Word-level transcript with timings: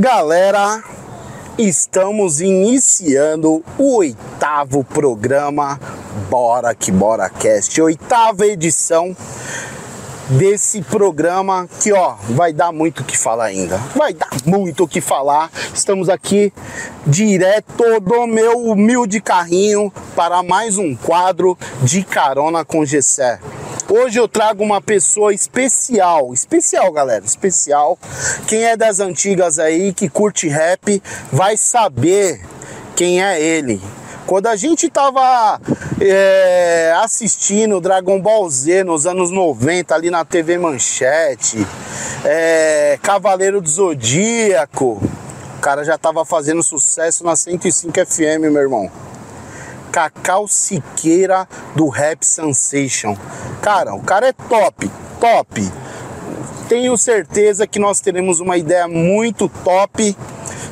Galera, 0.00 0.82
estamos 1.58 2.40
iniciando 2.40 3.62
o 3.76 3.96
oitavo 3.96 4.82
programa 4.82 5.78
Bora 6.30 6.74
que 6.74 6.90
Bora 6.90 7.28
Cast, 7.28 7.78
oitava 7.82 8.46
edição 8.46 9.14
desse 10.30 10.80
programa 10.80 11.68
que 11.82 11.92
ó, 11.92 12.14
vai 12.30 12.50
dar 12.50 12.72
muito 12.72 13.02
o 13.02 13.04
que 13.04 13.18
falar 13.18 13.44
ainda. 13.44 13.76
Vai 13.94 14.14
dar 14.14 14.30
muito 14.46 14.84
o 14.84 14.88
que 14.88 15.02
falar. 15.02 15.50
Estamos 15.74 16.08
aqui 16.08 16.50
direto 17.06 18.00
do 18.00 18.26
meu 18.26 18.56
humilde 18.56 19.20
carrinho 19.20 19.92
para 20.16 20.42
mais 20.42 20.78
um 20.78 20.96
quadro 20.96 21.58
de 21.82 22.02
carona 22.02 22.64
com 22.64 22.86
Gessé. 22.86 23.38
Hoje 23.92 24.20
eu 24.20 24.28
trago 24.28 24.62
uma 24.62 24.80
pessoa 24.80 25.34
especial, 25.34 26.32
especial, 26.32 26.92
galera, 26.92 27.24
especial. 27.24 27.98
Quem 28.46 28.62
é 28.62 28.76
das 28.76 29.00
antigas 29.00 29.58
aí 29.58 29.92
que 29.92 30.08
curte 30.08 30.46
rap 30.46 31.02
vai 31.32 31.56
saber 31.56 32.40
quem 32.94 33.20
é 33.20 33.42
ele. 33.42 33.82
Quando 34.28 34.46
a 34.46 34.54
gente 34.54 34.88
tava 34.88 35.60
é, 36.00 36.94
assistindo 37.02 37.80
Dragon 37.80 38.20
Ball 38.20 38.48
Z 38.48 38.84
nos 38.84 39.08
anos 39.08 39.32
90 39.32 39.92
ali 39.92 40.08
na 40.08 40.24
TV 40.24 40.56
Manchete, 40.56 41.66
é, 42.24 42.96
Cavaleiro 43.02 43.60
do 43.60 43.68
Zodíaco, 43.68 45.02
o 45.56 45.60
cara 45.60 45.82
já 45.82 45.98
tava 45.98 46.24
fazendo 46.24 46.62
sucesso 46.62 47.24
na 47.24 47.34
105 47.34 47.92
FM, 48.06 48.52
meu 48.52 48.62
irmão. 48.62 48.88
Cacau 49.90 50.46
Siqueira 50.46 51.48
do 51.74 51.88
Rap 51.88 52.24
Sensation. 52.24 53.16
Cara, 53.60 53.94
o 53.94 54.02
cara 54.02 54.28
é 54.28 54.32
top, 54.32 54.90
top. 55.20 55.72
Tenho 56.68 56.96
certeza 56.96 57.66
que 57.66 57.78
nós 57.78 58.00
teremos 58.00 58.40
uma 58.40 58.56
ideia 58.56 58.86
muito 58.86 59.48
top. 59.48 60.16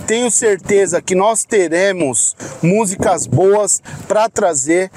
Tenho 0.06 0.30
certeza 0.30 1.02
que 1.02 1.14
nós 1.14 1.44
teremos 1.44 2.36
músicas 2.62 3.26
boas 3.26 3.82
para 4.06 4.28
trazer 4.28 4.90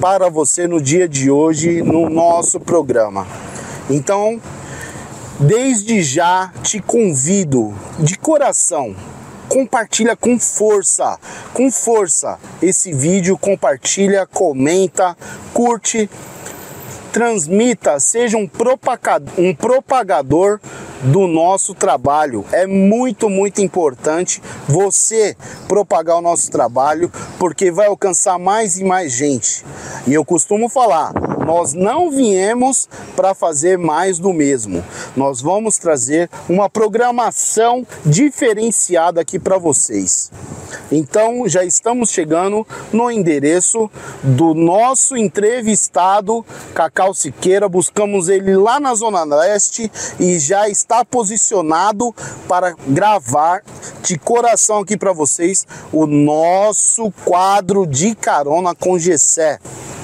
para 0.00 0.28
você 0.28 0.66
no 0.66 0.80
dia 0.80 1.08
de 1.08 1.30
hoje 1.30 1.82
no 1.82 2.10
nosso 2.10 2.58
programa. 2.58 3.26
Então, 3.88 4.40
desde 5.38 6.02
já 6.02 6.52
te 6.62 6.80
convido 6.80 7.74
de 7.98 8.18
coração 8.18 8.94
compartilha 9.50 10.14
com 10.14 10.38
força, 10.38 11.18
com 11.52 11.70
força 11.72 12.38
esse 12.62 12.92
vídeo, 12.92 13.36
compartilha, 13.36 14.24
comenta, 14.24 15.16
curte, 15.52 16.08
transmita, 17.12 17.98
seja 17.98 18.36
um 18.36 18.48
um 19.36 19.54
propagador 19.54 20.60
do 21.02 21.26
nosso 21.26 21.74
trabalho. 21.74 22.44
É 22.52 22.64
muito, 22.64 23.28
muito 23.28 23.60
importante 23.60 24.40
você 24.68 25.36
propagar 25.66 26.18
o 26.18 26.22
nosso 26.22 26.48
trabalho, 26.50 27.10
porque 27.36 27.72
vai 27.72 27.88
alcançar 27.88 28.38
mais 28.38 28.78
e 28.78 28.84
mais 28.84 29.12
gente. 29.12 29.64
E 30.06 30.14
eu 30.14 30.24
costumo 30.24 30.68
falar, 30.68 31.12
nós 31.50 31.74
não 31.74 32.12
viemos 32.12 32.88
para 33.16 33.34
fazer 33.34 33.76
mais 33.76 34.20
do 34.20 34.32
mesmo. 34.32 34.84
Nós 35.16 35.40
vamos 35.40 35.78
trazer 35.78 36.30
uma 36.48 36.70
programação 36.70 37.84
diferenciada 38.06 39.20
aqui 39.20 39.36
para 39.36 39.58
vocês. 39.58 40.30
Então, 40.92 41.48
já 41.48 41.64
estamos 41.64 42.10
chegando 42.10 42.64
no 42.92 43.10
endereço 43.10 43.90
do 44.22 44.54
nosso 44.54 45.16
entrevistado 45.16 46.46
Cacau 46.72 47.12
Siqueira. 47.12 47.68
Buscamos 47.68 48.28
ele 48.28 48.56
lá 48.56 48.78
na 48.78 48.94
Zona 48.94 49.24
Leste 49.24 49.90
e 50.20 50.38
já 50.38 50.68
está 50.68 51.04
posicionado 51.04 52.14
para 52.46 52.76
gravar 52.86 53.64
de 54.04 54.16
coração 54.16 54.78
aqui 54.78 54.96
para 54.96 55.12
vocês 55.12 55.66
o 55.92 56.06
nosso 56.06 57.10
quadro 57.24 57.88
de 57.88 58.14
carona 58.14 58.72
com 58.72 58.96
Gessé. 58.96 59.58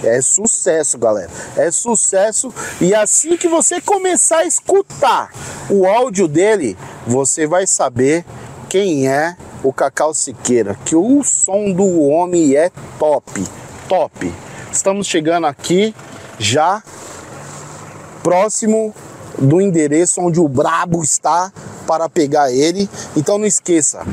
É 0.04 0.20
sucesso, 0.20 0.98
galera. 0.98 1.30
É 1.56 1.70
sucesso. 1.70 2.52
E 2.80 2.94
assim 2.94 3.36
que 3.36 3.48
você 3.48 3.80
começar 3.80 4.38
a 4.38 4.44
escutar 4.44 5.30
o 5.70 5.86
áudio 5.86 6.28
dele, 6.28 6.76
você 7.06 7.46
vai 7.46 7.66
saber 7.66 8.24
quem 8.68 9.08
é 9.08 9.36
o 9.62 9.72
Cacau 9.72 10.14
Siqueira. 10.14 10.76
Que 10.84 10.94
o 10.94 11.22
som 11.22 11.72
do 11.72 12.00
homem 12.02 12.54
é 12.54 12.70
top. 12.98 13.44
Top. 13.88 14.34
Estamos 14.70 15.06
chegando 15.06 15.46
aqui 15.46 15.94
já 16.38 16.82
próximo 18.22 18.94
do 19.38 19.60
endereço 19.60 20.20
onde 20.20 20.40
o 20.40 20.48
Brabo 20.48 21.02
está 21.02 21.52
para 21.86 22.08
pegar 22.08 22.50
ele. 22.52 22.88
Então 23.16 23.38
não 23.38 23.46
esqueça, 23.46 24.04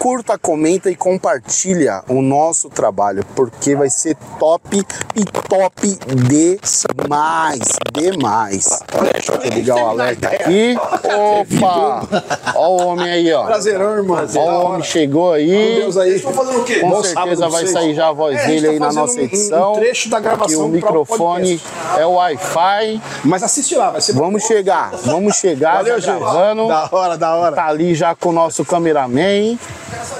curta, 0.00 0.38
comenta 0.38 0.90
e 0.90 0.96
compartilha 0.96 2.02
o 2.08 2.22
nosso 2.22 2.70
trabalho, 2.70 3.22
porque 3.36 3.76
vai 3.76 3.90
ser 3.90 4.16
top 4.38 4.78
e 5.14 5.24
top 5.46 5.98
demais, 6.26 7.58
demais. 7.92 8.82
Deixa 9.12 9.32
eu 9.34 9.50
ligar 9.50 9.76
o 9.76 9.86
alerta 9.88 10.28
aqui. 10.28 10.74
Opa! 10.78 12.08
Ó 12.56 12.68
o 12.76 12.86
homem 12.86 13.10
aí, 13.10 13.30
ó. 13.34 13.44
Prazerão, 13.44 13.96
irmão. 13.96 14.26
Ó 14.36 14.40
o 14.40 14.64
homem 14.70 14.82
chegou 14.82 15.34
aí. 15.34 15.76
Deus 15.80 15.98
aí. 15.98 16.16
Estão 16.16 16.32
fazendo 16.32 16.60
o 16.60 16.64
quê? 16.64 16.80
Com 16.80 17.02
certeza 17.02 17.48
vai 17.50 17.66
sair 17.66 17.94
já 17.94 18.08
a 18.08 18.12
voz 18.12 18.38
É, 18.38 18.46
dele 18.46 18.66
tá 18.66 18.72
aí 18.72 18.78
na 18.78 18.92
nossa 18.92 19.14
um- 19.18 19.20
um 19.20 19.24
edição. 19.24 19.72
trecho 19.74 20.08
da 20.08 20.18
gravação 20.18 20.64
o 20.64 20.68
microfone 20.68 21.60
é 21.98 22.06
o 22.06 22.12
Wi-Fi. 22.14 23.02
Mas 23.24 23.42
assiste 23.42 23.74
lá, 23.74 23.90
vai 23.90 24.00
ser 24.00 24.14
Vamos 24.14 24.44
chegar, 24.44 24.92
vamos 25.04 25.36
chegar. 25.36 25.76
Valeu, 25.76 26.00
gente. 26.00 26.18
gravando. 26.18 26.68
Da 26.68 26.88
hora, 26.90 27.18
da 27.18 27.34
hora. 27.34 27.54
Tá 27.54 27.66
ali 27.66 27.94
já 27.94 28.14
com 28.14 28.30
o 28.30 28.32
nosso 28.32 28.64
cameraman. 28.64 29.58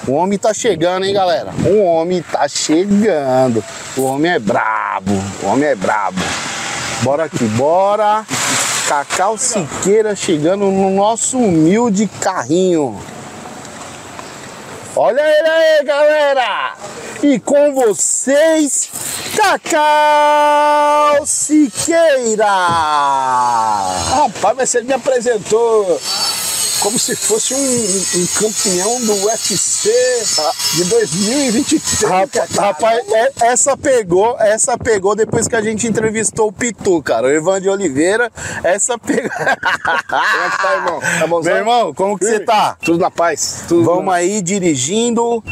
O 0.06 0.12
homem 0.12 0.38
tá 0.38 0.53
chegando, 0.53 1.04
hein, 1.04 1.14
galera? 1.14 1.53
O 1.64 1.84
homem 1.84 2.22
tá 2.22 2.48
chegando. 2.48 3.62
O 3.97 4.03
homem 4.03 4.32
é 4.32 4.38
brabo. 4.38 5.12
O 5.42 5.47
homem 5.47 5.69
é 5.69 5.75
brabo. 5.75 6.20
Bora 7.03 7.25
aqui, 7.25 7.44
bora. 7.44 8.26
Cacau 8.88 9.38
Siqueira 9.38 10.16
chegando 10.16 10.64
no 10.66 10.91
nosso 10.91 11.38
humilde 11.38 12.08
carrinho. 12.20 13.00
Olha 14.97 15.20
ele 15.20 15.48
aí, 15.48 15.84
galera! 15.84 16.75
E 17.22 17.38
com 17.38 17.72
vocês, 17.72 18.91
Cacau 19.37 21.25
Siqueira! 21.25 22.44
Rapaz, 24.10 24.56
mas 24.56 24.70
você 24.70 24.82
me 24.82 24.92
apresentou 24.92 26.00
como 26.80 26.98
se 26.98 27.14
fosse 27.14 27.54
um, 27.54 27.58
um 27.58 28.26
campeão 28.38 29.00
do 29.02 29.24
UFC 29.26 29.91
de 30.76 30.84
2023. 30.84 32.02
Rapa- 32.10 32.26
cara. 32.48 32.48
Rapaz, 32.68 33.12
é- 33.12 33.32
essa 33.42 33.76
pegou, 33.76 34.36
essa 34.38 34.78
pegou 34.78 35.14
depois 35.14 35.46
que 35.46 35.56
a 35.56 35.62
gente 35.62 35.86
entrevistou 35.86 36.48
o 36.48 36.52
Pitu, 36.52 37.02
cara, 37.02 37.26
o 37.26 37.30
Ivan 37.30 37.60
de 37.60 37.69
Oliveira. 37.69 38.30
Essa 38.64 38.98
pegou. 38.98 39.30
Como 39.30 39.42
é 39.42 40.50
que 40.50 40.62
tá, 40.62 40.74
irmão? 40.76 41.00
Tá? 41.00 41.26
Meu 41.50 41.56
irmão, 41.56 41.94
como 41.94 42.19
que 42.19 42.24
você 42.24 42.40
tá? 42.40 42.76
Tudo 42.82 42.98
na 42.98 43.10
paz. 43.10 43.64
Tudo 43.69 43.84
Vamos 43.84 44.12
aí 44.12 44.40
dirigindo 44.42 45.42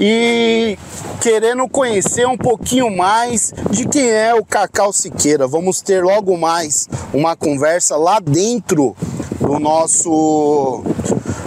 e 0.00 0.78
querendo 1.20 1.68
conhecer 1.68 2.26
um 2.26 2.36
pouquinho 2.36 2.94
mais 2.94 3.52
de 3.70 3.86
quem 3.86 4.08
é 4.10 4.34
o 4.34 4.44
Cacau 4.44 4.92
Siqueira. 4.92 5.46
Vamos 5.46 5.80
ter 5.80 6.02
logo 6.02 6.36
mais 6.36 6.88
uma 7.12 7.36
conversa 7.36 7.96
lá 7.96 8.20
dentro 8.20 8.96
do 9.46 9.58
nosso 9.58 10.82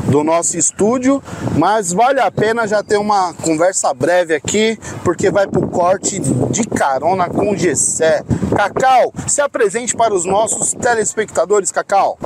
do 0.08 0.24
nosso 0.24 0.58
estúdio, 0.58 1.22
mas 1.58 1.91
vale 1.91 2.22
a 2.22 2.31
pena 2.31 2.66
já 2.66 2.81
ter 2.81 2.97
uma 2.97 3.34
conversa 3.34 3.94
breve 3.94 4.34
aqui, 4.34 4.80
porque 5.03 5.30
vai 5.30 5.47
pro 5.47 5.68
corte 5.68 6.19
de 6.19 6.63
carona 6.63 7.30
com 7.30 7.56
Gessé. 7.56 8.24
Cacau, 8.56 9.13
se 9.28 9.41
apresente 9.41 9.96
para 9.96 10.13
os 10.13 10.24
nossos 10.24 10.72
telespectadores, 10.72 11.72
Cacau. 11.72 12.18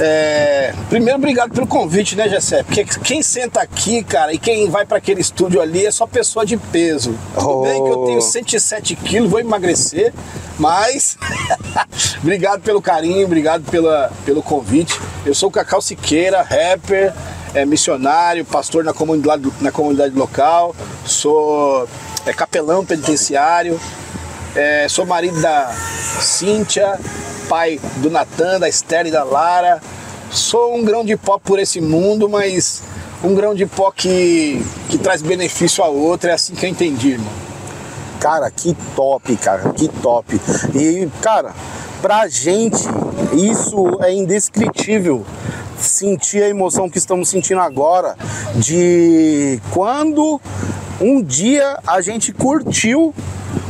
É, 0.00 0.74
primeiro, 0.88 1.18
obrigado 1.18 1.52
pelo 1.52 1.66
convite, 1.66 2.16
né, 2.16 2.28
Gessé? 2.28 2.62
Porque 2.64 2.84
quem 2.84 3.22
senta 3.22 3.60
aqui, 3.60 4.02
cara, 4.02 4.32
e 4.32 4.38
quem 4.38 4.68
vai 4.68 4.84
para 4.84 4.98
aquele 4.98 5.20
estúdio 5.20 5.60
ali 5.60 5.86
é 5.86 5.90
só 5.90 6.06
pessoa 6.06 6.44
de 6.44 6.56
peso. 6.56 7.16
Tudo 7.34 7.48
Oh. 7.48 7.62
bem 7.62 7.82
que 7.84 7.90
eu 7.90 8.04
tenho 8.06 8.20
107 8.20 8.96
quilos, 8.96 9.30
vou 9.30 9.38
emagrecer, 9.38 10.12
mas 10.58 11.16
obrigado 12.20 12.60
pelo 12.62 12.82
carinho, 12.82 13.24
obrigado 13.24 13.62
pela, 13.70 14.10
pelo 14.24 14.42
convite. 14.42 14.98
Eu 15.24 15.34
sou 15.34 15.48
o 15.48 15.52
Cacau 15.52 15.80
Siqueira, 15.80 16.42
rapper, 16.42 17.12
é, 17.54 17.64
missionário, 17.64 18.44
pastor 18.44 18.82
na 18.82 18.92
comunidade, 18.92 19.48
na 19.60 19.70
comunidade 19.70 20.14
local, 20.16 20.74
sou 21.06 21.88
é, 22.26 22.32
capelão 22.32 22.84
penitenciário, 22.84 23.80
é, 24.54 24.86
sou 24.88 25.04
marido 25.04 25.40
da 25.40 25.72
Cíntia, 26.20 26.98
pai 27.48 27.80
do 27.96 28.10
Natan, 28.10 28.60
da 28.60 28.68
Esther 28.68 29.06
e 29.06 29.10
da 29.10 29.24
Lara. 29.24 29.80
Sou 30.30 30.76
um 30.76 30.84
grão 30.84 31.04
de 31.04 31.16
pó 31.16 31.38
por 31.38 31.58
esse 31.58 31.80
mundo, 31.80 32.28
mas 32.28 32.82
um 33.22 33.34
grão 33.34 33.54
de 33.54 33.66
pó 33.66 33.90
que, 33.90 34.64
que 34.88 34.98
traz 34.98 35.22
benefício 35.22 35.82
ao 35.82 35.94
outro. 35.94 36.30
É 36.30 36.32
assim 36.32 36.54
que 36.54 36.64
eu 36.64 36.70
entendi, 36.70 37.12
irmão. 37.12 37.32
Cara, 38.20 38.50
que 38.50 38.76
top, 38.94 39.36
cara, 39.36 39.70
que 39.70 39.88
top. 39.88 40.40
E, 40.74 41.08
cara, 41.20 41.52
pra 42.00 42.26
gente, 42.28 42.78
isso 43.32 43.98
é 44.00 44.12
indescritível. 44.12 45.26
sentir 45.78 46.42
a 46.42 46.48
emoção 46.48 46.88
que 46.88 46.96
estamos 46.96 47.28
sentindo 47.28 47.60
agora 47.60 48.16
de 48.54 49.60
quando 49.70 50.40
um 51.00 51.22
dia 51.22 51.78
a 51.86 52.00
gente 52.00 52.32
curtiu 52.32 53.12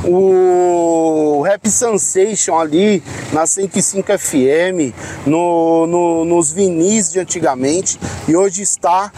o 0.06 1.42
Rap 1.42 1.68
Sensation 1.68 2.58
ali 2.58 3.02
na 3.32 3.46
105 3.46 4.18
FM, 4.18 4.94
no, 5.26 5.86
no, 5.86 6.24
nos 6.24 6.52
vinis 6.52 7.10
de 7.10 7.20
antigamente, 7.20 7.98
e 8.28 8.36
hoje 8.36 8.62
está 8.62 9.12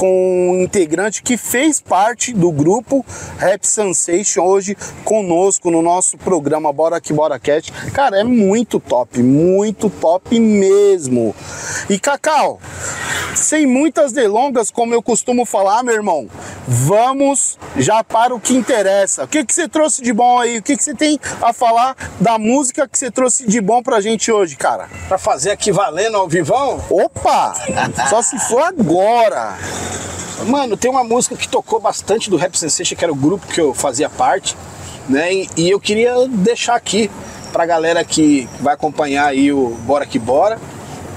com 0.00 0.52
um 0.52 0.62
integrante 0.62 1.22
que 1.22 1.36
fez 1.36 1.78
parte 1.78 2.32
do 2.32 2.50
grupo 2.50 3.04
Rap 3.36 3.66
Sensation 3.66 4.40
hoje 4.40 4.74
conosco 5.04 5.70
no 5.70 5.82
nosso 5.82 6.16
programa 6.16 6.72
Bora 6.72 6.98
Que 7.02 7.12
Bora 7.12 7.38
Cat. 7.38 7.70
Cara, 7.92 8.18
é 8.18 8.24
muito 8.24 8.80
top, 8.80 9.22
muito 9.22 9.90
top 9.90 10.40
mesmo. 10.40 11.36
E 11.90 11.98
Cacau, 11.98 12.58
sem 13.34 13.66
muitas 13.66 14.10
delongas, 14.10 14.70
como 14.70 14.94
eu 14.94 15.02
costumo 15.02 15.44
falar, 15.44 15.82
meu 15.82 15.94
irmão, 15.94 16.30
vamos 16.66 17.58
já 17.76 18.02
para 18.02 18.34
o 18.34 18.40
que 18.40 18.54
interessa. 18.54 19.24
O 19.24 19.28
que, 19.28 19.44
que 19.44 19.52
você 19.52 19.68
trouxe 19.68 20.02
de 20.02 20.14
bom 20.14 20.38
aí? 20.38 20.60
O 20.60 20.62
que, 20.62 20.78
que 20.78 20.82
você 20.82 20.94
tem 20.94 21.20
a 21.42 21.52
falar 21.52 21.94
da 22.18 22.38
música 22.38 22.88
que 22.88 22.98
você 22.98 23.10
trouxe 23.10 23.46
de 23.46 23.60
bom 23.60 23.82
pra 23.82 24.00
gente 24.00 24.32
hoje, 24.32 24.56
cara? 24.56 24.88
Pra 25.08 25.18
fazer 25.18 25.50
aqui 25.50 25.70
valendo 25.70 26.16
ao 26.16 26.26
vivão? 26.26 26.82
Opa! 26.88 27.54
Só 28.08 28.22
se 28.22 28.38
for 28.38 28.62
agora! 28.62 29.58
Mano, 30.46 30.76
tem 30.76 30.90
uma 30.90 31.04
música 31.04 31.36
que 31.36 31.46
tocou 31.46 31.78
bastante 31.78 32.30
do 32.30 32.36
Rap 32.36 32.56
Sensation, 32.56 32.96
que 32.96 33.04
era 33.04 33.12
o 33.12 33.16
grupo 33.16 33.46
que 33.46 33.60
eu 33.60 33.74
fazia 33.74 34.08
parte, 34.08 34.56
né? 35.08 35.32
E, 35.32 35.48
e 35.56 35.70
eu 35.70 35.78
queria 35.78 36.14
deixar 36.28 36.74
aqui 36.74 37.10
pra 37.52 37.66
galera 37.66 38.02
que 38.04 38.48
vai 38.60 38.74
acompanhar 38.74 39.26
aí 39.26 39.52
o 39.52 39.70
Bora 39.84 40.06
Que 40.06 40.18
Bora. 40.18 40.58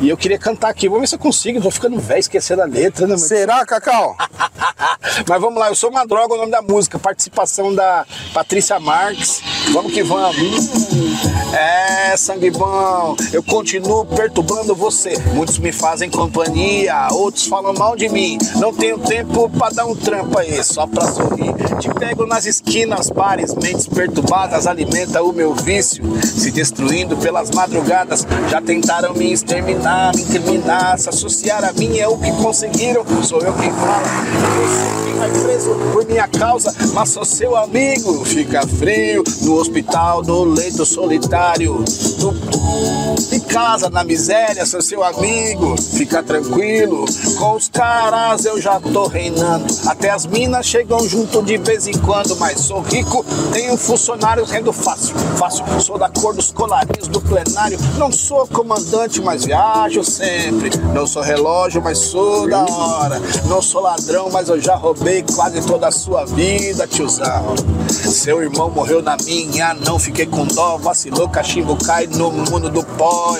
E 0.01 0.09
eu 0.09 0.17
queria 0.17 0.37
cantar 0.37 0.69
aqui. 0.69 0.87
Vamos 0.87 1.01
ver 1.01 1.07
se 1.07 1.15
eu 1.15 1.19
consigo. 1.19 1.61
tô 1.61 1.71
ficando 1.71 1.99
velho, 1.99 2.19
esquecendo 2.19 2.61
a 2.61 2.65
letra, 2.65 3.07
né? 3.07 3.17
Será, 3.17 3.65
Cacau? 3.65 4.15
Mas 5.27 5.41
vamos 5.41 5.59
lá, 5.59 5.69
eu 5.69 5.75
sou 5.75 5.89
uma 5.89 6.05
droga, 6.05 6.33
o 6.33 6.37
nome 6.37 6.51
da 6.51 6.61
música. 6.61 6.97
Participação 6.97 7.73
da 7.73 8.05
Patrícia 8.33 8.79
Marques. 8.79 9.41
Vamos 9.71 9.93
que 9.93 10.03
vamos. 10.03 10.37
Hum, 10.37 11.53
é, 11.53 12.17
sangue 12.17 12.49
bom. 12.51 13.15
Eu 13.31 13.43
continuo 13.43 14.05
perturbando 14.05 14.75
você. 14.75 15.17
Muitos 15.33 15.57
me 15.59 15.71
fazem 15.71 16.09
companhia, 16.09 17.07
outros 17.11 17.45
falam 17.45 17.73
mal 17.73 17.95
de 17.95 18.09
mim. 18.09 18.37
Não 18.55 18.73
tenho 18.73 18.97
tempo 18.99 19.49
pra 19.49 19.69
dar 19.69 19.85
um 19.85 19.95
trampo 19.95 20.37
aí, 20.37 20.63
só 20.63 20.87
pra 20.87 21.07
sorrir. 21.07 21.53
Te 21.79 21.93
pego 21.93 22.25
nas 22.25 22.45
esquinas, 22.45 23.09
bares, 23.09 23.53
mentes 23.55 23.87
perturbadas, 23.87 24.67
alimenta 24.67 25.21
o 25.21 25.31
meu 25.31 25.53
vício. 25.53 26.03
Se 26.21 26.51
destruindo 26.51 27.15
pelas 27.17 27.51
madrugadas, 27.51 28.25
já 28.49 28.61
tentaram 28.61 29.13
me 29.13 29.31
exterminar 29.31 29.82
me 29.83 30.21
incriminar, 30.21 30.97
se 30.97 31.09
associar 31.09 31.65
a 31.65 31.73
mim 31.73 31.97
é 31.97 32.07
o 32.07 32.17
que 32.17 32.31
conseguiram. 32.41 33.03
Sou 33.21 33.41
eu 33.41 33.53
quem 33.53 33.69
fala, 33.71 34.07
você 34.55 35.03
quem 35.03 35.13
vai 35.15 35.29
preso 35.29 35.75
por 35.91 36.05
minha 36.05 36.27
causa, 36.27 36.73
mas 36.93 37.09
sou 37.09 37.25
seu 37.25 37.55
amigo. 37.55 38.23
Fica 38.23 38.65
frio 38.65 39.23
no 39.41 39.55
hospital, 39.55 40.23
no 40.23 40.45
leito 40.45 40.85
solitário, 40.85 41.83
no, 42.19 43.35
em 43.35 43.39
casa, 43.41 43.89
na 43.89 44.05
miséria, 44.05 44.65
sou 44.65 44.81
seu 44.81 45.03
amigo. 45.03 45.75
Fica 45.81 46.23
tranquilo, 46.23 47.05
com 47.37 47.55
os 47.55 47.67
caras 47.67 48.45
eu 48.45 48.61
já 48.61 48.79
tô 48.79 49.07
reinando. 49.07 49.65
Até 49.85 50.11
as 50.11 50.25
minas 50.25 50.65
chegam 50.65 51.05
junto 51.07 51.43
de 51.43 51.57
vez 51.57 51.87
em 51.87 51.97
quando, 51.99 52.37
mas 52.37 52.61
sou 52.61 52.79
rico, 52.81 53.25
tenho 53.51 53.75
funcionários 53.75 54.49
rendo 54.49 54.71
fácil, 54.71 55.13
fácil. 55.37 55.65
Sou 55.81 55.97
da 55.97 56.09
cor 56.09 56.33
dos 56.33 56.53
colarinhos 56.53 57.09
do 57.09 57.19
plenário, 57.19 57.77
não 57.97 58.11
sou 58.11 58.47
comandante, 58.47 59.21
mas 59.21 59.43
viajo 59.43 59.72
sempre. 60.03 60.69
Não 60.93 61.07
sou 61.07 61.21
relógio, 61.21 61.81
mas 61.81 61.97
sou 61.97 62.49
da 62.49 62.63
hora. 62.63 63.19
Não 63.45 63.61
sou 63.61 63.81
ladrão, 63.81 64.29
mas 64.31 64.49
eu 64.49 64.59
já 64.59 64.75
roubei 64.75 65.23
quase 65.35 65.65
toda 65.65 65.87
a 65.87 65.91
sua 65.91 66.25
vida, 66.25 66.87
tiozão. 66.87 67.55
Seu 67.89 68.41
irmão 68.41 68.69
morreu 68.69 69.01
na 69.01 69.17
minha, 69.17 69.73
não 69.73 69.97
fiquei 69.97 70.25
com 70.25 70.45
dó. 70.45 70.77
Vacilou, 70.77 71.27
cachimbo 71.29 71.75
cai 71.83 72.07
no 72.07 72.31
mundo 72.31 72.69
do 72.69 72.83
pó. 72.83 73.35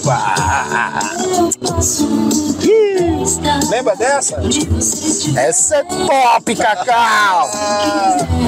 Lembra 3.70 3.96
dessa? 3.96 4.42
Essa 5.36 5.78
é 5.78 5.84
top, 5.84 6.56
Cacau! 6.56 7.50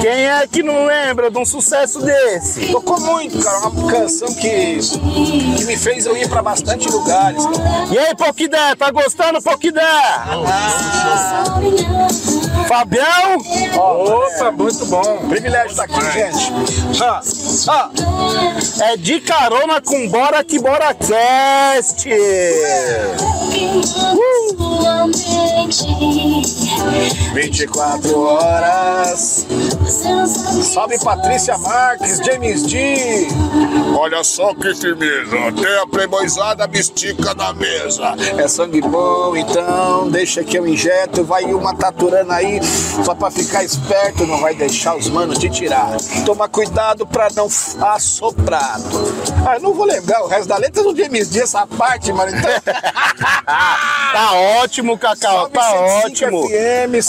Quem 0.00 0.26
é 0.26 0.46
que 0.46 0.62
não 0.62 0.86
lembra 0.86 1.30
de 1.30 1.38
um 1.38 1.44
sucesso 1.44 2.00
desse? 2.00 2.66
Tocou 2.72 3.00
muito, 3.00 3.38
cara. 3.38 3.68
Uma 3.68 3.90
canção 3.90 4.28
que, 4.34 4.78
que 5.56 5.64
me 5.64 5.76
fez 5.76 6.06
eu 6.06 6.16
ir 6.16 6.28
pra 6.28 6.42
bastante 6.42 6.88
lugares. 6.88 7.44
Cara. 7.44 7.75
E 7.90 7.98
aí, 7.98 8.14
Poquidé, 8.14 8.74
tá 8.74 8.90
gostando, 8.90 9.40
Poquidé? 9.42 9.80
Fabião? 12.66 13.36
Opa, 13.76 14.50
muito 14.50 14.86
bom. 14.86 15.28
Privilégio 15.28 15.70
estar 15.70 15.84
aqui, 15.84 16.00
gente. 16.12 16.52
Ah, 17.02 17.20
ah. 17.68 17.90
É 18.82 18.96
de 18.96 19.20
carona 19.20 19.80
com 19.80 20.08
Bora 20.08 20.42
Que 20.42 20.58
Bora 20.58 20.92
Cast. 20.94 22.08
Uh. 22.10 23.16
24 27.34 28.18
horas. 28.18 29.46
Salve 30.62 30.98
Patrícia 30.98 31.56
Marques, 31.58 32.18
James 32.24 32.62
D. 32.64 33.28
Olha 33.98 34.22
só 34.24 34.54
que 34.54 34.74
firmeza, 34.74 35.36
até 35.48 35.80
a 35.80 35.86
playboyzada 35.86 36.66
me 36.66 36.78
estica 36.78 37.34
na 37.34 37.52
mesa. 37.52 38.14
É 38.38 38.48
sangue 38.48 38.80
bom, 38.80 39.36
então 39.36 40.08
deixa 40.10 40.42
que 40.42 40.58
eu 40.58 40.66
injeto. 40.66 41.24
Vai 41.24 41.44
uma 41.44 41.74
taturana 41.74 42.34
aí, 42.34 42.60
só 43.04 43.14
pra 43.14 43.30
ficar 43.30 43.64
esperto, 43.64 44.26
não 44.26 44.40
vai 44.40 44.54
deixar 44.54 44.96
os 44.96 45.08
manos 45.08 45.38
te 45.38 45.48
tirar. 45.48 45.96
Toma 46.24 46.48
cuidado 46.48 47.06
pra 47.06 47.28
não 47.34 47.46
assoprar. 47.46 48.80
Ah, 49.46 49.56
eu 49.56 49.60
não 49.60 49.74
vou 49.74 49.86
lembrar 49.86 50.22
o 50.22 50.26
resto 50.26 50.48
da 50.48 50.56
letra 50.56 50.82
do 50.82 50.96
James 50.96 51.28
D, 51.28 51.40
essa 51.40 51.66
parte, 51.66 52.12
mano. 52.12 52.36
Então... 52.36 52.50
tá 53.44 54.32
ótimo, 54.62 54.98
Cacau, 54.98 55.48
tá 55.48 55.74
ótimo. 56.04 56.48
FM, 56.48 56.52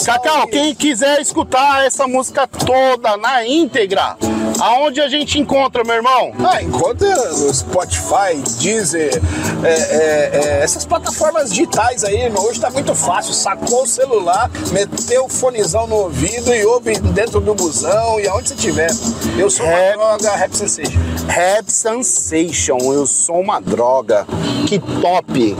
Cacau, 0.06 0.48
quem 0.48 0.76
quiser 0.76 1.20
escutar 1.20 1.84
essa 1.86 2.08
música 2.08 2.48
toda 2.48 3.18
na 3.18 3.46
íntegra, 3.46 4.16
aonde 4.60 5.02
a 5.02 5.08
gente 5.08 5.40
encontra, 5.40 5.84
meu 5.84 5.96
irmão? 5.96 6.32
Ah, 6.40 6.62
encontra 6.62 7.16
no 7.34 7.54
Spotify, 7.54 8.36
Deezer, 8.60 9.22
é, 9.64 9.70
é, 9.70 10.30
é, 10.34 10.64
essas 10.64 10.86
plataformas 10.86 11.50
digitais 11.50 12.04
aí, 12.04 12.22
irmão. 12.24 12.44
Hoje 12.46 12.60
tá 12.60 12.70
muito 12.70 12.94
fácil. 12.96 13.34
Sacou 13.34 13.84
o 13.84 13.88
celular, 13.88 14.50
meteu 14.72 15.26
o 15.26 15.30
fonezão 15.30 15.88
no 15.88 15.96
ouvido 15.96 16.54
e 16.54 16.66
ouve 16.66 17.00
dentro 17.00 17.40
do 17.40 17.54
busão 17.54 18.20
e 18.20 18.28
aonde 18.28 18.50
você 18.50 18.56
tiver. 18.56 18.90
Eu 19.38 19.50
sou 19.50 19.66
uma 19.66 19.92
droga, 19.92 20.36
Rap 20.36 20.56
Sensation. 20.56 21.00
Rap 21.28 21.72
Sensation, 21.72 22.78
eu 22.94 23.06
sou 23.06 23.40
uma 23.40 23.60
droga. 23.60 24.26
Que 24.68 24.80
top! 24.80 25.56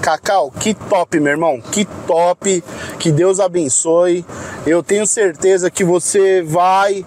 Cacau, 0.00 0.50
que 0.50 0.74
top, 0.74 1.20
meu 1.20 1.30
irmão, 1.30 1.60
que 1.60 1.84
top, 1.84 2.64
que 2.98 3.12
Deus 3.12 3.38
abençoe. 3.38 4.24
Eu 4.66 4.82
tenho 4.82 5.06
certeza 5.06 5.70
que 5.70 5.84
você 5.84 6.42
vai 6.42 7.06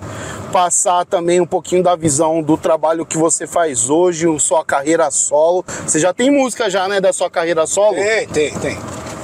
passar 0.56 1.06
também 1.06 1.42
um 1.42 1.46
pouquinho 1.46 1.84
da 1.84 1.98
visão 1.98 2.42
do 2.42 2.56
trabalho 2.56 3.06
que 3.06 3.18
você 3.18 3.46
faz 3.46 3.90
hoje, 3.90 4.26
sua 4.40 4.64
carreira 4.64 5.12
solo. 5.12 5.66
Você 5.86 6.00
já 6.00 6.14
tem 6.14 6.32
música 6.32 6.70
já, 6.70 6.88
né, 6.88 7.02
da 7.02 7.12
sua 7.12 7.30
carreira 7.30 7.68
solo? 7.68 7.96
Tem, 7.96 8.26
tem, 8.26 8.58
tem. 8.60 8.80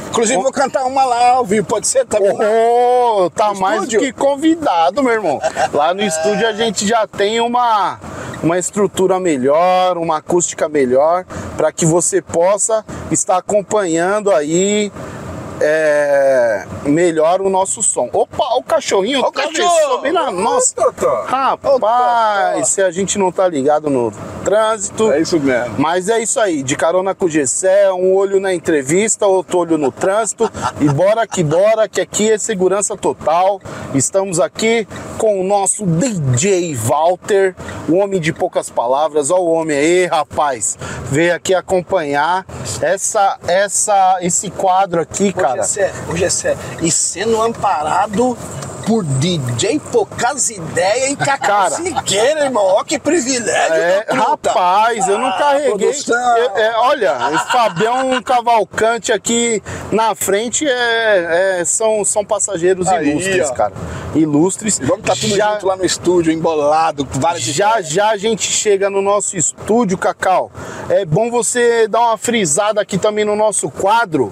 Inclusive 0.09 0.43
vou 0.43 0.51
cantar 0.51 0.83
uma 0.83 1.05
lá 1.05 1.29
ao 1.35 1.45
vivo, 1.45 1.65
pode 1.65 1.87
ser 1.87 2.05
também? 2.05 2.33
Oh, 2.33 3.29
tá 3.29 3.53
no 3.53 3.61
mais 3.61 3.87
do 3.87 3.97
que 3.97 4.11
convidado, 4.11 5.01
meu 5.01 5.13
irmão. 5.13 5.39
Lá 5.73 5.93
no 5.93 6.03
estúdio 6.03 6.45
a 6.45 6.51
gente 6.51 6.85
já 6.85 7.07
tem 7.07 7.39
uma 7.39 7.97
uma 8.43 8.59
estrutura 8.59 9.17
melhor, 9.17 9.97
uma 9.97 10.17
acústica 10.17 10.67
melhor, 10.67 11.23
para 11.55 11.71
que 11.71 11.85
você 11.85 12.21
possa 12.21 12.83
estar 13.09 13.37
acompanhando 13.37 14.31
aí 14.31 14.91
é, 15.61 16.65
melhor 16.83 17.39
o 17.39 17.49
nosso 17.49 17.83
som. 17.83 18.09
Opa, 18.11 18.55
o 18.57 18.63
cachorrinho 18.63 19.19
o 19.19 19.31
cachorro. 19.31 20.01
bem 20.01 20.11
na 20.11 20.31
nossa. 20.31 20.73
Rapaz, 21.27 22.67
se 22.69 22.81
a 22.81 22.89
gente 22.89 23.19
não 23.19 23.31
tá 23.31 23.47
ligado 23.47 23.89
no 23.89 24.11
trânsito. 24.43 25.11
É 25.11 25.21
isso 25.21 25.39
mesmo. 25.39 25.75
Mas 25.77 26.09
é 26.09 26.19
isso 26.19 26.39
aí, 26.39 26.63
de 26.63 26.75
carona 26.75 27.13
com 27.13 27.25
o 27.25 27.29
Gessé, 27.29 27.91
um 27.93 28.15
olho 28.15 28.39
na 28.39 28.53
entrevista, 28.53 29.27
outro 29.27 29.59
olho 29.59 29.77
no 29.77 29.91
trânsito. 29.91 30.51
e 30.79 30.89
bora 30.89 31.27
que 31.27 31.43
bora, 31.43 31.87
que 31.87 32.01
aqui 32.01 32.31
é 32.31 32.37
segurança 32.37 32.97
total. 32.97 33.61
Estamos 33.93 34.39
aqui 34.39 34.87
com 35.19 35.39
o 35.39 35.43
nosso 35.43 35.85
DJ 35.85 36.73
Walter, 36.73 37.55
o 37.87 37.97
homem 37.97 38.19
de 38.19 38.33
poucas 38.33 38.69
palavras. 38.69 39.29
Olha 39.29 39.41
o 39.41 39.51
homem 39.51 39.77
aí, 39.77 40.05
rapaz. 40.07 40.77
Veio 41.11 41.35
aqui 41.35 41.53
acompanhar 41.53 42.45
essa, 42.81 43.37
essa, 43.47 44.17
esse 44.21 44.49
quadro 44.49 45.01
aqui, 45.01 45.31
cara 45.31 45.50
cara. 45.55 45.61
Hoje 45.67 45.79
é, 45.79 45.93
hoje 46.09 46.47
é 46.47 46.57
E 46.81 46.91
sendo 46.91 47.41
amparado 47.41 48.37
por 48.85 49.03
DJ 49.03 49.79
Poucas 49.91 50.49
Ideias 50.49 51.15
Cacau 51.15 51.37
Cara. 51.69 51.75
Siqueira, 51.75 52.45
irmão. 52.45 52.63
Ó, 52.63 52.83
que 52.83 52.97
privilégio. 52.97 53.75
É, 53.75 54.05
rapaz, 54.09 55.07
eu 55.07 55.19
não 55.19 55.27
Ah, 55.27 55.33
carreguei. 55.37 55.89
Eu- 55.91 56.57
é, 56.57 56.73
olha, 56.77 57.15
o 57.29 57.37
Fabião 57.51 58.21
Cavalcante 58.23 59.11
aqui 59.11 59.61
na 59.91 60.15
frente 60.15 60.65
é, 60.67 61.59
é- 61.59 61.65
são, 61.65 62.03
são 62.03 62.25
passageiros 62.25 62.87
Aí, 62.87 63.09
ilustres, 63.11 63.49
ó. 63.49 63.53
cara. 63.53 63.73
Ilustres. 64.15 64.79
Vamos 64.79 64.99
estar 65.01 65.15
tudo 65.15 65.35
já, 65.37 65.53
junto 65.53 65.67
lá 65.67 65.75
no 65.77 65.85
estúdio, 65.85 66.33
embolado, 66.33 67.05
com 67.05 67.19
várias 67.19 67.43
já 67.43 67.81
já 67.81 68.09
a 68.09 68.17
gente 68.17 68.51
chega 68.51 68.89
no 68.89 69.01
nosso 69.01 69.37
estúdio, 69.37 69.97
Cacau. 69.97 70.51
É 70.89 71.05
bom 71.05 71.29
você 71.31 71.87
dar 71.87 72.01
uma 72.01 72.17
frisada 72.17 72.81
aqui 72.81 72.97
também 72.97 73.23
no 73.23 73.35
nosso 73.35 73.69
quadro. 73.69 74.31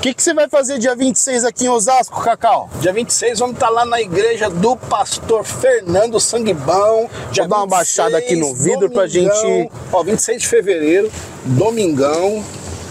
O 0.00 0.02
que, 0.02 0.14
que 0.14 0.22
você 0.22 0.32
vai 0.32 0.48
fazer 0.48 0.78
dia 0.78 0.96
26 0.96 1.44
aqui 1.44 1.66
em 1.66 1.68
Osasco, 1.68 2.22
Cacau? 2.22 2.70
Dia 2.80 2.90
26 2.90 3.38
vamos 3.38 3.56
estar 3.56 3.68
lá 3.68 3.84
na 3.84 4.00
igreja 4.00 4.48
do 4.48 4.74
pastor 4.74 5.44
Fernando 5.44 6.18
Sanguibão. 6.18 7.06
Dia 7.30 7.46
dar 7.46 7.58
uma 7.58 7.66
baixada 7.66 8.16
aqui 8.16 8.34
no 8.34 8.54
vidro 8.54 8.88
pra 8.88 9.04
domingão. 9.06 9.36
gente- 9.36 9.70
Ó, 9.92 10.02
26 10.02 10.40
de 10.40 10.48
fevereiro, 10.48 11.12
domingão. 11.44 12.42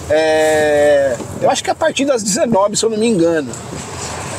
É, 0.07 1.17
Eu 1.41 1.49
acho 1.49 1.63
que 1.63 1.71
a 1.71 1.75
partir 1.75 2.05
das 2.05 2.21
19, 2.21 2.75
se 2.77 2.85
eu 2.85 2.91
não 2.91 2.97
me 2.97 3.07
engano. 3.07 3.51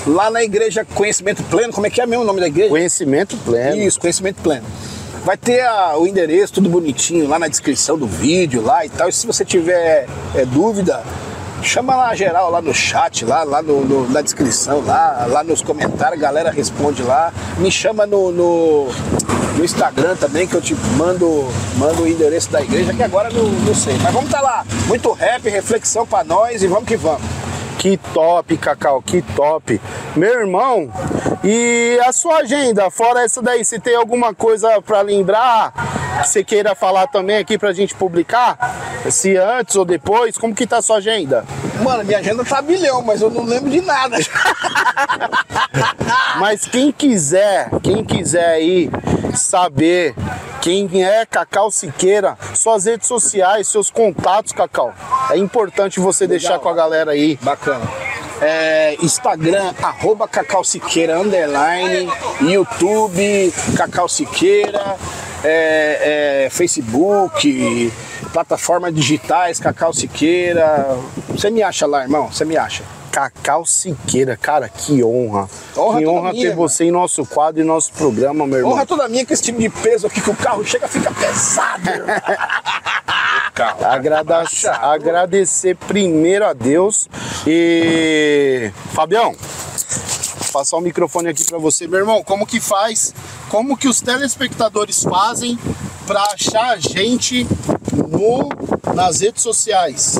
Lá 0.06 0.30
na 0.30 0.42
igreja 0.44 0.84
Conhecimento 0.94 1.42
Pleno, 1.44 1.72
como 1.72 1.88
é 1.88 1.90
que 1.90 2.00
é 2.00 2.06
mesmo 2.06 2.22
o 2.22 2.26
nome 2.26 2.38
da 2.40 2.46
igreja? 2.46 2.68
Conhecimento 2.70 3.36
pleno. 3.38 3.76
Isso, 3.78 3.98
conhecimento 3.98 4.40
pleno. 4.42 4.64
Vai 5.24 5.36
ter 5.36 5.60
a- 5.62 5.96
o 5.98 6.06
endereço, 6.06 6.52
tudo 6.54 6.68
bonitinho, 6.68 7.28
lá 7.28 7.36
na 7.38 7.48
descrição 7.48 7.98
do 7.98 8.06
vídeo, 8.06 8.62
lá 8.62 8.86
e 8.86 8.88
tal. 8.88 9.08
E 9.08 9.12
se 9.12 9.26
você 9.26 9.44
tiver 9.44 10.06
é, 10.36 10.44
dúvida, 10.46 11.02
chama 11.62 11.94
lá 11.96 12.14
geral, 12.14 12.50
lá 12.50 12.60
no 12.62 12.72
chat, 12.74 13.24
lá, 13.24 13.42
lá 13.44 13.62
no, 13.62 13.84
no- 13.84 14.08
na 14.08 14.20
descrição, 14.20 14.82
lá, 14.84 15.26
lá 15.28 15.44
nos 15.44 15.62
comentários, 15.62 16.18
a 16.18 16.22
galera 16.22 16.50
responde 16.50 17.02
lá. 17.02 17.32
Me 17.58 17.70
chama 17.70 18.06
no, 18.06 18.30
no, 18.32 18.88
no 19.56 19.64
Instagram 19.64 20.16
também, 20.16 20.46
que 20.46 20.54
eu 20.54 20.60
te 20.62 20.74
mando, 20.96 21.46
mando 21.76 22.02
o 22.02 22.08
endereço 22.08 22.50
da 22.50 22.60
igreja, 22.62 22.92
que 22.94 23.02
agora 23.02 23.30
não, 23.30 23.44
não 23.44 23.74
sei. 23.74 23.94
Mas 24.02 24.12
vamos 24.12 24.26
estar 24.30 24.40
lá. 24.40 24.64
Muito 24.86 25.12
rap, 25.12 25.48
reflexão 25.48 26.06
pra 26.06 26.24
nós 26.24 26.62
e 26.62 26.66
vamos 26.66 26.84
que 26.86 26.96
vamos. 26.96 27.22
Que 27.80 27.96
top, 27.96 28.58
Cacau, 28.58 29.00
que 29.00 29.22
top. 29.22 29.80
Meu 30.14 30.40
irmão, 30.40 30.92
e 31.42 31.98
a 32.04 32.12
sua 32.12 32.40
agenda? 32.40 32.90
Fora 32.90 33.22
essa 33.22 33.40
daí, 33.40 33.64
você 33.64 33.80
tem 33.80 33.96
alguma 33.96 34.34
coisa 34.34 34.82
pra 34.82 35.00
lembrar 35.00 35.72
que 36.20 36.28
você 36.28 36.44
queira 36.44 36.74
falar 36.74 37.06
também 37.06 37.38
aqui 37.38 37.56
pra 37.56 37.72
gente 37.72 37.94
publicar? 37.94 38.58
Se 39.10 39.34
antes 39.34 39.76
ou 39.76 39.86
depois, 39.86 40.36
como 40.36 40.54
que 40.54 40.66
tá 40.66 40.76
a 40.76 40.82
sua 40.82 40.98
agenda? 40.98 41.42
Mano, 41.82 42.04
minha 42.04 42.18
agenda 42.18 42.44
tá 42.44 42.60
bilhão, 42.60 43.00
mas 43.00 43.22
eu 43.22 43.30
não 43.30 43.44
lembro 43.44 43.70
de 43.70 43.80
nada. 43.80 44.18
Mas 46.38 46.64
quem 46.64 46.92
quiser, 46.92 47.70
quem 47.82 48.04
quiser 48.04 48.46
aí 48.46 48.90
saber 49.34 50.14
quem 50.60 51.02
é 51.02 51.24
Cacau 51.24 51.70
Siqueira, 51.70 52.36
suas 52.54 52.84
redes 52.84 53.06
sociais, 53.06 53.68
seus 53.68 53.90
contatos, 53.90 54.52
Cacau, 54.52 54.92
é 55.30 55.36
importante 55.36 56.00
você 56.00 56.26
deixar 56.26 56.58
com 56.58 56.68
a 56.68 56.74
galera 56.74 57.12
aí. 57.12 57.38
Bacana. 57.42 57.69
É, 58.40 58.96
Instagram, 59.02 59.74
arroba 59.82 60.26
Cacau 60.26 60.64
Siqueira, 60.64 61.18
underline, 61.18 62.10
YouTube, 62.40 63.52
Cacau 63.76 64.08
Siqueira, 64.08 64.96
é, 65.44 66.44
é, 66.46 66.50
Facebook, 66.50 67.92
plataformas 68.32 68.94
digitais, 68.94 69.60
Cacau 69.60 69.92
Siqueira. 69.92 70.96
Você 71.28 71.50
me 71.50 71.62
acha 71.62 71.86
lá, 71.86 72.02
irmão? 72.02 72.32
Você 72.32 72.44
me 72.46 72.56
acha? 72.56 72.82
Cacau 73.10 73.66
Siqueira, 73.66 74.36
cara, 74.36 74.68
que 74.68 75.02
honra. 75.02 75.48
Honra 75.76 75.98
que 75.98 76.06
honra 76.06 76.32
minha, 76.32 76.48
ter 76.48 76.56
você 76.56 76.84
em 76.84 76.90
nosso 76.90 77.26
quadro 77.26 77.60
e 77.60 77.64
nosso 77.64 77.92
programa, 77.92 78.46
meu 78.46 78.58
irmão. 78.58 78.72
Honra 78.72 78.86
toda 78.86 79.08
minha 79.08 79.26
que 79.26 79.32
esse 79.32 79.42
time 79.42 79.58
de 79.58 79.68
peso 79.68 80.06
aqui 80.06 80.20
que 80.20 80.30
o 80.30 80.36
carro 80.36 80.64
chega 80.64 80.86
fica 80.88 81.10
pesado. 81.12 81.90
irmão. 83.68 83.90
Agrada- 83.90 84.44
agradecer 84.82 85.76
primeiro 85.76 86.44
a 86.46 86.52
Deus 86.52 87.08
e 87.46 88.70
Fabião, 88.92 89.34
passar 90.52 90.76
o 90.76 90.80
microfone 90.80 91.28
aqui 91.28 91.44
pra 91.44 91.58
você, 91.58 91.86
meu 91.86 91.98
irmão. 92.00 92.22
Como 92.22 92.46
que 92.46 92.60
faz? 92.60 93.14
Como 93.48 93.76
que 93.76 93.88
os 93.88 94.00
telespectadores 94.00 95.02
fazem 95.02 95.58
pra 96.06 96.22
achar 96.32 96.70
a 96.70 96.76
gente 96.78 97.46
no 97.92 98.48
nas 98.94 99.20
redes 99.20 99.42
sociais? 99.42 100.18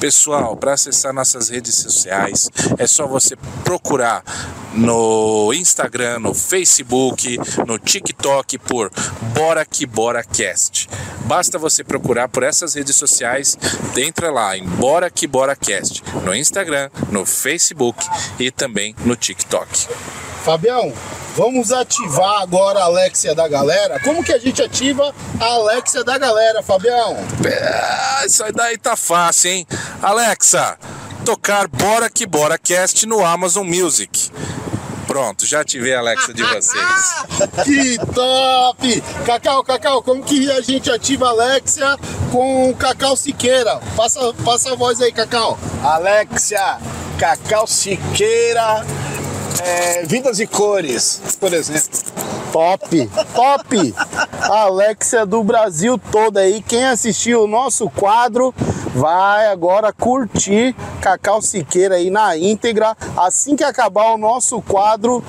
Pessoal, 0.00 0.56
para 0.56 0.74
acessar 0.74 1.12
nossas 1.12 1.48
redes 1.48 1.74
sociais, 1.76 2.50
é 2.78 2.86
só 2.86 3.06
você 3.06 3.34
procurar 3.64 4.22
no 4.74 5.52
Instagram, 5.54 6.18
no 6.18 6.34
Facebook, 6.34 7.38
no 7.66 7.78
TikTok 7.78 8.58
por 8.58 8.90
Bora 9.34 9.64
Que 9.64 9.86
Bora 9.86 10.22
Cast. 10.22 10.88
Basta 11.24 11.58
você 11.58 11.82
procurar 11.82 12.28
por 12.28 12.42
essas 12.42 12.74
redes 12.74 12.94
sociais, 12.94 13.56
entra 13.96 14.30
lá 14.30 14.56
em 14.56 14.64
Bora 14.64 15.10
Que 15.10 15.26
Bora 15.26 15.56
Cast, 15.56 16.02
no 16.24 16.34
Instagram, 16.34 16.90
no 17.10 17.24
Facebook 17.24 18.06
e 18.38 18.50
também 18.50 18.94
no 19.04 19.16
TikTok. 19.16 19.88
Fabião, 20.44 20.92
vamos 21.36 21.70
ativar 21.70 22.40
agora 22.40 22.80
a 22.80 22.84
Alexia 22.84 23.34
da 23.34 23.46
galera. 23.46 24.00
Como 24.00 24.24
que 24.24 24.32
a 24.32 24.38
gente 24.38 24.62
ativa 24.62 25.14
a 25.38 25.44
Alexia 25.44 26.02
da 26.02 26.16
galera, 26.16 26.62
Fabião? 26.62 27.14
Ah, 27.62 28.24
isso 28.24 28.42
aí 28.42 28.52
daí 28.52 28.78
tá 28.78 28.96
fácil, 28.96 29.50
hein? 29.50 29.66
Alexa, 30.02 30.78
tocar 31.26 31.68
Bora 31.68 32.08
Que 32.08 32.26
Bora 32.26 32.56
Cast 32.56 33.06
no 33.06 33.24
Amazon 33.24 33.66
Music. 33.66 34.30
Pronto, 35.06 35.46
já 35.46 35.60
ativei 35.60 35.94
a 35.94 36.00
Alexa 36.00 36.32
de 36.32 36.42
vocês. 36.42 37.14
Que 37.64 37.98
top! 38.14 39.02
Cacau, 39.26 39.62
Cacau, 39.62 40.02
como 40.02 40.22
que 40.22 40.50
a 40.50 40.60
gente 40.62 40.90
ativa 40.90 41.26
a 41.26 41.30
Alexia 41.30 41.98
com 42.32 42.70
o 42.70 42.74
Cacau 42.74 43.14
Siqueira? 43.16 43.78
Passa, 43.94 44.32
passa 44.44 44.72
a 44.72 44.74
voz 44.74 45.00
aí, 45.02 45.12
Cacau. 45.12 45.58
Alexia, 45.82 46.78
Cacau 47.18 47.66
Siqueira, 47.66 48.84
é, 49.62 50.04
Vidas 50.04 50.40
e 50.40 50.46
Cores, 50.46 51.36
por 51.38 51.52
exemplo. 51.52 51.98
Top, 52.52 53.10
top! 53.34 53.94
Alexia 54.42 55.26
do 55.26 55.42
Brasil 55.42 55.98
todo 56.10 56.38
aí. 56.38 56.62
Quem 56.62 56.84
assistiu 56.84 57.44
o 57.44 57.46
nosso 57.46 57.90
quadro 57.90 58.54
vai 58.94 59.48
agora 59.48 59.92
curtir 59.92 60.74
Cacau 61.00 61.42
Siqueira 61.42 61.96
aí 61.96 62.10
na 62.10 62.36
íntegra. 62.36 62.96
Assim 63.16 63.56
que 63.56 63.64
acabar 63.64 64.12
o 64.12 64.18
nosso 64.18 64.62
quadro 64.62 65.22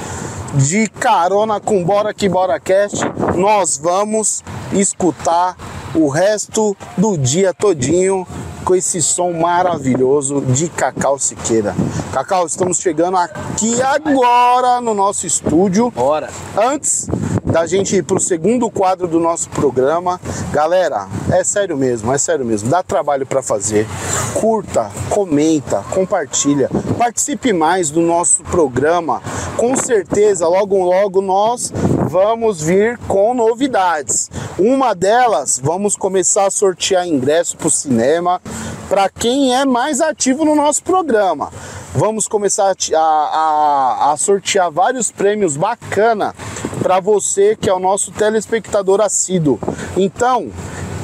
de 0.54 0.88
carona 0.88 1.60
com 1.60 1.84
Bora 1.84 2.14
Que 2.14 2.30
Bora 2.30 2.60
Cast, 2.60 3.04
nós 3.36 3.78
vamos 3.78 4.44
escutar 4.72 5.56
o 5.94 6.08
resto 6.10 6.76
do 6.98 7.18
dia 7.18 7.54
todinho 7.54 8.26
com 8.68 8.76
esse 8.76 9.02
som 9.02 9.32
maravilhoso 9.32 10.42
de 10.42 10.68
Cacau 10.68 11.18
Siqueira. 11.18 11.74
Cacau, 12.12 12.46
estamos 12.46 12.80
chegando 12.80 13.16
aqui 13.16 13.82
agora 13.82 14.82
no 14.82 14.94
nosso 14.94 15.26
estúdio. 15.26 15.90
Bora. 15.90 16.30
Antes 16.54 17.08
da 17.46 17.66
gente 17.66 17.96
ir 17.96 18.04
pro 18.04 18.20
segundo 18.20 18.70
quadro 18.70 19.08
do 19.08 19.22
nosso 19.22 19.50
programa, 19.52 20.20
galera, 20.52 21.08
é 21.32 21.46
sério 21.46 21.78
mesmo, 21.78 22.12
é 22.12 22.18
sério 22.18 22.44
mesmo, 22.44 22.70
dá 22.70 22.84
trabalho 22.84 23.26
para 23.26 23.42
fazer. 23.42 23.88
Curta, 24.34 24.92
comenta, 25.10 25.82
compartilha, 25.90 26.70
participe 26.98 27.54
mais 27.54 27.90
do 27.90 28.02
nosso 28.02 28.44
programa. 28.44 29.22
Com 29.56 29.78
certeza, 29.78 30.46
logo 30.46 30.78
logo 30.84 31.22
nós 31.22 31.72
vamos 32.08 32.62
vir 32.62 32.98
com 33.08 33.34
novidades. 33.34 34.30
Uma 34.58 34.94
delas, 34.96 35.60
vamos 35.62 35.96
começar 35.96 36.46
a 36.48 36.52
sortear 36.52 37.08
ingresso 37.08 37.58
para 37.58 37.68
o 37.68 37.72
cinema 37.72 38.42
para 38.90 39.10
quem 39.10 39.54
é 39.54 39.66
mais 39.66 40.00
ativo 40.00 40.46
no 40.46 40.56
nosso 40.56 40.82
programa. 40.84 41.52
Vamos 41.94 42.28
começar 42.28 42.74
a 42.96 42.98
a- 43.00 44.12
a 44.14 44.18
sortear 44.18 44.72
vários 44.72 45.12
prêmios 45.12 45.58
bacana 45.58 46.34
para 46.82 47.00
você 47.00 47.56
que 47.60 47.70
é 47.70 47.74
o 47.74 47.80
nosso 47.80 48.12
telespectador 48.12 49.02
assíduo. 49.02 49.60
Então, 49.98 50.50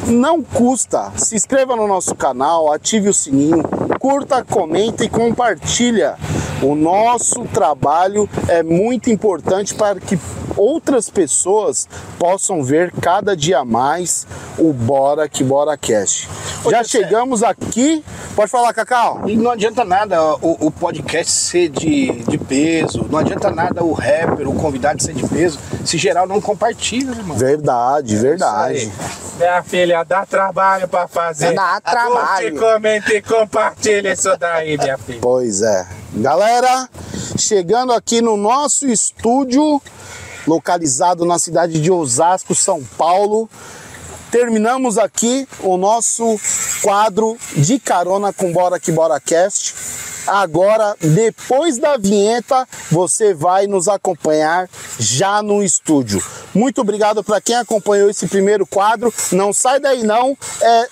não 0.08 0.42
custa, 0.42 1.12
se 1.18 1.36
inscreva 1.36 1.76
no 1.76 1.88
nosso 1.88 2.16
canal, 2.16 2.72
ative 2.72 3.10
o 3.10 3.14
sininho, 3.14 3.64
curta, 4.04 4.44
comenta 4.44 5.06
e 5.06 5.10
compartilha. 5.10 6.18
O 6.62 6.76
nosso 6.76 7.46
trabalho 7.46 8.30
é 8.50 8.62
muito 8.62 9.10
importante 9.10 9.74
para 9.74 9.98
que 9.98 10.20
outras 10.58 11.10
pessoas 11.10 11.88
possam 12.20 12.62
ver 12.62 12.92
cada 13.02 13.36
dia 13.36 13.64
mais 13.64 14.28
o 14.58 14.74
Bora 14.74 15.30
que 15.30 15.42
Bora 15.42 15.78
Cash. 15.78 16.28
Ô, 16.66 16.70
Já 16.70 16.84
chegamos 16.84 17.44
aqui. 17.44 18.04
Pode 18.36 18.52
falar, 18.52 18.74
Cacau? 18.74 19.22
E 19.26 19.38
não 19.38 19.52
adianta 19.52 19.86
nada 19.86 20.22
o, 20.36 20.68
o 20.68 20.72
podcast 20.72 21.32
ser 21.32 21.70
de, 21.70 22.12
de 22.24 22.38
peso, 22.38 23.06
não 23.10 23.20
adianta 23.20 23.52
nada 23.52 23.84
o 23.84 23.94
rapper, 23.94 24.50
o 24.50 24.56
convidado 24.56 25.02
ser 25.02 25.14
de 25.14 25.28
peso, 25.28 25.60
se 25.86 25.98
geral 25.98 26.28
não 26.28 26.42
compartilha, 26.42 27.12
né, 27.12 27.18
irmão. 27.20 27.38
Verdade, 27.38 28.16
verdade. 28.18 28.78
isso 28.78 28.92
Minha 29.38 29.64
filha, 29.64 30.04
dá 30.04 30.26
trabalho 30.26 30.88
pra 30.88 31.08
fazer. 31.08 31.54
Dá 31.54 31.80
trabalho. 31.80 32.52
Curte, 32.52 32.74
comenta 32.74 33.14
e 33.14 33.22
compartilha 33.22 33.93
isso 34.02 34.36
daí, 34.38 34.78
minha 34.78 34.98
filha. 34.98 35.20
Pois 35.22 35.62
é. 35.62 35.88
Galera, 36.16 36.90
chegando 37.38 37.94
aqui 37.94 38.22
no 38.22 38.38
nosso 38.38 38.88
estúdio, 38.88 39.82
localizado 40.48 41.26
na 41.26 41.40
cidade 41.40 41.82
de 41.82 41.92
Osasco, 41.92 42.54
São 42.56 42.84
Paulo. 42.98 43.50
Terminamos 44.32 44.98
aqui 44.98 45.48
o 45.60 45.78
nosso 45.78 46.40
quadro 46.82 47.38
de 47.56 47.80
carona 47.80 48.34
com 48.34 48.52
Bora 48.52 48.80
que 48.80 48.92
Bora 48.92 49.20
Cast. 49.20 49.76
Agora, 50.26 50.96
depois 51.00 51.78
da 51.78 51.98
vinheta, 51.98 52.68
você 52.90 53.34
vai 53.34 53.68
nos 53.68 53.88
acompanhar 53.88 54.70
já 54.98 55.44
no 55.44 55.62
estúdio. 55.64 56.24
Muito 56.54 56.82
obrigado 56.82 57.24
para 57.24 57.42
quem 57.42 57.56
acompanhou 57.56 58.10
esse 58.10 58.28
primeiro 58.28 58.66
quadro. 58.66 59.14
Não 59.34 59.52
sai 59.52 59.80
daí 59.80 60.04
não. 60.04 60.38
É 60.62 60.88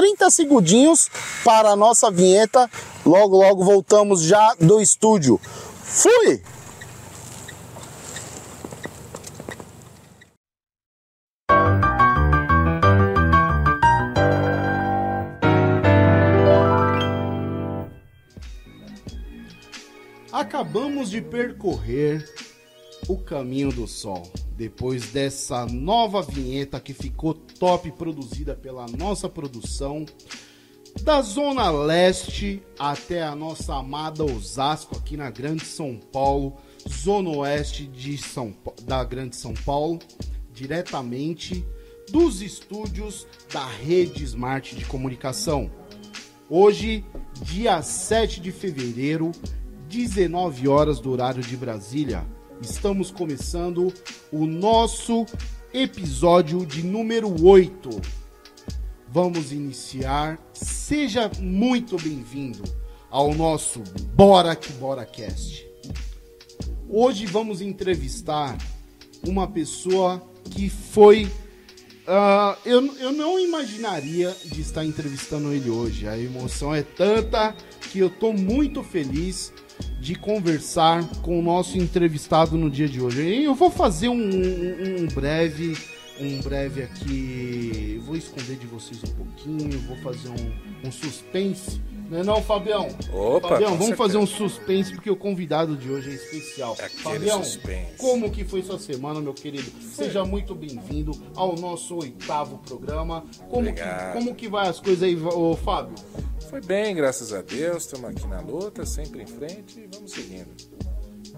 30 0.00 0.30
segundinhos 0.30 1.10
para 1.44 1.72
a 1.72 1.76
nossa 1.76 2.10
vinheta. 2.10 2.70
Logo, 3.04 3.36
logo 3.36 3.62
voltamos 3.62 4.22
já 4.22 4.54
do 4.58 4.80
estúdio. 4.80 5.38
Fui! 5.82 6.42
Acabamos 20.32 21.10
de 21.10 21.20
percorrer 21.20 22.26
o 23.06 23.18
caminho 23.18 23.70
do 23.70 23.86
sol. 23.86 24.22
Depois 24.60 25.06
dessa 25.06 25.64
nova 25.64 26.20
vinheta 26.20 26.78
que 26.78 26.92
ficou 26.92 27.32
top 27.32 27.90
produzida 27.92 28.54
pela 28.54 28.86
nossa 28.88 29.26
produção, 29.26 30.04
da 31.00 31.22
zona 31.22 31.70
leste 31.70 32.62
até 32.78 33.22
a 33.22 33.34
nossa 33.34 33.76
amada 33.76 34.22
Osasco 34.22 34.98
aqui 34.98 35.16
na 35.16 35.30
Grande 35.30 35.64
São 35.64 35.98
Paulo, 36.12 36.58
zona 36.86 37.30
oeste 37.30 37.86
de 37.86 38.18
São, 38.18 38.54
da 38.82 39.02
Grande 39.02 39.34
São 39.34 39.54
Paulo, 39.54 39.98
diretamente 40.52 41.64
dos 42.10 42.42
estúdios 42.42 43.26
da 43.50 43.64
Rede 43.64 44.24
Smart 44.24 44.76
de 44.76 44.84
Comunicação. 44.84 45.70
Hoje, 46.50 47.02
dia 47.40 47.80
7 47.80 48.42
de 48.42 48.52
fevereiro, 48.52 49.32
19 49.88 50.68
horas 50.68 51.00
do 51.00 51.10
horário 51.10 51.40
de 51.42 51.56
Brasília. 51.56 52.26
Estamos 52.62 53.10
começando 53.10 53.92
o 54.30 54.44
nosso 54.44 55.24
episódio 55.72 56.66
de 56.66 56.82
número 56.82 57.42
8. 57.42 57.88
Vamos 59.08 59.50
iniciar. 59.50 60.38
Seja 60.52 61.30
muito 61.40 61.96
bem-vindo 61.96 62.62
ao 63.10 63.34
nosso 63.34 63.82
Bora 64.14 64.54
que 64.54 64.70
Bora 64.74 65.06
Cast. 65.06 65.66
Hoje 66.86 67.24
vamos 67.24 67.62
entrevistar 67.62 68.58
uma 69.26 69.48
pessoa 69.48 70.22
que 70.50 70.68
foi. 70.68 71.24
Uh, 71.24 72.58
eu, 72.66 72.96
eu 72.98 73.12
não 73.12 73.40
imaginaria 73.40 74.36
de 74.44 74.60
estar 74.60 74.84
entrevistando 74.84 75.50
ele 75.50 75.70
hoje. 75.70 76.06
A 76.06 76.18
emoção 76.18 76.74
é 76.74 76.82
tanta 76.82 77.54
que 77.90 78.00
eu 78.00 78.08
estou 78.08 78.34
muito 78.34 78.82
feliz 78.82 79.50
de 80.00 80.14
conversar 80.14 81.04
com 81.22 81.38
o 81.38 81.42
nosso 81.42 81.76
entrevistado 81.76 82.56
no 82.56 82.70
dia 82.70 82.88
de 82.88 83.00
hoje. 83.00 83.44
Eu 83.44 83.54
vou 83.54 83.70
fazer 83.70 84.08
um, 84.08 84.14
um, 84.14 85.02
um 85.02 85.06
breve, 85.06 85.76
um 86.18 86.40
breve 86.40 86.82
aqui. 86.82 88.00
Vou 88.06 88.16
esconder 88.16 88.56
de 88.56 88.66
vocês 88.66 88.98
um 89.04 89.14
pouquinho, 89.14 89.78
vou 89.80 89.96
fazer 89.98 90.30
um, 90.30 90.88
um 90.88 90.90
suspense. 90.90 91.80
Não 92.10 92.18
é 92.18 92.24
não, 92.24 92.42
Fabião? 92.42 92.88
Opa, 93.12 93.50
Fabião, 93.50 93.70
vamos 93.70 93.86
certeza. 93.86 93.96
fazer 93.96 94.18
um 94.18 94.26
suspense 94.26 94.92
porque 94.92 95.08
o 95.08 95.14
convidado 95.16 95.76
de 95.76 95.88
hoje 95.88 96.10
é 96.10 96.14
especial. 96.14 96.72
Aquele 96.72 97.02
Fabião, 97.02 97.44
suspense. 97.44 97.96
como 97.98 98.28
que 98.30 98.44
foi 98.44 98.62
sua 98.62 98.80
semana, 98.80 99.20
meu 99.20 99.32
querido? 99.32 99.70
Seja 99.80 100.24
muito 100.24 100.52
bem-vindo 100.52 101.12
ao 101.36 101.54
nosso 101.54 101.96
oitavo 101.96 102.58
programa. 102.58 103.24
Como 103.48 103.62
que, 103.62 103.68
Obrigado. 103.70 104.12
como 104.12 104.34
que 104.34 104.48
vai 104.48 104.66
as 104.66 104.80
coisas 104.80 105.04
aí, 105.04 105.16
ô, 105.16 105.54
Fábio? 105.54 105.94
Foi 106.50 106.60
bem, 106.60 106.96
graças 106.96 107.32
a 107.32 107.42
Deus. 107.42 107.84
Estamos 107.84 108.10
aqui 108.10 108.26
na 108.26 108.40
luta, 108.40 108.84
sempre 108.84 109.22
em 109.22 109.26
frente 109.26 109.78
e 109.78 109.88
vamos 109.94 110.10
seguindo. 110.10 110.48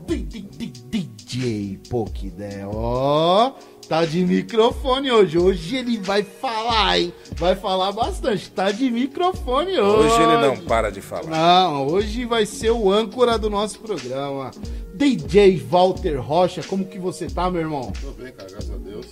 DJ 0.07 1.79
Pokédé, 1.91 2.67
ó, 2.67 3.53
tá 3.93 4.07
de 4.07 4.25
microfone 4.25 5.13
hoje. 5.13 5.39
Hoje 5.39 5.77
ele 5.77 5.99
vai 5.99 6.23
falar, 6.23 6.99
hein? 6.99 7.13
Vai 7.37 7.55
falar 7.55 7.93
bastante. 7.93 8.51
Tá 8.51 8.71
de 8.73 8.91
microfone 8.91 9.79
hoje. 9.79 10.07
Hoje 10.07 10.23
ele 10.23 10.47
não 10.47 10.57
para 10.65 10.91
de 10.91 11.03
falar. 11.03 11.27
Não, 11.27 11.89
hoje 11.89 12.25
vai 12.25 12.47
ser 12.47 12.71
o 12.71 12.91
âncora 12.91 13.37
do 13.37 13.51
nosso 13.51 13.81
programa. 13.81 14.51
DJ 14.95 15.59
Walter 15.59 16.17
Rocha, 16.17 16.63
como 16.63 16.87
que 16.87 16.99
você 16.99 17.27
tá, 17.27 17.51
meu 17.51 17.61
irmão? 17.61 17.93
Tô 18.01 18.13
bem, 18.13 18.33
cara, 18.33 18.49
graças 18.49 18.71
a 18.71 18.79
Deus. 18.79 19.07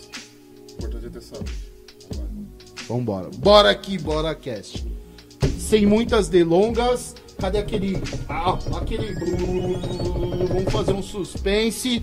O 0.70 0.72
importante 0.72 1.06
é 1.06 1.10
ter 1.10 1.20
saúde. 1.20 1.52
Vambora. 2.88 3.28
Bora 3.36 3.68
aqui, 3.68 3.98
bora 3.98 4.34
cast. 4.34 4.82
Sem 5.58 5.84
muitas 5.84 6.30
delongas, 6.30 7.14
cadê 7.38 7.58
aquele. 7.58 8.02
ah, 8.30 8.58
aquele. 8.80 9.12
Vamos 10.48 10.72
fazer 10.72 10.94
um 10.94 11.02
suspense. 11.02 12.00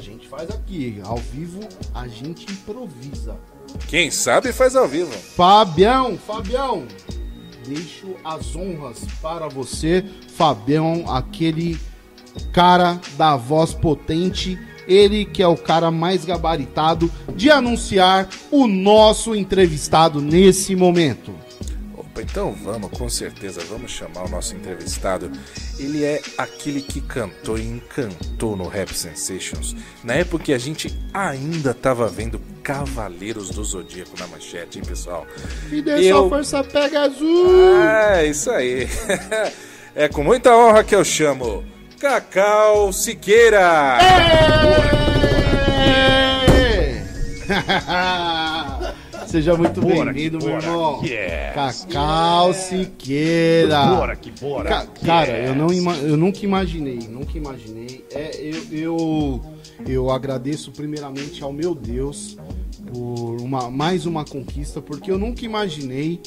A 0.00 0.02
gente 0.02 0.26
faz 0.26 0.48
aqui, 0.48 0.98
ao 1.04 1.18
vivo 1.18 1.60
a 1.94 2.08
gente 2.08 2.50
improvisa. 2.50 3.36
Quem 3.86 4.10
sabe 4.10 4.50
faz 4.50 4.74
ao 4.74 4.88
vivo. 4.88 5.12
Fabião, 5.12 6.16
Fabião, 6.16 6.86
deixo 7.68 8.16
as 8.24 8.56
honras 8.56 9.00
para 9.20 9.46
você, 9.46 10.02
Fabião, 10.34 11.04
aquele 11.06 11.78
cara 12.50 12.98
da 13.18 13.36
voz 13.36 13.74
potente, 13.74 14.58
ele 14.88 15.26
que 15.26 15.42
é 15.42 15.46
o 15.46 15.54
cara 15.54 15.90
mais 15.90 16.24
gabaritado 16.24 17.12
de 17.36 17.50
anunciar 17.50 18.26
o 18.50 18.66
nosso 18.66 19.34
entrevistado 19.34 20.22
nesse 20.22 20.74
momento. 20.74 21.30
Então 22.20 22.52
vamos, 22.52 22.90
com 22.96 23.08
certeza, 23.08 23.60
vamos 23.68 23.90
chamar 23.90 24.24
o 24.24 24.28
nosso 24.28 24.54
entrevistado. 24.54 25.30
Ele 25.78 26.04
é 26.04 26.20
aquele 26.38 26.80
que 26.82 27.00
cantou 27.00 27.58
e 27.58 27.62
encantou 27.66 28.56
no 28.56 28.68
Rap 28.68 28.94
Sensations. 28.94 29.74
Na 30.04 30.14
época 30.14 30.44
que 30.44 30.52
a 30.52 30.58
gente 30.58 30.96
ainda 31.14 31.72
tava 31.74 32.06
vendo 32.08 32.40
Cavaleiros 32.62 33.50
do 33.50 33.64
Zodíaco 33.64 34.18
na 34.18 34.26
manchete, 34.26 34.78
hein, 34.78 34.84
pessoal? 34.84 35.26
Me 35.70 35.80
dê 35.82 36.10
Eu- 36.10 36.20
sua 36.20 36.28
força, 36.28 36.64
pega 36.64 37.02
azul! 37.02 37.76
É, 37.82 38.26
isso 38.26 38.50
aí. 38.50 38.88
É 39.92 40.06
com 40.08 40.22
muita 40.22 40.54
honra 40.54 40.84
que 40.84 40.94
eu 40.94 41.04
chamo 41.04 41.64
Cacau 41.98 42.92
Siqueira. 42.92 43.98
Seja 49.30 49.56
muito 49.56 49.80
bem-vindo, 49.80 50.38
meu 50.44 50.56
irmão. 50.56 51.00
yes. 51.04 51.84
Cacau 51.86 52.52
Siqueira. 52.52 53.86
Bora 53.86 54.16
que 54.16 54.30
bora. 54.32 54.68
Ca- 54.68 54.86
cara, 55.04 55.38
eu, 55.38 55.54
não 55.54 55.72
eu 55.72 56.16
nunca 56.16 56.40
imaginei, 56.44 56.98
nunca 57.08 57.38
imaginei. 57.38 58.04
É, 58.12 58.40
eu, 58.40 58.76
eu, 58.76 59.40
eu 59.86 60.10
agradeço 60.10 60.72
primeiramente 60.72 61.44
ao 61.44 61.52
meu 61.52 61.76
Deus 61.76 62.36
por 62.92 63.40
uma, 63.40 63.70
mais 63.70 64.04
uma 64.04 64.24
conquista, 64.24 64.82
porque 64.82 65.12
eu 65.12 65.18
nunca 65.18 65.44
imaginei 65.44 66.20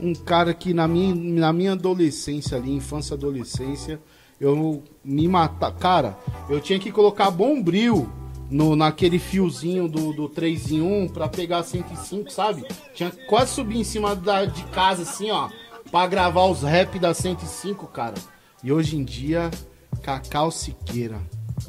um 0.00 0.14
cara 0.14 0.54
que 0.54 0.72
na 0.72 0.86
minha, 0.86 1.12
na 1.12 1.52
minha 1.52 1.72
adolescência 1.72 2.56
ali, 2.56 2.70
infância 2.72 3.14
adolescência, 3.14 3.98
eu 4.40 4.80
me 5.04 5.26
matar. 5.26 5.72
Cara, 5.72 6.16
eu 6.48 6.60
tinha 6.60 6.78
que 6.78 6.92
colocar 6.92 7.32
bombril 7.32 8.08
no, 8.54 8.76
naquele 8.76 9.18
fiozinho 9.18 9.88
do, 9.88 10.12
do 10.12 10.28
3 10.28 10.70
em 10.70 10.80
1 10.80 11.08
pra 11.08 11.28
pegar 11.28 11.64
105, 11.64 12.30
sabe? 12.30 12.64
Tinha 12.94 13.10
quase 13.26 13.50
subir 13.50 13.78
em 13.78 13.84
cima 13.84 14.14
da, 14.14 14.44
de 14.44 14.62
casa 14.66 15.02
assim, 15.02 15.28
ó, 15.28 15.50
pra 15.90 16.06
gravar 16.06 16.44
os 16.44 16.62
rap 16.62 16.96
da 17.00 17.12
105, 17.12 17.88
cara. 17.88 18.14
E 18.62 18.72
hoje 18.72 18.96
em 18.96 19.02
dia, 19.02 19.50
Cacau 20.04 20.52
Siqueira. 20.52 21.20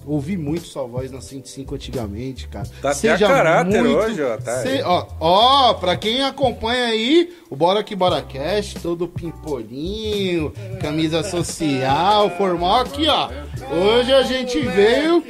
Ouvi 0.05 0.35
muito 0.37 0.67
sua 0.67 0.83
voz 0.83 1.11
na 1.11 1.21
105 1.21 1.75
antigamente, 1.75 2.47
cara. 2.47 2.67
Tá 2.81 2.91
até 2.91 3.11
a 3.11 3.17
caráter 3.17 3.83
hoje, 3.85 4.21
ó, 4.21 4.37
tá. 4.37 4.61
Se- 4.61 4.81
ó, 4.83 5.05
ó, 5.19 5.73
pra 5.75 5.95
quem 5.95 6.21
acompanha 6.23 6.85
aí, 6.85 7.33
o 7.49 7.55
Bora 7.55 7.83
Que 7.83 7.95
Bora 7.95 8.21
Cast, 8.21 8.79
todo 8.79 9.07
pimpolinho, 9.07 10.51
camisa 10.81 11.23
social, 11.23 12.29
formal 12.37 12.81
aqui, 12.81 13.07
ó. 13.07 13.29
Hoje 13.71 14.11
a 14.13 14.23
gente 14.23 14.59
veio 14.59 15.23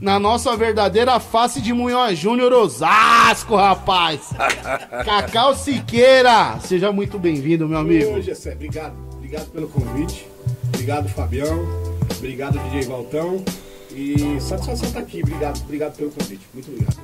na 0.00 0.18
nossa 0.18 0.54
verdadeira 0.56 1.18
face 1.20 1.60
de 1.60 1.72
Munhoz 1.72 2.18
Júnior 2.18 2.52
Osasco, 2.52 3.56
rapaz. 3.56 4.30
Cacau 5.04 5.54
Siqueira, 5.54 6.58
seja 6.60 6.92
muito 6.92 7.18
bem-vindo, 7.18 7.68
meu 7.68 7.78
amigo. 7.78 8.16
Ô, 8.16 8.20
Gessé, 8.20 8.52
obrigado. 8.52 8.94
Obrigado 9.14 9.46
pelo 9.50 9.68
convite. 9.68 10.26
Obrigado, 10.68 11.08
Fabião. 11.08 11.66
Obrigado, 12.18 12.58
DJ 12.70 12.82
Valtão. 12.82 13.44
E 13.98 14.40
satisfação 14.40 14.86
estar 14.86 15.00
aqui. 15.00 15.22
Obrigado, 15.22 15.60
obrigado 15.62 15.96
pelo 15.96 16.12
convite. 16.12 16.46
Muito 16.54 16.70
obrigado. 16.70 16.96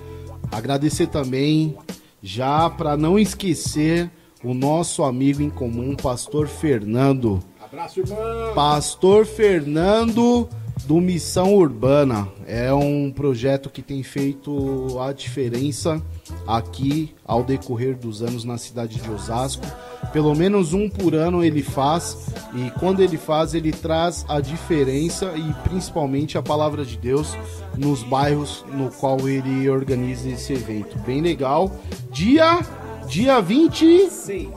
Agradecer 0.53 1.09
também, 1.09 1.77
já 2.23 2.71
para 2.71 2.97
não 2.97 3.19
esquecer, 3.19 4.09
o 4.45 4.55
nosso 4.55 5.03
amigo 5.03 5.43
em 5.43 5.51
comum, 5.51 5.97
pastor 5.97 6.47
Fernando. 6.47 7.43
Abraço, 7.61 7.99
irmão. 7.99 8.55
Pastor 8.55 9.27
Fernando 9.27 10.49
do 10.85 11.01
Missão 11.01 11.53
Urbana. 11.55 12.29
É 12.47 12.73
um 12.73 13.11
projeto 13.11 13.71
que 13.71 13.83
tem 13.83 14.05
feito 14.05 14.97
a 15.01 15.13
diferença 15.13 16.01
aqui 16.47 17.15
ao 17.25 17.43
decorrer 17.43 17.97
dos 17.97 18.23
anos 18.23 18.45
na 18.45 18.59
cidade 18.59 19.01
de 19.01 19.11
Osasco. 19.11 19.67
Pelo 20.13 20.35
menos 20.35 20.73
um 20.73 20.89
por 20.89 21.15
ano 21.15 21.43
ele 21.43 21.63
faz 21.63 22.29
e 22.55 22.71
quando 22.79 23.01
ele 23.01 23.17
faz 23.17 23.55
ele 23.55 23.73
traz 23.73 24.25
a 24.29 24.41
diferença 24.41 25.33
e 25.37 25.69
principalmente 25.69 26.39
a 26.39 26.43
palavra 26.43 26.85
de 26.85 26.97
Deus 26.97 27.37
nos 27.77 28.03
bairros 28.03 28.65
no 28.73 28.91
qual 28.91 29.29
ele 29.29 29.69
organiza 29.69 30.29
esse 30.29 30.53
evento. 30.53 30.99
Bem 31.01 31.21
legal. 31.21 31.71
Dia 32.11 32.61
Dia 33.07 33.39
20, 33.39 34.09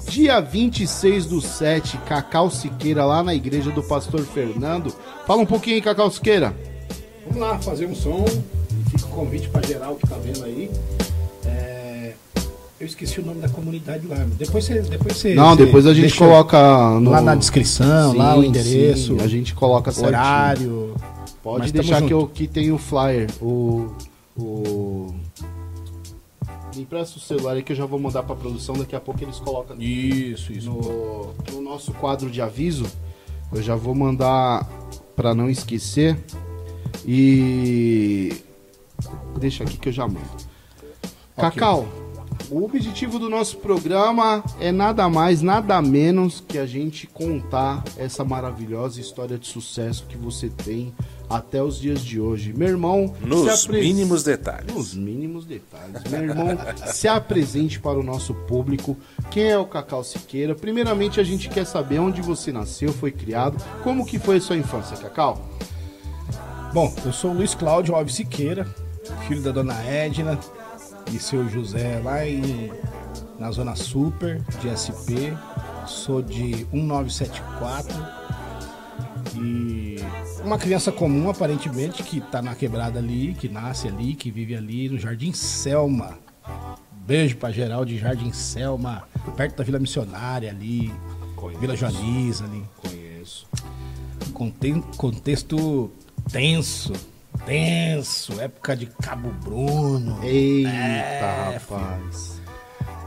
dia 0.10 0.40
26 0.40 1.26
do 1.26 1.42
7, 1.42 1.98
Cacau 2.08 2.50
Siqueira, 2.50 3.04
lá 3.04 3.22
na 3.22 3.36
igreja 3.36 3.72
do 3.72 3.84
Pastor 3.84 4.22
Fernando. 4.22 4.94
Fala 5.26 5.42
um 5.42 5.46
pouquinho 5.46 5.76
aí, 5.76 5.82
Cacau 5.82 6.10
Siqueira. 6.10 6.56
Vamos 7.26 7.42
lá 7.42 7.60
fazer 7.60 7.86
um 7.86 7.94
som. 7.94 8.26
Fica 8.90 9.06
o 9.06 9.10
convite 9.10 9.50
pra 9.50 9.62
geral 9.62 9.96
que 9.96 10.08
tá 10.08 10.16
vendo 10.16 10.46
aí. 10.46 10.72
Eu 12.80 12.86
esqueci 12.86 13.20
o 13.20 13.26
nome 13.26 13.42
da 13.42 13.50
comunidade 13.50 14.06
lá. 14.06 14.18
Depois 14.38 14.66
você. 14.66 14.82
Depois 14.82 15.18
você 15.18 15.34
Não, 15.34 15.56
você 15.56 15.66
depois 15.66 15.86
a 15.88 15.94
gente 15.94 16.16
coloca 16.16 17.00
no... 17.00 17.10
lá 17.10 17.22
na 17.22 17.34
descrição, 17.34 18.16
lá 18.16 18.36
o 18.38 18.42
Sim, 18.42 18.48
endereço, 18.50 19.18
sim, 19.18 19.24
a 19.24 19.28
gente 19.28 19.56
coloca 19.56 19.92
certinho. 19.92 20.10
horário. 20.10 20.96
Pode 21.42 21.72
deixar 21.72 22.02
que, 22.04 22.14
eu, 22.14 22.28
que 22.28 22.48
tem 22.48 22.72
o 22.72 22.78
flyer. 22.78 23.30
O. 23.42 23.88
o... 24.38 25.16
Me 26.76 26.84
empresta 26.84 27.18
o 27.18 27.20
celular 27.20 27.54
aí 27.54 27.64
que 27.64 27.72
eu 27.72 27.76
já 27.76 27.86
vou 27.88 28.00
mandar 28.00 28.22
pra 28.22 28.36
produção. 28.36 28.76
Daqui 28.76 28.96
a 28.96 29.00
pouco 29.00 29.24
eles 29.24 29.40
colocam 29.40 29.76
Isso, 29.80 30.54
isso. 30.54 30.70
no, 30.70 31.34
no 31.52 31.62
nosso 31.62 31.92
quadro 31.94 32.30
de 32.30 32.42
aviso. 32.42 32.86
Eu 33.52 33.64
já 33.64 33.76
vou 33.76 33.96
mandar 33.96 34.70
pra 35.16 35.34
não 35.34 35.50
esquecer. 35.50 36.16
E. 37.08 38.36
Deixa 39.40 39.64
aqui 39.64 39.78
que 39.78 39.90
eu 39.90 39.94
já 39.94 40.08
mando. 40.08 40.20
Cacau, 41.36 41.88
o 42.50 42.64
objetivo 42.64 43.20
do 43.20 43.30
nosso 43.30 43.58
programa 43.58 44.44
é 44.60 44.72
nada 44.72 45.10
mais, 45.10 45.42
nada 45.42 45.82
menos 45.82 46.44
que 46.48 46.58
a 46.58 46.66
gente 46.66 47.06
contar 47.08 47.84
essa 47.98 48.24
maravilhosa 48.24 49.02
história 49.02 49.38
de 49.38 49.48
sucesso 49.48 50.06
que 50.08 50.16
você 50.18 50.48
tem 50.50 50.94
até 51.30 51.62
os 51.62 51.78
dias 51.78 52.02
de 52.02 52.20
hoje. 52.22 52.54
Meu 52.54 52.70
irmão, 52.70 53.14
Nos 53.22 53.66
apre- 53.66 53.82
mínimos 53.82 54.24
detalhes. 54.24 54.74
nos 54.74 54.94
mínimos 54.94 55.46
detalhes. 55.46 56.02
Meu 56.10 56.24
irmão, 56.24 56.58
se 56.88 57.08
apresente 57.08 57.80
para 57.82 58.00
o 58.00 58.04
nosso 58.04 58.34
público. 58.34 58.96
Quem 59.30 59.44
é 59.50 59.58
o 59.58 59.66
Cacau 59.66 60.04
Siqueira? 60.06 60.56
Primeiramente, 60.56 61.20
a 61.20 61.24
gente 61.24 61.50
quer 61.50 61.66
saber 61.66 62.00
onde 62.00 62.22
você 62.22 62.52
nasceu, 62.54 62.94
foi 62.94 63.12
criado, 63.12 63.62
como 63.84 64.06
que 64.06 64.18
foi 64.18 64.38
a 64.38 64.42
sua 64.42 64.56
infância, 64.56 64.96
Cacau? 64.96 65.46
Bom, 66.74 66.94
eu 67.06 67.12
sou 67.12 67.32
o 67.32 67.34
Luiz 67.34 67.54
Cláudio 67.56 67.96
Alves 67.96 68.16
Siqueira, 68.16 68.66
filho 69.28 69.42
da 69.42 69.52
dona 69.52 69.82
Edna 69.84 70.38
e 71.14 71.20
seu 71.20 71.48
José 71.50 72.00
lá 72.04 72.26
em, 72.26 72.72
na 73.40 73.52
Zona 73.52 73.76
Super 73.76 74.42
de 74.62 74.70
SP. 74.70 75.32
Sou 75.86 76.22
de 76.22 76.68
1974 76.72 77.96
e 79.36 79.98
uma 80.44 80.58
criança 80.58 80.92
comum 80.92 81.30
aparentemente 81.30 82.04
que 82.04 82.20
tá 82.20 82.42
na 82.42 82.56
quebrada 82.56 83.00
ali, 83.00 83.34
que 83.34 83.48
nasce 83.48 83.88
ali, 83.88 84.14
que 84.14 84.30
vive 84.30 84.56
ali 84.56 84.90
no 84.90 84.98
Jardim 84.98 85.32
Selma. 85.32 86.18
Beijo 86.92 87.38
pra 87.38 87.52
geral 87.52 87.86
de 87.86 87.98
Jardim 87.98 88.34
Selma, 88.34 89.08
perto 89.38 89.56
da 89.58 89.64
Vila 89.64 89.80
Missionária 89.80 90.50
ali, 90.50 90.94
Vila 91.60 91.76
Joaniza 91.76 92.44
ali. 92.46 92.64
Conheço. 92.78 93.48
Contexto 94.98 95.90
tenso, 96.32 96.94
tenso, 97.46 98.40
época 98.40 98.76
de 98.76 98.86
Cabo 98.88 99.30
Bruno, 99.44 100.20
Eita, 100.24 100.70
É, 100.70 101.52
rapaz. 101.54 102.42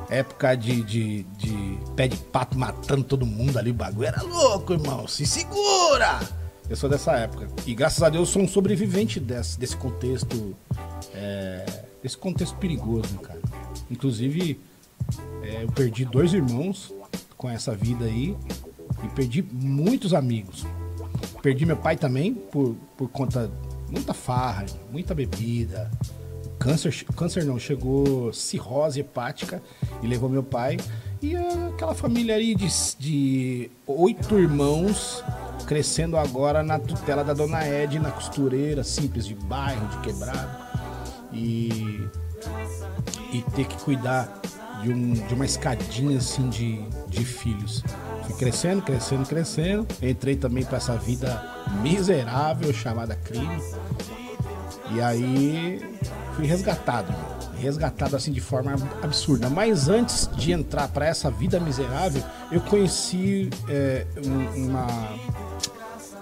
época 0.09 0.55
de, 0.57 0.83
de, 0.83 1.23
de 1.37 1.79
pé 1.97 2.09
de 2.09 2.17
pato 2.17 2.59
matando 2.59 3.05
todo 3.05 3.27
mundo 3.27 3.59
ali, 3.59 3.71
o 3.71 3.75
bagulho 3.75 4.07
era 4.09 4.23
louco, 4.23 4.73
irmão, 4.73 5.07
se 5.07 5.27
segura! 5.27 6.21
Eu 6.69 6.77
sou 6.77 6.89
dessa 6.89 7.13
época 7.13 7.49
e 7.67 7.75
graças 7.75 8.03
a 8.03 8.09
Deus 8.09 8.29
sou 8.29 8.43
um 8.43 8.49
sobrevivente 8.49 9.19
desse, 9.19 9.59
desse 9.59 9.77
contexto, 9.77 10.57
é, 11.13 11.67
desse 12.03 12.17
contexto 12.17 12.57
perigoso, 12.57 13.13
né, 13.15 13.19
cara. 13.23 13.41
Inclusive, 13.91 14.61
é, 15.43 15.65
eu 15.65 15.69
perdi 15.73 16.05
dois 16.05 16.33
irmãos 16.33 16.95
com 17.37 17.51
essa 17.51 17.75
vida 17.75 18.05
aí 18.05 18.37
e 19.03 19.09
perdi 19.09 19.43
muitos 19.43 20.15
amigos. 20.15 20.65
Perdi 21.43 21.67
meu 21.67 21.77
pai 21.77 21.97
também 21.97 22.35
por, 22.35 22.77
por 22.97 23.09
conta 23.09 23.51
muita 23.91 24.15
farra, 24.15 24.67
muita 24.91 25.15
bebida. 25.15 25.91
Câncer, 26.59 27.05
câncer 27.17 27.45
não, 27.45 27.59
chegou 27.59 28.33
cirrose 28.33 29.01
hepática 29.01 29.63
e 30.03 30.07
levou 30.07 30.29
meu 30.29 30.43
pai. 30.43 30.77
E 31.23 31.35
aquela 31.37 31.95
família 31.95 32.35
aí 32.35 32.55
de, 32.55 32.69
de 32.99 33.71
oito 33.87 34.39
irmãos 34.39 35.25
crescendo 35.67 36.17
agora 36.17 36.63
na 36.63 36.79
tutela 36.79 37.23
da 37.23 37.33
dona 37.33 37.65
Edna, 37.65 38.11
costureira, 38.11 38.83
simples 38.83 39.27
de 39.27 39.35
bairro, 39.35 39.87
de 39.89 39.99
quebrado. 39.99 40.71
E 41.33 42.09
e 43.33 43.43
ter 43.55 43.67
que 43.67 43.77
cuidar 43.83 44.41
de, 44.83 44.93
um, 44.93 45.13
de 45.13 45.35
uma 45.35 45.45
escadinha 45.45 46.19
assim 46.19 46.49
de, 46.49 46.83
de 47.09 47.25
filhos. 47.25 47.85
Fui 48.31 48.39
crescendo, 48.39 48.83
crescendo, 48.83 49.27
crescendo. 49.29 49.87
Entrei 50.03 50.37
também 50.37 50.65
para 50.65 50.77
essa 50.77 50.95
vida 50.97 51.43
miserável 51.83 52.73
chamada 52.73 53.17
crime. 53.17 53.61
E 54.93 55.01
aí 55.01 55.81
fui 56.37 56.47
resgatado, 56.47 57.13
resgatado 57.59 58.15
assim 58.17 58.33
de 58.33 58.41
forma 58.41 58.75
absurda. 59.03 59.49
Mas 59.51 59.89
antes 59.89 60.29
de 60.37 60.53
entrar 60.53 60.89
para 60.89 61.07
essa 61.07 61.31
vida 61.31 61.59
miserável, 61.61 62.23
eu 62.53 62.61
conheci 62.61 63.51
é, 63.69 64.07
um- 64.25 64.69
uma 64.69 64.87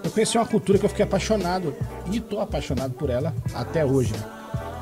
eu 0.03 0.09
conheci 0.11 0.37
uma 0.37 0.45
cultura 0.45 0.79
que 0.79 0.85
eu 0.85 0.89
fiquei 0.89 1.03
apaixonado 1.05 1.75
e 2.11 2.19
tô 2.19 2.39
apaixonado 2.39 2.93
por 2.93 3.09
ela 3.09 3.33
até 3.53 3.85
hoje. 3.85 4.13
né? 4.13 4.23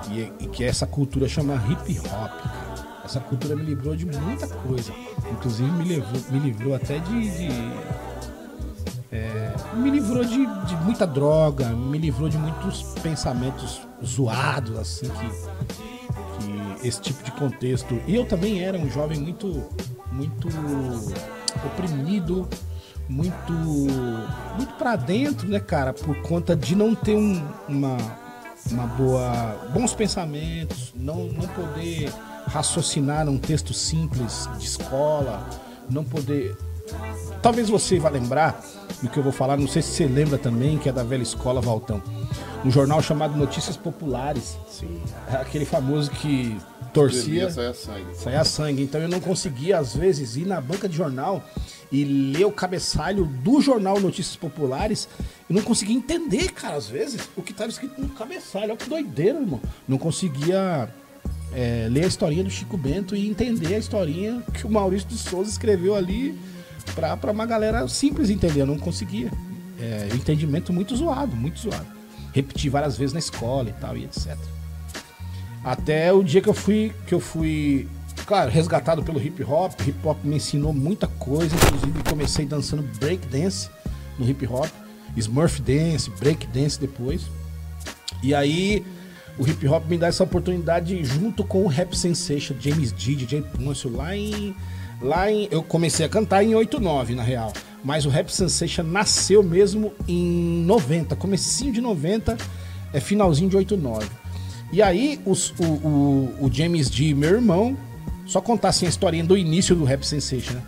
E, 0.10 0.32
e 0.46 0.48
que 0.48 0.64
essa 0.64 0.88
cultura 0.88 1.28
chama 1.28 1.56
hip 1.70 2.00
hop. 2.00 2.32
Essa 3.08 3.22
cultura 3.22 3.56
me 3.56 3.64
livrou 3.64 3.96
de 3.96 4.06
muita 4.06 4.48
coisa. 4.50 4.92
Inclusive 5.32 5.72
me, 5.72 5.86
levou, 5.86 6.22
me 6.30 6.40
livrou 6.40 6.76
até 6.76 7.00
de. 7.00 7.30
de- 7.32 7.98
é, 9.10 9.54
me 9.76 9.90
livrou 9.90 10.26
de, 10.26 10.46
de 10.66 10.76
muita 10.84 11.08
droga, 11.08 11.70
me 11.70 11.98
livrou 11.98 12.28
de 12.28 12.38
muitos 12.38 12.84
pensamentos 13.02 13.80
zoados, 14.06 14.78
assim, 14.78 15.08
que, 15.08 16.82
que 16.82 16.88
esse 16.88 17.00
tipo 17.00 17.24
de 17.24 17.32
contexto. 17.32 17.98
E 18.06 18.14
eu 18.16 18.26
também 18.26 18.62
era 18.62 18.78
um 18.78 18.90
jovem 18.90 19.18
muito, 19.18 19.64
muito 20.12 20.50
oprimido, 21.66 22.46
muito, 23.08 23.54
muito 23.54 24.74
para 24.78 24.98
dentro, 24.98 25.48
né, 25.48 25.62
cara, 25.62 25.94
por 25.94 26.14
conta 26.24 26.54
de 26.54 26.76
não 26.76 26.94
ter 26.94 27.16
um- 27.16 27.42
uma, 27.70 27.96
uma 28.70 28.88
boa, 28.88 29.70
bons 29.74 29.94
pensamentos, 29.94 30.94
não, 30.94 31.28
não 31.28 31.48
poder 31.48 32.12
raciocinar 32.48 33.28
um 33.30 33.38
texto 33.38 33.74
simples 33.74 34.50
de 34.58 34.66
escola, 34.66 35.48
não 35.90 36.04
poder 36.04 36.56
Talvez 37.42 37.70
você 37.70 38.00
vá 38.00 38.10
lembrar 38.10 38.62
do 39.02 39.10
que 39.10 39.18
eu 39.18 39.24
vou 39.24 39.32
falar, 39.32 39.58
não 39.58 39.68
sei 39.68 39.82
se 39.82 39.90
você 39.92 40.06
lembra 40.08 40.38
também, 40.38 40.78
que 40.78 40.90
é 40.90 40.92
da 40.92 41.04
velha 41.04 41.22
escola 41.22 41.62
Valtão. 41.62 42.02
Um 42.66 42.72
jornal 42.72 43.02
chamado 43.02 43.38
Notícias 43.38 43.78
Populares. 43.78 44.58
Sim. 44.70 45.02
É 45.32 45.36
Aquele 45.38 45.66
famoso 45.66 46.10
que 46.12 46.58
torcia, 46.94 47.52
Saia 47.52 47.74
sangue. 47.74 48.16
saia 48.16 48.44
sangue. 48.44 48.82
Então 48.84 49.00
eu 49.02 49.08
não 49.08 49.20
conseguia, 49.20 49.78
às 49.78 49.96
vezes, 49.96 50.36
ir 50.36 50.46
na 50.46 50.60
banca 50.60 50.90
de 50.90 50.96
jornal 50.98 51.44
e 51.92 52.04
ler 52.04 52.46
o 52.46 52.52
cabeçalho 52.52 53.26
do 53.26 53.62
jornal 53.62 54.00
Notícias 54.00 54.36
Populares. 54.36 55.08
Eu 55.50 55.56
não 55.56 55.62
conseguia 55.62 55.96
entender, 55.96 56.52
cara, 56.52 56.76
às 56.76 56.88
vezes, 56.88 57.30
o 57.36 57.42
que 57.42 57.52
estava 57.52 57.70
escrito 57.70 58.02
no 58.02 58.10
cabeçalho. 58.10 58.70
Olha 58.70 58.78
que 58.78 58.90
doideira, 58.90 59.40
irmão. 59.40 59.62
Não 59.88 59.98
conseguia 59.98 60.90
é, 61.54 61.88
ler 61.90 62.04
a 62.04 62.08
historinha 62.08 62.44
do 62.44 62.50
Chico 62.50 62.78
Bento 62.78 63.16
e 63.16 63.28
entender 63.28 63.74
a 63.76 63.78
historinha 63.78 64.42
que 64.54 64.66
o 64.66 64.70
Maurício 64.70 65.08
de 65.08 65.18
Souza 65.18 65.50
escreveu 65.50 65.96
ali 65.96 66.38
pra, 66.94 67.32
uma 67.32 67.46
galera 67.46 67.88
simples 67.88 68.30
entender. 68.30 68.62
Eu 68.62 68.68
não 68.68 68.78
conseguia. 68.78 69.32
É, 69.80 70.10
entendimento 70.14 70.74
muito 70.74 70.96
zoado, 70.96 71.36
muito 71.36 71.60
zoado. 71.60 71.86
Repeti 72.34 72.68
várias 72.68 72.98
vezes 72.98 73.14
na 73.14 73.20
escola 73.20 73.70
e 73.70 73.74
tal, 73.74 73.96
e 73.96 74.06
etc. 74.06 74.36
Até 75.64 76.12
o 76.12 76.24
dia 76.24 76.42
que 76.42 76.50
eu 76.50 76.54
fui, 76.54 76.94
que 77.06 77.14
eu 77.14 77.20
fui, 77.20 77.88
claro, 78.26 78.50
resgatado 78.50 79.04
pelo 79.04 79.22
hip 79.22 79.44
hop. 79.44 79.74
Hip 79.86 80.08
hop 80.08 80.18
me 80.24 80.38
ensinou 80.38 80.74
muita 80.74 81.08
coisa, 81.08 81.56
inclusive 81.56 82.04
comecei 82.10 82.46
dançando 82.46 82.82
break 83.00 83.28
dance 83.28 83.70
no 84.18 84.28
hip 84.28 84.48
hop, 84.48 84.68
Smurf 85.16 85.62
dance, 85.62 86.10
break 86.20 86.48
dance 86.48 86.80
depois. 86.80 87.24
E 88.24 88.34
aí 88.34 88.84
o 89.40 89.48
hip 89.48 89.68
hop 89.68 89.86
me 89.90 89.98
dá 89.98 90.08
essa 90.08 90.24
oportunidade 90.24 91.04
junto 91.04 91.44
com 91.44 91.64
o 91.64 91.68
Rap 91.68 91.96
Sensation, 91.98 92.56
James 92.60 92.92
D, 92.92 93.16
DJ 93.16 93.42
Pôncio, 93.42 93.90
lá 93.96 94.16
em 94.16 94.56
lá 95.02 95.32
em. 95.32 95.48
Eu 95.52 95.62
comecei 95.62 96.06
a 96.06 96.10
cantar 96.10 96.44
em 96.44 96.56
89, 96.56 97.14
na 97.16 97.24
real. 97.24 97.54
Mas 97.84 98.06
o 98.06 98.10
Rap 98.10 98.30
Sensation 98.30 98.84
nasceu 98.84 99.44
mesmo 99.44 99.94
em 100.08 100.64
90, 100.66 101.16
comecinho 101.16 101.72
de 101.72 101.80
90, 101.80 102.36
é 102.92 103.00
finalzinho 103.00 103.50
de 103.50 103.56
89. 103.58 104.08
E 104.72 104.82
aí 104.82 105.22
os- 105.26 105.52
o, 105.60 105.64
o, 105.64 106.36
o 106.46 106.52
James 106.52 106.90
D, 106.90 107.14
meu 107.14 107.30
irmão, 107.36 107.78
só 108.26 108.42
contar 108.42 108.70
assim 108.70 108.86
a 108.86 108.90
historinha 108.90 109.24
do 109.24 109.38
início 109.38 109.76
do 109.76 109.84
Rap 109.86 110.04
Sensation, 110.04 110.54
né? 110.56 110.62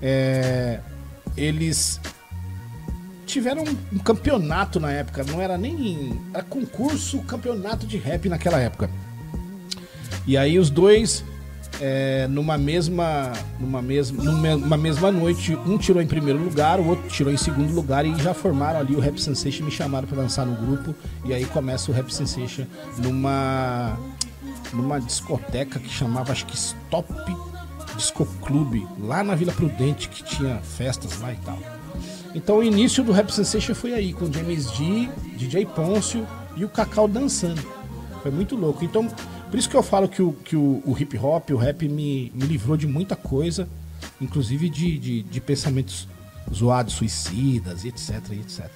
É, 0.00 0.80
eles 1.36 2.00
tiveram 3.32 3.64
um, 3.92 3.98
campeonato 3.98 4.78
na 4.78 4.92
época, 4.92 5.24
não 5.24 5.40
era 5.40 5.56
nem. 5.56 6.20
Era 6.32 6.42
concurso, 6.42 7.20
campeonato 7.22 7.86
de 7.86 7.96
rap 7.96 8.28
naquela 8.28 8.60
época. 8.60 8.90
E 10.26 10.36
aí 10.36 10.58
os 10.58 10.68
dois, 10.70 11.24
é, 11.80 12.26
numa 12.28 12.58
mesma. 12.58 13.32
Numa 13.58 13.80
mesma, 13.80 14.22
numa 14.22 14.76
mesma 14.76 15.10
noite, 15.10 15.56
um 15.66 15.78
tirou 15.78 16.02
em 16.02 16.06
primeiro 16.06 16.38
lugar, 16.38 16.78
o 16.78 16.86
outro 16.86 17.08
tirou 17.08 17.32
em 17.32 17.36
segundo 17.36 17.72
lugar 17.72 18.04
e 18.04 18.14
já 18.16 18.34
formaram 18.34 18.80
ali 18.80 18.94
o 18.94 19.00
Rap 19.00 19.18
Sensation, 19.18 19.64
me 19.64 19.70
chamaram 19.70 20.06
pra 20.06 20.20
dançar 20.20 20.44
no 20.44 20.54
grupo. 20.54 20.94
E 21.24 21.32
aí 21.32 21.44
começa 21.46 21.90
o 21.90 21.94
Rap 21.94 22.12
Sensation 22.12 22.66
numa. 22.98 23.98
numa 24.72 25.00
discoteca 25.00 25.78
que 25.78 25.88
chamava, 25.88 26.32
acho 26.32 26.44
que 26.44 26.54
Stop 26.54 27.12
Disco 27.96 28.26
Clube, 28.42 28.86
lá 28.98 29.22
na 29.22 29.34
Vila 29.34 29.52
Prudente, 29.52 30.08
que 30.08 30.22
tinha 30.22 30.56
festas 30.58 31.20
lá 31.20 31.32
e 31.32 31.36
tal. 31.36 31.81
Então 32.34 32.58
o 32.58 32.62
início 32.62 33.04
do 33.04 33.12
Rap 33.12 33.30
Sensation 33.30 33.74
foi 33.74 33.92
aí, 33.92 34.12
com 34.12 34.32
James 34.32 34.70
D, 34.72 35.08
DJ 35.36 35.66
Pôncio 35.66 36.26
e 36.56 36.64
o 36.64 36.68
Cacau 36.68 37.06
dançando. 37.06 37.62
Foi 38.22 38.30
muito 38.30 38.56
louco. 38.56 38.84
Então, 38.84 39.08
por 39.50 39.58
isso 39.58 39.68
que 39.68 39.76
eu 39.76 39.82
falo 39.82 40.08
que 40.08 40.22
o, 40.22 40.32
que 40.32 40.56
o, 40.56 40.82
o 40.86 40.96
hip 40.98 41.18
hop, 41.18 41.50
o 41.50 41.56
rap 41.56 41.88
me, 41.88 42.32
me 42.34 42.46
livrou 42.46 42.76
de 42.76 42.86
muita 42.86 43.16
coisa, 43.16 43.68
inclusive 44.20 44.68
de, 44.68 44.98
de, 44.98 45.22
de 45.22 45.40
pensamentos 45.40 46.08
zoados, 46.52 46.94
suicidas 46.94 47.84
etc, 47.84 48.32
etc. 48.32 48.70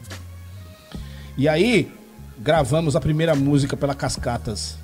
E 1.37 1.49
aí, 1.49 1.93
gravamos 2.39 2.97
a 2.97 3.01
primeira 3.01 3.35
música 3.35 3.77
pela 3.77 3.95
Cascatas. 3.95 4.79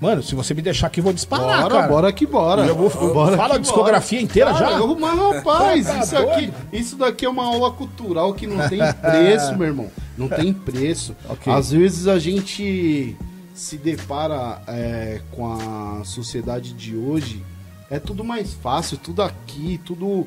Mano, 0.00 0.22
se 0.22 0.34
você 0.34 0.52
me 0.52 0.60
deixar 0.60 0.88
aqui, 0.88 1.00
eu 1.00 1.04
vou 1.04 1.12
disparar, 1.12 1.62
Bora, 1.62 1.74
cara. 1.74 1.88
bora 1.88 2.12
que 2.12 2.26
bora. 2.26 2.66
Eu 2.66 2.74
vou- 2.76 3.14
Bora 3.14 3.36
fala 3.36 3.54
a 3.54 3.58
discografia 3.58 4.20
inteira 4.20 4.52
Cara, 4.52 4.72
já? 4.72 4.78
eu- 4.78 4.98
mas 4.98 5.18
rapaz, 5.18 5.86
Tá 5.86 5.98
isso 6.00 6.16
aqui, 6.18 6.52
isso 6.72 6.96
daqui 6.96 7.24
é 7.24 7.28
uma 7.30 7.44
aula 7.46 7.70
cultural 7.72 8.34
que 8.34 8.46
não 8.46 8.68
tem 8.68 8.78
preço, 9.00 9.56
meu 9.56 9.66
irmão. 9.68 9.90
Não 10.18 10.28
tem 10.28 10.52
preço. 10.52 11.16
Ok. 11.28 11.50
Às 11.52 11.70
vezes 11.70 12.06
a 12.06 12.18
gente 12.18 13.16
se 13.54 13.78
depara 13.78 14.60
é, 14.68 15.20
com 15.30 15.50
a 15.50 16.04
sociedade 16.04 16.74
de 16.74 16.94
hoje. 16.94 17.42
É 17.88 17.98
tudo 18.00 18.24
mais 18.24 18.52
fácil, 18.52 18.98
tudo 18.98 19.22
aqui, 19.22 19.80
tudo. 19.84 20.26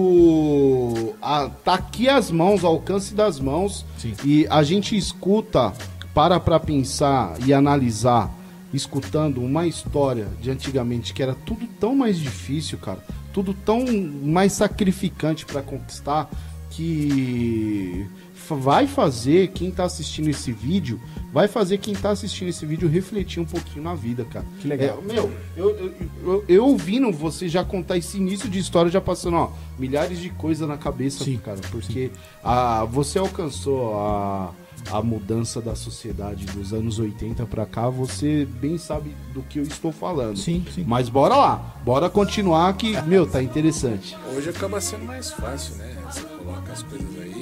Tudo. 0.00 1.14
ah, 1.22 1.50
tá 1.64 1.74
aqui 1.74 2.08
as 2.08 2.30
mãos, 2.30 2.64
alcance 2.64 3.14
das 3.14 3.40
mãos. 3.40 3.84
Sim. 3.98 4.14
E 4.24 4.46
a 4.50 4.62
gente 4.62 4.96
escuta, 4.96 5.72
para 6.14 6.38
pra 6.40 6.58
pensar 6.60 7.34
e 7.44 7.52
analisar, 7.52 8.30
escutando 8.76 9.42
uma 9.42 9.66
história 9.66 10.28
de 10.40 10.50
antigamente 10.50 11.12
que 11.12 11.22
era 11.22 11.34
tudo 11.34 11.66
tão 11.80 11.94
mais 11.94 12.18
difícil, 12.18 12.78
cara, 12.78 13.04
tudo 13.32 13.52
tão 13.52 13.84
mais 14.22 14.52
sacrificante 14.52 15.44
para 15.44 15.62
conquistar 15.62 16.30
que 16.70 18.06
vai 18.54 18.86
fazer 18.86 19.48
quem 19.48 19.70
tá 19.70 19.84
assistindo 19.84 20.28
esse 20.28 20.52
vídeo, 20.52 21.00
vai 21.32 21.48
fazer 21.48 21.78
quem 21.78 21.94
tá 21.94 22.10
assistindo 22.10 22.48
esse 22.48 22.64
vídeo 22.64 22.88
refletir 22.88 23.40
um 23.40 23.44
pouquinho 23.44 23.82
na 23.82 23.94
vida, 23.94 24.24
cara. 24.24 24.44
Que 24.60 24.68
legal. 24.68 25.02
É, 25.02 25.12
meu, 25.12 25.32
eu, 25.56 25.70
eu, 25.70 25.94
eu, 26.24 26.44
eu 26.46 26.66
ouvindo 26.66 27.10
você 27.10 27.48
já 27.48 27.64
contar 27.64 27.96
esse 27.96 28.18
início 28.18 28.48
de 28.48 28.58
história, 28.58 28.90
já 28.90 29.00
passando, 29.00 29.36
ó, 29.36 29.50
milhares 29.78 30.20
de 30.20 30.30
coisas 30.30 30.68
na 30.68 30.76
cabeça, 30.76 31.24
Sim, 31.24 31.38
cara, 31.38 31.58
porque 31.70 32.10
a, 32.44 32.84
você 32.84 33.18
alcançou 33.18 33.98
a, 33.98 34.52
a 34.90 35.02
mudança 35.02 35.60
da 35.60 35.74
sociedade 35.74 36.46
dos 36.46 36.72
anos 36.72 36.98
80 36.98 37.44
pra 37.46 37.66
cá, 37.66 37.88
você 37.88 38.44
bem 38.44 38.78
sabe 38.78 39.14
do 39.32 39.42
que 39.42 39.58
eu 39.58 39.62
estou 39.62 39.92
falando. 39.92 40.36
Sim, 40.36 40.64
sim. 40.74 40.84
Mas 40.86 41.08
bora 41.08 41.36
lá, 41.36 41.76
bora 41.84 42.08
continuar 42.08 42.72
que, 42.76 43.00
meu, 43.02 43.26
tá 43.26 43.42
interessante. 43.42 44.16
Hoje 44.34 44.50
acaba 44.50 44.80
sendo 44.80 45.04
mais 45.04 45.30
fácil, 45.30 45.76
né? 45.76 45.96
Você 46.10 46.20
coloca 46.22 46.72
as 46.72 46.82
coisas 46.82 47.08
aí, 47.20 47.35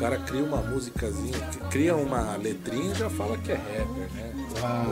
cara 0.00 0.16
cria 0.16 0.42
uma 0.42 0.56
musicazinha, 0.56 1.38
cria 1.70 1.94
uma 1.94 2.34
letrinha 2.38 2.92
e 2.92 2.94
já 2.94 3.10
fala 3.10 3.36
que 3.36 3.52
é 3.52 3.56
rapper, 3.56 4.08
né? 4.14 4.32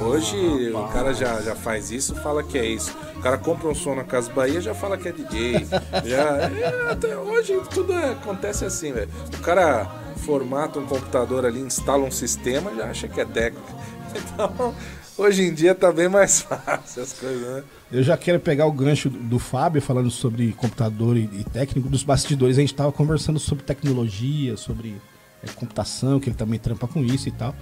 Hoje 0.03 0.71
o 0.71 0.87
cara 0.89 1.15
já, 1.15 1.41
já 1.41 1.55
faz 1.55 1.91
isso, 1.91 2.15
fala 2.17 2.43
que 2.43 2.59
é 2.59 2.67
isso. 2.67 2.95
O 3.17 3.21
cara 3.23 3.39
compra 3.39 3.69
um 3.69 3.75
som 3.75 3.95
na 3.95 4.05
Casa 4.05 4.31
Bahia 4.31 4.61
já 4.61 4.75
fala 4.75 4.99
que 4.99 5.09
é 5.09 5.13
DJ. 5.13 5.67
Já, 6.05 6.25
é, 6.43 6.91
até 6.91 7.17
hoje 7.17 7.59
tudo 7.71 7.93
é- 7.93 8.13
acontece 8.13 8.65
assim, 8.65 8.93
velho. 8.93 9.11
O 9.35 9.41
cara 9.41 9.91
formata 10.19 10.79
um 10.79 10.87
computador 10.87 11.47
ali, 11.47 11.61
instala 11.61 12.05
um 12.05 12.11
sistema, 12.11 12.75
já 12.75 12.85
acha 12.85 13.09
que 13.09 13.21
é 13.21 13.25
técnico. 13.25 13.67
Então, 14.09 14.75
hoje 15.19 15.43
em 15.43 15.53
dia 15.53 15.75
tá 15.75 15.93
bem 15.93 16.09
mais 16.09 16.41
fácil 16.43 17.03
as 17.03 17.13
coisas, 17.13 17.43
né? 17.43 17.65
Eu 17.91 18.03
já 18.03 18.17
quero 18.17 18.39
pegar 18.39 18.67
o 18.67 18.73
gancho 18.73 19.11
do, 19.11 19.39
Fábio 19.39 19.83
falando 19.83 20.11
sobre 20.11 20.53
computador 20.53 21.17
e, 21.17 21.29
e 21.33 21.45
técnico 21.45 21.89
dos 21.89 22.03
bastidores. 22.03 22.57
A 22.57 22.61
gente 22.61 22.73
estava 22.73 22.93
conversando 22.93 23.39
sobre 23.39 23.65
tecnologia, 23.65 24.57
sobre 24.57 25.01
é, 25.43 25.49
computação, 25.49 26.21
que 26.21 26.29
ele 26.29 26.37
também 26.37 26.59
trampa 26.59 26.87
com 26.87 27.03
isso 27.03 27.29
e 27.29 27.33
tal. 27.33 27.55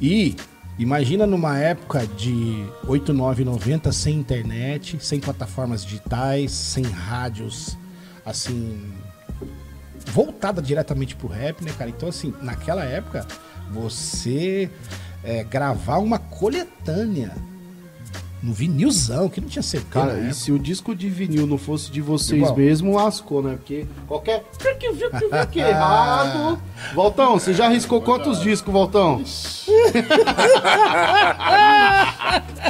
E 0.00 0.36
imagina 0.78 1.26
numa 1.26 1.58
época 1.58 2.06
de 2.06 2.66
8, 2.86 3.12
9, 3.12 3.44
90 3.44 3.92
sem 3.92 4.14
internet, 4.16 4.98
sem 5.00 5.20
plataformas 5.20 5.84
digitais, 5.84 6.52
sem 6.52 6.84
rádios, 6.84 7.76
assim, 8.24 8.92
voltada 10.06 10.60
diretamente 10.60 11.16
pro 11.16 11.28
rap, 11.28 11.64
né, 11.64 11.72
cara? 11.76 11.90
Então, 11.90 12.08
assim, 12.08 12.34
naquela 12.42 12.84
época, 12.84 13.26
você 13.70 14.70
é, 15.26 15.42
gravar 15.42 15.98
uma 15.98 16.18
coletânea 16.20 17.32
no 18.40 18.52
vinilzão, 18.52 19.28
que 19.28 19.40
não 19.40 19.48
tinha 19.48 19.62
CD. 19.62 19.84
Cara, 19.90 20.12
na 20.12 20.18
e 20.18 20.20
época. 20.20 20.34
se 20.34 20.52
o 20.52 20.58
disco 20.58 20.94
de 20.94 21.08
vinil 21.08 21.48
não 21.48 21.58
fosse 21.58 21.90
de 21.90 22.00
vocês 22.00 22.40
Igual. 22.42 22.56
mesmo, 22.56 22.94
lascou, 22.94 23.42
né? 23.42 23.56
Porque 23.56 23.86
qualquer. 24.06 24.44
que 25.50 25.58
errado. 25.58 26.60
Voltão, 26.94 27.32
você 27.32 27.52
já 27.52 27.66
arriscou 27.66 28.00
quantos 28.00 28.40
discos, 28.40 28.72
Voltão? 28.72 29.20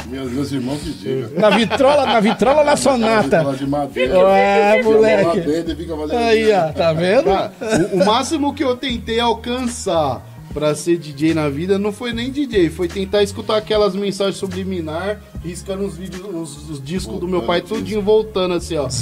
Meus, 0.07 0.31
meus 0.31 0.51
irmãos 0.53 0.79
que 0.79 0.91
digam. 0.93 1.29
Na 1.37 1.49
vitrola, 1.49 2.05
na 2.05 2.19
vitrola 2.21 2.63
na 2.63 2.77
sonata. 2.77 3.43
Fala 3.43 3.57
de 3.57 3.67
madeira. 3.67 4.19
Ué, 4.19 4.81
moleque. 4.81 5.39
E 5.39 6.15
Aí, 6.15 6.51
ó, 6.53 6.71
tá 6.71 6.93
vendo? 6.93 7.25
Cara, 7.25 7.51
o, 7.91 7.97
o 7.97 8.05
máximo 8.05 8.53
que 8.53 8.63
eu 8.63 8.77
tentei 8.77 9.19
alcançar 9.19 10.23
pra 10.57 10.73
ser 10.73 10.97
DJ 10.97 11.35
na 11.35 11.49
vida 11.49 11.77
não 11.77 11.93
foi 11.93 12.11
nem 12.11 12.31
DJ, 12.31 12.71
foi 12.71 12.87
tentar 12.87 13.21
escutar 13.21 13.57
aquelas 13.57 13.93
mensagens 13.95 14.37
subliminar, 14.37 15.21
riscando 15.43 15.85
os 15.85 15.95
vídeos, 15.95 16.23
os, 16.33 16.67
os 16.71 16.83
discos 16.83 17.19
do 17.19 17.27
meu 17.27 17.43
pai, 17.43 17.61
tudinho 17.61 18.01
voltando 18.01 18.55
assim, 18.55 18.75
ó. 18.75 18.87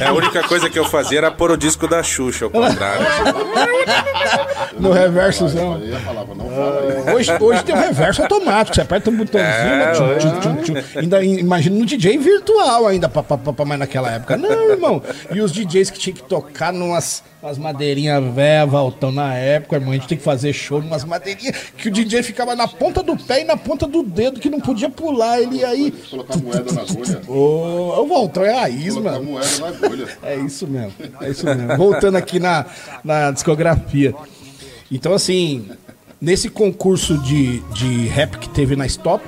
É, 0.00 0.06
a 0.06 0.12
única 0.14 0.42
coisa 0.44 0.70
que 0.70 0.78
eu 0.78 0.86
fazia 0.86 1.18
era 1.18 1.30
pôr 1.30 1.50
o 1.50 1.56
disco 1.56 1.86
da 1.86 2.02
Xuxa, 2.02 2.46
ao 2.46 2.50
contrário. 2.50 3.04
No 4.78 4.90
reversozão. 4.92 5.78
Eu 5.82 5.90
não 5.90 6.00
fala 6.00 6.80
aí. 7.06 7.14
Hoje, 7.14 7.30
hoje 7.38 7.64
tem 7.64 7.74
um 7.74 7.80
reverso 7.80 8.22
automático, 8.22 8.74
você 8.74 8.80
aperta 8.80 9.10
um 9.10 9.16
botãozinho, 9.16 9.52
É, 9.52 9.92
tchum, 9.92 10.04
hoje- 10.04 10.40
tchum, 10.40 10.56
tchum, 10.56 10.74
tchum. 10.74 10.98
ainda 10.98 11.22
imagina 11.24 11.76
no 11.78 11.84
DJ 11.84 12.16
virtual 12.16 12.86
ainda, 12.86 13.06
pá, 13.08 13.22
pá, 13.22 13.38
mas 13.66 13.78
naquela 13.78 14.10
época 14.10 14.36
não, 14.38 14.70
irmão. 14.70 15.02
E 15.30 15.40
os 15.42 15.52
DJs 15.52 15.90
que 15.90 15.98
tinham 15.98 16.16
que 16.16 16.22
tocar 16.22 16.72
numas 16.72 17.22
umas 17.42 17.58
madeirinhas 17.58 18.22
velhas, 18.32 18.70
Valtão, 18.70 19.10
na 19.10 19.34
época, 19.34 19.76
irmão, 19.76 19.90
a 19.90 19.94
gente 19.94 20.06
tem 20.06 20.16
que 20.16 20.22
fazer 20.22 20.52
show 20.52 20.80
numas 20.80 21.04
madeirinhas 21.04 21.56
que 21.76 21.88
o 21.88 21.90
DJ 21.90 22.22
ficava 22.22 22.54
na 22.54 22.68
ponta 22.68 23.02
do 23.02 23.16
pé 23.16 23.40
e 23.40 23.44
na 23.44 23.56
ponta 23.56 23.86
do 23.86 24.02
dedo, 24.02 24.38
que 24.38 24.48
não 24.48 24.60
podia 24.60 24.88
pular, 24.88 25.40
ele 25.40 25.64
aí... 25.64 25.90
Colocar 26.08 26.36
moeda 26.38 26.72
na 26.72 26.82
agulha. 26.82 27.20
Ô, 27.26 28.02
o 28.02 28.06
Valtão 28.06 28.44
é 28.44 28.52
raiz, 28.52 28.94
Colocar 28.94 29.12
mano. 29.18 29.24
moeda 29.32 29.58
na 29.58 29.66
agulha. 29.68 30.08
É 30.22 30.36
isso 30.36 30.68
mesmo, 30.68 30.92
é 31.20 31.30
isso 31.30 31.44
mesmo. 31.44 31.76
Voltando 31.76 32.16
aqui 32.16 32.38
na, 32.38 32.64
na 33.02 33.32
discografia. 33.32 34.14
Então, 34.90 35.12
assim, 35.12 35.68
nesse 36.20 36.48
concurso 36.48 37.18
de, 37.18 37.58
de 37.72 38.06
rap 38.06 38.38
que 38.38 38.48
teve 38.48 38.76
na 38.76 38.86
Stop, 38.86 39.24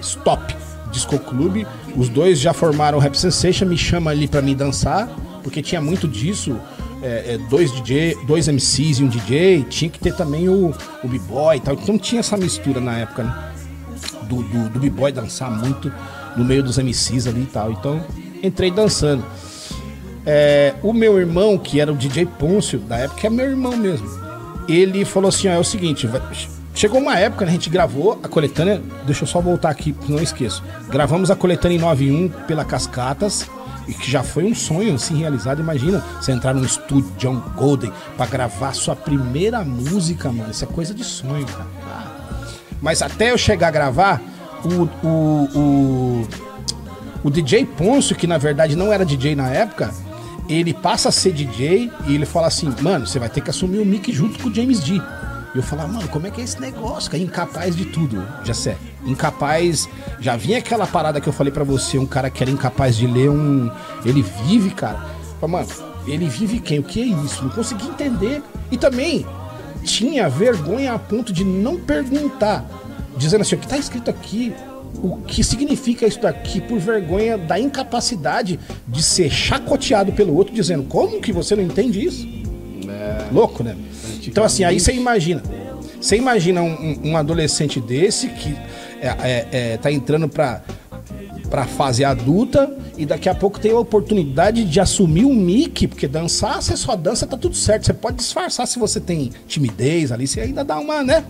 Stop 0.00 0.54
Disco 0.92 1.18
Clube, 1.18 1.66
os 1.96 2.08
dois 2.08 2.38
já 2.38 2.52
formaram 2.52 2.98
o 2.98 3.00
Rap 3.00 3.16
Sensation, 3.16 3.66
me 3.66 3.76
chama 3.76 4.10
ali 4.10 4.28
pra 4.28 4.40
mim 4.40 4.54
dançar, 4.54 5.08
porque 5.42 5.62
tinha 5.62 5.80
muito 5.80 6.06
disso. 6.06 6.56
É, 7.02 7.34
é, 7.34 7.38
dois 7.48 7.72
DJ, 7.72 8.16
dois 8.26 8.48
MCs 8.48 8.98
e 8.98 9.04
um 9.04 9.08
DJ, 9.08 9.64
tinha 9.64 9.90
que 9.90 9.98
ter 9.98 10.14
também 10.14 10.48
o, 10.48 10.74
o 11.02 11.08
B-Boy 11.08 11.56
e 11.56 11.60
tal. 11.60 11.74
Então 11.74 11.98
tinha 11.98 12.20
essa 12.20 12.36
mistura 12.36 12.80
na 12.80 12.98
época, 12.98 13.22
né? 13.24 13.52
do, 14.24 14.42
do, 14.42 14.68
do 14.70 14.78
B-Boy 14.78 15.12
dançar 15.12 15.50
muito 15.50 15.92
no 16.36 16.44
meio 16.44 16.62
dos 16.62 16.78
MCs 16.78 17.26
ali 17.26 17.42
e 17.42 17.46
tal. 17.46 17.72
Então, 17.72 18.00
entrei 18.42 18.70
dançando. 18.70 19.24
É, 20.24 20.74
o 20.82 20.92
meu 20.92 21.18
irmão, 21.18 21.58
que 21.58 21.80
era 21.80 21.92
o 21.92 21.96
DJ 21.96 22.26
Pôncio, 22.26 22.78
da 22.78 22.98
época, 22.98 23.26
é 23.26 23.30
meu 23.30 23.46
irmão 23.46 23.76
mesmo. 23.76 24.08
Ele 24.68 25.04
falou 25.04 25.28
assim: 25.28 25.48
ó, 25.48 25.52
é 25.52 25.58
o 25.58 25.64
seguinte, 25.64 26.08
chegou 26.74 27.00
uma 27.00 27.18
época, 27.18 27.44
né, 27.44 27.50
a 27.50 27.54
gente 27.54 27.70
gravou 27.70 28.18
a 28.22 28.28
coletânea. 28.28 28.80
Deixa 29.04 29.24
eu 29.24 29.26
só 29.26 29.40
voltar 29.40 29.70
aqui, 29.70 29.94
não 30.08 30.22
esqueço. 30.22 30.62
Gravamos 30.88 31.30
a 31.30 31.36
coletânea 31.36 31.76
em 31.76 31.80
91 31.80 32.28
pela 32.46 32.64
Cascatas. 32.64 33.48
E 33.88 33.94
que 33.94 34.10
já 34.10 34.22
foi 34.22 34.44
um 34.44 34.54
sonho 34.54 34.94
assim 34.94 35.18
realizado. 35.18 35.60
Imagina 35.60 36.04
você 36.20 36.32
entrar 36.32 36.54
num 36.54 36.64
estúdio 36.64 37.12
John 37.18 37.42
Golden 37.56 37.92
pra 38.16 38.26
gravar 38.26 38.72
sua 38.74 38.94
primeira 38.94 39.64
música, 39.64 40.30
mano. 40.30 40.50
Isso 40.50 40.64
é 40.64 40.66
coisa 40.66 40.94
de 40.94 41.04
sonho, 41.04 41.46
cara. 41.46 41.66
Mas 42.80 43.02
até 43.02 43.30
eu 43.32 43.38
chegar 43.38 43.68
a 43.68 43.70
gravar, 43.70 44.22
o, 44.64 45.06
o, 45.06 45.48
o, 45.54 46.28
o 47.24 47.30
DJ 47.30 47.66
Ponço, 47.66 48.14
que 48.14 48.26
na 48.26 48.38
verdade 48.38 48.74
não 48.76 48.92
era 48.92 49.04
DJ 49.04 49.34
na 49.34 49.48
época, 49.50 49.92
ele 50.48 50.72
passa 50.74 51.10
a 51.10 51.12
ser 51.12 51.32
DJ 51.32 51.90
e 52.06 52.14
ele 52.14 52.26
fala 52.26 52.46
assim, 52.46 52.72
mano, 52.80 53.06
você 53.06 53.18
vai 53.18 53.28
ter 53.28 53.40
que 53.40 53.50
assumir 53.50 53.78
o 53.78 53.84
mic 53.86 54.12
junto 54.12 54.38
com 54.38 54.48
o 54.48 54.54
James 54.54 54.80
D. 54.80 54.94
E 54.94 55.58
eu 55.58 55.62
falava, 55.62 55.92
mano, 55.92 56.08
como 56.08 56.26
é 56.26 56.30
que 56.30 56.40
é 56.40 56.44
esse 56.44 56.60
negócio, 56.60 57.10
cara? 57.10 57.22
Incapaz 57.22 57.76
de 57.76 57.84
tudo, 57.86 58.26
já 58.44 58.54
sei. 58.54 58.76
Incapaz. 59.04 59.88
Já 60.20 60.36
vinha 60.36 60.58
aquela 60.58 60.86
parada 60.86 61.20
que 61.20 61.28
eu 61.28 61.32
falei 61.32 61.52
pra 61.52 61.64
você, 61.64 61.98
um 61.98 62.06
cara 62.06 62.30
que 62.30 62.42
era 62.42 62.50
incapaz 62.50 62.96
de 62.96 63.06
ler 63.06 63.30
um. 63.30 63.70
Ele 64.04 64.22
vive, 64.46 64.70
cara. 64.70 65.06
Falei, 65.40 65.56
mano, 65.56 65.68
ele 66.06 66.28
vive 66.28 66.60
quem? 66.60 66.78
O 66.78 66.82
que 66.82 67.00
é 67.00 67.06
isso? 67.24 67.42
Não 67.42 67.50
consegui 67.50 67.86
entender. 67.86 68.42
E 68.70 68.76
também 68.76 69.26
tinha 69.84 70.28
vergonha 70.28 70.92
a 70.92 70.98
ponto 70.98 71.32
de 71.32 71.44
não 71.44 71.78
perguntar. 71.78 72.64
Dizendo 73.16 73.42
assim, 73.42 73.54
o 73.54 73.58
que 73.58 73.66
tá 73.66 73.76
escrito 73.76 74.10
aqui? 74.10 74.52
O 75.02 75.18
que 75.18 75.42
significa 75.42 76.06
isso 76.06 76.20
daqui 76.20 76.60
por 76.60 76.78
vergonha 76.78 77.38
da 77.38 77.58
incapacidade 77.58 78.58
de 78.86 79.02
ser 79.02 79.30
chacoteado 79.30 80.12
pelo 80.12 80.34
outro, 80.34 80.54
dizendo, 80.54 80.82
como 80.84 81.20
que 81.20 81.32
você 81.32 81.54
não 81.54 81.62
entende 81.62 82.04
isso? 82.04 82.28
Louco, 83.32 83.62
né? 83.62 83.76
Então, 84.26 84.44
assim, 84.44 84.64
aí 84.64 84.78
você 84.78 84.92
imagina. 84.92 85.42
Você 86.00 86.16
imagina 86.16 86.62
um, 86.62 87.10
um 87.10 87.16
adolescente 87.16 87.80
desse 87.80 88.28
que 88.30 88.56
é, 89.00 89.08
é, 89.08 89.48
é, 89.52 89.76
tá 89.76 89.90
entrando 89.90 90.28
pra, 90.28 90.62
pra 91.48 91.66
fase 91.66 92.04
adulta 92.04 92.76
e 92.96 93.06
daqui 93.06 93.28
a 93.28 93.34
pouco 93.34 93.58
tem 93.58 93.72
a 93.72 93.78
oportunidade 93.78 94.64
de 94.64 94.78
assumir 94.78 95.24
o 95.24 95.34
mic, 95.34 95.88
porque 95.88 96.06
dançar, 96.06 96.62
você 96.62 96.76
só 96.76 96.94
dança, 96.94 97.26
tá 97.26 97.36
tudo 97.36 97.56
certo. 97.56 97.86
Você 97.86 97.94
pode 97.94 98.18
disfarçar 98.18 98.66
se 98.66 98.78
você 98.78 99.00
tem 99.00 99.32
timidez 99.48 100.12
ali, 100.12 100.26
você 100.26 100.40
ainda 100.40 100.62
dá 100.62 100.78
uma, 100.78 101.02
né? 101.02 101.24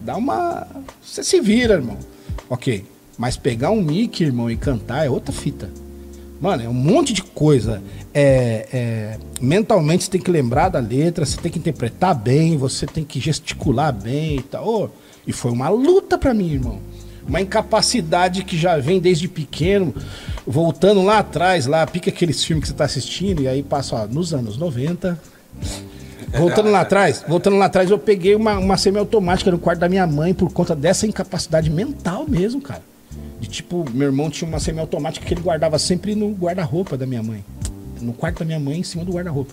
Dá 0.00 0.16
uma. 0.16 0.66
Você 1.02 1.22
se 1.22 1.40
vira, 1.40 1.74
irmão. 1.74 1.98
Ok. 2.48 2.84
Mas 3.18 3.36
pegar 3.36 3.70
um 3.70 3.82
mic, 3.82 4.22
irmão, 4.22 4.50
e 4.50 4.56
cantar 4.56 5.04
é 5.04 5.10
outra 5.10 5.30
fita. 5.30 5.70
Mano, 6.40 6.62
é 6.62 6.68
um 6.68 6.72
monte 6.72 7.12
de 7.12 7.22
coisa. 7.22 7.82
É, 8.14 8.66
é, 8.72 9.18
mentalmente 9.42 10.04
você 10.04 10.10
tem 10.10 10.20
que 10.20 10.30
lembrar 10.30 10.70
da 10.70 10.78
letra, 10.78 11.26
você 11.26 11.36
tem 11.36 11.52
que 11.52 11.58
interpretar 11.58 12.14
bem, 12.14 12.56
você 12.56 12.86
tem 12.86 13.04
que 13.04 13.20
gesticular 13.20 13.92
bem 13.92 14.36
e 14.38 14.42
tal. 14.42 14.66
Ô, 14.66 14.88
e 15.26 15.32
foi 15.34 15.50
uma 15.50 15.68
luta 15.68 16.16
pra 16.16 16.32
mim, 16.32 16.52
irmão. 16.52 16.80
Uma 17.26 17.40
incapacidade 17.40 18.44
que 18.44 18.56
já 18.56 18.78
vem 18.78 18.98
desde 18.98 19.28
pequeno, 19.28 19.94
voltando 20.46 21.02
lá 21.02 21.18
atrás, 21.18 21.66
lá, 21.66 21.86
pica 21.86 22.10
aqueles 22.10 22.42
filmes 22.42 22.62
que 22.64 22.68
você 22.68 22.74
tá 22.74 22.84
assistindo, 22.84 23.42
e 23.42 23.48
aí 23.48 23.62
passa, 23.62 23.96
ó, 23.96 24.06
nos 24.06 24.32
anos 24.34 24.56
90. 24.56 25.20
Voltando 26.32 26.70
lá 26.70 26.82
atrás, 26.82 27.24
voltando 27.26 27.56
lá 27.56 27.66
atrás, 27.66 27.90
eu 27.90 27.98
peguei 27.98 28.34
uma, 28.34 28.58
uma 28.58 28.76
semiautomática 28.76 29.50
no 29.50 29.58
quarto 29.58 29.80
da 29.80 29.88
minha 29.88 30.06
mãe 30.06 30.32
por 30.32 30.52
conta 30.52 30.76
dessa 30.76 31.06
incapacidade 31.06 31.68
mental 31.68 32.24
mesmo, 32.28 32.60
cara. 32.60 32.82
De 33.40 33.48
tipo, 33.48 33.84
meu 33.92 34.08
irmão 34.08 34.30
tinha 34.30 34.46
uma 34.46 34.60
semiautomática 34.60 35.26
que 35.26 35.34
ele 35.34 35.40
guardava 35.40 35.78
sempre 35.78 36.14
no 36.14 36.30
guarda-roupa 36.30 36.96
da 36.96 37.06
minha 37.06 37.22
mãe. 37.22 37.44
No 38.00 38.12
quarto 38.12 38.40
da 38.40 38.44
minha 38.44 38.60
mãe, 38.60 38.78
em 38.78 38.82
cima 38.82 39.04
do 39.04 39.12
guarda-roupa. 39.12 39.52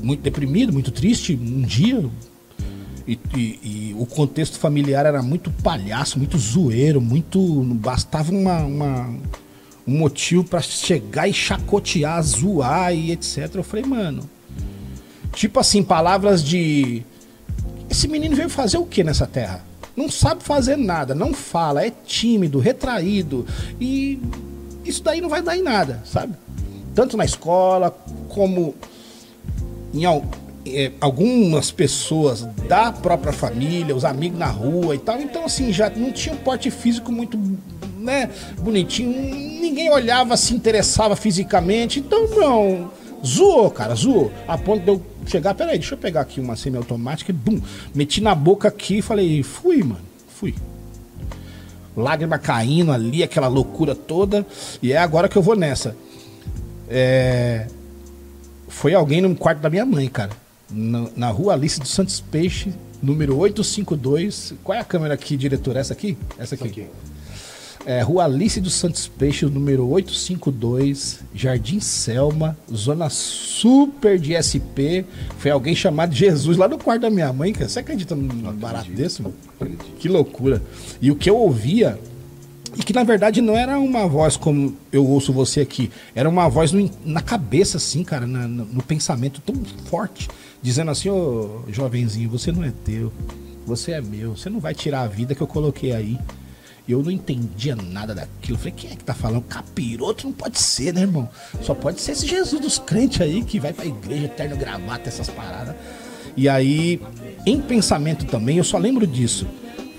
Muito 0.00 0.22
deprimido, 0.22 0.72
muito 0.72 0.90
triste. 0.90 1.34
Um 1.34 1.62
dia. 1.62 2.08
E, 3.08 3.18
e- 3.34 3.38
e 3.62 3.96
o 3.98 4.04
contexto 4.04 4.58
familiar 4.58 5.06
era 5.06 5.22
muito 5.22 5.50
palhaço, 5.50 6.18
muito 6.18 6.36
zoeiro, 6.36 7.00
muito. 7.00 7.40
Bastava 7.74 8.30
uma, 8.30 8.58
uma- 8.60 9.08
um 9.86 9.96
motivo 9.98 10.44
pra 10.44 10.60
chegar 10.60 11.26
e 11.26 11.32
chacotear, 11.32 12.22
zoar 12.22 12.94
e 12.94 13.10
etc. 13.10 13.54
Eu 13.54 13.64
falei, 13.64 13.84
mano. 13.86 14.28
Tipo 15.32 15.58
assim, 15.60 15.82
palavras 15.82 16.44
de. 16.44 17.02
Esse 17.88 18.06
menino 18.06 18.36
veio 18.36 18.50
fazer 18.50 18.76
o 18.76 18.84
que 18.84 19.02
nessa 19.02 19.26
terra? 19.26 19.64
Não 19.96 20.10
sabe 20.10 20.44
fazer 20.44 20.76
nada, 20.76 21.14
não 21.14 21.32
fala, 21.32 21.84
é 21.84 21.90
tímido, 21.90 22.58
retraído. 22.58 23.46
E 23.80 24.20
isso 24.84 25.02
daí 25.02 25.20
não 25.20 25.28
vai 25.28 25.40
dar 25.42 25.56
em 25.56 25.62
nada, 25.62 26.02
sabe? 26.04 26.34
Tanto 26.94 27.16
na 27.16 27.24
escola, 27.24 27.90
como 28.28 28.74
em 29.94 30.04
eh, 30.74 30.92
algumas 31.00 31.70
pessoas 31.70 32.42
da 32.68 32.92
própria 32.92 33.32
família, 33.32 33.94
os 33.94 34.04
amigos 34.04 34.38
na 34.38 34.46
rua 34.46 34.94
e 34.94 34.98
tal. 34.98 35.20
Então, 35.20 35.44
assim, 35.44 35.72
já 35.72 35.90
não 35.90 36.12
tinha 36.12 36.34
um 36.34 36.38
porte 36.38 36.70
físico 36.70 37.10
muito 37.12 37.38
né, 37.98 38.30
bonitinho. 38.60 39.10
Ninguém 39.60 39.90
olhava, 39.90 40.36
se 40.36 40.54
interessava 40.54 41.14
fisicamente. 41.16 42.00
Então, 42.00 42.28
não. 42.28 42.90
Zoou, 43.24 43.70
cara, 43.70 43.94
zoou. 43.94 44.32
A 44.46 44.56
ponto 44.56 44.82
de 44.82 44.88
eu 44.88 45.02
chegar, 45.26 45.54
peraí, 45.54 45.78
deixa 45.78 45.94
eu 45.94 45.98
pegar 45.98 46.22
aqui 46.22 46.40
uma 46.40 46.56
semiautomática 46.56 47.30
e 47.30 47.34
bum, 47.34 47.60
meti 47.94 48.20
na 48.22 48.34
boca 48.34 48.68
aqui 48.68 48.98
e 48.98 49.02
falei, 49.02 49.42
fui, 49.42 49.82
mano, 49.82 50.00
fui. 50.28 50.54
Lágrima 51.96 52.38
caindo 52.38 52.92
ali, 52.92 53.22
aquela 53.22 53.48
loucura 53.48 53.94
toda. 53.94 54.46
E 54.80 54.92
é 54.92 54.98
agora 54.98 55.28
que 55.28 55.36
eu 55.36 55.42
vou 55.42 55.56
nessa. 55.56 55.96
É, 56.88 57.66
Foi 58.68 58.94
alguém 58.94 59.20
no 59.20 59.34
quarto 59.34 59.60
da 59.60 59.68
minha 59.68 59.84
mãe, 59.84 60.08
cara. 60.08 60.30
Na, 60.70 61.06
na 61.16 61.30
rua 61.30 61.54
Alice 61.54 61.80
dos 61.80 61.90
Santos 61.90 62.20
Peixe, 62.20 62.72
número 63.02 63.36
852. 63.36 64.54
Qual 64.62 64.76
é 64.76 64.80
a 64.80 64.84
câmera 64.84 65.14
aqui, 65.14 65.36
diretor? 65.36 65.76
Essa 65.76 65.92
aqui? 65.94 66.16
Essa 66.38 66.54
aqui. 66.54 66.86
É, 67.86 68.02
rua 68.02 68.24
Alice 68.24 68.60
dos 68.60 68.74
Santos 68.74 69.08
Peixe, 69.08 69.46
número 69.46 69.86
852, 69.88 71.20
Jardim 71.34 71.80
Selma, 71.80 72.56
zona 72.74 73.08
super 73.08 74.18
de 74.18 74.34
SP. 74.36 75.06
Foi 75.38 75.50
alguém 75.50 75.74
chamado 75.74 76.14
Jesus 76.14 76.58
lá 76.58 76.68
no 76.68 76.76
quarto 76.76 77.02
da 77.02 77.10
minha 77.10 77.32
mãe, 77.32 77.52
cara. 77.52 77.68
Você 77.68 77.78
acredita 77.78 78.14
num 78.14 78.52
barato 78.52 78.90
desse, 78.90 79.22
mano? 79.22 79.34
Que 79.98 80.08
loucura. 80.08 80.62
E 81.00 81.10
o 81.10 81.16
que 81.16 81.30
eu 81.30 81.36
ouvia, 81.36 81.98
e 82.76 82.82
que 82.82 82.92
na 82.92 83.04
verdade 83.04 83.40
não 83.40 83.56
era 83.56 83.78
uma 83.78 84.06
voz 84.06 84.36
como 84.36 84.76
eu 84.92 85.06
ouço 85.06 85.32
você 85.32 85.60
aqui, 85.62 85.90
era 86.14 86.28
uma 86.28 86.46
voz 86.48 86.72
no- 86.72 86.90
na 87.06 87.22
cabeça, 87.22 87.78
assim, 87.78 88.04
cara, 88.04 88.26
na- 88.26 88.46
no, 88.46 88.66
no 88.66 88.82
pensamento 88.82 89.40
tão 89.40 89.54
forte, 89.86 90.28
dizendo 90.62 90.90
assim: 90.90 91.08
Ô 91.08 91.62
jovenzinho, 91.68 92.30
você 92.30 92.52
não 92.52 92.64
é 92.64 92.72
teu, 92.84 93.12
você 93.66 93.92
é 93.92 94.00
meu, 94.00 94.36
você 94.36 94.48
não 94.48 94.60
vai 94.60 94.74
tirar 94.74 95.02
a 95.02 95.06
vida 95.06 95.34
que 95.34 95.40
eu 95.40 95.46
coloquei 95.46 95.92
aí. 95.92 96.18
Eu 96.88 97.02
não 97.02 97.10
entendia 97.10 97.76
nada 97.76 98.14
daquilo. 98.14 98.54
Eu 98.54 98.58
falei, 98.58 98.72
quem 98.74 98.90
é 98.90 98.96
que 98.96 99.04
tá 99.04 99.12
falando? 99.12 99.42
Capiroto 99.42 100.26
não 100.26 100.32
pode 100.32 100.58
ser, 100.58 100.94
né, 100.94 101.02
irmão? 101.02 101.28
Só 101.60 101.74
pode 101.74 102.00
ser 102.00 102.12
esse 102.12 102.26
Jesus 102.26 102.62
dos 102.62 102.78
crentes 102.78 103.20
aí 103.20 103.44
que 103.44 103.60
vai 103.60 103.74
pra 103.74 103.84
igreja, 103.84 104.24
eterno 104.24 104.56
gravata, 104.56 105.06
essas 105.06 105.28
paradas. 105.28 105.76
E 106.34 106.48
aí, 106.48 106.98
em 107.44 107.60
pensamento 107.60 108.24
também, 108.24 108.56
eu 108.56 108.64
só 108.64 108.78
lembro 108.78 109.06
disso. 109.06 109.46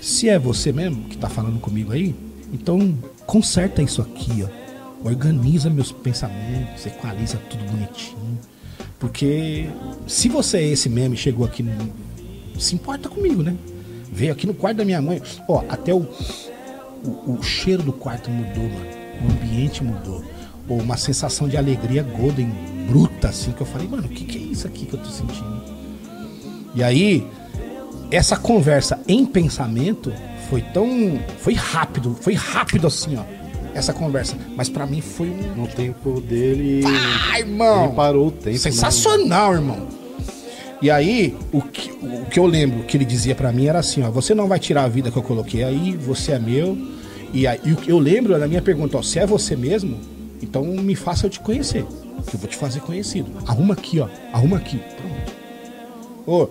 Se 0.00 0.28
é 0.28 0.36
você 0.36 0.72
mesmo 0.72 1.04
que 1.04 1.16
tá 1.16 1.28
falando 1.28 1.60
comigo 1.60 1.92
aí, 1.92 2.12
então 2.52 2.98
conserta 3.24 3.80
isso 3.82 4.02
aqui, 4.02 4.42
ó. 4.42 5.08
Organiza 5.08 5.70
meus 5.70 5.92
pensamentos, 5.92 6.84
equaliza 6.86 7.36
tudo 7.48 7.64
bonitinho. 7.70 8.38
Porque 9.00 9.66
se 10.06 10.28
você 10.28 10.58
é 10.58 10.68
esse 10.68 10.88
mesmo 10.90 11.14
e 11.14 11.16
chegou 11.16 11.46
aqui, 11.46 11.64
se 12.58 12.74
importa 12.74 13.08
comigo, 13.08 13.42
né? 13.42 13.56
Veio 14.12 14.30
aqui 14.30 14.46
no 14.46 14.52
quarto 14.52 14.76
da 14.76 14.84
minha 14.84 15.00
mãe. 15.00 15.22
Ó, 15.48 15.64
até 15.68 15.94
o, 15.94 16.06
o, 17.02 17.38
o 17.38 17.42
cheiro 17.42 17.82
do 17.82 17.94
quarto 17.94 18.30
mudou, 18.30 18.62
mano. 18.62 19.00
O 19.22 19.32
ambiente 19.32 19.82
mudou. 19.82 20.22
Pô, 20.68 20.74
uma 20.74 20.98
sensação 20.98 21.48
de 21.48 21.56
alegria 21.56 22.02
golden 22.02 22.52
bruta, 22.86 23.28
assim, 23.28 23.52
que 23.52 23.62
eu 23.62 23.66
falei, 23.66 23.88
mano, 23.88 24.06
o 24.06 24.10
que, 24.10 24.24
que 24.24 24.36
é 24.36 24.40
isso 24.40 24.66
aqui 24.66 24.84
que 24.84 24.94
eu 24.94 25.00
tô 25.00 25.08
sentindo? 25.08 25.62
E 26.74 26.82
aí, 26.82 27.26
essa 28.10 28.36
conversa 28.36 29.00
em 29.08 29.24
pensamento 29.24 30.12
foi 30.50 30.60
tão. 30.60 31.18
Foi 31.38 31.54
rápido, 31.54 32.14
foi 32.20 32.34
rápido 32.34 32.86
assim, 32.86 33.16
ó. 33.16 33.39
Essa 33.74 33.92
conversa. 33.92 34.36
Mas 34.56 34.68
pra 34.68 34.86
mim 34.86 35.00
foi 35.00 35.28
um. 35.30 35.62
No 35.62 35.66
tempo 35.66 36.20
dele. 36.20 36.82
Ai, 37.32 37.40
irmão! 37.40 37.84
Ele 37.86 37.94
parou 37.94 38.26
o 38.28 38.30
tempo. 38.30 38.50
né? 38.50 38.58
Sensacional, 38.58 39.54
irmão. 39.54 39.86
E 40.82 40.90
aí, 40.90 41.36
o 41.52 41.60
que, 41.60 41.90
o 41.90 42.24
que 42.24 42.38
eu 42.38 42.46
lembro 42.46 42.84
que 42.84 42.96
ele 42.96 43.04
dizia 43.04 43.34
pra 43.34 43.52
mim 43.52 43.66
era 43.66 43.78
assim, 43.80 44.02
ó, 44.02 44.10
você 44.10 44.34
não 44.34 44.48
vai 44.48 44.58
tirar 44.58 44.84
a 44.84 44.88
vida 44.88 45.10
que 45.10 45.16
eu 45.16 45.22
coloquei 45.22 45.62
aí, 45.62 45.94
você 45.94 46.32
é 46.32 46.38
meu. 46.38 46.76
E 47.34 47.46
aí, 47.46 47.60
o 47.66 47.76
que 47.76 47.90
eu 47.92 47.98
lembro 47.98 48.38
da 48.38 48.48
minha 48.48 48.62
pergunta, 48.62 48.96
ó, 48.96 49.02
se 49.02 49.18
é 49.18 49.26
você 49.26 49.54
mesmo, 49.54 49.98
então 50.42 50.64
me 50.64 50.94
faça 50.96 51.26
eu 51.26 51.30
te 51.30 51.38
conhecer. 51.38 51.84
Que 52.26 52.34
eu 52.34 52.40
vou 52.40 52.48
te 52.48 52.56
fazer 52.56 52.80
conhecido. 52.80 53.30
Arruma 53.46 53.74
aqui, 53.74 54.00
ó. 54.00 54.08
Arruma 54.32 54.56
aqui. 54.56 54.80
Pronto. 54.96 55.40
Ô, 56.26 56.48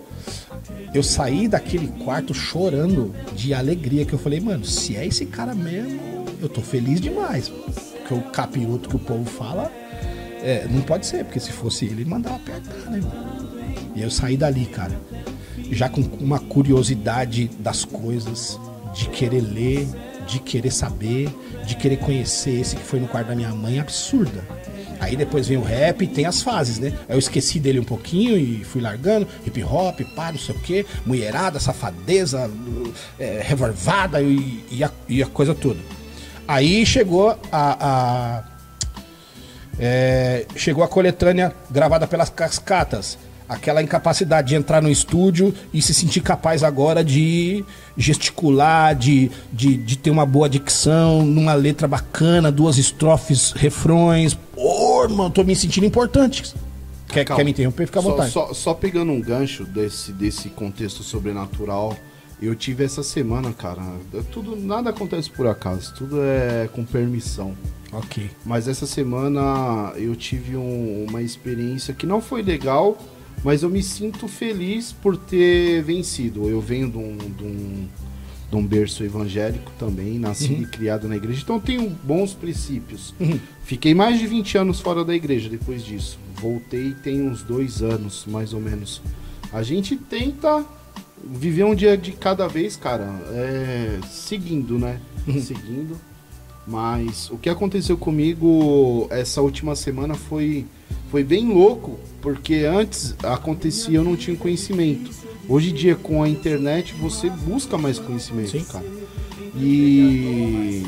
eu 0.94 1.02
saí 1.02 1.48
daquele 1.48 1.88
quarto 2.04 2.32
chorando 2.32 3.12
de 3.34 3.52
alegria, 3.52 4.04
que 4.04 4.12
eu 4.12 4.18
falei, 4.18 4.40
mano, 4.40 4.64
se 4.64 4.96
é 4.96 5.06
esse 5.06 5.26
cara 5.26 5.54
mesmo, 5.54 6.19
eu 6.40 6.48
tô 6.48 6.60
feliz 6.60 7.00
demais. 7.00 7.48
Porque 7.48 8.14
o 8.14 8.22
capiroto 8.30 8.88
que 8.88 8.96
o 8.96 8.98
povo 8.98 9.24
fala, 9.24 9.70
é, 10.42 10.66
não 10.70 10.82
pode 10.82 11.06
ser, 11.06 11.24
porque 11.24 11.40
se 11.40 11.52
fosse 11.52 11.84
ele, 11.84 12.04
mandava 12.04 12.36
apertar, 12.36 12.90
né? 12.90 13.00
E 13.94 14.02
eu 14.02 14.10
saí 14.10 14.36
dali, 14.36 14.66
cara, 14.66 15.00
já 15.70 15.88
com 15.88 16.00
uma 16.20 16.38
curiosidade 16.38 17.50
das 17.58 17.84
coisas, 17.84 18.58
de 18.94 19.08
querer 19.08 19.40
ler, 19.40 19.86
de 20.26 20.38
querer 20.38 20.70
saber, 20.70 21.28
de 21.66 21.76
querer 21.76 21.96
conhecer 21.98 22.60
esse 22.60 22.76
que 22.76 22.82
foi 22.82 23.00
no 23.00 23.08
quarto 23.08 23.28
da 23.28 23.34
minha 23.34 23.50
mãe, 23.50 23.78
absurda. 23.78 24.44
Aí 25.00 25.16
depois 25.16 25.48
vem 25.48 25.56
o 25.56 25.62
rap 25.62 26.02
e 26.02 26.06
tem 26.06 26.26
as 26.26 26.42
fases, 26.42 26.78
né? 26.78 26.92
Eu 27.08 27.18
esqueci 27.18 27.58
dele 27.58 27.80
um 27.80 27.84
pouquinho 27.84 28.36
e 28.36 28.62
fui 28.64 28.82
largando, 28.82 29.26
hip 29.46 29.62
hop, 29.64 30.00
pá, 30.14 30.30
não 30.30 30.38
sei 30.38 30.54
o 30.54 30.58
quê, 30.58 30.86
mulherada, 31.06 31.58
safadeza, 31.58 32.50
é, 33.18 33.40
revolvada 33.42 34.20
e, 34.20 34.62
e, 34.70 34.84
a, 34.84 34.90
e 35.08 35.22
a 35.22 35.26
coisa 35.26 35.54
toda. 35.54 35.78
Aí 36.50 36.84
chegou 36.84 37.30
a, 37.52 37.76
a 37.80 38.42
é, 39.78 40.46
chegou 40.56 40.82
a 40.82 40.88
coletânea 40.88 41.54
gravada 41.70 42.08
pelas 42.08 42.28
cascatas. 42.28 43.16
Aquela 43.48 43.80
incapacidade 43.80 44.48
de 44.48 44.56
entrar 44.56 44.82
no 44.82 44.90
estúdio 44.90 45.54
e 45.72 45.80
se 45.80 45.94
sentir 45.94 46.22
capaz 46.22 46.64
agora 46.64 47.04
de 47.04 47.64
gesticular, 47.96 48.96
de, 48.96 49.30
de, 49.52 49.76
de 49.76 49.96
ter 49.96 50.10
uma 50.10 50.26
boa 50.26 50.48
dicção, 50.48 51.24
numa 51.24 51.54
letra 51.54 51.86
bacana, 51.86 52.50
duas 52.50 52.78
estrofes, 52.78 53.52
refrões. 53.52 54.36
Ô, 54.56 55.04
irmão, 55.04 55.30
tô 55.30 55.44
me 55.44 55.54
sentindo 55.54 55.86
importante. 55.86 56.52
Quer, 57.06 57.24
quer 57.24 57.44
me 57.44 57.52
interromper? 57.52 57.86
Fica 57.86 58.00
à 58.00 58.02
Só, 58.02 58.10
vontade. 58.10 58.30
só, 58.32 58.52
só 58.52 58.74
pegando 58.74 59.12
um 59.12 59.20
gancho 59.20 59.64
desse, 59.64 60.10
desse 60.12 60.48
contexto 60.48 61.04
sobrenatural, 61.04 61.96
eu 62.42 62.54
tive 62.54 62.84
essa 62.84 63.02
semana, 63.02 63.52
cara. 63.52 63.82
Tudo, 64.32 64.56
nada 64.56 64.90
acontece 64.90 65.30
por 65.30 65.46
acaso, 65.46 65.94
tudo 65.94 66.20
é 66.22 66.68
com 66.72 66.84
permissão. 66.84 67.54
Ok. 67.92 68.30
Mas 68.44 68.68
essa 68.68 68.86
semana 68.86 69.92
eu 69.96 70.14
tive 70.14 70.56
um- 70.56 71.06
uma 71.08 71.20
experiência 71.22 71.92
que 71.92 72.06
não 72.06 72.20
foi 72.20 72.42
legal, 72.42 72.96
mas 73.44 73.62
eu 73.62 73.70
me 73.70 73.82
sinto 73.82 74.28
feliz 74.28 74.92
por 74.92 75.16
ter 75.16 75.82
vencido. 75.82 76.48
Eu 76.48 76.60
venho 76.60 76.88
de 76.90 76.98
um, 76.98 77.16
de 77.16 77.44
um, 77.44 77.88
de 78.50 78.56
um 78.56 78.66
berço 78.66 79.02
evangélico 79.02 79.70
também, 79.78 80.18
nascido 80.18 80.62
e 80.62 80.66
criado 80.66 81.08
na 81.08 81.16
igreja, 81.16 81.40
então 81.42 81.56
eu 81.56 81.60
tenho 81.62 81.88
bons 81.88 82.32
princípios. 82.32 83.12
Fiquei 83.64 83.94
mais 83.94 84.18
de 84.18 84.26
20 84.26 84.56
anos 84.58 84.80
fora 84.80 85.04
da 85.04 85.14
igreja 85.14 85.48
depois 85.48 85.84
disso. 85.84 86.18
Voltei 86.36 86.92
tem 87.02 87.22
uns 87.28 87.42
dois 87.42 87.82
anos, 87.82 88.24
mais 88.26 88.52
ou 88.52 88.60
menos. 88.60 89.02
A 89.52 89.62
gente 89.64 89.96
tenta 89.96 90.64
viver 91.24 91.64
um 91.64 91.74
dia 91.74 91.96
de 91.96 92.12
cada 92.12 92.46
vez, 92.48 92.76
cara, 92.76 93.08
é, 93.32 93.98
seguindo, 94.08 94.78
né? 94.78 95.00
Seguindo. 95.40 95.96
Mas 96.66 97.30
o 97.30 97.36
que 97.36 97.48
aconteceu 97.48 97.96
comigo 97.96 99.08
essa 99.10 99.40
última 99.40 99.74
semana 99.74 100.14
foi, 100.14 100.66
foi 101.10 101.24
bem 101.24 101.48
louco, 101.48 101.98
porque 102.20 102.64
antes 102.64 103.14
acontecia 103.22 103.96
eu 103.96 104.04
não 104.04 104.16
tinha 104.16 104.36
conhecimento. 104.36 105.10
Hoje 105.48 105.70
em 105.70 105.74
dia, 105.74 105.96
com 105.96 106.22
a 106.22 106.28
internet, 106.28 106.94
você 106.94 107.28
busca 107.28 107.76
mais 107.76 107.98
conhecimento, 107.98 108.50
Sim. 108.50 108.64
cara. 108.64 108.84
E 109.56 110.86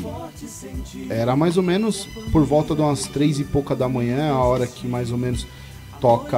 era 1.09 1.35
mais 1.35 1.57
ou 1.57 1.63
menos 1.63 2.07
por 2.31 2.45
volta 2.45 2.73
de 2.73 2.81
umas 2.81 3.03
três 3.03 3.39
e 3.39 3.43
pouca 3.43 3.75
da 3.75 3.89
manhã, 3.89 4.31
a 4.31 4.39
hora 4.39 4.65
que 4.65 4.87
mais 4.87 5.11
ou 5.11 5.17
menos 5.17 5.45
toca 6.03 6.37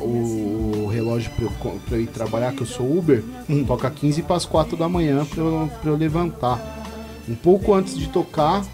o, 0.00 0.88
relógio 0.92 1.30
pra 1.36 1.44
eu, 1.44 1.80
pra 1.86 1.96
eu 1.96 2.02
ir 2.02 2.08
trabalhar, 2.08 2.52
que 2.52 2.62
eu 2.62 2.66
sou 2.66 2.98
Uber, 2.98 3.22
toca 3.64 3.88
15 3.88 4.22
para 4.22 4.34
as 4.34 4.44
4 4.44 4.76
da 4.76 4.88
manhã 4.88 5.24
pra 5.24 5.40
eu, 5.40 5.70
pra 5.80 5.90
eu 5.92 5.96
levantar. 5.96 6.82
Um 7.28 7.36
pouco 7.36 7.72
antes 7.72 7.96
de 7.96 8.08
tocar, 8.08 8.66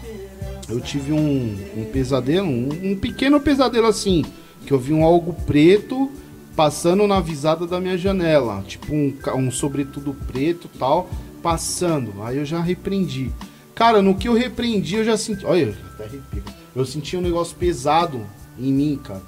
eu 0.67 0.81
tive 0.81 1.13
um, 1.13 1.59
um 1.77 1.85
pesadelo, 1.93 2.47
um, 2.47 2.69
um 2.83 2.95
pequeno 2.95 3.39
pesadelo 3.39 3.85
assim, 3.85 4.25
que 4.65 4.71
eu 4.73 4.79
vi 4.79 4.91
um 4.91 5.03
algo 5.03 5.31
preto 5.45 6.09
passando 6.55 7.05
na 7.05 7.19
visada 7.19 7.67
da 7.67 7.79
minha 7.79 7.95
janela, 7.95 8.63
tipo 8.67 8.91
um, 8.95 9.13
um 9.35 9.51
sobretudo 9.51 10.15
preto 10.25 10.67
tal, 10.79 11.07
passando. 11.43 12.13
Aí 12.23 12.37
eu 12.37 12.45
já 12.45 12.59
repreendi. 12.59 13.31
Cara, 13.75 14.01
no 14.01 14.15
que 14.15 14.27
eu 14.27 14.33
repreendi, 14.33 14.95
eu 14.95 15.05
já 15.05 15.15
senti. 15.17 15.45
Olha, 15.45 15.65
eu 15.65 15.75
até 15.93 16.05
arrepio. 16.05 16.43
Eu 16.75 16.83
senti 16.83 17.15
um 17.15 17.21
negócio 17.21 17.55
pesado 17.55 18.25
em 18.59 18.73
mim, 18.73 18.99
cara. 19.03 19.21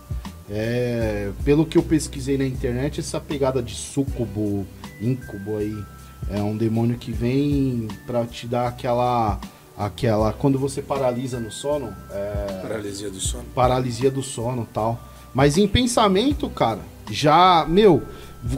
É, 0.49 1.31
pelo 1.43 1.65
que 1.65 1.77
eu 1.77 1.83
pesquisei 1.83 2.37
na 2.37 2.45
internet, 2.45 2.99
essa 2.99 3.19
pegada 3.19 3.61
de 3.61 3.73
sucubo, 3.73 4.65
incubo 5.01 5.57
aí, 5.57 5.75
é 6.29 6.41
um 6.41 6.55
demônio 6.55 6.97
que 6.97 7.11
vem 7.11 7.87
pra 8.05 8.25
te 8.25 8.47
dar 8.47 8.67
aquela. 8.67 9.39
aquela 9.77 10.33
quando 10.33 10.59
você 10.59 10.81
paralisa 10.81 11.39
no 11.39 11.51
sono, 11.51 11.93
é, 12.11 12.59
Paralisia 12.61 13.09
do 13.09 13.19
sono. 13.19 13.43
paralisia 13.55 14.11
do 14.11 14.21
sono 14.23 14.67
tal. 14.73 15.01
Mas 15.33 15.57
em 15.57 15.67
pensamento, 15.67 16.47
cara, 16.49 16.81
já, 17.09 17.65
meu, 17.67 18.03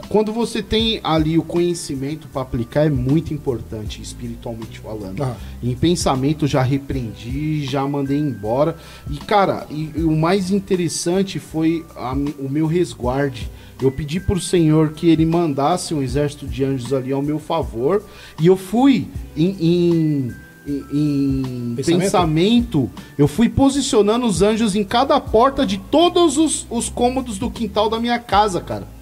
quando 0.08 0.32
você 0.32 0.62
tem 0.62 1.00
ali 1.04 1.38
o 1.38 1.42
conhecimento 1.42 2.26
pra 2.28 2.42
aplicar 2.42 2.86
é 2.86 2.90
muito 2.90 3.32
importante, 3.32 4.02
espiritualmente 4.02 4.80
falando. 4.80 5.22
Ah. 5.22 5.36
Em 5.62 5.74
pensamento 5.74 6.46
já 6.46 6.62
repreendi, 6.62 7.64
já 7.64 7.86
mandei 7.86 8.18
embora. 8.18 8.76
E 9.10 9.16
cara, 9.18 9.66
e, 9.70 9.90
e 9.96 10.02
o 10.02 10.16
mais 10.16 10.50
interessante 10.50 11.38
foi 11.38 11.84
a 11.94 12.12
o 12.38 12.48
meu 12.48 12.66
resguarde. 12.66 13.48
Eu 13.80 13.92
pedi 13.92 14.18
pro 14.18 14.40
Senhor 14.40 14.92
que 14.92 15.08
ele 15.08 15.26
mandasse 15.26 15.92
um 15.94 16.02
exército 16.02 16.46
de 16.46 16.64
anjos 16.64 16.92
ali 16.92 17.12
ao 17.12 17.22
meu 17.22 17.38
favor. 17.38 18.02
E 18.40 18.46
eu 18.46 18.56
fui 18.56 19.06
em- 19.36 19.56
em- 19.60 20.32
em, 20.66 20.82
em 20.92 21.74
Pensamento? 21.76 22.00
pensamento, 22.02 22.90
eu 23.16 23.28
fui 23.28 23.48
posicionando 23.48 24.26
os 24.26 24.42
anjos 24.42 24.74
em 24.74 24.82
cada 24.82 25.20
porta 25.20 25.64
de 25.64 25.78
todos 25.78 26.36
os, 26.38 26.66
os 26.68 26.88
cômodos 26.88 27.38
do 27.38 27.48
quintal 27.50 27.88
da 27.88 28.00
minha 28.00 28.18
casa, 28.18 28.60
cara. 28.60 28.95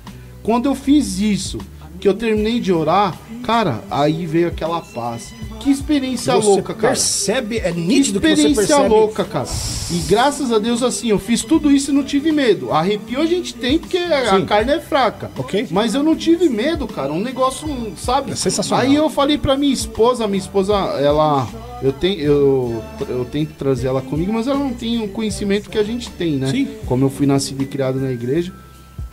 Quando 0.44 0.66
eu 0.66 0.74
fiz 0.74 1.18
isso, 1.18 1.58
que 1.98 2.06
eu 2.06 2.14
terminei 2.14 2.60
de 2.60 2.70
orar, 2.72 3.18
cara, 3.42 3.82
aí 3.90 4.26
veio 4.26 4.46
aquela 4.48 4.80
paz. 4.80 5.32
Que 5.58 5.70
experiência 5.70 6.34
Você 6.34 6.46
louca, 6.46 6.74
cara. 6.74 6.88
percebe, 6.88 7.56
é 7.56 7.72
Que 7.72 7.80
nítido 7.80 8.20
que 8.20 8.26
você 8.26 8.32
experiência 8.34 8.66
percebe. 8.76 8.88
louca, 8.94 9.24
cara. 9.24 9.48
E 9.90 9.98
graças 10.06 10.52
a 10.52 10.58
Deus, 10.58 10.82
assim, 10.82 11.08
eu 11.08 11.18
fiz 11.18 11.40
tudo 11.42 11.70
isso 11.70 11.90
e 11.90 11.94
não 11.94 12.04
tive 12.04 12.30
medo. 12.30 12.70
Arrepio 12.70 13.18
a 13.22 13.24
gente 13.24 13.54
tem 13.54 13.78
porque 13.78 13.96
a 13.96 14.36
Sim. 14.38 14.44
carne 14.44 14.72
é 14.72 14.80
fraca. 14.80 15.30
Ok. 15.38 15.66
Mas 15.70 15.94
eu 15.94 16.02
não 16.02 16.14
tive 16.14 16.50
medo, 16.50 16.86
cara. 16.86 17.10
Um 17.10 17.20
negócio, 17.22 17.66
sabe? 17.96 18.32
É 18.32 18.36
sensacional. 18.36 18.84
Aí 18.84 18.94
eu 18.94 19.08
falei 19.08 19.38
pra 19.38 19.56
minha 19.56 19.72
esposa, 19.72 20.26
minha 20.26 20.38
esposa, 20.40 20.74
ela. 20.74 21.48
Eu, 21.82 21.92
tenho, 21.94 22.20
eu, 22.20 22.82
eu 23.08 23.24
tento 23.24 23.54
trazer 23.54 23.86
ela 23.86 24.02
comigo, 24.02 24.30
mas 24.34 24.46
ela 24.46 24.58
não 24.58 24.74
tem 24.74 25.02
o 25.02 25.08
conhecimento 25.08 25.70
que 25.70 25.78
a 25.78 25.82
gente 25.82 26.10
tem, 26.10 26.32
né? 26.36 26.50
Sim. 26.50 26.68
Como 26.84 27.06
eu 27.06 27.08
fui 27.10 27.24
nascido 27.24 27.62
e 27.62 27.66
criado 27.66 27.98
na 27.98 28.12
igreja. 28.12 28.52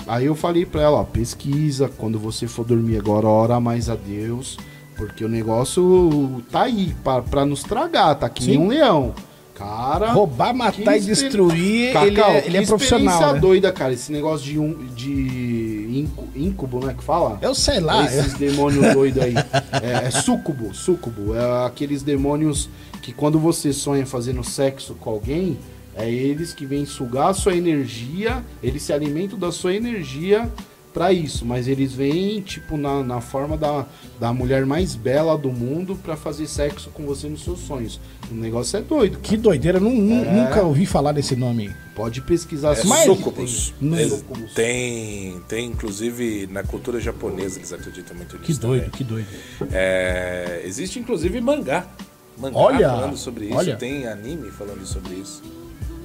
Aí 0.07 0.25
eu 0.25 0.35
falei 0.35 0.65
pra 0.65 0.81
ela, 0.81 0.97
ó, 0.99 1.03
pesquisa, 1.03 1.89
quando 1.97 2.17
você 2.19 2.47
for 2.47 2.65
dormir 2.65 2.97
agora, 2.97 3.27
ora 3.27 3.59
mais 3.59 3.89
a 3.89 3.95
Deus, 3.95 4.57
porque 4.95 5.23
o 5.23 5.29
negócio 5.29 6.43
tá 6.51 6.63
aí 6.63 6.93
pra, 7.03 7.21
pra 7.21 7.45
nos 7.45 7.63
tragar, 7.63 8.15
tá 8.15 8.29
Sim. 8.39 8.57
um 8.57 8.67
leão. 8.67 9.13
Cara. 9.53 10.11
Roubar, 10.11 10.55
matar 10.55 10.95
e 10.95 10.99
experi- 10.99 11.05
destruir, 11.29 11.93
Cacau, 11.93 12.07
ele 12.09 12.19
é, 12.21 12.45
ele 12.47 12.57
é 12.57 12.65
profissional. 12.65 13.33
Né? 13.33 13.39
doida, 13.39 13.71
cara, 13.71 13.93
esse 13.93 14.11
negócio 14.11 14.43
de, 14.43 14.57
um, 14.57 14.73
de 14.95 15.87
incu- 15.93 16.27
incubo, 16.35 16.83
né, 16.83 16.95
que 16.97 17.03
fala? 17.03 17.37
Eu 17.43 17.53
sei 17.53 17.79
lá. 17.79 18.03
Esses 18.05 18.33
demônios 18.33 18.81
doidos 18.93 19.21
aí. 19.21 19.35
É, 19.83 20.07
é 20.07 20.09
súcubo, 20.11 20.73
súcubo. 20.73 21.35
É 21.35 21.65
aqueles 21.67 22.01
demônios 22.01 22.69
que 23.03 23.13
quando 23.13 23.37
você 23.39 23.71
sonha 23.71 24.03
fazendo 24.05 24.43
sexo 24.43 24.95
com 24.95 25.11
alguém, 25.11 25.59
é 25.95 26.09
eles 26.09 26.53
que 26.53 26.65
vêm 26.65 26.85
sugar 26.85 27.29
a 27.29 27.33
sua 27.33 27.55
energia, 27.55 28.43
eles 28.63 28.81
se 28.83 28.93
alimentam 28.93 29.37
da 29.37 29.51
sua 29.51 29.73
energia 29.73 30.49
pra 30.93 31.11
isso. 31.13 31.45
Mas 31.45 31.67
eles 31.67 31.93
vêm, 31.93 32.41
tipo, 32.41 32.75
na, 32.77 33.01
na 33.03 33.21
forma 33.21 33.55
da, 33.57 33.85
da 34.19 34.33
mulher 34.33 34.65
mais 34.65 34.93
bela 34.95 35.37
do 35.37 35.49
mundo 35.49 35.95
pra 36.03 36.15
fazer 36.17 36.47
sexo 36.47 36.89
com 36.91 37.03
você 37.05 37.27
nos 37.29 37.43
seus 37.43 37.59
sonhos. 37.59 37.99
O 38.29 38.33
negócio 38.35 38.77
é 38.77 38.81
doido. 38.81 39.19
Que 39.19 39.35
doideira, 39.37 39.79
nu- 39.79 39.89
É. 39.89 40.31
nunca 40.33 40.63
ouvi 40.63 40.85
falar 40.85 41.11
desse 41.11 41.35
nome 41.35 41.67
aí. 41.67 41.73
Pode 41.95 42.21
pesquisar. 42.21 42.77
É 42.77 42.83
Mas- 42.85 43.03
sucubus. 43.05 43.73
Não- 43.79 43.97
Eles- 43.99 44.13
Sucubus. 44.19 44.53
Tem, 44.53 45.39
tem, 45.47 45.67
inclusive, 45.67 46.47
na 46.47 46.63
cultura 46.63 46.99
japonesa, 47.01 47.59
eles 47.59 47.71
acreditam 47.73 48.15
muito 48.15 48.35
nisso. 48.37 48.45
Que 48.47 48.53
doido, 48.53 48.83
também. 48.85 48.97
que 48.97 49.03
doido. 49.03 49.27
É, 49.71 50.61
existe, 50.65 50.99
inclusive, 50.99 51.39
mangá. 51.41 51.85
Mangá 52.37 52.57
Olha, 52.57 52.89
falando 52.89 53.17
sobre 53.17 53.45
isso. 53.45 53.55
olha. 53.57 53.75
Tem 53.75 54.07
anime 54.07 54.49
falando 54.51 54.85
sobre 54.85 55.13
isso. 55.15 55.41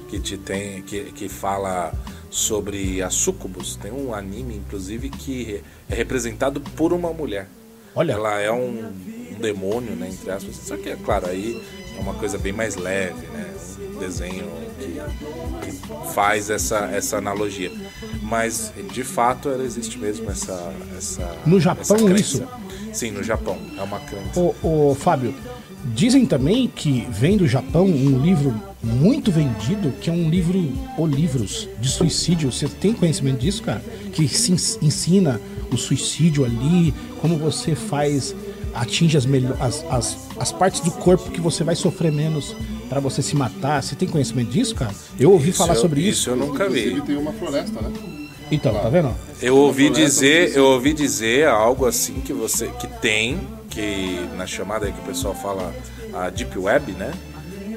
Que, 0.07 0.19
te 0.19 0.37
tem, 0.37 0.81
que, 0.83 1.11
que 1.11 1.27
fala 1.27 1.93
sobre 2.29 3.01
a 3.01 3.09
sucubus. 3.09 3.75
Tem 3.75 3.91
um 3.91 4.13
anime, 4.13 4.55
inclusive, 4.55 5.09
que 5.09 5.61
é 5.89 5.95
representado 5.95 6.61
por 6.61 6.93
uma 6.93 7.11
mulher. 7.11 7.47
Olha. 7.95 8.13
Ela 8.13 8.39
é 8.39 8.51
um, 8.51 8.91
um 9.35 9.39
demônio, 9.39 9.95
né? 9.95 10.09
Entre 10.09 10.29
aspas. 10.31 10.55
Só 10.55 10.77
que, 10.77 10.89
é 10.89 10.95
claro, 10.95 11.27
aí 11.27 11.61
é 11.97 11.99
uma 11.99 12.13
coisa 12.13 12.37
bem 12.37 12.53
mais 12.53 12.75
leve, 12.75 13.25
né? 13.27 13.53
Um 13.95 13.99
desenho 13.99 14.45
que, 14.79 15.71
que 15.71 16.13
faz 16.13 16.49
essa, 16.49 16.85
essa 16.85 17.17
analogia. 17.17 17.71
Mas, 18.21 18.71
de 18.93 19.03
fato, 19.03 19.49
ela 19.49 19.63
existe 19.63 19.97
mesmo 19.97 20.29
essa. 20.29 20.73
essa 20.97 21.35
No 21.45 21.59
Japão, 21.59 21.81
essa 21.81 21.95
crença. 21.95 22.21
isso? 22.21 22.47
Sim, 22.93 23.11
no 23.11 23.23
Japão. 23.23 23.57
É 23.77 23.81
uma 23.81 23.99
crença. 23.99 24.39
Ô, 24.39 24.55
ô, 24.61 24.95
Fábio, 24.95 25.33
dizem 25.93 26.25
também 26.25 26.67
que 26.67 27.07
vem 27.09 27.37
do 27.37 27.47
Japão 27.47 27.85
um 27.85 28.19
livro 28.21 28.53
muito 28.83 29.31
vendido, 29.31 29.91
que 29.99 30.09
é 30.09 30.13
um 30.13 30.29
livro, 30.29 30.71
ou 30.97 31.05
livros 31.07 31.67
de 31.79 31.89
suicídio. 31.89 32.51
Você 32.51 32.67
tem 32.67 32.93
conhecimento 32.93 33.39
disso, 33.39 33.63
cara? 33.63 33.83
Que 34.13 34.27
se 34.27 34.51
ens- 34.51 34.77
ensina 34.81 35.41
o 35.71 35.77
suicídio 35.77 36.45
ali, 36.45 36.93
como 37.21 37.37
você 37.37 37.75
faz 37.75 38.35
atinge 38.73 39.17
as, 39.17 39.25
melhor, 39.25 39.57
as, 39.59 39.83
as, 39.89 40.17
as 40.39 40.51
partes 40.51 40.81
do 40.81 40.91
corpo 40.91 41.31
que 41.31 41.41
você 41.41 41.63
vai 41.63 41.75
sofrer 41.75 42.11
menos 42.11 42.55
pra 42.87 42.99
você 42.99 43.21
se 43.21 43.35
matar. 43.35 43.81
Você 43.81 43.95
tem 43.95 44.07
conhecimento 44.07 44.51
disso, 44.51 44.75
cara? 44.75 44.93
Eu 45.19 45.31
ouvi 45.31 45.51
falar 45.51 45.73
eu- 45.75 45.81
sobre 45.81 46.01
isso. 46.01 46.21
Isso 46.21 46.29
eu 46.29 46.35
nunca 46.35 46.69
vi. 46.69 46.79
Ele 46.81 47.01
tem 47.01 47.17
uma 47.17 47.33
floresta, 47.33 47.81
né? 47.81 47.91
Então, 48.49 48.73
tá 48.73 48.87
vendo? 48.87 49.13
Eu 49.41 49.57
ouvi 49.57 49.89
dizer, 49.89 50.55
eu 50.55 50.63
ouvi 50.67 50.93
dizer 50.93 51.47
algo 51.47 51.85
assim 51.85 52.13
que 52.21 52.31
você 52.31 52.67
que 52.79 52.87
tem, 53.01 53.37
que 53.77 54.27
na 54.35 54.47
chamada 54.47 54.91
que 54.91 54.99
o 54.99 55.03
pessoal 55.03 55.35
fala 55.35 55.71
a 56.11 56.31
Deep 56.31 56.57
Web, 56.57 56.93
né? 56.93 57.13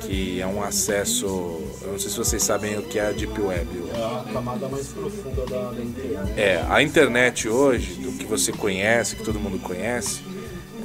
Que 0.00 0.40
é 0.40 0.46
um 0.46 0.62
acesso. 0.62 1.26
Eu 1.82 1.92
não 1.92 1.98
sei 1.98 2.10
se 2.10 2.16
vocês 2.16 2.42
sabem 2.42 2.78
o 2.78 2.82
que 2.82 2.98
é 2.98 3.08
a 3.08 3.12
Deep 3.12 3.38
Web. 3.38 3.68
É 3.94 4.02
a 4.02 4.32
camada 4.32 4.66
mais 4.66 4.88
profunda 4.88 5.44
da, 5.44 5.70
da 5.72 5.82
internet. 5.82 6.40
É, 6.40 6.64
a 6.70 6.82
internet 6.82 7.48
hoje, 7.50 7.92
do 7.96 8.12
que 8.12 8.24
você 8.24 8.50
conhece, 8.50 9.14
que 9.16 9.22
todo 9.22 9.38
mundo 9.38 9.58
conhece, 9.58 10.22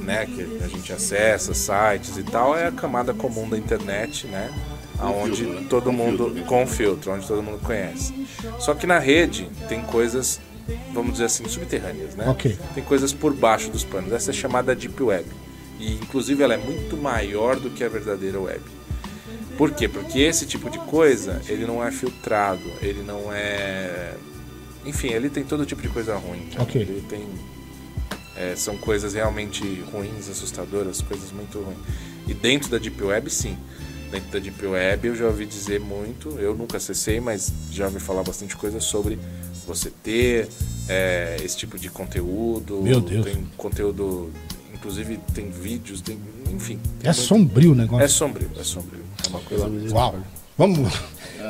né, 0.01 0.26
que 0.26 0.59
a 0.61 0.68
gente 0.68 0.91
acessa, 0.91 1.53
sites 1.53 2.18
e 2.18 2.24
tal, 2.24 2.57
é 2.57 2.68
a 2.68 2.72
camada 2.72 3.13
comum 3.13 3.47
da 3.47 3.57
internet, 3.57 4.28
né, 4.28 4.53
aonde 4.99 5.45
né? 5.45 5.66
todo 5.70 5.93
mundo 5.93 6.30
né? 6.30 6.43
com 6.45 6.68
filtro, 6.68 7.13
onde 7.13 7.26
todo 7.26 7.41
mundo 7.41 7.59
conhece. 7.63 8.13
Só 8.59 8.76
que 8.76 8.86
na 8.86 8.99
rede 8.99 9.49
tem 9.70 9.82
coisas, 9.82 10.41
vamos 10.93 11.13
dizer 11.13 11.26
assim, 11.26 11.47
subterrâneas, 11.47 12.16
né? 12.16 12.28
Ok. 12.28 12.57
Tem 12.74 12.84
coisas 12.84 13.13
por 13.13 13.34
baixo 13.34 13.70
dos 13.70 13.84
panos. 13.84 14.11
Essa 14.11 14.32
é 14.32 14.34
chamada 14.34 14.76
deep 14.76 15.01
web. 15.01 15.26
E 15.80 15.93
inclusive 15.93 16.41
ela 16.41 16.53
é 16.53 16.57
muito 16.57 16.95
maior 16.97 17.59
do 17.59 17.70
que 17.70 17.84
a 17.84 17.89
verdadeira 17.89 18.39
web. 18.39 18.61
Por 19.57 19.72
quê? 19.72 19.88
Porque 19.88 20.20
esse 20.20 20.45
tipo 20.45 20.70
de 20.70 20.78
coisa, 20.80 21.41
ele 21.47 21.66
não 21.66 21.84
é 21.84 21.91
filtrado, 21.91 22.63
ele 22.82 23.01
não 23.03 23.32
é. 23.32 24.13
Enfim, 24.86 25.09
ele 25.09 25.30
tem 25.30 25.43
todo 25.43 25.66
tipo 25.66 25.82
de 25.82 25.89
coisa 25.89 26.16
ruim. 26.16 26.49
Ok. 26.59 26.82
Ele 26.82 27.03
tem. 27.09 27.26
é, 28.36 28.55
são 28.55 28.78
coisas 28.78 29.13
realmente 29.13 29.63
ruins, 29.91 30.30
assustadoras, 30.30 31.01
coisas 31.01 31.32
muito 31.32 31.59
ruins. 31.59 31.78
E 32.28 32.34
dentro 32.34 32.70
da 32.70 32.78
Deep 32.78 33.01
Web, 33.01 33.30
sim. 33.30 33.57
Dentro 34.11 34.30
da 34.32 34.39
Deep 34.39 34.66
Web 34.66 35.07
eu 35.07 35.16
já 35.16 35.26
ouvi 35.26 35.45
dizer 35.45 35.80
muito, 35.80 36.30
eu 36.39 36.53
nunca 36.53 36.78
acessei, 36.78 37.20
mas 37.20 37.51
já 37.72 37.86
ouvi 37.86 37.99
falar 37.99 38.24
bastante 38.24 38.55
coisa 38.55 38.80
sobre 38.80 39.18
você 39.66 39.91
ter 40.03 40.47
é, 40.88 41.38
esse 41.43 41.57
tipo 41.57 41.78
de 41.80 41.89
conteúdo. 41.89 42.82
Meu 42.82 42.99
Deus. 43.01 43.26
Tem 43.26 43.43
conteúdo, 43.57 44.32
inclusive 44.74 45.20
tem 45.34 45.49
vídeos, 45.49 46.01
tem. 46.01 46.18
Enfim. 46.53 46.80
tem 46.99 47.09
É 47.09 47.13
muito- 47.13 47.22
sombrio 47.28 47.72
o 47.72 47.76
negócio. 47.76 48.05
é 48.05 48.07
sombrio, 48.07 48.49
é 48.59 48.63
sombrio. 48.63 49.03
É 49.26 49.30
uma 49.30 49.39
coisa. 49.39 49.70
Uau. 49.93 50.16
Vamos. 50.57 50.89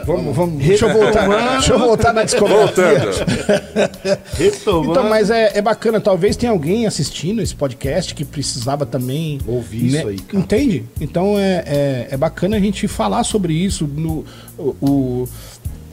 Vamos, 0.05 0.35
vamos. 0.35 0.63
Deixa 0.65 0.87
eu 0.87 0.93
voltar. 0.93 1.27
deixa 1.53 1.73
eu 1.73 1.79
voltar 1.79 2.11
na 2.11 2.23
discografia. 2.23 2.99
Voltando. 2.99 4.91
Então, 4.91 5.09
mas 5.09 5.29
é, 5.29 5.57
é 5.57 5.61
bacana, 5.61 6.01
talvez 6.01 6.35
tenha 6.35 6.51
alguém 6.51 6.85
assistindo 6.85 7.41
esse 7.41 7.55
podcast 7.55 8.13
que 8.13 8.25
precisava 8.25 8.85
também 8.85 9.39
Ouvir 9.47 9.85
isso 9.85 10.07
aí, 10.07 10.19
cara. 10.19 10.39
Entende? 10.43 10.85
Então 10.99 11.37
é, 11.39 11.63
é, 11.65 12.07
é 12.11 12.17
bacana 12.17 12.57
a 12.57 12.59
gente 12.59 12.87
falar 12.87 13.23
sobre 13.23 13.53
isso. 13.53 13.85
No, 13.87 14.25
o, 14.57 14.75
o- 14.81 15.29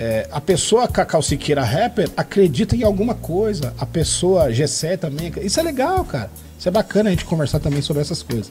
é, 0.03 0.27
a 0.33 0.41
pessoa 0.41 0.89
Cacau 0.89 1.23
Siqueira 1.23 1.63
rapper 1.63 2.11
acredita 2.17 2.75
em 2.75 2.83
alguma 2.83 3.15
coisa. 3.15 3.73
A 3.79 3.87
pessoa 3.87 4.53
Gessé 4.53 4.97
também. 4.97 5.33
Isso 5.41 5.61
é 5.61 5.63
legal, 5.63 6.05
cara. 6.05 6.29
Isso 6.59 6.69
é 6.69 6.73
bacana 6.73 7.09
a 7.09 7.13
gente 7.13 7.25
conversar 7.25 7.61
também 7.61 7.81
sobre 7.83 8.03
essas 8.03 8.21
coisas. 8.21 8.51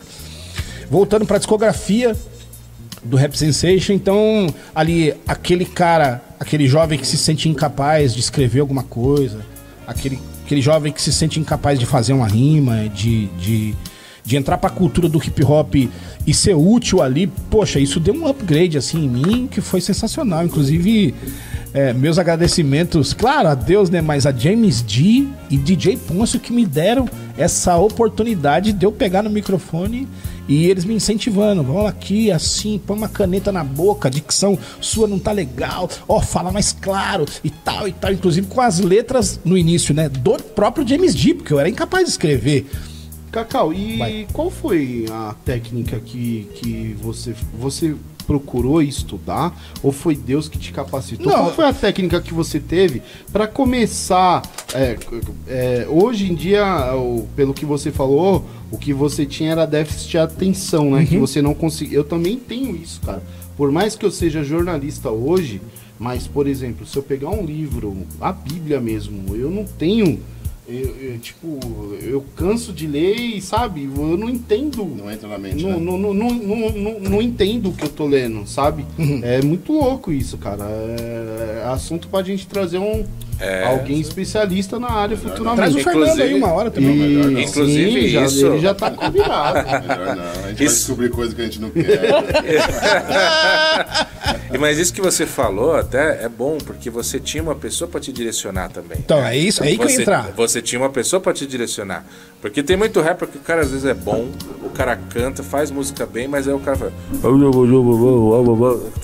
Voltando 0.90 1.26
pra 1.26 1.38
discografia 1.38 2.16
do 3.04 3.18
Rap 3.18 3.38
Sensation, 3.38 3.92
então 3.92 4.48
ali 4.74 5.14
aquele 5.28 5.66
cara, 5.66 6.22
aquele 6.40 6.70
jovem 6.70 6.98
que 6.98 7.06
se 7.06 7.18
sente 7.18 7.50
incapaz 7.50 8.14
de 8.14 8.22
escrever 8.22 8.62
alguma 8.62 8.84
coisa, 8.84 9.46
aquele, 9.86 10.22
aquele 10.46 10.62
jovem 10.62 10.94
que 10.94 11.02
se 11.02 11.12
sente 11.12 11.38
incapaz 11.38 11.78
de 11.78 11.86
fazer 11.86 12.14
uma 12.14 12.28
rima, 12.28 12.88
de, 12.88 13.26
de, 13.38 13.76
de 14.32 14.38
entrar 14.38 14.58
pra 14.58 14.70
cultura 14.70 15.10
do 15.10 15.22
hip 15.22 15.44
hop 15.44 15.76
e 16.26 16.34
ser 16.34 16.56
útil 16.56 17.02
ali, 17.02 17.28
poxa, 17.50 17.80
isso 17.80 18.00
deu 18.00 18.14
um 18.14 18.26
upgrade 18.26 18.78
assim 18.78 19.04
em 19.04 19.10
mim 19.10 19.48
que 19.48 19.60
foi 19.60 19.82
sensacional. 19.82 20.46
Inclusive, 20.46 21.14
é, 21.74 21.92
meus 21.92 22.18
agradecimentos, 22.18 23.14
claro, 23.14 23.50
a 23.50 23.56
Deus, 23.56 23.90
né? 23.90 24.00
Mas 24.00 24.26
a 24.26 24.32
James 24.32 24.82
D 24.82 25.28
e 25.50 25.58
DJ 25.58 25.98
Ponço 25.98 26.40
que 26.40 26.54
me 26.54 26.66
deram 26.66 27.10
essa 27.38 27.76
oportunidade 27.78 28.72
de 28.72 28.86
eu 28.86 28.92
pegar 28.92 29.22
no 29.22 29.30
microfone 29.30 30.08
e 30.48 30.66
eles 30.68 30.86
me 30.86 30.94
incentivando. 30.94 31.62
Vamos 31.62 31.88
aqui, 31.88 32.32
assim, 32.32 32.80
põe 32.86 32.98
uma 32.98 33.10
caneta 33.10 33.52
na 33.52 33.66
boca, 33.66 34.08
a 34.08 34.12
dicção 34.12 34.58
sua 34.80 35.08
não 35.08 35.20
tá 35.20 35.34
legal, 35.34 35.90
ó, 36.08 36.22
fala 36.22 36.54
mais 36.54 36.72
claro 36.72 37.26
e 37.44 37.50
tal 37.50 37.86
e 37.86 37.92
tal. 37.92 38.14
Inclusive 38.14 38.48
com 38.48 38.62
as 38.62 38.80
letras 38.80 39.42
no 39.44 39.58
início, 39.58 39.94
né? 39.94 40.08
Do 40.08 40.42
próprio 40.56 40.88
James 40.88 41.14
D, 41.14 41.34
porque 41.34 41.52
eu 41.52 41.60
era 41.60 41.68
incapaz 41.68 42.06
de 42.06 42.12
escrever. 42.12 42.66
Cacau, 43.32 43.74
e 43.74 43.98
Vai. 43.98 44.28
qual 44.34 44.52
foi 44.52 45.06
a 45.10 45.36
técnica 45.46 46.00
que, 46.00 46.50
que 46.56 46.96
você, 47.02 47.34
você 47.58 47.96
procurou 48.28 48.82
estudar 48.82 49.58
ou 49.82 49.92
foi 49.92 50.16
Deus 50.16 50.48
que 50.50 50.58
te 50.60 50.72
capacitou? 50.72 51.32
Não. 51.32 51.40
Qual 51.40 51.54
foi 51.54 51.66
a 51.66 51.74
técnica 51.74 52.22
que 52.22 52.34
você 52.34 52.60
teve 52.60 53.02
para 53.32 53.48
começar? 53.48 54.42
é, 54.74 54.98
é, 55.48 55.88
hoje 55.90 56.32
em 56.32 56.36
dia, 56.36 56.64
pelo 57.36 57.54
que 57.54 57.66
você 57.66 57.92
falou, 57.92 58.46
o 58.72 58.78
que 58.78 58.94
você 58.94 59.26
tinha 59.26 59.52
era 59.52 59.66
déficit 59.66 60.12
de 60.12 60.18
atenção, 60.18 60.92
né? 60.92 61.06
Que 61.06 61.18
você 61.18 61.42
não 61.42 61.54
conseguia. 61.54 61.98
Eu 61.98 62.04
também 62.04 62.38
tenho 62.38 62.76
isso, 62.76 63.02
cara. 63.02 63.22
Por 63.58 63.72
mais 63.72 63.96
que 63.96 64.06
eu 64.06 64.12
seja 64.12 64.44
jornalista 64.44 65.10
hoje, 65.10 65.62
mas, 66.00 66.26
por 66.26 66.48
exemplo, 66.48 66.86
se 66.86 66.98
eu 66.98 67.04
pegar 67.04 67.30
um 67.30 67.46
livro, 67.46 67.96
a 68.20 68.32
Bíblia 68.32 68.80
mesmo, 68.80 69.36
eu 69.36 69.52
não 69.52 69.66
tenho. 69.66 70.20
Eu, 70.72 70.96
eu, 70.96 71.20
tipo, 71.20 71.60
eu 72.02 72.24
canso 72.36 72.72
de 72.72 72.88
ler 72.88 73.16
e, 73.16 73.42
sabe, 73.42 73.84
eu 73.84 74.18
não 74.18 74.30
entendo. 74.30 74.86
Não 74.86 75.12
entra 75.12 75.28
na 75.28 75.38
mente, 75.38 75.64
Não, 75.64 75.72
né? 75.72 75.80
não, 75.80 75.98
não, 75.98 76.14
não, 76.14 76.32
não, 76.72 77.00
não, 77.00 77.22
entendo 77.22 77.70
o 77.70 77.74
que 77.74 77.84
eu 77.84 77.90
tô 77.90 78.06
lendo, 78.06 78.48
sabe? 78.48 78.86
Uhum. 78.98 79.20
É 79.24 79.42
muito 79.42 79.74
louco 79.74 80.12
isso, 80.12 80.38
cara. 80.38 80.64
É 80.64 81.66
assunto 81.68 82.08
pra 82.08 82.24
gente 82.24 82.48
trazer 82.48 82.78
um 82.78 83.06
É. 83.42 83.66
alguém 83.66 84.00
especialista 84.00 84.80
na 84.80 84.92
área 84.92 85.18
Traz 85.18 85.24
o 85.24 85.30
futuramente. 85.38 85.84
Fernando 85.84 86.04
aí 86.04 86.10
Inclusive- 86.12 86.36
uma 86.36 86.52
hora 86.54 86.70
também. 86.72 86.92
E, 86.92 86.96
melhor 87.00 87.32
não. 87.32 87.42
Inclusive 87.42 88.02
sim, 88.02 88.08
já, 88.10 88.26
isso- 88.26 88.46
ele 88.46 88.60
já 88.60 88.74
tá 88.74 88.92
convidado. 88.92 89.68
Melhor 89.88 90.16
não. 90.16 90.24
A 90.24 90.48
gente 90.50 90.58
vai 90.58 90.68
Isso- 90.68 90.76
descobrir 90.76 91.10
coisa 91.10 91.36
que 91.36 91.42
a 91.42 91.46
gente 91.46 91.60
não 91.62 91.70
quer. 91.72 91.82
Mas 94.60 94.78
isso 94.78 94.94
que 94.94 95.02
você 95.02 95.26
falou 95.26 95.76
até 95.76 96.24
é 96.24 96.30
bom, 96.30 96.58
porque 96.60 96.90
você 96.90 97.20
tinha 97.20 97.42
uma 97.42 97.56
pessoa 97.56 97.88
para 97.90 98.00
te 98.00 98.12
direcionar 98.12 98.70
também. 98.70 98.98
Então, 99.00 99.24
é 99.26 99.36
isso, 99.36 99.64
é 99.64 99.68
aí 99.68 99.78
que 99.78 99.84
eu 99.84 99.90
você, 99.90 100.02
entrar. 100.02 100.32
Você 100.36 100.62
tinha 100.62 100.80
uma 100.80 100.90
pessoa 100.90 101.20
para 101.20 101.34
te 101.34 101.48
direcionar. 101.48 102.06
Porque 102.42 102.64
tem 102.64 102.76
muito 102.76 103.00
rapper 103.02 103.28
que 103.28 103.38
o 103.38 103.42
cara 103.42 103.62
às 103.62 103.70
vezes 103.70 103.86
é 103.86 103.94
bom, 103.94 104.28
o 104.64 104.70
cara 104.72 104.96
canta, 104.96 105.44
faz 105.44 105.70
música 105.70 106.08
bem, 106.08 106.28
mas 106.28 106.48
aí 106.48 106.54
o 106.54 106.60
cara 106.60 106.76
fala. 106.76 106.94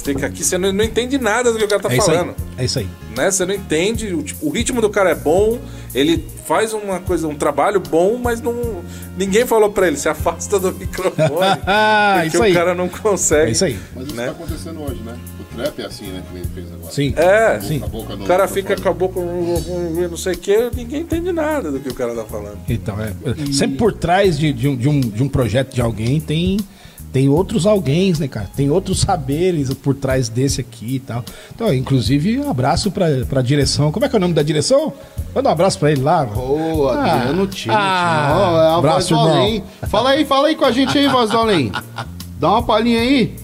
Fica 0.04 0.26
aqui, 0.26 0.44
você 0.44 0.58
não, 0.58 0.74
não 0.74 0.84
entende 0.84 1.20
nada 1.20 1.52
do 1.52 1.58
que 1.60 1.64
o 1.64 1.68
cara 1.68 1.82
tá 1.82 1.94
É 1.94 1.98
falando. 1.98 2.36
É 2.58 2.66
isso 2.66 2.80
aí. 2.80 2.88
Né? 3.16 3.30
Você 3.30 3.46
não 3.46 3.54
entende, 3.54 4.12
o, 4.14 4.24
tipo, 4.24 4.48
o 4.48 4.50
ritmo 4.50 4.82
do 4.82 4.90
cara 4.90 5.12
é 5.12 5.16
bom, 5.16 5.60
ele 5.94 6.26
faz 6.48 6.74
uma 6.74 7.00
coisa, 7.00 7.28
um 7.28 7.36
trabalho 7.36 7.80
bom, 7.80 8.18
mas 8.22 8.42
não. 8.42 8.82
Ninguém 9.16 9.46
falou 9.46 9.72
pra 9.72 9.88
ele, 9.88 9.98
se 9.98 10.10
afasta 10.10 10.58
do 10.60 10.72
microfone. 10.74 11.28
porque 11.28 12.28
Isso 12.28 12.44
aí. 12.44 12.52
o 12.52 12.56
cara 12.56 12.74
não 12.74 12.90
consegue. 12.90 13.50
É 13.50 13.52
isso 13.52 13.66
aí. 13.66 13.80
Mas 13.96 14.08
isso 14.08 14.16
Né? 14.16 14.26
tá 14.26 14.32
acontecendo 14.32 14.82
hoje, 14.82 15.02
né? 15.04 15.16
Trap 15.58 15.80
é 15.82 15.86
assim, 15.86 16.06
né? 16.08 16.24
Que 16.32 16.38
ele 16.38 16.48
fez 16.54 16.68
agora. 16.72 16.92
Sim. 16.92 17.14
É, 17.18 17.60
Sim. 17.60 17.80
Boca 17.80 18.14
O 18.14 18.26
cara 18.26 18.44
microfone. 18.48 18.48
fica 18.62 18.82
com 18.82 18.90
a 18.90 18.94
boca 18.94 19.20
não 19.20 20.18
sei 20.18 20.34
o 20.34 20.38
que, 20.38 20.70
ninguém 20.76 21.02
entende 21.02 21.32
nada 21.32 21.72
do 21.72 21.80
que 21.80 21.90
o 21.90 21.94
cara 21.94 22.14
tá 22.16 22.24
falando. 22.24 22.58
Então, 22.70 22.96
é. 23.02 23.14
Sempre 23.52 23.78
por 23.78 23.92
trás 23.94 24.38
de, 24.38 24.54
de 24.54 24.68
um, 24.68 24.76
de, 24.76 24.88
um, 24.88 25.00
de 25.00 25.24
um 25.24 25.28
projeto 25.28 25.74
de 25.74 25.82
alguém 25.82 26.20
tem, 26.20 26.58
tem 27.12 27.28
outros 27.30 27.66
alguém, 27.66 28.14
né, 28.20 28.28
cara? 28.28 28.50
Tem 28.56 28.70
outros 28.70 29.00
saberes 29.02 29.74
por 29.74 29.96
trás 29.96 30.30
desse 30.30 30.62
aqui 30.62 30.96
e 30.96 31.00
tal. 31.00 31.24
Então, 31.54 31.74
inclusive, 31.74 32.40
um 32.40 32.50
abraço 32.50 32.92
pra, 32.92 33.08
pra 33.28 33.42
direção. 33.42 33.92
Como 33.92 34.06
é 34.06 34.10
que 34.10 34.16
é 34.16 34.18
o 34.18 34.22
nome 34.22 34.34
da 34.34 34.44
direção? 34.44 34.94
Manda 35.34 35.50
um 35.50 35.52
abraço 35.52 35.80
pra 35.80 35.92
ele 35.92 36.02
lá. 36.02 36.24
Ô, 36.36 36.88
Adriano 36.90 37.48
Tino. 37.48 37.74
ah, 37.76 38.62
é 38.64 38.68
a 38.68 38.76
abraço, 38.78 39.16
voz 39.16 39.26
do 39.26 39.30
irmão. 39.30 39.44
além. 39.46 39.64
Fala 39.88 40.10
aí, 40.12 40.26
fala 40.26 40.48
aí 40.50 40.56
com 40.56 40.66
a 40.66 40.72
gente 40.72 40.98
aí, 40.98 41.08
voz 41.08 41.30
do 41.30 41.38
além. 41.38 41.72
Dá 42.40 42.50
uma 42.50 42.64
palhinha 42.64 43.00
aí. 43.02 43.36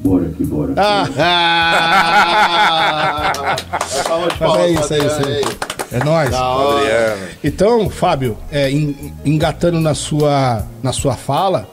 Bora 0.00 0.28
que 0.30 0.44
bora. 0.44 0.74
Ah! 0.76 1.08
Mas 4.40 4.56
é 4.60 4.70
isso, 4.70 4.94
é 4.94 4.98
isso. 4.98 5.26
aí. 5.26 5.44
É 5.90 6.04
nóis. 6.04 6.30
Então, 7.42 7.88
Fábio, 7.90 8.36
é, 8.52 8.70
en- 8.70 9.12
engatando 9.24 9.80
na 9.80 9.94
sua, 9.94 10.64
na 10.82 10.92
sua 10.92 11.14
fala, 11.16 11.68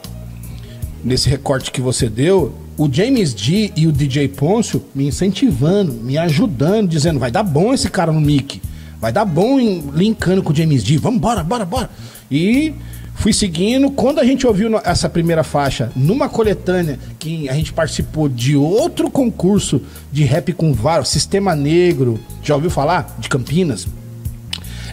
nesse 1.04 1.28
recorte 1.28 1.70
que 1.70 1.80
você 1.80 2.08
deu, 2.08 2.54
o 2.78 2.88
James 2.92 3.32
D 3.34 3.72
e 3.76 3.86
o 3.86 3.92
DJ 3.92 4.28
Pôncio 4.28 4.82
me 4.94 5.06
incentivando, 5.06 5.92
me 5.92 6.16
ajudando, 6.18 6.88
dizendo, 6.88 7.18
vai 7.20 7.30
dar 7.30 7.42
bom 7.42 7.72
esse 7.74 7.88
cara 7.90 8.10
no 8.10 8.20
mic. 8.20 8.60
Vai 9.00 9.12
dar 9.12 9.24
bom 9.26 9.60
em, 9.60 9.84
linkando 9.94 10.42
com 10.42 10.52
o 10.52 10.56
James 10.56 10.82
D. 10.82 10.96
Vamos, 10.98 11.20
bora, 11.20 11.44
bora, 11.44 11.64
bora. 11.64 11.90
E 12.30 12.74
fui 13.16 13.32
seguindo. 13.32 13.90
Quando 13.90 14.20
a 14.20 14.24
gente 14.24 14.46
ouviu 14.46 14.70
essa 14.84 15.08
primeira 15.08 15.42
faixa 15.42 15.90
numa 15.96 16.28
coletânea 16.28 16.98
que 17.18 17.48
a 17.48 17.54
gente 17.54 17.72
participou 17.72 18.28
de 18.28 18.56
outro 18.56 19.10
concurso 19.10 19.82
de 20.12 20.22
rap 20.24 20.52
com 20.52 20.72
vários, 20.72 21.08
Sistema 21.08 21.56
Negro, 21.56 22.18
já 22.42 22.54
ouviu 22.54 22.70
falar? 22.70 23.16
De 23.18 23.28
Campinas? 23.28 23.86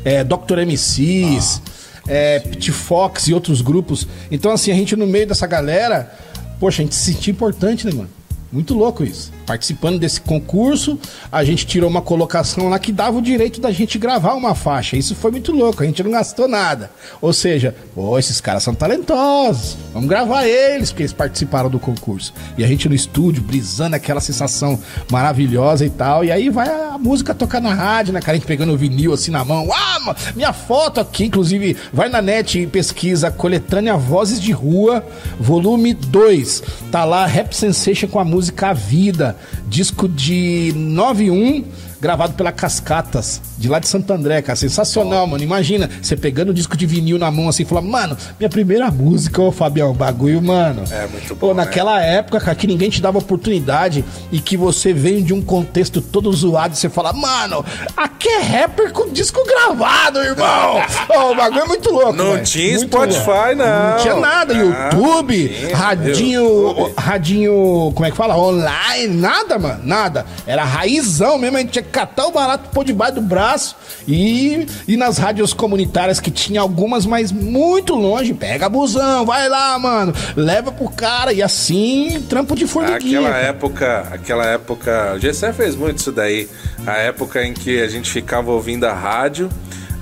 é, 0.03 0.23
Dr. 0.23 0.59
MCs, 0.65 1.61
é, 2.07 2.39
Pit 2.39 2.71
Fox 2.71 3.27
e 3.27 3.33
outros 3.33 3.61
grupos. 3.61 4.07
Então, 4.29 4.51
assim, 4.51 4.71
a 4.71 4.75
gente 4.75 4.95
no 4.95 5.07
meio 5.07 5.27
dessa 5.27 5.47
galera, 5.47 6.11
poxa, 6.59 6.81
a 6.81 6.85
gente 6.85 6.95
se 6.95 7.13
sentia 7.13 7.31
importante, 7.31 7.85
né, 7.85 7.93
mano? 7.93 8.09
Muito 8.51 8.73
louco 8.73 9.03
isso. 9.03 9.31
Participando 9.45 9.99
desse 9.99 10.21
concurso, 10.21 10.97
a 11.31 11.43
gente 11.43 11.65
tirou 11.65 11.89
uma 11.89 12.01
colocação 12.01 12.69
lá 12.69 12.79
que 12.79 12.91
dava 12.91 13.17
o 13.17 13.21
direito 13.21 13.59
da 13.59 13.71
gente 13.71 13.97
gravar 13.97 14.33
uma 14.33 14.55
faixa. 14.55 14.95
Isso 14.95 15.15
foi 15.15 15.31
muito 15.31 15.51
louco, 15.51 15.83
a 15.83 15.85
gente 15.85 16.01
não 16.03 16.11
gastou 16.11 16.47
nada. 16.47 16.89
Ou 17.21 17.33
seja, 17.33 17.75
pô, 17.93 18.17
esses 18.17 18.39
caras 18.39 18.63
são 18.63 18.73
talentosos, 18.73 19.77
vamos 19.93 20.09
gravar 20.09 20.45
eles, 20.45 20.91
porque 20.91 21.03
eles 21.03 21.13
participaram 21.13 21.69
do 21.69 21.79
concurso. 21.79 22.33
E 22.57 22.63
a 22.63 22.67
gente 22.67 22.87
no 22.87 22.95
estúdio, 22.95 23.43
brisando 23.43 23.95
aquela 23.95 24.21
sensação 24.21 24.79
maravilhosa 25.11 25.85
e 25.85 25.89
tal. 25.89 26.23
E 26.23 26.31
aí 26.31 26.49
vai 26.49 26.69
a 26.69 26.97
música 26.97 27.33
tocar 27.33 27.61
na 27.61 27.73
rádio, 27.73 28.13
né, 28.13 28.19
cara? 28.19 28.33
A 28.33 28.35
gente 28.35 28.47
pegando 28.47 28.73
o 28.73 28.77
vinil 28.77 29.13
assim 29.13 29.31
na 29.31 29.43
mão. 29.43 29.69
Ah, 29.71 30.15
minha 30.35 30.53
foto 30.53 30.99
aqui, 30.99 31.25
inclusive, 31.25 31.77
vai 31.91 32.09
na 32.09 32.21
net 32.21 32.59
e 32.59 32.67
pesquisa 32.67 33.31
Coletânea 33.31 33.95
Vozes 33.97 34.39
de 34.39 34.51
Rua, 34.51 35.05
volume 35.39 35.93
2. 35.93 36.63
Tá 36.91 37.05
lá 37.05 37.25
Rap 37.25 37.53
Sensation 37.53 38.07
com 38.07 38.19
a 38.19 38.25
música 38.25 38.69
A 38.69 38.73
Vida, 38.73 39.32
disco 39.67 40.07
de 40.07 40.73
91, 40.75 41.63
gravado 42.03 42.33
pela 42.33 42.51
Cascatas, 42.51 43.41
de 43.57 43.69
lá 43.69 43.79
de 43.79 43.87
Santo 43.87 44.11
André, 44.11 44.41
cara. 44.41 44.57
Sensacional, 44.57 45.25
mano. 45.25 45.41
Imagina, 45.41 45.89
você 46.01 46.17
pegando 46.17 46.49
o 46.49 46.53
disco 46.53 46.75
de 46.75 46.85
vinil 46.85 47.17
na 47.17 47.31
mão 47.31 47.47
assim 47.47 47.63
e 47.63 47.65
falar, 47.65 47.81
mano, 47.81 48.17
minha 48.37 48.49
primeira 48.49 48.91
música, 48.91 49.41
ô 49.41 49.53
Fabião, 49.53 49.93
bagulho, 49.93 50.41
mano. 50.41 50.83
É, 50.91 51.07
muito 51.07 51.33
Pô, 51.37 51.47
bom, 51.47 51.53
né? 51.53 51.63
naquela 51.63 52.01
época, 52.01 52.41
cara, 52.41 52.55
que 52.55 52.67
ninguém 52.67 52.89
te 52.89 53.01
dava 53.01 53.19
oportunidade 53.19 54.03
e 54.33 54.41
que 54.41 54.57
você 54.57 54.91
veio 54.91 55.21
de 55.23 55.33
um 55.33 55.41
contexto 55.41 56.01
todo 56.01 56.29
zoado 56.33 56.73
e 56.73 56.77
você 56.77 56.89
fala, 56.89 57.13
mano, 57.13 57.63
aqui 57.95 58.27
é 58.27 58.41
rapper 58.41 58.91
com 58.91 59.09
disco 59.09 59.41
gravado, 59.47 60.19
irmão. 60.19 60.81
Ô, 61.07 61.31
o 61.31 61.35
bagulho 61.35 61.61
é 61.61 61.65
muito 61.65 61.89
louco. 61.89 62.11
Não 62.11 62.33
velho. 62.33 62.43
tinha 62.43 62.77
Muito 62.79 62.91
Spotify, 62.91 63.25
louco. 63.27 63.55
não. 63.55 63.89
Não 63.91 63.97
tinha 63.99 64.15
nada, 64.15 64.53
Não, 64.53 64.65
YouTube, 64.65 65.71
radinho, 65.73 66.93
radinho, 66.97 67.91
como 67.95 68.05
é 68.05 68.11
que 68.11 68.17
fala? 68.17 68.35
Online, 68.37 69.07
nada, 69.15 69.57
mano, 69.57 69.79
nada. 69.85 70.25
Era 70.45 70.65
raizão 70.65 71.37
mesmo, 71.37 71.55
a 71.55 71.61
gente 71.61 71.71
tinha 71.71 71.83
que 71.83 71.92
catar 71.93 72.25
o 72.25 72.31
barato, 72.31 72.69
pôr 72.71 72.83
debaixo 72.83 73.15
do 73.15 73.21
braço 73.21 73.75
e, 74.07 74.65
e 74.87 74.97
nas 74.97 75.19
rádios 75.19 75.53
comunitárias 75.53 76.19
que 76.19 76.31
tinha 76.31 76.59
algumas, 76.59 77.05
mas 77.05 77.31
muito 77.31 77.93
longe, 77.93 78.33
pega 78.33 78.67
busão, 78.67 79.25
vai 79.25 79.47
lá, 79.47 79.77
mano, 79.77 80.11
leva 80.35 80.71
pro 80.71 80.89
cara 80.89 81.31
e 81.31 81.43
assim, 81.43 82.25
trampo 82.27 82.55
de 82.55 82.65
formiguinha. 82.65 83.19
Aquela 83.19 83.33
cara. 83.33 83.47
época, 83.47 84.07
aquela 84.11 84.45
época, 84.47 85.13
o 85.15 85.19
Gessé 85.19 85.53
fez 85.53 85.75
muito 85.75 85.99
isso 85.99 86.11
daí. 86.11 86.49
A 86.85 86.97
época 86.97 87.45
em 87.45 87.53
que 87.53 87.79
a 87.79 87.87
gente 87.87 88.09
ficava 88.09 88.51
ouvindo 88.51 88.85
a 88.85 88.93
rádio, 88.93 89.49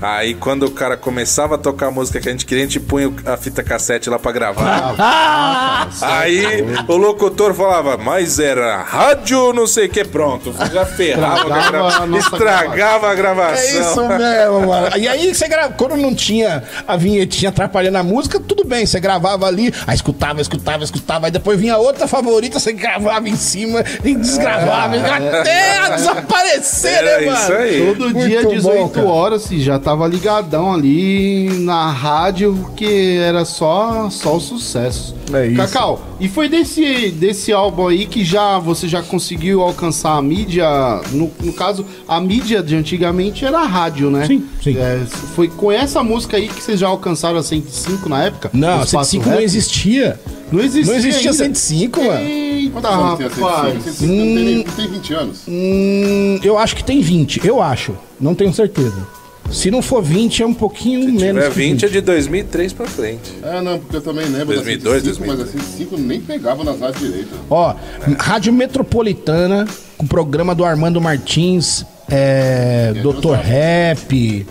aí 0.02 0.34
quando 0.34 0.64
o 0.66 0.70
cara 0.70 0.96
começava 0.96 1.54
a 1.54 1.58
tocar 1.58 1.86
a 1.86 1.90
música 1.90 2.20
que 2.20 2.28
a 2.28 2.32
gente 2.32 2.44
queria, 2.44 2.64
a 2.64 2.66
gente 2.66 2.80
punha 2.80 3.12
a 3.24 3.36
fita 3.36 3.62
cassete 3.62 4.10
lá 4.10 4.18
pra 4.18 4.32
gravar. 4.32 4.94
Ah! 4.98 5.86
Aí 6.02 6.44
o 6.88 6.96
locutor 6.96 7.54
falava, 7.54 7.96
mas 7.96 8.38
era 8.38 8.82
rádio 8.82 9.52
não 9.52 9.66
sei 9.66 9.86
o 9.86 9.88
que, 9.88 10.04
pronto. 10.04 10.52
Já 10.72 10.84
ferrava, 10.86 11.34
a 11.54 11.58
Estragava 11.58 11.70
grava- 11.70 12.04
a 12.04 12.18
estragava 12.18 13.08
a 13.08 13.12
É 13.12 13.16
gravação. 13.16 13.80
isso 13.80 14.08
mesmo, 14.08 14.66
mano. 14.68 14.96
E 14.96 15.08
aí 15.08 15.34
você 15.34 15.48
grava, 15.48 15.72
quando 15.74 15.96
não 15.96 16.14
tinha 16.14 16.62
a 16.86 16.96
vinhetinha 16.96 17.48
atrapalhando 17.50 17.98
a 17.98 18.02
música, 18.02 18.38
tudo 18.40 18.64
bem, 18.64 18.86
você 18.86 19.00
gravava 19.00 19.46
ali, 19.46 19.72
aí 19.86 19.94
escutava, 19.94 20.40
escutava, 20.40 20.84
escutava, 20.84 21.26
aí 21.26 21.32
depois 21.32 21.58
vinha 21.58 21.76
outra 21.76 22.06
favorita, 22.08 22.58
você 22.58 22.72
gravava 22.72 23.28
em 23.28 23.36
cima 23.36 23.84
e 24.04 24.14
desgravava, 24.14 24.96
até 24.96 25.94
desaparecer, 25.96 26.92
Era 26.94 27.20
né, 27.20 27.26
mano? 27.26 27.38
isso 27.38 27.52
aí. 27.52 27.86
Todo 27.86 28.10
Muito 28.10 28.28
dia, 28.28 28.42
bom, 28.42 28.48
18 28.50 28.90
cara. 28.90 29.06
horas, 29.06 29.42
se 29.42 29.60
já 29.60 29.78
tava 29.92 30.06
ligadão 30.08 30.72
ali 30.72 31.50
na 31.60 31.90
rádio, 31.90 32.70
que 32.74 33.18
era 33.18 33.44
só, 33.44 34.08
só 34.08 34.36
o 34.36 34.40
sucesso. 34.40 35.14
É 35.34 35.46
isso. 35.48 35.56
Cacau, 35.56 36.00
e 36.18 36.28
foi 36.28 36.48
desse, 36.48 37.10
desse 37.10 37.52
álbum 37.52 37.88
aí 37.88 38.06
que 38.06 38.24
já 38.24 38.58
você 38.58 38.88
já 38.88 39.02
conseguiu 39.02 39.60
alcançar 39.60 40.16
a 40.16 40.22
mídia? 40.22 40.66
No, 41.10 41.30
no 41.42 41.52
caso, 41.52 41.84
a 42.08 42.18
mídia 42.20 42.62
de 42.62 42.74
antigamente 42.74 43.44
era 43.44 43.60
a 43.60 43.66
rádio, 43.66 44.10
né? 44.10 44.26
Sim, 44.26 44.46
sim. 44.62 44.76
É, 44.78 44.98
foi 45.34 45.48
com 45.48 45.70
essa 45.70 46.02
música 46.02 46.38
aí 46.38 46.48
que 46.48 46.62
vocês 46.62 46.80
já 46.80 46.88
alcançaram 46.88 47.36
a 47.36 47.42
105 47.42 48.08
na 48.08 48.24
época? 48.24 48.50
Não, 48.54 48.82
Espaço 48.82 49.10
105 49.10 49.28
não 49.28 49.40
existia. 49.40 50.20
Não 50.50 50.60
existia. 50.60 50.92
Não 50.92 50.98
existia 50.98 51.30
ainda. 51.32 51.44
105, 51.44 52.02
mano. 52.04 52.20
Eita, 52.20 52.70
Quantos 52.80 52.90
anos 52.90 53.18
tem 53.18 53.26
a 53.26 53.30
105? 53.30 53.46
rapaz. 53.46 53.84
105 53.84 54.06
não 54.12 54.24
tem, 54.24 54.44
nem- 54.44 54.56
não 54.64 54.64
tem 54.74 54.88
20 54.88 55.14
anos. 55.14 55.38
Hum, 55.48 56.40
eu 56.42 56.58
acho 56.58 56.76
que 56.76 56.84
tem 56.84 57.00
20, 57.02 57.46
eu 57.46 57.60
acho. 57.62 57.92
Não 58.18 58.34
tenho 58.34 58.52
certeza. 58.54 59.06
Se 59.52 59.70
não 59.70 59.82
for 59.82 60.02
20, 60.02 60.42
é 60.42 60.46
um 60.46 60.54
pouquinho 60.54 61.02
Se 61.02 61.12
menos. 61.12 61.42
tiver 61.44 61.48
que 61.50 61.54
20 61.60 61.84
é 61.84 61.88
de 61.88 62.00
2003 62.00 62.72
pra 62.72 62.86
frente. 62.86 63.32
É, 63.42 63.60
não, 63.60 63.78
porque 63.78 63.96
eu 63.96 64.00
também 64.00 64.24
lembro 64.26 64.54
2002, 64.54 65.02
da 65.02 65.12
105, 65.12 65.26
mas 65.26 65.40
a 65.40 65.46
105 65.46 65.96
nem 65.98 66.20
pegava 66.20 66.64
nas 66.64 66.80
rádios 66.80 67.00
direito. 67.02 67.28
Ó, 67.50 67.74
Rádio 68.18 68.52
Metropolitana, 68.52 69.66
com 69.98 70.06
o 70.06 70.08
programa 70.08 70.54
do 70.54 70.64
Armando 70.64 71.00
Martins, 71.00 71.84
é, 72.10 72.94
Doutor 73.02 73.36
Rap. 73.36 74.46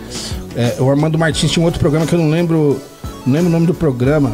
é, 0.56 0.76
o 0.80 0.88
Armando 0.88 1.18
Martins 1.18 1.50
tinha 1.50 1.62
um 1.62 1.66
outro 1.66 1.80
programa 1.80 2.06
que 2.06 2.14
eu 2.14 2.18
não 2.18 2.30
lembro. 2.30 2.80
Não 3.26 3.32
lembro 3.34 3.48
o 3.48 3.52
nome 3.52 3.66
do 3.66 3.74
programa. 3.74 4.32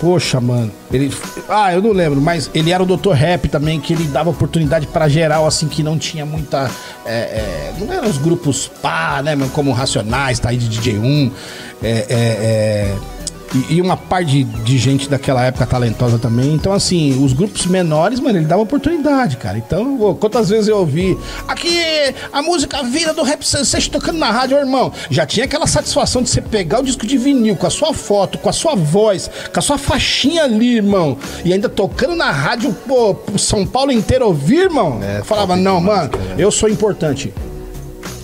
Poxa, 0.00 0.40
mano. 0.40 0.70
Ele. 0.92 1.12
Ah, 1.48 1.72
eu 1.72 1.80
não 1.80 1.92
lembro, 1.92 2.20
mas 2.20 2.50
ele 2.54 2.70
era 2.70 2.82
o 2.82 2.86
Doutor 2.86 3.14
Rap 3.14 3.48
também, 3.48 3.80
que 3.80 3.92
ele 3.92 4.04
dava 4.04 4.30
oportunidade 4.30 4.86
pra 4.86 5.08
geral, 5.08 5.46
assim, 5.46 5.68
que 5.68 5.82
não 5.82 5.98
tinha 5.98 6.26
muita. 6.26 6.70
é, 7.04 7.12
é, 7.14 7.74
não 7.78 7.92
eram 7.92 8.08
os 8.08 8.18
grupos 8.18 8.70
pá, 8.82 9.22
né, 9.22 9.34
mano, 9.34 9.50
como 9.52 9.72
Racionais, 9.72 10.38
tá 10.38 10.50
aí 10.50 10.58
de 10.58 10.68
DJ1. 10.68 11.30
É, 11.82 11.88
é, 11.88 12.04
é, 12.10 12.96
e, 13.68 13.74
e 13.74 13.80
uma 13.80 13.96
par 13.96 14.24
de, 14.24 14.44
de 14.44 14.78
gente 14.78 15.08
daquela 15.08 15.44
época 15.44 15.66
talentosa 15.66 16.18
também. 16.18 16.52
Então, 16.52 16.72
assim, 16.72 17.22
os 17.22 17.32
grupos 17.32 17.66
menores, 17.66 18.20
mano, 18.20 18.38
ele 18.38 18.46
dava 18.46 18.62
oportunidade, 18.62 19.36
cara. 19.36 19.58
Então, 19.58 20.00
ô, 20.00 20.14
quantas 20.14 20.48
vezes 20.48 20.68
eu 20.68 20.78
ouvi 20.78 21.16
aqui 21.46 21.80
a 22.32 22.42
música 22.42 22.82
Vida 22.82 23.12
do 23.12 23.22
Rap 23.22 23.42
Sensation 23.46 23.90
tocando 23.90 24.18
na 24.18 24.30
rádio, 24.30 24.56
ô, 24.56 24.60
irmão. 24.60 24.92
Já 25.10 25.26
tinha 25.26 25.44
aquela 25.46 25.66
satisfação 25.66 26.22
de 26.22 26.28
você 26.28 26.40
pegar 26.40 26.80
o 26.80 26.84
disco 26.84 27.06
de 27.06 27.16
vinil 27.16 27.56
com 27.56 27.66
a 27.66 27.70
sua 27.70 27.94
foto, 27.94 28.38
com 28.38 28.48
a 28.48 28.52
sua 28.52 28.74
voz, 28.74 29.30
com 29.52 29.58
a 29.58 29.62
sua 29.62 29.78
faixinha 29.78 30.44
ali, 30.44 30.76
irmão. 30.76 31.16
E 31.44 31.52
ainda 31.52 31.68
tocando 31.68 32.14
na 32.14 32.30
rádio, 32.30 32.74
pô, 32.86 33.14
pro 33.14 33.38
São 33.38 33.66
Paulo 33.66 33.92
inteiro 33.92 34.26
ouvir, 34.26 34.64
irmão. 34.64 35.00
eu 35.02 35.24
falava, 35.24 35.56
não, 35.56 35.80
mano, 35.80 36.10
eu 36.38 36.50
sou 36.50 36.68
importante. 36.68 37.32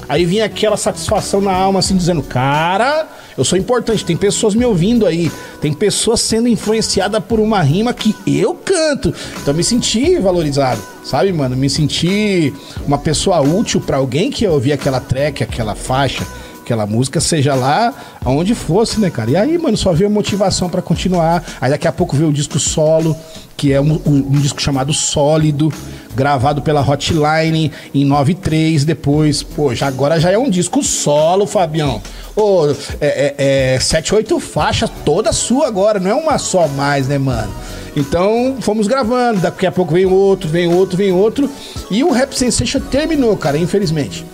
Aí 0.08 0.24
vinha 0.24 0.44
aquela 0.44 0.76
satisfação 0.76 1.40
na 1.40 1.52
alma, 1.52 1.78
assim, 1.78 1.96
dizendo: 1.96 2.22
Cara, 2.22 3.08
eu 3.36 3.44
sou 3.44 3.58
importante, 3.58 4.04
tem 4.04 4.16
pessoas 4.16 4.54
me 4.54 4.64
ouvindo 4.64 5.06
aí, 5.06 5.30
tem 5.60 5.72
pessoas 5.72 6.20
sendo 6.20 6.48
influenciadas 6.48 7.22
por 7.24 7.40
uma 7.40 7.62
rima 7.62 7.92
que 7.94 8.14
eu 8.26 8.54
canto. 8.54 9.12
Então 9.40 9.54
me 9.54 9.64
senti 9.64 10.16
valorizado, 10.18 10.80
sabe, 11.04 11.32
mano? 11.32 11.56
Me 11.56 11.68
senti 11.70 12.52
uma 12.86 12.98
pessoa 12.98 13.40
útil 13.40 13.80
pra 13.80 13.96
alguém 13.96 14.30
que 14.30 14.46
ouvir 14.46 14.72
aquela 14.72 15.00
track, 15.00 15.42
aquela 15.42 15.74
faixa, 15.74 16.26
aquela 16.62 16.86
música, 16.86 17.20
seja 17.20 17.54
lá 17.54 17.92
aonde 18.24 18.54
fosse, 18.54 19.00
né, 19.00 19.10
cara? 19.10 19.30
E 19.30 19.36
aí, 19.36 19.58
mano, 19.58 19.76
só 19.76 19.92
veio 19.92 20.08
motivação 20.10 20.68
pra 20.70 20.80
continuar. 20.80 21.42
Aí 21.60 21.70
daqui 21.70 21.88
a 21.88 21.92
pouco 21.92 22.16
veio 22.16 22.30
o 22.30 22.32
disco 22.32 22.58
solo, 22.58 23.16
que 23.56 23.72
é 23.72 23.80
um, 23.80 23.94
um- 24.06 24.26
um 24.30 24.40
disco 24.40 24.62
chamado 24.62 24.92
Sólido, 24.92 25.72
gravado 26.14 26.62
pela 26.62 26.80
Hotline 26.80 27.72
em 27.94 28.04
93 28.04 28.84
depois. 28.84 29.42
Pô, 29.42 29.74
já, 29.74 29.86
agora 29.88 30.20
já 30.20 30.30
é 30.30 30.38
um 30.38 30.48
disco 30.48 30.82
solo, 30.84 31.46
Fabião. 31.46 32.00
Ô, 32.34 32.66
é, 33.00 33.34
é, 33.38 33.74
é 33.74 33.80
7, 33.80 34.14
8 34.14 34.40
faixas, 34.40 34.90
toda 35.04 35.32
sua 35.32 35.66
agora, 35.66 36.00
não 36.00 36.10
é 36.10 36.14
uma 36.14 36.38
só 36.38 36.66
mais, 36.68 37.08
né, 37.08 37.18
mano? 37.18 37.52
Então, 37.94 38.56
fomos 38.60 38.86
gravando, 38.86 39.40
daqui 39.40 39.66
a 39.66 39.72
pouco 39.72 39.92
vem 39.92 40.06
outro, 40.06 40.48
vem 40.48 40.72
outro, 40.72 40.96
vem 40.96 41.12
outro. 41.12 41.50
E 41.90 42.02
o 42.02 42.10
Rap 42.10 42.32
Sensation 42.32 42.80
terminou, 42.80 43.36
cara, 43.36 43.58
infelizmente. 43.58 44.24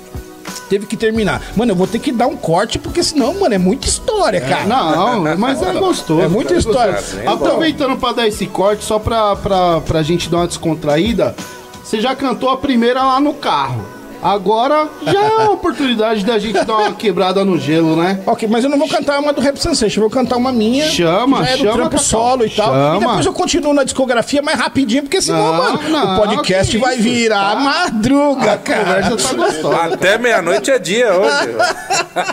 Teve 0.68 0.86
que 0.86 0.96
terminar. 0.96 1.42
Mano, 1.56 1.72
eu 1.72 1.76
vou 1.76 1.86
ter 1.86 1.98
que 1.98 2.12
dar 2.12 2.26
um 2.26 2.36
corte, 2.36 2.78
porque 2.78 3.02
senão, 3.02 3.34
mano, 3.34 3.54
é 3.54 3.58
muita 3.58 3.88
história, 3.88 4.40
cara. 4.40 4.64
Não, 4.64 5.20
mas 5.36 5.62
é 5.62 5.72
gostoso. 5.72 6.20
É 6.20 6.28
muita 6.28 6.50
cara, 6.50 6.60
história. 6.60 7.04
É. 7.22 7.26
Aproveitando 7.26 7.96
pra 7.96 8.12
dar 8.12 8.28
esse 8.28 8.46
corte, 8.46 8.84
só 8.84 8.98
pra, 8.98 9.34
pra, 9.34 9.80
pra 9.80 10.02
gente 10.02 10.28
dar 10.28 10.38
uma 10.38 10.46
descontraída, 10.46 11.34
você 11.82 12.00
já 12.00 12.14
cantou 12.14 12.50
a 12.50 12.56
primeira 12.56 13.02
lá 13.02 13.18
no 13.18 13.34
carro. 13.34 13.97
Agora 14.22 14.88
já 15.04 15.20
é 15.22 15.28
uma 15.36 15.50
oportunidade 15.52 16.24
da 16.24 16.38
gente 16.38 16.64
dar 16.64 16.76
uma 16.76 16.92
quebrada 16.92 17.44
no 17.44 17.58
gelo, 17.58 17.96
né? 17.96 18.20
Ok, 18.26 18.48
mas 18.48 18.64
eu 18.64 18.70
não 18.70 18.78
vou 18.78 18.88
cantar 18.88 19.18
uma 19.20 19.32
do 19.32 19.40
Rap 19.40 19.56
Sensation, 19.56 19.98
eu 20.00 20.08
vou 20.08 20.10
cantar 20.10 20.36
uma 20.36 20.52
minha. 20.52 20.86
Chama, 20.88 21.38
que 21.38 21.44
já 21.44 21.50
é 21.50 21.56
do 21.56 21.58
chama, 21.58 21.72
trampo 21.74 21.90
Cacau. 21.90 22.04
solo 22.04 22.44
e 22.46 22.50
tal. 22.50 22.66
Chama. 22.72 22.96
E 22.96 23.00
depois 23.00 23.26
eu 23.26 23.32
continuo 23.32 23.72
na 23.74 23.84
discografia 23.84 24.42
mais 24.42 24.58
rapidinho, 24.58 25.02
porque 25.02 25.22
senão, 25.22 25.38
Não, 25.38 25.54
mano, 25.76 25.88
não, 25.88 26.14
o 26.14 26.20
podcast 26.20 26.76
vai 26.78 26.94
isso, 26.94 27.02
virar 27.04 27.50
tá? 27.54 27.60
madruga, 27.60 28.52
A 28.52 28.58
cara. 28.58 28.84
conversa 28.84 29.16
tá 29.28 29.34
gostosa. 29.34 29.94
Até 29.94 30.18
meia-noite 30.18 30.70
é 30.70 30.78
dia 30.78 31.12
hoje. 31.16 31.48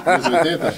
Anos 0.05 0.27
80? 0.27 0.75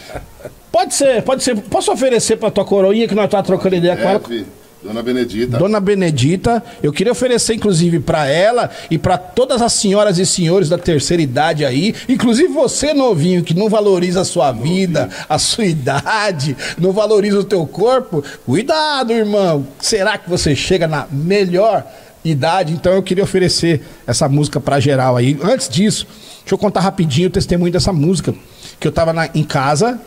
Pode 0.71 0.93
ser, 0.93 1.23
pode 1.23 1.43
ser. 1.43 1.55
Posso 1.55 1.91
oferecer 1.91 2.35
pra 2.37 2.51
tua 2.51 2.63
coroinha 2.65 3.07
que 3.07 3.15
nós 3.15 3.29
tá 3.29 3.41
trocando 3.41 3.75
ideia 3.75 3.95
com 3.95 4.03
ela? 4.09 4.19
Deve. 4.19 4.45
Dona 4.83 5.01
Benedita. 5.01 5.57
Dona 5.57 5.79
Benedita, 5.79 6.63
eu 6.83 6.93
queria 6.93 7.11
oferecer 7.11 7.55
inclusive 7.55 7.99
para 7.99 8.27
ela 8.27 8.69
e 8.91 8.97
para 8.97 9.17
todas 9.17 9.61
as 9.61 9.73
senhoras 9.73 10.17
e 10.19 10.25
senhores 10.25 10.69
da 10.69 10.77
terceira 10.77 11.21
idade 11.21 11.65
aí, 11.65 11.95
inclusive 12.07 12.47
você 12.49 12.93
novinho 12.93 13.43
que 13.43 13.53
não 13.55 13.69
valoriza 13.69 14.21
a 14.21 14.25
sua 14.25 14.51
vida, 14.51 15.09
a 15.27 15.39
sua 15.39 15.65
idade, 15.65 16.55
não 16.77 16.91
valoriza 16.91 17.39
o 17.39 17.43
teu 17.43 17.65
corpo, 17.65 18.23
cuidado, 18.45 19.11
irmão. 19.11 19.67
Será 19.79 20.17
que 20.17 20.29
você 20.29 20.55
chega 20.55 20.87
na 20.87 21.07
melhor 21.11 21.83
idade? 22.23 22.71
Então 22.71 22.93
eu 22.93 23.01
queria 23.03 23.23
oferecer 23.23 23.81
essa 24.05 24.29
música 24.29 24.59
para 24.59 24.79
geral 24.79 25.17
aí. 25.17 25.37
Antes 25.41 25.67
disso, 25.67 26.05
deixa 26.41 26.53
eu 26.53 26.57
contar 26.57 26.81
rapidinho 26.81 27.27
o 27.29 27.31
testemunho 27.31 27.71
dessa 27.73 27.91
música, 27.91 28.33
que 28.79 28.87
eu 28.87 28.91
tava 28.91 29.11
na- 29.11 29.29
em 29.33 29.43
casa, 29.43 29.99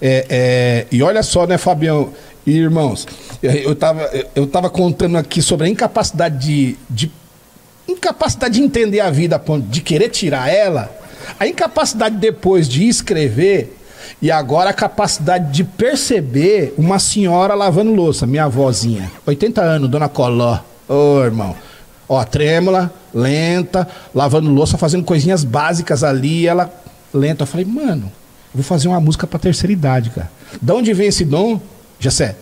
é, 0.00 0.26
é, 0.28 0.86
e 0.92 1.02
olha 1.02 1.22
só, 1.24 1.44
né, 1.46 1.58
Fabião 1.58 2.12
e 2.46 2.56
irmãos, 2.56 3.06
eu, 3.42 3.50
eu, 3.50 3.74
tava, 3.74 4.08
eu 4.34 4.46
tava 4.46 4.70
contando 4.70 5.18
aqui 5.18 5.42
sobre 5.42 5.66
a 5.66 5.70
incapacidade 5.70 6.38
de, 6.38 6.76
de 6.88 7.10
incapacidade 7.88 8.54
de 8.54 8.62
entender 8.62 9.00
a 9.00 9.10
vida, 9.10 9.36
a 9.36 9.38
ponto 9.38 9.66
de 9.66 9.80
querer 9.80 10.10
tirar 10.10 10.48
ela, 10.48 10.90
a 11.40 11.46
incapacidade 11.46 12.16
depois 12.16 12.68
de 12.68 12.86
escrever 12.86 13.76
e 14.22 14.30
agora 14.30 14.70
a 14.70 14.72
capacidade 14.72 15.52
de 15.52 15.64
perceber 15.64 16.72
uma 16.78 16.98
senhora 16.98 17.54
lavando 17.54 17.92
louça, 17.92 18.26
minha 18.26 18.44
avózinha, 18.44 19.10
80 19.26 19.60
anos, 19.60 19.90
dona 19.90 20.08
Coló. 20.08 20.58
Ô, 20.88 21.22
irmão. 21.22 21.54
Ó, 22.08 22.22
trêmula, 22.24 22.92
lenta, 23.12 23.88
lavando 24.14 24.48
louça, 24.48 24.78
fazendo 24.78 25.04
coisinhas 25.04 25.42
básicas 25.42 26.04
ali, 26.04 26.46
ela 26.46 26.72
lenta. 27.12 27.42
Eu 27.42 27.46
falei, 27.46 27.66
mano, 27.66 28.12
vou 28.54 28.62
fazer 28.62 28.86
uma 28.86 29.00
música 29.00 29.26
pra 29.26 29.40
terceira 29.40 29.72
idade, 29.72 30.10
cara. 30.10 30.30
De 30.62 30.72
onde 30.72 30.92
vem 30.94 31.08
esse 31.08 31.24
dom, 31.24 31.60
Jessé? 31.98 32.36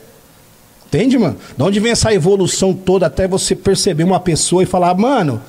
Entende, 0.86 1.18
mano? 1.18 1.36
De 1.56 1.62
onde 1.62 1.80
vem 1.80 1.90
essa 1.90 2.12
evolução 2.14 2.72
toda 2.72 3.06
até 3.06 3.26
você 3.26 3.56
perceber 3.56 4.04
uma 4.04 4.20
pessoa 4.20 4.62
e 4.62 4.66
falar, 4.66 4.94
mano, 4.94 5.42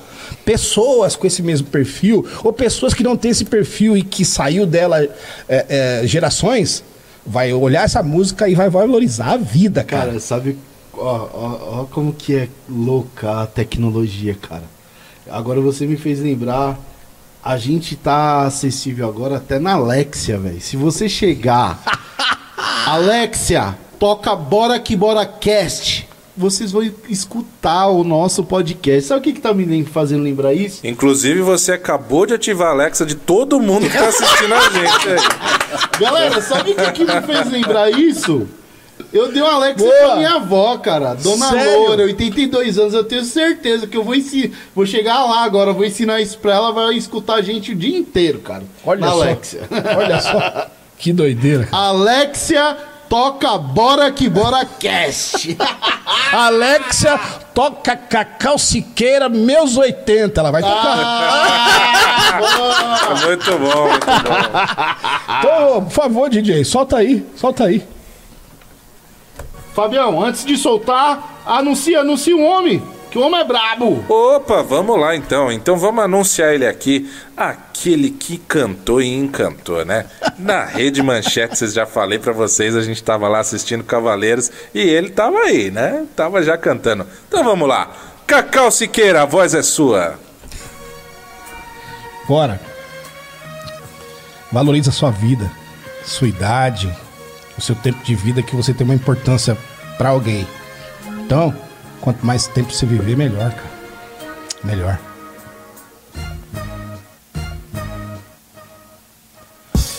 pessoas 0.44 1.14
com 1.14 1.26
esse 1.26 1.42
mesmo 1.42 1.68
perfil, 1.68 2.26
ou 2.42 2.52
pessoas 2.52 2.92
que 2.92 3.04
não 3.04 3.16
têm 3.16 3.30
esse 3.30 3.44
perfil 3.44 3.96
e 3.96 4.02
que 4.02 4.24
saiu 4.24 4.66
dela 4.66 5.00
é, 5.02 5.10
é, 5.48 6.02
gerações, 6.06 6.82
vai 7.24 7.52
olhar 7.52 7.84
essa 7.84 8.02
música 8.02 8.48
e 8.48 8.54
vai 8.54 8.68
valorizar 8.68 9.32
a 9.32 9.36
vida, 9.36 9.84
cara. 9.84 10.06
Cara, 10.06 10.20
sabe 10.20 10.58
ó, 10.98 11.28
ó, 11.32 11.80
ó 11.80 11.84
como 11.86 12.12
que 12.12 12.34
é 12.34 12.48
louca 12.68 13.42
a 13.42 13.46
tecnologia, 13.46 14.34
cara. 14.34 14.64
Agora 15.30 15.60
você 15.60 15.86
me 15.86 15.96
fez 15.96 16.20
lembrar, 16.20 16.78
a 17.42 17.56
gente 17.56 17.96
tá 17.96 18.42
acessível 18.42 19.08
agora 19.08 19.36
até 19.36 19.58
na 19.58 19.72
Alexia, 19.72 20.38
velho. 20.38 20.60
Se 20.60 20.76
você 20.76 21.08
chegar, 21.08 21.82
Alexia, 22.86 23.76
toca 23.98 24.34
Bora 24.34 24.78
Que 24.78 24.94
Bora 24.96 25.24
Cast, 25.26 26.08
vocês 26.36 26.70
vão 26.72 26.82
escutar 27.08 27.88
o 27.88 28.04
nosso 28.04 28.44
podcast. 28.44 29.08
Sabe 29.08 29.20
o 29.20 29.22
que 29.22 29.32
que 29.32 29.40
tá 29.40 29.54
me 29.54 29.84
fazendo 29.84 30.22
lembrar 30.22 30.52
isso? 30.52 30.86
Inclusive, 30.86 31.40
você 31.40 31.72
acabou 31.72 32.26
de 32.26 32.34
ativar 32.34 32.68
a 32.68 32.72
Alexa 32.72 33.06
de 33.06 33.14
todo 33.14 33.58
mundo 33.60 33.88
que 33.88 33.96
tá 33.96 34.08
assistindo 34.08 34.54
a 34.54 34.60
gente. 34.68 35.08
aí. 35.08 35.16
Galera, 36.00 36.40
sabe 36.42 36.72
o 36.72 36.74
que, 36.74 36.92
que 36.92 37.04
me 37.04 37.22
fez 37.22 37.50
lembrar 37.50 37.90
isso? 37.90 38.46
Eu 39.12 39.30
dei 39.30 39.42
um 39.42 39.46
Alexa 39.46 39.84
Boa. 39.84 39.94
pra 39.98 40.16
minha 40.16 40.34
avó, 40.34 40.76
cara. 40.78 41.14
Dona 41.14 41.50
Sério? 41.50 41.80
Loura, 41.80 42.02
82 42.04 42.78
anos. 42.78 42.94
Eu 42.94 43.04
tenho 43.04 43.24
certeza 43.24 43.86
que 43.86 43.96
eu 43.96 44.02
vou 44.04 44.14
ensinar. 44.14 44.54
Vou 44.74 44.86
chegar 44.86 45.24
lá 45.24 45.42
agora, 45.44 45.72
vou 45.72 45.84
ensinar 45.84 46.20
isso 46.20 46.38
pra 46.38 46.54
ela. 46.54 46.72
Vai 46.72 46.94
escutar 46.94 47.34
a 47.36 47.42
gente 47.42 47.72
o 47.72 47.74
dia 47.74 47.96
inteiro, 47.96 48.38
cara. 48.40 48.64
Olha 48.84 49.00
Na 49.00 49.10
só. 49.12 49.22
Alexia. 49.22 49.60
Olha 49.96 50.20
só. 50.20 50.66
Que 50.98 51.12
doideira. 51.12 51.66
cara. 51.66 51.82
Alexia, 51.88 52.76
toca 53.08 53.58
Bora 53.58 54.10
Que 54.10 54.28
Bora 54.28 54.64
Cast. 54.64 55.56
Alexia 56.32 57.18
toca 57.54 57.96
Cacau 57.96 58.58
Siqueira, 58.58 59.28
meus 59.28 59.76
80. 59.76 60.40
Ela 60.40 60.50
vai 60.50 60.62
tocar. 60.62 60.98
Ah, 60.98 61.86
Muito 63.26 63.50
bom, 63.52 63.88
muito 63.88 64.06
bom. 64.06 65.36
Então, 65.38 65.84
por 65.84 65.90
favor, 65.90 66.30
DJ, 66.30 66.64
solta 66.64 66.98
aí. 66.98 67.26
Solta 67.36 67.64
aí. 67.64 67.86
Fabião, 69.74 70.22
antes 70.22 70.44
de 70.44 70.56
soltar, 70.56 71.42
anuncia, 71.46 72.00
anuncia 72.00 72.34
um 72.34 72.44
homem. 72.44 72.82
Que 73.16 73.20
o 73.20 73.24
homem 73.24 73.40
é 73.40 73.44
brabo. 73.44 74.04
Opa, 74.10 74.62
vamos 74.62 75.00
lá 75.00 75.16
então. 75.16 75.50
Então 75.50 75.78
vamos 75.78 76.04
anunciar 76.04 76.52
ele 76.52 76.66
aqui. 76.66 77.10
Aquele 77.34 78.10
que 78.10 78.36
cantou 78.36 79.00
e 79.00 79.06
encantou, 79.06 79.86
né? 79.86 80.04
Na 80.38 80.66
Rede 80.66 81.02
Manchete, 81.02 81.56
vocês 81.56 81.72
já 81.72 81.86
falei 81.86 82.18
pra 82.18 82.34
vocês, 82.34 82.76
a 82.76 82.82
gente 82.82 83.02
tava 83.02 83.26
lá 83.26 83.38
assistindo 83.38 83.82
Cavaleiros 83.82 84.52
e 84.74 84.80
ele 84.80 85.08
tava 85.08 85.38
aí, 85.38 85.70
né? 85.70 86.04
Tava 86.14 86.42
já 86.42 86.58
cantando. 86.58 87.06
Então 87.26 87.42
vamos 87.42 87.66
lá. 87.66 87.90
Cacau 88.26 88.70
Siqueira, 88.70 89.22
a 89.22 89.24
voz 89.24 89.54
é 89.54 89.62
sua. 89.62 90.18
Bora. 92.28 92.60
Valorize 94.52 94.90
a 94.90 94.92
sua 94.92 95.10
vida, 95.10 95.50
sua 96.04 96.28
idade, 96.28 96.94
o 97.56 97.62
seu 97.62 97.74
tempo 97.76 98.04
de 98.04 98.14
vida, 98.14 98.42
que 98.42 98.54
você 98.54 98.74
tem 98.74 98.84
uma 98.84 98.94
importância 98.94 99.56
pra 99.96 100.10
alguém. 100.10 100.46
Então, 101.24 101.56
quanto 102.06 102.24
mais 102.24 102.46
tempo 102.46 102.72
você 102.72 102.86
viver, 102.86 103.16
melhor, 103.16 103.50
cara. 103.50 103.70
Melhor. 104.62 105.05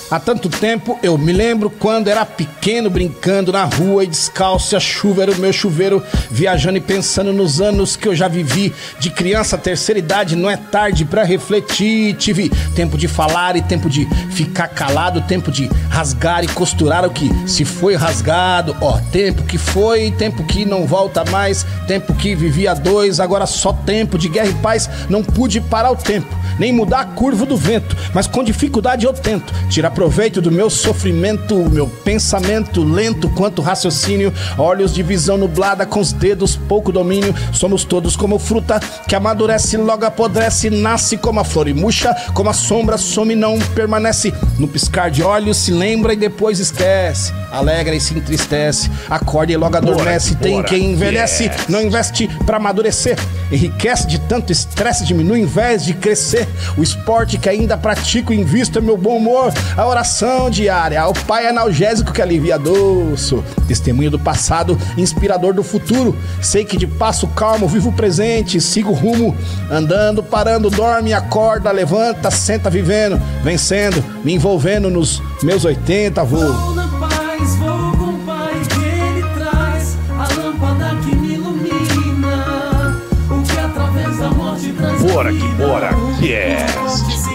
Há 0.09 0.21
tanto 0.21 0.47
tempo 0.47 0.97
eu 1.03 1.17
me 1.17 1.33
lembro 1.33 1.69
quando 1.69 2.07
era 2.07 2.25
pequeno 2.25 2.89
brincando 2.89 3.51
na 3.51 3.65
rua 3.65 4.05
e 4.05 4.07
descalço, 4.07 4.73
e 4.73 4.77
a 4.77 4.79
chuva 4.79 5.23
era 5.23 5.31
o 5.33 5.35
meu 5.35 5.51
chuveiro, 5.51 6.01
viajando 6.31 6.77
e 6.77 6.81
pensando 6.81 7.33
nos 7.33 7.59
anos 7.59 7.97
que 7.97 8.07
eu 8.07 8.15
já 8.15 8.29
vivi. 8.29 8.73
De 9.01 9.09
criança, 9.09 9.57
terceira 9.57 9.99
idade, 9.99 10.33
não 10.33 10.49
é 10.49 10.55
tarde 10.55 11.03
pra 11.03 11.25
refletir. 11.25 12.15
Tive 12.15 12.49
tempo 12.73 12.97
de 12.97 13.09
falar 13.09 13.57
e 13.57 13.61
tempo 13.61 13.89
de 13.89 14.07
ficar 14.31 14.69
calado, 14.69 15.21
tempo 15.23 15.51
de 15.51 15.69
rasgar 15.89 16.41
e 16.41 16.47
costurar 16.47 17.05
o 17.05 17.09
que 17.09 17.29
se 17.45 17.65
foi 17.65 17.95
rasgado. 17.95 18.77
Ó, 18.79 18.97
tempo 19.11 19.43
que 19.43 19.57
foi, 19.57 20.11
tempo 20.11 20.45
que 20.45 20.63
não 20.63 20.85
volta 20.85 21.25
mais, 21.25 21.65
tempo 21.85 22.13
que 22.13 22.33
vivia 22.33 22.73
dois, 22.73 23.19
agora 23.19 23.45
só 23.45 23.73
tempo 23.73 24.17
de 24.17 24.29
guerra 24.29 24.47
e 24.47 24.53
paz. 24.53 24.89
Não 25.09 25.21
pude 25.21 25.59
parar 25.59 25.91
o 25.91 25.97
tempo, 25.97 26.33
nem 26.57 26.71
mudar 26.71 27.01
a 27.01 27.05
curva 27.05 27.45
do 27.45 27.57
vento, 27.57 27.95
mas 28.13 28.25
com 28.25 28.41
dificuldade 28.41 29.05
eu 29.05 29.11
tento 29.11 29.53
tirar 29.69 29.96
proveito 29.97 30.39
do 30.43 30.51
meu 30.51 30.69
sofrimento, 30.69 31.55
meu 31.71 31.87
pensamento 31.87 32.83
lento 32.83 33.27
quanto 33.31 33.63
raciocínio, 33.63 34.31
olhos 34.55 34.93
de 34.93 35.01
visão 35.01 35.39
nublada 35.39 35.87
com 35.87 35.99
os 35.99 36.13
dedos, 36.13 36.55
pouco 36.55 36.91
domínio. 36.91 37.33
Somos 37.51 37.83
todos 37.83 38.15
como 38.15 38.37
fruta 38.37 38.79
que 39.07 39.15
amadurece, 39.15 39.75
logo 39.75 40.05
apodrece, 40.05 40.69
nasce 40.69 41.17
como 41.17 41.39
a 41.39 41.43
flor 41.43 41.67
e 41.67 41.73
murcha, 41.73 42.15
como 42.35 42.47
a 42.47 42.53
sombra 42.53 42.95
some 42.95 43.33
e 43.33 43.35
não 43.35 43.57
permanece. 43.73 44.31
No 44.59 44.67
piscar 44.67 45.09
de 45.09 45.23
olhos 45.23 45.57
se 45.57 45.71
lembra 45.71 46.13
e 46.13 46.15
depois 46.15 46.59
esquece, 46.59 47.33
alegra 47.51 47.95
e 47.95 47.99
se 47.99 48.13
entristece, 48.13 48.91
acorda 49.09 49.51
e 49.51 49.57
logo 49.57 49.77
adormece. 49.77 50.35
Tem 50.35 50.61
quem 50.61 50.91
envelhece, 50.91 51.49
não 51.67 51.81
investe 51.81 52.27
pra 52.45 52.57
amadurecer, 52.57 53.17
enriquece 53.51 54.05
de 54.05 54.19
tanto 54.19 54.51
estresse, 54.51 55.05
diminui 55.05 55.39
em 55.39 55.45
vez 55.45 55.83
de 55.83 55.95
crescer. 55.95 56.47
O 56.77 56.83
esporte 56.83 57.39
que 57.39 57.49
ainda 57.49 57.75
pratico, 57.75 58.31
invisto 58.31 58.77
é 58.77 58.81
meu 58.81 58.95
bom 58.95 59.17
humor, 59.17 59.51
a 59.75 59.86
oração 59.87 60.49
diária, 60.49 61.07
o 61.07 61.13
pai 61.13 61.47
analgésico 61.47 62.11
que 62.11 62.21
alivia 62.21 62.57
doço, 62.57 63.43
testemunho 63.67 64.11
do 64.11 64.19
passado, 64.19 64.77
inspirador 64.97 65.53
do 65.53 65.63
futuro. 65.63 66.15
Sei 66.41 66.65
que 66.65 66.77
de 66.77 66.85
passo 66.85 67.27
calmo 67.27 67.67
vivo 67.67 67.89
o 67.89 67.93
presente, 67.93 68.59
sigo 68.59 68.91
o 68.91 68.93
rumo, 68.93 69.35
andando, 69.71 70.21
parando, 70.21 70.69
dorme, 70.69 71.13
acorda, 71.13 71.71
levanta, 71.71 72.29
senta 72.29 72.69
vivendo, 72.69 73.19
vencendo, 73.43 74.03
me 74.23 74.33
envolvendo 74.33 74.89
nos 74.89 75.21
meus 75.41 75.65
80, 75.65 76.23
vou. 76.23 76.53
Vou 76.53 76.75
na 76.75 76.87
paz, 76.87 77.55
vou 77.55 77.91
com 77.97 78.13
o 78.13 78.19
Pai 78.25 78.61
que 78.69 78.85
Ele 78.85 79.25
traz 79.37 79.97
a 80.09 80.41
lâmpada 80.41 80.95
que 81.03 81.15
me 81.15 81.33
ilumina. 81.33 83.01
O 83.29 83.41
que 83.43 83.59
através 83.59 84.17
da 84.17 84.29
morte 84.31 84.73
traz 84.73 85.01
Bora 85.01 85.31
que 85.31 85.47
bora, 85.55 85.89
yes. 86.21 87.26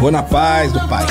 Vou 0.00 0.12
na 0.12 0.22
paz 0.22 0.72
do 0.72 0.88
pai. 0.88 1.04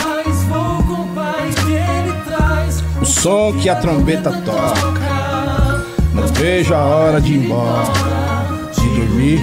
O 3.01 3.05
som 3.05 3.53
que 3.53 3.69
a 3.69 3.75
trombeta 3.75 4.31
toca. 4.31 4.97
Não 6.13 6.27
vejo 6.27 6.73
a 6.73 6.79
hora 6.79 7.21
de 7.21 7.33
ir 7.33 7.45
embora, 7.45 7.91
de 8.73 8.99
dormir 8.99 9.39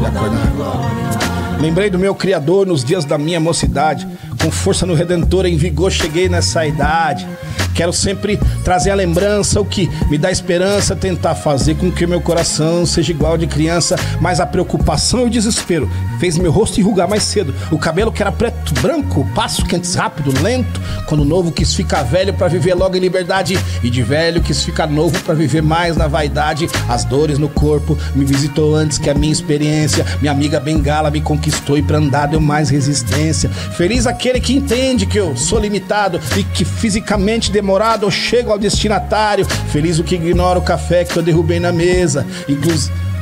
e 0.00 0.06
acordar 0.06 0.46
agora. 0.46 1.60
Lembrei 1.60 1.90
do 1.90 1.98
meu 1.98 2.14
criador 2.14 2.66
nos 2.66 2.84
dias 2.84 3.04
da 3.04 3.18
minha 3.18 3.40
mocidade, 3.40 4.06
Com 4.44 4.50
força 4.50 4.84
no 4.84 4.92
Redentor, 4.92 5.46
em 5.46 5.56
vigor, 5.56 5.90
cheguei 5.90 6.28
nessa 6.28 6.66
idade. 6.66 7.26
Quero 7.74 7.94
sempre 7.94 8.38
trazer 8.62 8.90
a 8.90 8.94
lembrança, 8.94 9.60
o 9.60 9.64
que 9.64 9.90
me 10.08 10.16
dá 10.16 10.30
esperança, 10.30 10.94
tentar 10.94 11.34
fazer 11.34 11.74
com 11.74 11.90
que 11.90 12.06
meu 12.06 12.20
coração 12.20 12.86
seja 12.86 13.10
igual 13.10 13.36
de 13.36 13.48
criança, 13.48 13.96
mas 14.20 14.38
a 14.38 14.46
preocupação 14.46 15.22
e 15.22 15.24
o 15.24 15.30
desespero 15.30 15.90
fez 16.20 16.38
meu 16.38 16.52
rosto 16.52 16.78
enrugar 16.78 17.08
mais 17.08 17.24
cedo. 17.24 17.52
O 17.72 17.78
cabelo 17.78 18.12
que 18.12 18.22
era 18.22 18.30
preto, 18.30 18.72
branco, 18.80 19.26
passo 19.34 19.64
que 19.64 19.74
antes 19.74 19.94
rápido, 19.94 20.32
lento, 20.40 20.80
quando 21.06 21.24
novo 21.24 21.50
quis 21.50 21.74
ficar 21.74 22.04
velho 22.04 22.32
pra 22.32 22.46
viver 22.46 22.74
logo 22.74 22.96
em 22.96 23.00
liberdade 23.00 23.58
e 23.82 23.90
de 23.90 24.02
velho 24.02 24.40
quis 24.40 24.62
ficar 24.62 24.86
novo 24.86 25.18
pra 25.22 25.34
viver 25.34 25.62
mais 25.62 25.96
na 25.96 26.06
vaidade. 26.06 26.68
As 26.88 27.04
dores 27.04 27.38
no 27.38 27.48
corpo 27.48 27.98
me 28.14 28.24
visitou 28.24 28.76
antes 28.76 28.98
que 28.98 29.10
a 29.10 29.14
minha 29.14 29.32
experiência. 29.32 30.06
Minha 30.20 30.32
amiga 30.32 30.60
Bengala 30.60 31.10
me 31.10 31.20
conquistou 31.20 31.76
e 31.76 31.82
pra 31.82 31.98
andar 31.98 32.26
deu 32.26 32.40
mais 32.40 32.70
resistência. 32.70 33.50
Feliz 33.50 34.06
aquele 34.06 34.33
que 34.40 34.54
entende 34.54 35.06
que 35.06 35.18
eu 35.18 35.36
sou 35.36 35.58
limitado 35.58 36.20
e 36.36 36.44
que 36.44 36.64
fisicamente 36.64 37.50
demorado 37.50 38.06
eu 38.06 38.10
chego 38.10 38.50
ao 38.50 38.58
destinatário. 38.58 39.46
Feliz 39.70 39.98
o 39.98 40.04
que 40.04 40.14
ignora 40.14 40.58
o 40.58 40.62
café 40.62 41.04
que 41.04 41.16
eu 41.16 41.22
derrubei 41.22 41.60
na 41.60 41.72
mesa. 41.72 42.26
Inclusive 42.48 43.13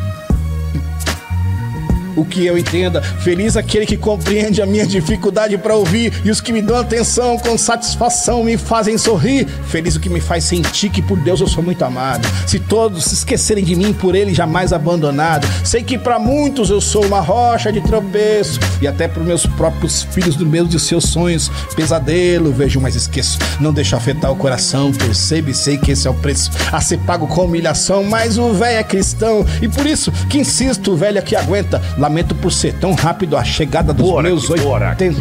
o 2.16 2.24
que 2.24 2.46
eu 2.46 2.56
entenda. 2.58 3.02
Feliz 3.02 3.56
aquele 3.56 3.86
que 3.86 3.96
compreende 3.96 4.62
a 4.62 4.66
minha 4.66 4.86
dificuldade 4.86 5.56
para 5.58 5.74
ouvir 5.74 6.12
e 6.24 6.30
os 6.30 6.40
que 6.40 6.52
me 6.52 6.62
dão 6.62 6.76
atenção 6.76 7.38
com 7.38 7.56
satisfação 7.56 8.44
me 8.44 8.56
fazem 8.56 8.98
sorrir. 8.98 9.46
Feliz 9.66 9.96
o 9.96 10.00
que 10.00 10.08
me 10.08 10.20
faz 10.20 10.44
sentir 10.44 10.90
que 10.90 11.02
por 11.02 11.18
Deus 11.18 11.40
eu 11.40 11.46
sou 11.46 11.62
muito 11.62 11.84
amado. 11.84 12.26
Se 12.46 12.58
todos 12.58 13.04
se 13.04 13.14
esquecerem 13.14 13.64
de 13.64 13.74
mim, 13.74 13.92
por 13.92 14.14
ele 14.14 14.34
jamais 14.34 14.72
abandonado. 14.72 15.46
Sei 15.64 15.82
que 15.82 15.98
para 15.98 16.18
muitos 16.18 16.70
eu 16.70 16.80
sou 16.80 17.04
uma 17.04 17.20
rocha 17.20 17.72
de 17.72 17.80
tropeço 17.80 18.58
e 18.80 18.86
até 18.86 19.08
para 19.08 19.22
meus 19.22 19.46
próprios 19.46 20.02
filhos 20.02 20.36
do 20.36 20.46
meio 20.46 20.66
de 20.66 20.78
seus 20.78 21.04
sonhos, 21.04 21.50
pesadelo, 21.74 22.52
vejo, 22.52 22.80
mas 22.80 22.94
esqueço. 22.94 23.38
Não 23.60 23.72
deixo 23.72 23.96
afetar 23.96 24.30
o 24.30 24.36
coração, 24.36 24.92
percebo 24.92 25.50
e 25.50 25.54
sei 25.54 25.78
que 25.78 25.92
esse 25.92 26.06
é 26.06 26.10
o 26.10 26.14
preço 26.14 26.50
a 26.70 26.80
ser 26.80 26.98
pago 26.98 27.26
com 27.26 27.44
humilhação, 27.44 28.04
mas 28.04 28.38
o 28.38 28.52
velho 28.52 28.78
é 28.78 28.84
cristão 28.84 29.44
e 29.60 29.68
por 29.68 29.86
isso 29.86 30.12
que 30.28 30.38
insisto, 30.38 30.92
o 30.92 30.96
velho 30.96 31.18
é 31.18 31.22
que 31.22 31.36
aguenta. 31.36 31.80
Lamento 32.02 32.34
por 32.34 32.50
ser 32.50 32.74
tão 32.74 32.94
rápido 32.94 33.36
a 33.36 33.44
chegada 33.44 33.92
dos 33.92 34.20
meus 34.20 34.50
80. 34.50 35.20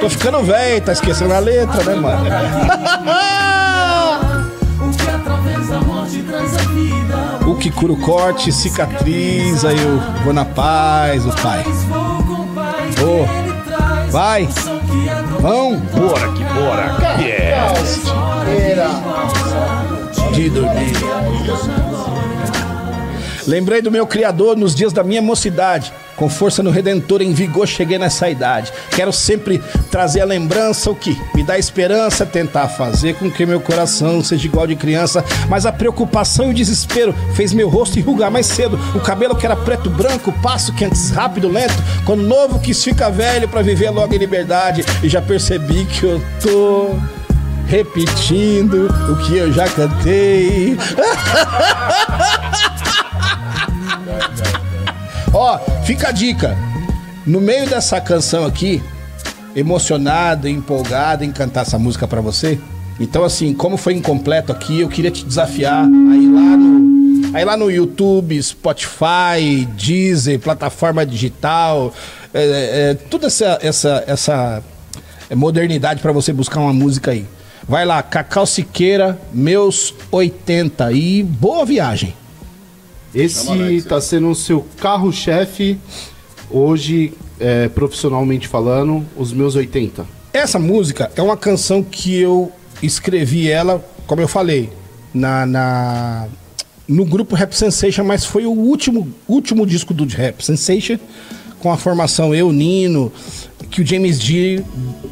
Tô 0.00 0.08
ficando 0.08 0.40
velho, 0.44 0.80
tá 0.82 0.92
esquecendo 0.92 1.34
a 1.34 1.40
letra, 1.40 1.82
né, 1.82 1.96
mano? 1.96 2.26
O 7.44 7.56
que 7.56 7.70
cura 7.70 7.92
o 7.92 7.96
corte, 7.96 8.52
cicatriza, 8.52 9.72
eu 9.72 10.00
vou 10.22 10.32
na 10.32 10.44
paz, 10.44 11.26
o 11.26 11.32
pai. 11.42 11.64
Vou 11.88 12.22
com 12.22 12.42
o 12.42 12.46
pai 12.54 12.88
que 12.94 13.02
Ô, 13.02 13.24
ele 13.24 13.52
traz. 13.66 14.12
vai, 14.12 14.48
vão 15.40 15.76
Bora 15.76 16.32
que 16.32 16.44
bora. 16.44 16.96
de 20.32 20.50
dormir. 20.50 20.92
Lembrei 23.46 23.80
do 23.80 23.90
meu 23.90 24.06
Criador 24.06 24.56
nos 24.56 24.74
dias 24.74 24.92
da 24.92 25.04
minha 25.04 25.22
mocidade. 25.22 25.92
Com 26.16 26.28
força 26.28 26.62
no 26.62 26.70
Redentor, 26.70 27.20
em 27.22 27.32
vigor, 27.32 27.68
cheguei 27.68 27.98
nessa 27.98 28.28
idade. 28.28 28.72
Quero 28.90 29.12
sempre 29.12 29.62
trazer 29.90 30.22
a 30.22 30.24
lembrança, 30.24 30.90
o 30.90 30.94
que 30.94 31.16
me 31.34 31.44
dá 31.44 31.58
esperança, 31.58 32.24
tentar 32.24 32.68
fazer 32.68 33.14
com 33.14 33.30
que 33.30 33.44
meu 33.44 33.60
coração 33.60 34.24
seja 34.24 34.46
igual 34.46 34.66
de 34.66 34.74
criança. 34.74 35.24
Mas 35.48 35.66
a 35.66 35.72
preocupação 35.72 36.48
e 36.48 36.50
o 36.50 36.54
desespero 36.54 37.14
fez 37.34 37.52
meu 37.52 37.68
rosto 37.68 37.98
enrugar 37.98 38.30
mais 38.30 38.46
cedo. 38.46 38.78
O 38.94 39.00
cabelo 39.00 39.36
que 39.36 39.44
era 39.44 39.54
preto 39.54 39.90
branco, 39.90 40.32
passo 40.42 40.72
que 40.72 40.84
antes 40.84 41.10
rápido, 41.10 41.48
lento. 41.48 41.74
Quando 42.04 42.22
novo 42.22 42.58
quis 42.58 42.82
ficar 42.82 43.10
velho 43.10 43.48
pra 43.48 43.62
viver 43.62 43.90
logo 43.90 44.14
em 44.14 44.18
liberdade. 44.18 44.84
E 45.02 45.08
já 45.08 45.20
percebi 45.20 45.84
que 45.84 46.04
eu 46.04 46.20
tô 46.42 46.96
repetindo 47.66 48.86
o 49.10 49.16
que 49.26 49.36
eu 49.36 49.52
já 49.52 49.68
cantei. 49.68 50.78
Ó, 55.38 55.58
fica 55.84 56.08
a 56.08 56.12
dica. 56.12 56.56
No 57.26 57.42
meio 57.42 57.68
dessa 57.68 58.00
canção 58.00 58.46
aqui, 58.46 58.82
emocionado, 59.54 60.48
empolgado 60.48 61.24
em 61.24 61.30
cantar 61.30 61.60
essa 61.60 61.78
música 61.78 62.08
pra 62.08 62.22
você. 62.22 62.58
Então, 62.98 63.22
assim, 63.22 63.52
como 63.52 63.76
foi 63.76 63.92
incompleto 63.92 64.50
aqui, 64.50 64.80
eu 64.80 64.88
queria 64.88 65.10
te 65.10 65.26
desafiar 65.26 65.84
a 65.84 66.16
ir 66.16 66.32
lá 66.32 66.56
no, 66.56 67.36
a 67.36 67.40
ir 67.42 67.44
lá 67.44 67.54
no 67.54 67.70
YouTube, 67.70 68.42
Spotify, 68.42 69.68
Deezer, 69.76 70.40
plataforma 70.40 71.04
digital, 71.04 71.92
é, 72.32 72.92
é, 72.92 72.94
toda 72.94 73.26
essa, 73.26 73.58
essa, 73.60 74.04
essa 74.06 74.62
modernidade 75.34 76.00
pra 76.00 76.12
você 76.12 76.32
buscar 76.32 76.60
uma 76.60 76.72
música 76.72 77.10
aí. 77.10 77.26
Vai 77.68 77.84
lá, 77.84 78.02
Cacau 78.02 78.46
Siqueira, 78.46 79.20
meus 79.34 79.92
80 80.10 80.92
e 80.92 81.22
boa 81.22 81.66
viagem. 81.66 82.14
Esse 83.16 83.82
tá 83.82 84.00
sendo 84.00 84.28
o 84.30 84.34
seu 84.34 84.64
carro-chefe 84.78 85.78
hoje, 86.50 87.12
é, 87.40 87.68
profissionalmente 87.68 88.46
falando, 88.46 89.04
os 89.16 89.32
meus 89.32 89.54
80. 89.54 90.06
Essa 90.32 90.58
música 90.58 91.10
é 91.16 91.22
uma 91.22 91.36
canção 91.36 91.82
que 91.82 92.14
eu 92.14 92.52
escrevi 92.82 93.50
ela, 93.50 93.84
como 94.06 94.20
eu 94.20 94.28
falei, 94.28 94.70
na, 95.14 95.46
na- 95.46 96.28
no 96.86 97.04
grupo 97.04 97.34
Rap 97.34 97.52
Sensation, 97.54 98.04
mas 98.04 98.24
foi 98.24 98.46
o 98.46 98.50
último, 98.52 99.08
último 99.26 99.66
disco 99.66 99.92
do 99.94 100.04
Rap 100.06 100.44
Sensation, 100.44 100.98
com 101.58 101.72
a 101.72 101.76
formação 101.76 102.34
eu, 102.34 102.52
Nino, 102.52 103.10
que 103.70 103.80
o 103.80 103.86
James 103.86 104.18
D 104.18 104.62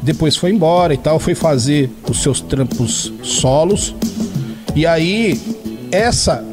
depois 0.03 0.37
foi 0.37 0.51
embora 0.51 0.93
e 0.93 0.97
tal, 0.97 1.19
foi 1.19 1.33
fazer 1.35 1.89
os 2.09 2.21
seus 2.21 2.39
trampos 2.39 3.11
solos. 3.23 3.95
E 4.75 4.85
aí, 4.85 5.41
essa 5.91 6.45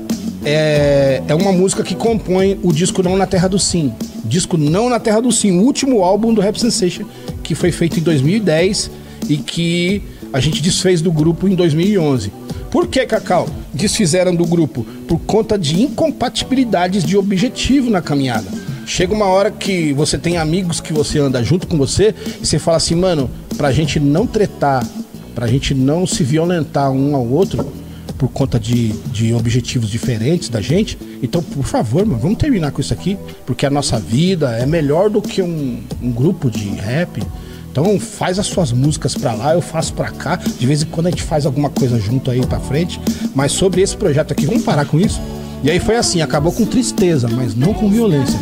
é, 0.44 1.22
é 1.26 1.34
uma 1.34 1.52
música 1.52 1.82
que 1.82 1.94
compõe 1.94 2.58
o 2.62 2.72
disco 2.72 3.02
Não 3.02 3.16
na 3.16 3.26
Terra 3.26 3.48
do 3.48 3.58
Sim. 3.58 3.92
Disco 4.24 4.56
Não 4.56 4.88
na 4.88 4.98
Terra 4.98 5.20
do 5.20 5.30
Sim, 5.30 5.58
o 5.58 5.62
último 5.62 6.02
álbum 6.02 6.34
do 6.34 6.40
Rap 6.40 6.58
Sensation, 6.58 7.04
que 7.42 7.54
foi 7.54 7.70
feito 7.70 7.98
em 7.98 8.02
2010 8.02 8.90
e 9.28 9.36
que 9.36 10.02
a 10.32 10.40
gente 10.40 10.62
desfez 10.62 11.00
do 11.00 11.12
grupo 11.12 11.46
em 11.46 11.54
2011. 11.54 12.32
Por 12.70 12.88
que, 12.88 13.04
Cacau? 13.04 13.48
Desfizeram 13.72 14.34
do 14.34 14.46
grupo? 14.46 14.86
Por 15.06 15.18
conta 15.20 15.58
de 15.58 15.82
incompatibilidades 15.82 17.04
de 17.04 17.16
objetivo 17.16 17.90
na 17.90 18.00
caminhada. 18.00 18.46
Chega 18.86 19.14
uma 19.14 19.26
hora 19.26 19.50
que 19.50 19.92
você 19.92 20.18
tem 20.18 20.38
amigos 20.38 20.80
que 20.80 20.92
você 20.92 21.18
anda 21.18 21.44
junto 21.44 21.66
com 21.66 21.76
você 21.76 22.14
e 22.42 22.46
você 22.46 22.58
fala 22.58 22.78
assim, 22.78 22.94
mano, 22.94 23.30
pra 23.56 23.70
gente 23.70 24.00
não 24.00 24.26
tretar, 24.26 24.86
pra 25.34 25.46
gente 25.46 25.74
não 25.74 26.06
se 26.06 26.24
violentar 26.24 26.90
um 26.90 27.14
ao 27.14 27.26
outro, 27.26 27.70
por 28.22 28.28
conta 28.28 28.60
de, 28.60 28.90
de 29.10 29.34
objetivos 29.34 29.90
diferentes 29.90 30.48
da 30.48 30.60
gente. 30.60 30.96
Então, 31.20 31.42
por 31.42 31.64
favor, 31.64 32.06
mano, 32.06 32.20
vamos 32.20 32.38
terminar 32.38 32.70
com 32.70 32.80
isso 32.80 32.92
aqui, 32.92 33.18
porque 33.44 33.66
a 33.66 33.70
nossa 33.70 33.98
vida 33.98 34.56
é 34.56 34.64
melhor 34.64 35.10
do 35.10 35.20
que 35.20 35.42
um, 35.42 35.82
um 36.00 36.12
grupo 36.12 36.48
de 36.48 36.68
rap. 36.68 37.20
Então, 37.72 37.98
faz 37.98 38.38
as 38.38 38.46
suas 38.46 38.70
músicas 38.70 39.16
pra 39.16 39.32
lá, 39.32 39.54
eu 39.54 39.60
faço 39.60 39.92
pra 39.94 40.12
cá. 40.12 40.36
De 40.36 40.64
vez 40.64 40.82
em 40.82 40.86
quando 40.86 41.08
a 41.08 41.10
gente 41.10 41.24
faz 41.24 41.44
alguma 41.44 41.68
coisa 41.68 41.98
junto 41.98 42.30
aí 42.30 42.46
pra 42.46 42.60
frente. 42.60 43.00
Mas 43.34 43.50
sobre 43.50 43.80
esse 43.82 43.96
projeto 43.96 44.30
aqui, 44.30 44.46
vamos 44.46 44.62
parar 44.62 44.84
com 44.84 45.00
isso? 45.00 45.20
E 45.64 45.68
aí 45.68 45.80
foi 45.80 45.96
assim, 45.96 46.22
acabou 46.22 46.52
com 46.52 46.64
tristeza, 46.64 47.28
mas 47.28 47.56
não 47.56 47.74
com 47.74 47.90
violência. 47.90 48.38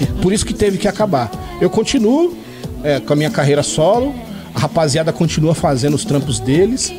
E 0.00 0.06
por 0.20 0.32
isso 0.32 0.44
que 0.44 0.52
teve 0.52 0.76
que 0.76 0.88
acabar. 0.88 1.30
Eu 1.60 1.70
continuo 1.70 2.36
é, 2.82 2.98
com 2.98 3.12
a 3.12 3.16
minha 3.16 3.30
carreira 3.30 3.62
solo, 3.62 4.12
a 4.52 4.58
rapaziada 4.58 5.12
continua 5.12 5.54
fazendo 5.54 5.94
os 5.94 6.04
trampos 6.04 6.40
deles. 6.40 6.92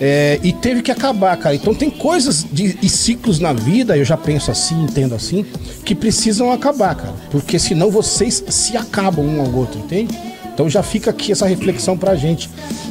É, 0.00 0.38
e 0.42 0.52
teve 0.52 0.80
que 0.82 0.92
acabar, 0.92 1.36
cara. 1.36 1.54
Então 1.54 1.74
tem 1.74 1.90
coisas 1.90 2.46
de, 2.50 2.78
e 2.80 2.88
ciclos 2.88 3.40
na 3.40 3.52
vida, 3.52 3.96
eu 3.96 4.04
já 4.04 4.16
penso 4.16 4.50
assim, 4.50 4.82
entendo 4.82 5.14
assim, 5.14 5.44
que 5.84 5.94
precisam 5.94 6.52
acabar, 6.52 6.94
cara. 6.94 7.14
Porque 7.30 7.58
senão 7.58 7.90
vocês 7.90 8.44
se 8.48 8.76
acabam 8.76 9.24
um 9.24 9.40
ao 9.40 9.52
outro, 9.52 9.80
entende? 9.80 10.16
Então 10.54 10.68
já 10.68 10.82
fica 10.82 11.10
aqui 11.10 11.32
essa 11.32 11.46
reflexão 11.46 11.96
pra 11.96 12.14
gente. 12.14 12.48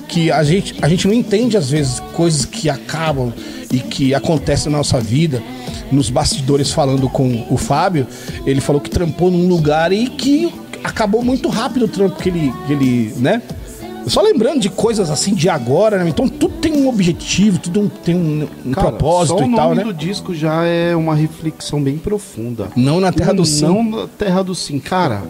Que 0.07 0.31
a 0.31 0.43
gente, 0.43 0.75
a 0.81 0.87
gente 0.87 1.07
não 1.07 1.13
entende, 1.13 1.57
às 1.57 1.69
vezes, 1.69 1.99
coisas 2.13 2.45
que 2.45 2.69
acabam 2.69 3.33
e 3.71 3.79
que 3.79 4.13
acontecem 4.13 4.71
na 4.71 4.77
nossa 4.77 4.99
vida. 4.99 5.41
Nos 5.91 6.09
bastidores 6.09 6.71
falando 6.71 7.09
com 7.09 7.45
o 7.49 7.57
Fábio, 7.57 8.07
ele 8.45 8.59
falou 8.59 8.81
que 8.81 8.89
trampou 8.89 9.31
num 9.31 9.47
lugar 9.47 9.91
e 9.91 10.07
que 10.07 10.53
acabou 10.83 11.21
muito 11.21 11.49
rápido 11.49 11.85
o 11.85 11.87
trampo 11.87 12.21
que 12.21 12.29
ele, 12.29 12.53
que 12.65 12.73
ele 12.73 13.13
né? 13.17 13.41
Só 14.05 14.21
lembrando 14.21 14.59
de 14.61 14.69
coisas 14.69 15.09
assim 15.09 15.33
de 15.33 15.49
agora, 15.49 16.01
né? 16.03 16.09
Então 16.09 16.29
tudo 16.29 16.53
tem 16.61 16.71
um 16.73 16.87
objetivo, 16.87 17.57
tudo 17.59 17.81
um- 17.81 17.89
tem 17.89 18.15
um, 18.15 18.47
um 18.65 18.71
Cara, 18.71 18.87
propósito 18.91 19.35
o 19.35 19.37
e 19.47 19.55
tal, 19.55 19.69
nome 19.69 19.75
né? 19.75 19.83
do 19.83 19.93
disco 19.93 20.33
já 20.33 20.63
é 20.63 20.95
uma 20.95 21.13
reflexão 21.13 21.81
bem 21.83 21.97
profunda. 21.97 22.69
Não 22.75 22.99
na 23.01 23.11
terra 23.11 23.33
O 23.33 23.35
do 23.37 23.45
sim. 23.45 23.65
Não 23.65 23.83
na 23.83 24.07
terra 24.07 24.41
do 24.43 24.55
sim. 24.55 24.79
Cara, 24.79 25.23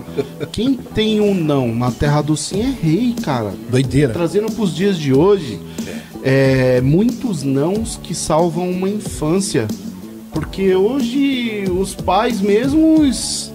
quem 0.52 0.76
tem 0.76 1.20
um 1.20 1.34
não 1.34 1.74
na 1.74 1.90
terra 1.90 2.22
do 2.22 2.38
sim 2.38 2.62
é 2.62 2.74
rei, 2.86 3.16
cara. 3.24 3.52
Doideira. 3.70 4.14
Trazendo 4.14 4.52
pros 4.52 4.76
dias 4.76 4.96
de 4.98 5.12
hoje, 5.12 5.60
é, 6.24 6.80
muitos 6.82 7.42
nãos 7.44 8.00
que 8.04 8.14
salvam 8.14 8.70
uma 8.70 8.88
infância. 8.90 9.68
Porque 10.32 10.76
hoje 10.76 11.64
os 11.72 11.96
pais 11.96 12.40
mesmos 12.40 13.52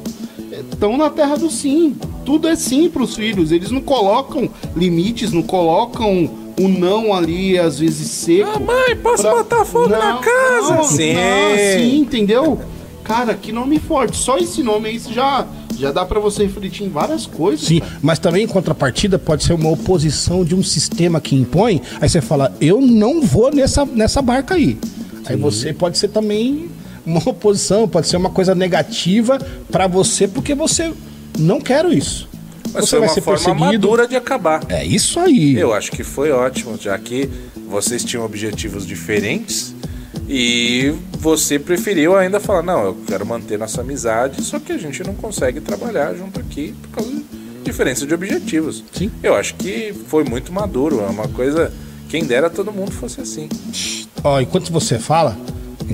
estão 0.70 0.96
na 0.96 1.10
terra 1.10 1.36
do 1.36 1.50
sim. 1.50 1.96
tudo 2.24 2.48
é 2.48 2.56
sim 2.56 2.88
pros 2.88 3.14
filhos. 3.16 3.52
Eles 3.52 3.70
não 3.70 3.80
colocam 3.80 4.48
limites, 4.76 5.32
não 5.32 5.42
colocam 5.42 6.30
o 6.60 6.68
não 6.68 7.14
ali, 7.14 7.58
às 7.58 7.78
vezes 7.78 8.08
seco. 8.08 8.50
Ah, 8.54 8.58
mãe, 8.58 8.96
posso 8.96 9.22
botar 9.22 9.64
fogo 9.64 9.88
na 9.88 10.18
casa? 10.18 10.76
Não, 10.76 10.84
Sim. 10.84 11.14
não, 11.14 11.56
sim, 11.78 11.96
entendeu? 11.98 12.60
Cara, 13.02 13.34
que 13.34 13.50
nome 13.52 13.78
forte. 13.78 14.16
Só 14.16 14.38
esse 14.38 14.62
nome 14.62 14.88
aí 14.88 14.98
já, 14.98 15.46
já 15.76 15.90
dá 15.90 16.04
pra 16.04 16.20
você 16.20 16.44
refletir 16.44 16.84
em 16.84 16.88
várias 16.88 17.26
coisas. 17.26 17.66
Sim, 17.66 17.80
cara. 17.80 17.98
mas 18.02 18.18
também 18.18 18.44
em 18.44 18.46
contrapartida 18.46 19.18
pode 19.18 19.44
ser 19.44 19.54
uma 19.54 19.70
oposição 19.70 20.44
de 20.44 20.54
um 20.54 20.62
sistema 20.62 21.20
que 21.20 21.34
impõe. 21.34 21.80
Aí 22.00 22.08
você 22.08 22.20
fala, 22.20 22.54
eu 22.60 22.80
não 22.80 23.20
vou 23.20 23.52
nessa, 23.52 23.84
nessa 23.84 24.22
barca 24.22 24.54
aí. 24.54 24.78
Aí 25.24 25.36
você 25.36 25.72
pode 25.72 25.98
ser 25.98 26.08
também 26.08 26.68
uma 27.04 27.20
oposição, 27.26 27.88
pode 27.88 28.08
ser 28.08 28.16
uma 28.16 28.30
coisa 28.30 28.54
negativa 28.54 29.38
pra 29.70 29.86
você, 29.86 30.26
porque 30.28 30.54
você 30.54 30.92
não 31.38 31.60
quero 31.60 31.92
isso. 31.92 32.28
Mas 32.72 32.84
você 32.84 32.90
foi 32.90 32.98
vai 33.00 33.08
uma 33.08 33.14
ser 33.14 33.20
forma 33.20 33.38
perseguido. 33.38 33.88
madura 33.88 34.08
de 34.08 34.16
acabar. 34.16 34.62
É 34.68 34.84
isso 34.84 35.20
aí. 35.20 35.56
Eu 35.58 35.74
acho 35.74 35.90
que 35.92 36.02
foi 36.02 36.30
ótimo, 36.30 36.78
já 36.80 36.98
que 36.98 37.28
vocês 37.68 38.04
tinham 38.04 38.24
objetivos 38.24 38.86
diferentes 38.86 39.74
e 40.28 40.94
você 41.18 41.58
preferiu 41.58 42.16
ainda 42.16 42.40
falar, 42.40 42.62
não, 42.62 42.84
eu 42.84 42.96
quero 43.06 43.26
manter 43.26 43.58
nossa 43.58 43.80
amizade, 43.80 44.42
só 44.42 44.58
que 44.58 44.72
a 44.72 44.78
gente 44.78 45.02
não 45.04 45.14
consegue 45.14 45.60
trabalhar 45.60 46.14
junto 46.14 46.40
aqui 46.40 46.74
por 46.82 46.90
causa 46.90 47.10
de 47.10 47.24
diferença 47.64 48.06
de 48.06 48.14
objetivos. 48.14 48.82
Sim. 48.92 49.10
Eu 49.22 49.34
acho 49.34 49.54
que 49.54 49.94
foi 50.08 50.24
muito 50.24 50.52
maduro, 50.52 51.00
é 51.00 51.06
uma 51.06 51.28
coisa, 51.28 51.72
quem 52.08 52.24
dera 52.24 52.48
todo 52.48 52.72
mundo 52.72 52.90
fosse 52.92 53.20
assim. 53.20 53.48
Ó, 54.24 54.40
enquanto 54.40 54.72
você 54.72 54.98
fala, 54.98 55.36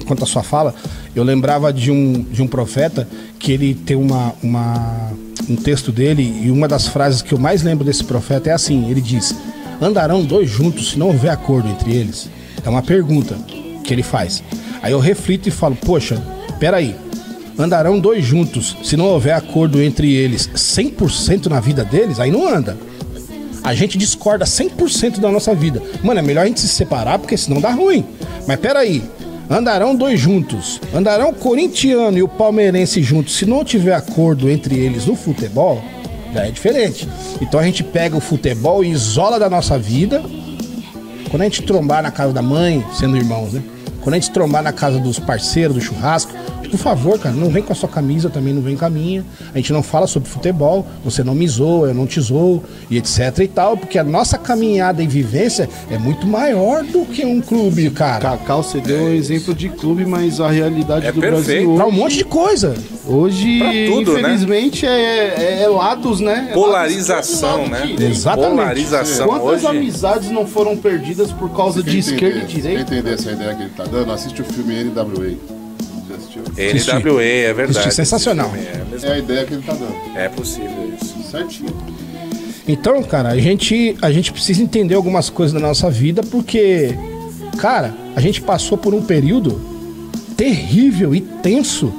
enquanto 0.02 0.24
a 0.24 0.26
sua 0.26 0.42
fala, 0.42 0.74
eu 1.14 1.22
lembrava 1.22 1.72
de 1.72 1.90
um, 1.90 2.22
de 2.22 2.42
um 2.42 2.46
profeta 2.46 3.08
que 3.38 3.52
ele 3.52 3.74
tem 3.74 3.96
uma, 3.96 4.34
uma, 4.42 5.12
um 5.48 5.56
texto 5.56 5.92
dele 5.92 6.40
e 6.42 6.50
uma 6.50 6.66
das 6.66 6.86
frases 6.86 7.22
que 7.22 7.32
eu 7.32 7.38
mais 7.38 7.62
lembro 7.62 7.84
desse 7.84 8.04
profeta 8.04 8.50
é 8.50 8.52
assim: 8.52 8.90
ele 8.90 9.00
diz, 9.00 9.34
andarão 9.80 10.24
dois 10.24 10.48
juntos 10.48 10.90
se 10.90 10.98
não 10.98 11.08
houver 11.08 11.30
acordo 11.30 11.68
entre 11.68 11.94
eles? 11.94 12.28
É 12.64 12.68
uma 12.68 12.82
pergunta 12.82 13.36
que 13.84 13.92
ele 13.92 14.02
faz. 14.02 14.42
Aí 14.82 14.92
eu 14.92 15.00
reflito 15.00 15.48
e 15.48 15.52
falo, 15.52 15.76
poxa, 15.76 16.22
peraí. 16.58 16.94
Andarão 17.58 17.98
dois 17.98 18.24
juntos 18.24 18.76
se 18.84 18.96
não 18.96 19.06
houver 19.06 19.32
acordo 19.32 19.82
entre 19.82 20.12
eles 20.14 20.48
100% 20.54 21.46
na 21.46 21.58
vida 21.58 21.84
deles? 21.84 22.20
Aí 22.20 22.30
não 22.30 22.46
anda. 22.46 22.76
A 23.64 23.74
gente 23.74 23.98
discorda 23.98 24.44
100% 24.44 25.18
da 25.18 25.30
nossa 25.30 25.54
vida. 25.54 25.82
Mano, 26.02 26.20
é 26.20 26.22
melhor 26.22 26.44
a 26.44 26.46
gente 26.46 26.60
se 26.60 26.68
separar 26.68 27.18
porque 27.18 27.36
senão 27.36 27.60
dá 27.60 27.70
ruim. 27.70 28.04
Mas 28.46 28.60
peraí, 28.60 29.02
andarão 29.50 29.94
dois 29.94 30.18
juntos. 30.20 30.80
Andarão 30.94 31.30
o 31.30 31.34
corintiano 31.34 32.18
e 32.18 32.22
o 32.22 32.28
palmeirense 32.28 33.02
juntos. 33.02 33.36
Se 33.36 33.46
não 33.46 33.64
tiver 33.64 33.94
acordo 33.94 34.48
entre 34.48 34.78
eles 34.78 35.06
no 35.06 35.14
futebol, 35.14 35.82
já 36.32 36.46
é 36.46 36.50
diferente. 36.50 37.08
Então 37.40 37.58
a 37.58 37.62
gente 37.62 37.82
pega 37.82 38.16
o 38.16 38.20
futebol 38.20 38.84
e 38.84 38.90
isola 38.90 39.38
da 39.38 39.48
nossa 39.48 39.78
vida. 39.78 40.22
Quando 41.30 41.42
a 41.42 41.44
gente 41.44 41.62
trombar 41.62 42.02
na 42.02 42.10
casa 42.10 42.32
da 42.32 42.42
mãe, 42.42 42.84
sendo 42.98 43.16
irmãos, 43.16 43.52
né? 43.52 43.62
Quando 44.00 44.14
a 44.14 44.18
gente 44.18 44.30
trombar 44.30 44.62
na 44.62 44.72
casa 44.72 44.98
dos 44.98 45.18
parceiros 45.18 45.74
do 45.76 45.82
churrasco, 45.82 46.32
por 46.70 46.78
favor, 46.78 47.18
cara, 47.18 47.34
não 47.34 47.48
vem 47.50 47.62
com 47.62 47.72
a 47.72 47.76
sua 47.76 47.88
camisa, 47.88 48.28
também 48.30 48.52
não 48.54 48.62
vem 48.62 48.76
com 48.76 48.84
a 48.84 48.90
minha. 48.90 49.24
A 49.54 49.56
gente 49.58 49.72
não 49.72 49.82
fala 49.82 50.06
sobre 50.06 50.28
futebol, 50.28 50.86
você 51.04 51.22
não 51.24 51.34
me 51.34 51.46
zoa, 51.48 51.88
eu 51.88 51.94
não 51.94 52.06
te 52.06 52.20
zoo, 52.20 52.62
e 52.90 52.96
etc 52.98 53.38
e 53.40 53.48
tal, 53.48 53.76
porque 53.76 53.98
a 53.98 54.04
nossa 54.04 54.36
caminhada 54.38 55.02
e 55.02 55.06
vivência 55.06 55.68
é 55.90 55.98
muito 55.98 56.26
maior 56.26 56.82
do 56.84 57.04
que 57.04 57.24
um 57.24 57.40
clube, 57.40 57.90
cara. 57.90 58.20
Cacau, 58.20 58.62
você 58.62 58.80
deu 58.80 59.02
um 59.04 59.08
exemplo 59.08 59.54
de 59.54 59.68
clube, 59.68 60.04
mas 60.06 60.40
a 60.40 60.48
realidade 60.50 61.06
É 61.06 61.12
do 61.12 61.20
perfeito. 61.20 61.44
Brasil 61.44 61.74
Pra 61.76 61.84
um 61.84 61.88
hoje, 61.88 61.98
monte 61.98 62.16
de 62.18 62.24
coisa. 62.24 62.74
hoje 63.06 63.58
Pra 63.58 63.70
tudo, 63.96 64.12
né? 64.14 64.20
infelizmente, 64.20 64.86
é, 64.86 64.90
é- 64.90 65.62
é 65.62 65.68
lados, 65.68 66.20
né? 66.20 66.48
É 66.50 66.54
Polarização, 66.54 67.62
lado 67.62 67.70
né? 67.70 67.86
e 67.98 68.04
Exatamente. 68.04 68.50
Polarização 68.56 69.26
Quantas 69.28 69.64
hoje. 69.64 69.66
amizades 69.66 70.30
não 70.30 70.46
foram 70.46 70.76
perdidas 70.76 71.32
por 71.32 71.50
causa 71.50 71.82
de 71.82 71.98
esquerda 71.98 72.40
e 72.40 72.46
direita? 72.46 72.80
entender 72.94 73.14
essa 73.14 73.30
ideia 73.32 73.54
que 73.54 73.62
ele 73.62 73.72
tá 73.76 73.84
dando? 73.84 74.12
Assiste 74.12 74.40
o 74.42 74.44
filme 74.44 74.74
NWA. 74.84 75.57
Assistiu? 76.18 76.42
NWA, 76.42 77.22
é 77.22 77.52
verdade. 77.52 77.78
Assisti, 77.78 77.94
sensacional. 77.94 78.52
É, 78.54 78.84
mesmo. 78.90 79.08
É 79.08 79.12
a 79.12 79.18
ideia 79.18 79.44
que 79.44 79.54
ele 79.54 79.62
tá 79.62 79.72
dando. 79.72 79.94
é 80.16 80.28
possível 80.28 80.92
isso. 81.00 81.16
Certinho. 81.30 81.74
Então, 82.66 83.02
cara, 83.02 83.30
a 83.30 83.38
gente, 83.38 83.96
a 84.02 84.12
gente 84.12 84.30
precisa 84.30 84.62
entender 84.62 84.94
algumas 84.94 85.30
coisas 85.30 85.54
da 85.54 85.60
nossa 85.60 85.90
vida 85.90 86.22
porque, 86.22 86.94
cara, 87.56 87.94
a 88.14 88.20
gente 88.20 88.42
passou 88.42 88.76
por 88.76 88.92
um 88.92 89.02
período 89.02 89.60
terrível 90.36 91.14
e 91.14 91.20
tenso 91.20 91.92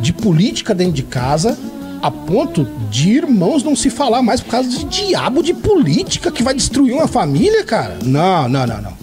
de 0.00 0.12
política 0.12 0.74
dentro 0.74 0.92
de 0.92 1.02
casa 1.02 1.56
a 2.02 2.10
ponto 2.10 2.66
de 2.90 3.10
irmãos 3.10 3.62
não 3.62 3.76
se 3.76 3.88
falar 3.88 4.22
mais 4.22 4.40
por 4.40 4.50
causa 4.50 4.68
de 4.68 4.84
diabo 4.84 5.42
de 5.42 5.54
política 5.54 6.32
que 6.32 6.42
vai 6.42 6.52
destruir 6.52 6.92
uma 6.92 7.06
família, 7.06 7.62
cara. 7.64 7.98
Não, 8.04 8.48
não, 8.48 8.66
não, 8.66 8.82
não. 8.82 9.01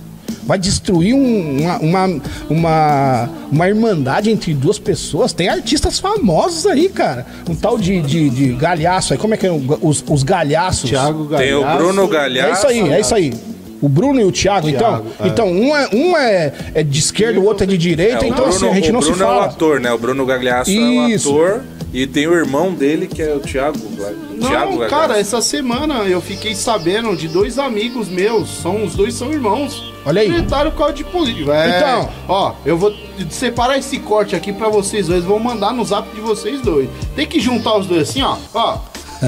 Vai 0.49 0.57
destruir 0.57 1.13
um- 1.13 1.59
uma, 1.61 1.77
uma, 1.77 2.21
uma, 2.49 3.29
uma 3.51 3.67
irmandade 3.69 4.31
entre 4.31 4.51
duas 4.51 4.79
pessoas. 4.79 5.31
Tem 5.31 5.47
artistas 5.47 5.99
famosos 5.99 6.65
aí, 6.65 6.89
cara. 6.89 7.23
Um 7.47 7.53
tal 7.53 7.77
de, 7.77 8.01
de, 8.01 8.31
de 8.31 8.53
galhaço 8.53 9.13
aí. 9.13 9.19
Como 9.19 9.35
é 9.35 9.37
que 9.37 9.45
é? 9.45 9.51
o- 9.51 9.77
Os, 9.79 10.03
os 10.09 10.23
galhaços. 10.23 10.89
Thiago 10.89 11.25
Tem 11.37 11.53
o 11.53 11.61
Galhaço. 11.61 11.77
Bruno 11.83 12.03
É 12.03 12.07
Galhaço. 12.07 12.53
isso 12.53 12.67
aí, 12.67 12.79
é 12.93 12.99
isso 12.99 13.13
aí. 13.13 13.33
O 13.79 13.87
Bruno 13.87 14.19
e 14.19 14.23
o 14.25 14.31
Thiago, 14.31 14.67
então. 14.67 15.03
é. 15.21 15.27
Então, 15.27 15.47
um 15.51 15.75
é, 15.77 15.87
um 15.93 16.17
é, 16.17 16.51
é 16.73 16.83
de 16.83 16.97
esquerda, 16.99 17.39
o 17.39 17.45
outro 17.45 17.63
é 17.63 17.67
de 17.67 17.77
direita, 17.77 18.25
É, 18.25 18.29
o 18.29 18.31
então 18.33 18.45
Bruno, 18.49 18.49
assim, 18.49 18.67
a 18.69 18.73
gente 18.73 18.89
o 18.89 18.93
não 18.93 19.01
se 19.03 19.09
Bruno 19.11 19.23
é 19.23 19.27
o 19.27 19.29
fala. 19.29 19.45
ator, 19.45 19.79
né? 19.79 19.93
O 19.93 19.97
Bruno 19.99 20.25
Gagliasso 20.25 20.71
é 20.71 20.73
o 20.73 21.15
ator. 21.15 21.61
E 21.91 22.05
tem 22.05 22.27
o 22.27 22.33
irmão 22.33 22.71
dele, 22.73 23.07
que 23.07 23.21
é 23.21 23.33
o 23.33 23.39
Thiago. 23.39 23.77
Thiago 23.79 24.15
Não, 24.35 24.49
Gagliasso. 24.49 24.89
cara, 24.89 25.19
essa 25.19 25.41
semana 25.41 26.03
eu 26.03 26.21
fiquei 26.21 26.53
sabendo 26.53 27.15
de 27.15 27.27
dois 27.27 27.57
amigos 27.57 28.07
meus, 28.07 28.47
são 28.61 28.83
os 28.83 28.93
dois 28.95 29.15
são 29.15 29.31
irmãos. 29.31 29.91
Olha 30.05 30.21
aí. 30.21 30.31
Por 30.43 30.71
causa 30.77 30.93
de 30.93 31.03
política. 31.03 31.51
É, 31.55 31.77
Então. 31.79 32.09
ó, 32.27 32.53
eu 32.65 32.77
vou 32.77 32.93
separar 33.29 33.77
esse 33.77 33.97
corte 33.99 34.35
aqui 34.35 34.53
pra 34.53 34.69
vocês 34.69 35.07
dois, 35.07 35.23
vou 35.23 35.39
mandar 35.39 35.73
no 35.73 35.83
zap 35.83 36.07
de 36.13 36.21
vocês 36.21 36.61
dois. 36.61 36.87
Tem 37.15 37.25
que 37.25 37.39
juntar 37.39 37.77
os 37.77 37.87
dois 37.87 38.09
assim, 38.09 38.21
ó, 38.21 38.37
ó. 38.53 38.77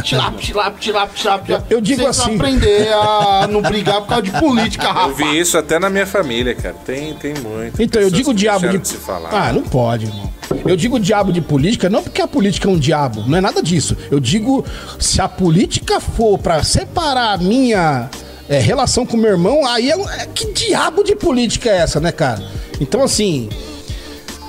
Tilap, 0.04 0.38
tilap, 0.40 0.80
tilap, 0.80 1.14
tilap. 1.14 1.50
Eu 1.70 1.82
digo 1.82 2.02
Vocês 2.04 2.20
assim. 2.22 2.36
aprender 2.36 2.94
a 2.94 3.48
não 3.48 3.62
brigar 3.62 4.00
por 4.02 4.08
causa 4.08 4.24
de 4.24 4.32
política, 4.32 4.86
Eu 4.86 4.94
rapaz. 4.94 5.18
vi 5.18 5.40
isso 5.40 5.58
até 5.58 5.78
na 5.80 5.90
minha 5.90 6.06
família, 6.06 6.56
cara. 6.56 6.76
Tem, 6.86 7.14
tem 7.16 7.34
muito. 7.34 7.82
Então, 7.82 8.02
eu 8.02 8.10
digo 8.10 8.30
que 8.32 8.38
diabo 8.38 8.70
de. 8.78 8.88
se 8.88 8.96
falar. 8.96 9.30
Ah, 9.34 9.52
não 9.52 9.64
pode, 9.64 10.06
irmão. 10.06 10.32
Eu 10.66 10.76
digo 10.78 11.00
diabo 11.00 11.32
de 11.34 11.42
política 11.42 11.90
não 11.90 12.04
porque 12.04 12.22
a 12.22 12.28
política 12.28 12.68
é 12.70 12.72
um 12.72 12.78
diabo, 12.78 13.24
não 13.28 13.38
é 13.38 13.42
nada 13.42 13.62
disso. 13.62 13.96
Eu 14.10 14.20
digo 14.20 14.66
se 15.00 15.22
a 15.22 15.28
política 15.28 16.00
for 16.00 16.38
pra 16.38 16.64
separar 16.64 17.34
a 17.34 17.38
minha 17.38 18.10
é, 18.50 18.60
relação 18.60 19.06
com 19.06 19.16
meu 19.18 19.32
irmão, 19.32 19.66
aí 19.66 19.90
é, 19.90 19.94
é- 19.94 20.28
que 20.34 20.52
diabo 20.54 21.04
de 21.04 21.16
política 21.16 21.70
é 21.70 21.78
essa, 21.78 22.00
né, 22.00 22.12
cara? 22.12 22.42
Então, 22.80 23.02
assim, 23.04 23.50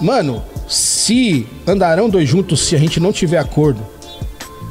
mano, 0.01 0.43
se 0.68 1.47
andarão 1.66 2.09
dois 2.09 2.28
juntos 2.28 2.61
se 2.61 2.74
a 2.74 2.78
gente 2.78 2.99
não 2.99 3.12
tiver 3.12 3.38
acordo 3.38 3.80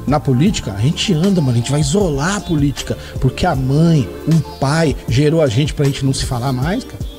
na 0.07 0.19
política, 0.19 0.73
a 0.73 0.81
gente 0.81 1.13
anda, 1.13 1.39
mano, 1.41 1.53
a 1.53 1.57
gente 1.57 1.71
vai 1.71 1.79
isolar 1.81 2.37
a 2.37 2.41
política, 2.41 2.97
porque 3.19 3.45
a 3.45 3.55
mãe, 3.55 4.07
o 4.27 4.41
pai 4.59 4.95
gerou 5.07 5.41
a 5.41 5.47
gente 5.47 5.73
pra 5.73 5.85
gente 5.85 6.03
não 6.05 6.13
se 6.13 6.25
falar 6.25 6.51
mais, 6.51 6.83
cara. 6.83 7.11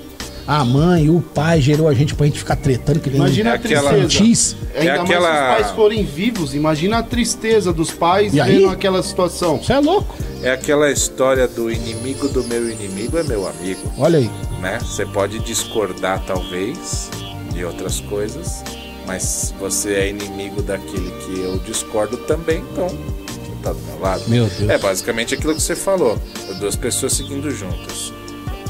A 0.45 0.65
mãe 0.65 1.05
e 1.05 1.09
o 1.11 1.21
pai 1.21 1.61
gerou 1.61 1.87
a 1.89 1.95
gente 1.95 2.17
pra 2.17 2.27
gente 2.27 2.41
ficar 2.41 2.57
tretando 2.57 2.99
que 2.99 3.09
nem 3.09 3.17
Imagina 3.19 3.51
É 3.51 3.53
a 3.53 3.55
aquela- 3.55 3.91
tristeza. 3.91 4.07
Infantis. 4.25 4.57
Ainda 4.75 4.91
É 4.91 4.99
mais 4.99 5.11
aquela- 5.11 5.29
se 5.29 5.41
os 5.53 5.63
pais 5.63 5.77
forem 5.77 6.05
vivos, 6.05 6.55
imagina 6.55 6.99
a 6.99 7.03
tristeza 7.03 7.73
dos 7.73 7.93
pais 7.93 8.35
E 8.35 8.41
aí? 8.41 8.59
vendo 8.59 8.69
aquela 8.71 9.01
situação. 9.05 9.59
Você 9.63 9.73
é 9.73 9.79
louco. 9.79 10.17
É 10.43 10.51
aquela 10.51 10.91
história 10.91 11.47
do 11.47 11.71
inimigo 11.71 12.29
do 12.29 12.43
meu 12.43 12.69
inimigo 12.69 13.17
é 13.17 13.23
meu 13.23 13.47
amigo, 13.49 13.81
Olha 13.97 14.19
aí. 14.19 14.29
né? 14.61 14.79
Você 14.81 15.07
pode 15.07 15.39
discordar, 15.39 16.21
talvez, 16.27 17.09
de 17.55 17.65
outras 17.65 18.01
coisas, 18.01 18.65
mas 19.07 19.55
você 19.59 19.95
é 19.95 20.09
inimigo 20.09 20.63
daquele 20.63 21.11
que 21.23 21.41
eu 21.41 21.59
discordo 21.59 22.17
também, 22.19 22.61
então 22.73 22.89
você 22.89 23.63
tá 23.63 23.73
do 23.73 23.81
meu 23.81 24.01
lado. 24.01 24.29
Meu 24.29 24.47
Deus. 24.47 24.71
É 24.71 24.79
basicamente 24.79 25.35
aquilo 25.35 25.55
que 25.55 25.63
você 25.63 25.77
falou. 25.77 26.19
Duas 26.59 26.77
pessoas 26.77 27.13
seguindo 27.13 27.51
juntas. 27.51 28.13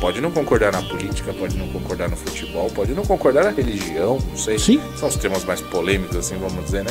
Pode 0.01 0.21
não 0.21 0.33
concordar 0.33 0.73
na 0.73 0.83
política, 0.83 1.33
pode 1.33 1.57
não 1.57 1.69
concordar 1.69 2.09
no 2.11 2.17
futebol, 2.17 2.69
pode 2.71 2.93
não 2.93 3.05
concordar 3.05 3.45
na 3.45 3.51
religião, 3.51 4.19
não 4.29 4.37
sei. 4.37 4.59
Sim. 4.59 4.81
São 4.97 5.09
os 5.09 5.17
temas 5.17 5.45
mais 5.45 5.61
polêmicos, 5.61 6.17
assim, 6.17 6.37
vamos 6.39 6.65
dizer, 6.65 6.83
né? 6.85 6.91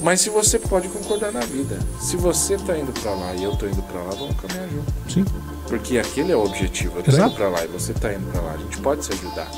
Mas 0.00 0.20
se 0.20 0.30
você 0.30 0.58
pode 0.58 0.88
concordar 0.88 1.32
na 1.32 1.40
vida. 1.40 1.78
Se 2.00 2.16
você 2.16 2.56
tá 2.56 2.76
indo 2.78 2.92
pra 3.00 3.12
lá 3.12 3.34
e 3.34 3.42
eu 3.44 3.56
tô 3.56 3.66
indo 3.66 3.82
pra 3.82 4.00
lá, 4.02 4.10
vamos 4.10 4.36
caminhar 4.36 4.68
junto. 4.68 4.92
Sim. 5.12 5.24
Porque 5.66 5.98
aquele 5.98 6.32
é 6.32 6.36
o 6.36 6.44
objetivo. 6.44 6.98
Eu 6.98 7.02
tô 7.02 7.10
Exato. 7.10 7.30
indo 7.30 7.36
pra 7.36 7.48
lá 7.48 7.64
e 7.64 7.68
você 7.68 7.92
tá 7.92 8.12
indo 8.12 8.30
pra 8.30 8.40
lá. 8.40 8.52
A 8.52 8.56
gente 8.58 8.78
pode 8.78 9.04
se 9.04 9.12
ajudar. 9.12 9.50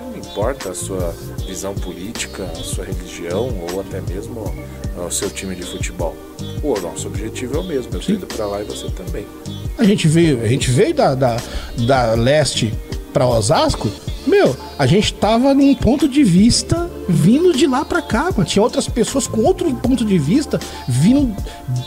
Não 0.00 0.16
importa 0.18 0.70
a 0.70 0.74
sua 0.74 1.14
visão 1.46 1.74
política, 1.74 2.44
a 2.44 2.62
sua 2.62 2.84
religião 2.84 3.48
ou 3.70 3.80
até 3.80 4.00
mesmo 4.00 4.52
o 4.96 5.10
seu 5.10 5.30
time 5.30 5.54
de 5.54 5.62
futebol. 5.62 6.16
O 6.62 6.78
nosso 6.80 7.06
objetivo 7.06 7.56
é 7.56 7.60
o 7.60 7.64
mesmo. 7.64 7.92
Eu 7.92 8.00
tô 8.00 8.12
indo 8.12 8.26
pra 8.26 8.46
lá 8.46 8.60
e 8.60 8.64
você 8.64 8.88
também. 8.90 9.26
A 9.76 9.84
gente 9.84 10.06
veio, 10.08 10.42
a 10.42 10.48
gente 10.48 10.70
veio 10.70 10.94
da, 10.94 11.14
da, 11.14 11.36
da 11.86 12.14
leste 12.14 12.72
pra 13.12 13.28
Osasco 13.28 13.88
Meu, 14.26 14.56
a 14.76 14.86
gente 14.86 15.14
tava 15.14 15.54
num 15.54 15.74
ponto 15.74 16.08
de 16.08 16.24
vista 16.24 16.90
vindo 17.08 17.52
de 17.52 17.66
lá 17.66 17.84
pra 17.84 18.00
cá, 18.00 18.30
mano. 18.32 18.44
Tinha 18.44 18.62
outras 18.62 18.88
pessoas 18.88 19.26
com 19.26 19.42
outro 19.42 19.72
ponto 19.76 20.04
de 20.04 20.18
vista 20.18 20.58
vindo, 20.88 21.34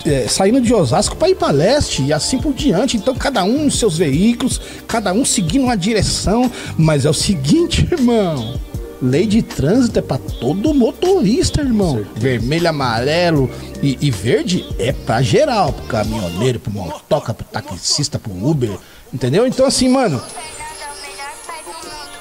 é, 0.06 0.28
saindo 0.28 0.62
de 0.62 0.74
Osasco 0.74 1.16
pra 1.16 1.30
ir 1.30 1.36
pra 1.36 1.50
leste 1.50 2.04
e 2.04 2.14
assim 2.14 2.40
por 2.40 2.54
diante. 2.54 2.96
Então, 2.96 3.16
cada 3.16 3.44
um 3.44 3.66
nos 3.66 3.80
seus 3.80 3.98
veículos, 3.98 4.62
cada 4.88 5.12
um 5.12 5.26
seguindo 5.26 5.64
uma 5.64 5.76
direção. 5.76 6.50
Mas 6.78 7.06
é 7.06 7.10
o 7.10 7.14
seguinte, 7.14 7.88
irmão. 7.92 8.60
Lei 9.02 9.28
de 9.28 9.42
trânsito 9.42 10.00
é 10.00 10.02
pra 10.02 10.18
todo 10.18 10.74
motorista, 10.74 11.62
irmão. 11.62 12.04
Vermelho, 12.16 12.70
amarelo 12.70 13.50
e, 13.82 13.98
e 14.02 14.10
verde 14.10 14.66
é 14.80 14.92
pra 14.92 15.22
geral. 15.22 15.72
Pro 15.72 15.86
caminhoneiro, 15.86 16.60
pro 16.60 16.72
motoca, 16.72 17.34
pro 17.34 17.46
taxista, 17.46 18.18
pro 18.18 18.32
Uber. 18.32 18.76
Entendeu? 19.14 19.46
Então, 19.46 19.66
assim, 19.66 19.88
mano, 19.88 20.22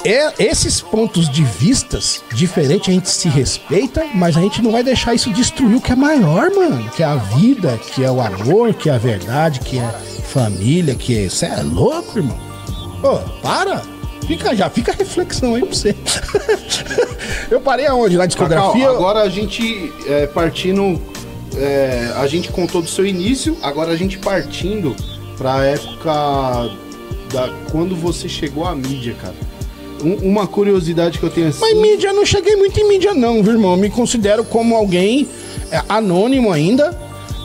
é, 0.04 0.32
esses 0.38 0.80
pontos 0.80 1.28
de 1.28 1.42
vistas 1.42 2.22
diferentes 2.32 2.88
a 2.88 2.92
gente 2.92 3.10
se 3.10 3.28
respeita, 3.28 4.06
mas 4.14 4.36
a 4.36 4.40
gente 4.40 4.62
não 4.62 4.70
vai 4.70 4.84
deixar 4.84 5.14
isso 5.14 5.32
destruir 5.32 5.76
o 5.76 5.80
que 5.80 5.90
é 5.90 5.96
maior, 5.96 6.50
mano. 6.54 6.88
Que 6.90 7.02
é 7.02 7.06
a 7.06 7.16
vida, 7.16 7.76
que 7.78 8.04
é 8.04 8.10
o 8.10 8.20
amor, 8.20 8.72
que 8.74 8.88
é 8.88 8.94
a 8.94 8.98
verdade, 8.98 9.60
que 9.60 9.78
é 9.78 9.88
família, 10.32 10.94
que 10.94 11.24
é. 11.24 11.28
Você 11.28 11.46
é 11.46 11.62
louco, 11.62 12.18
irmão? 12.18 12.38
Ô, 13.02 13.18
para! 13.40 13.95
Fica 14.26 14.54
já, 14.56 14.68
fica 14.70 14.92
a 14.92 14.94
reflexão 14.94 15.54
aí 15.54 15.62
pra 15.64 15.74
você. 15.74 15.94
Eu 17.50 17.60
parei 17.60 17.86
aonde? 17.86 18.16
Na 18.16 18.26
discografia? 18.26 18.80
Cacau, 18.86 18.96
agora 18.96 19.20
a 19.22 19.28
gente 19.28 19.92
é, 20.06 20.26
partindo. 20.26 21.00
é, 21.56 22.12
a 22.16 22.26
gente 22.26 22.50
contou 22.50 22.82
do 22.82 22.88
seu 22.88 23.06
início, 23.06 23.56
agora 23.62 23.92
a 23.92 23.96
gente 23.96 24.18
partindo 24.18 24.94
pra 25.38 25.64
época 25.64 26.10
da 27.32 27.50
quando 27.70 27.94
você 27.94 28.28
chegou 28.28 28.64
à 28.66 28.74
mídia, 28.74 29.14
cara. 29.20 29.34
Um- 30.02 30.28
uma 30.30 30.46
curiosidade 30.46 31.18
que 31.18 31.24
eu 31.24 31.30
tenho 31.30 31.48
assim. 31.48 31.60
Mas 31.60 31.76
mídia, 31.76 32.08
eu 32.08 32.14
não 32.14 32.26
cheguei 32.26 32.56
muito 32.56 32.78
em 32.80 32.88
mídia, 32.88 33.14
não, 33.14 33.42
viu, 33.42 33.52
irmão? 33.52 33.72
Eu 33.72 33.76
me 33.78 33.90
considero 33.90 34.44
como 34.44 34.74
alguém 34.74 35.28
é, 35.70 35.82
anônimo 35.88 36.52
ainda, 36.52 36.90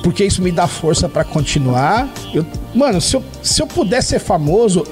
porque 0.04 0.26
isso 0.26 0.42
me 0.42 0.52
dá 0.52 0.68
força 0.68 1.08
pra 1.08 1.24
continuar. 1.24 2.10
Eu, 2.34 2.46
mano, 2.74 3.00
se 3.00 3.16
eu, 3.16 3.24
se 3.44 3.62
eu 3.62 3.68
puder 3.68 4.02
ser 4.04 4.20
famoso, 4.20 4.84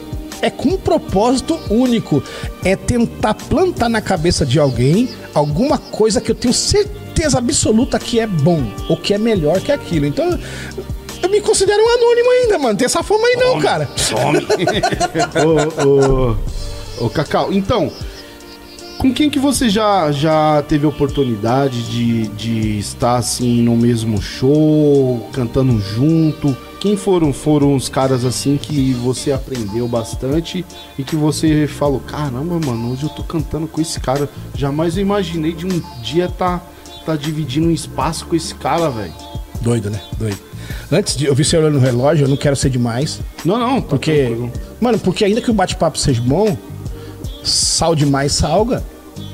é 0.41 0.49
com 0.49 0.69
um 0.69 0.77
propósito 0.77 1.59
único: 1.69 2.23
é 2.63 2.75
tentar 2.75 3.33
plantar 3.33 3.89
na 3.89 4.01
cabeça 4.01 4.45
de 4.45 4.59
alguém 4.59 5.09
alguma 5.33 5.77
coisa 5.77 6.19
que 6.19 6.31
eu 6.31 6.35
tenho 6.35 6.53
certeza 6.53 7.37
absoluta 7.37 7.99
que 7.99 8.19
é 8.19 8.27
bom 8.27 8.63
ou 8.87 8.97
que 8.97 9.13
é 9.13 9.17
melhor 9.17 9.59
que 9.61 9.71
aquilo. 9.71 10.05
Então. 10.05 10.39
Eu 11.21 11.29
me 11.29 11.41
considero 11.41 11.83
um 11.83 11.89
anônimo 11.89 12.31
ainda, 12.31 12.57
mano. 12.57 12.77
Tem 12.77 12.85
essa 12.85 13.03
fama 13.03 13.27
aí 13.27 13.35
não, 13.35 13.59
cara. 13.59 13.89
ô, 15.45 17.03
ô, 17.03 17.05
ô, 17.05 17.09
Cacau, 17.09 17.51
então, 17.51 17.91
com 18.97 19.13
quem 19.13 19.29
que 19.29 19.37
você 19.37 19.69
já, 19.69 20.13
já 20.13 20.63
teve 20.67 20.85
oportunidade 20.85 21.83
de, 21.89 22.27
de 22.29 22.79
estar 22.79 23.17
assim 23.17 23.61
no 23.61 23.75
mesmo 23.75 24.21
show, 24.21 25.29
cantando 25.33 25.77
junto? 25.81 26.55
Quem 26.79 26.95
foram 26.95 27.33
foram 27.33 27.75
os 27.75 27.89
caras 27.89 28.23
assim 28.23 28.57
que 28.57 28.93
você 28.93 29.33
aprendeu 29.33 29.85
bastante 29.87 30.65
e 30.97 31.03
que 31.03 31.15
você 31.15 31.67
falou, 31.67 31.99
caramba, 31.99 32.57
mano, 32.57 32.93
hoje 32.93 33.03
eu 33.03 33.09
tô 33.09 33.21
cantando 33.21 33.67
com 33.67 33.81
esse 33.81 33.99
cara. 33.99 34.29
Jamais 34.55 34.95
eu 34.95 35.01
imaginei 35.01 35.51
de 35.51 35.65
um 35.65 35.81
dia 36.01 36.29
tá, 36.29 36.61
tá 37.05 37.17
dividindo 37.17 37.67
um 37.67 37.71
espaço 37.71 38.25
com 38.25 38.35
esse 38.35 38.55
cara, 38.55 38.89
velho. 38.89 39.13
Doido, 39.61 39.89
né? 39.89 39.99
Doido. 40.17 40.39
Antes 40.89 41.17
de 41.17 41.25
eu 41.25 41.35
vi 41.35 41.43
você 41.43 41.57
olhando 41.57 41.73
no 41.73 41.79
relógio, 41.79 42.23
eu 42.25 42.29
não 42.29 42.37
quero 42.37 42.55
ser 42.55 42.69
demais. 42.69 43.19
Não, 43.43 43.59
não, 43.59 43.81
tá 43.81 43.89
Porque, 43.89 44.25
tranquilo. 44.27 44.51
mano, 44.79 44.99
porque 44.99 45.25
ainda 45.25 45.41
que 45.41 45.51
o 45.51 45.53
bate-papo 45.53 45.97
seja 45.97 46.21
bom, 46.21 46.57
sal 47.43 47.93
demais 47.93 48.31
salga, 48.31 48.83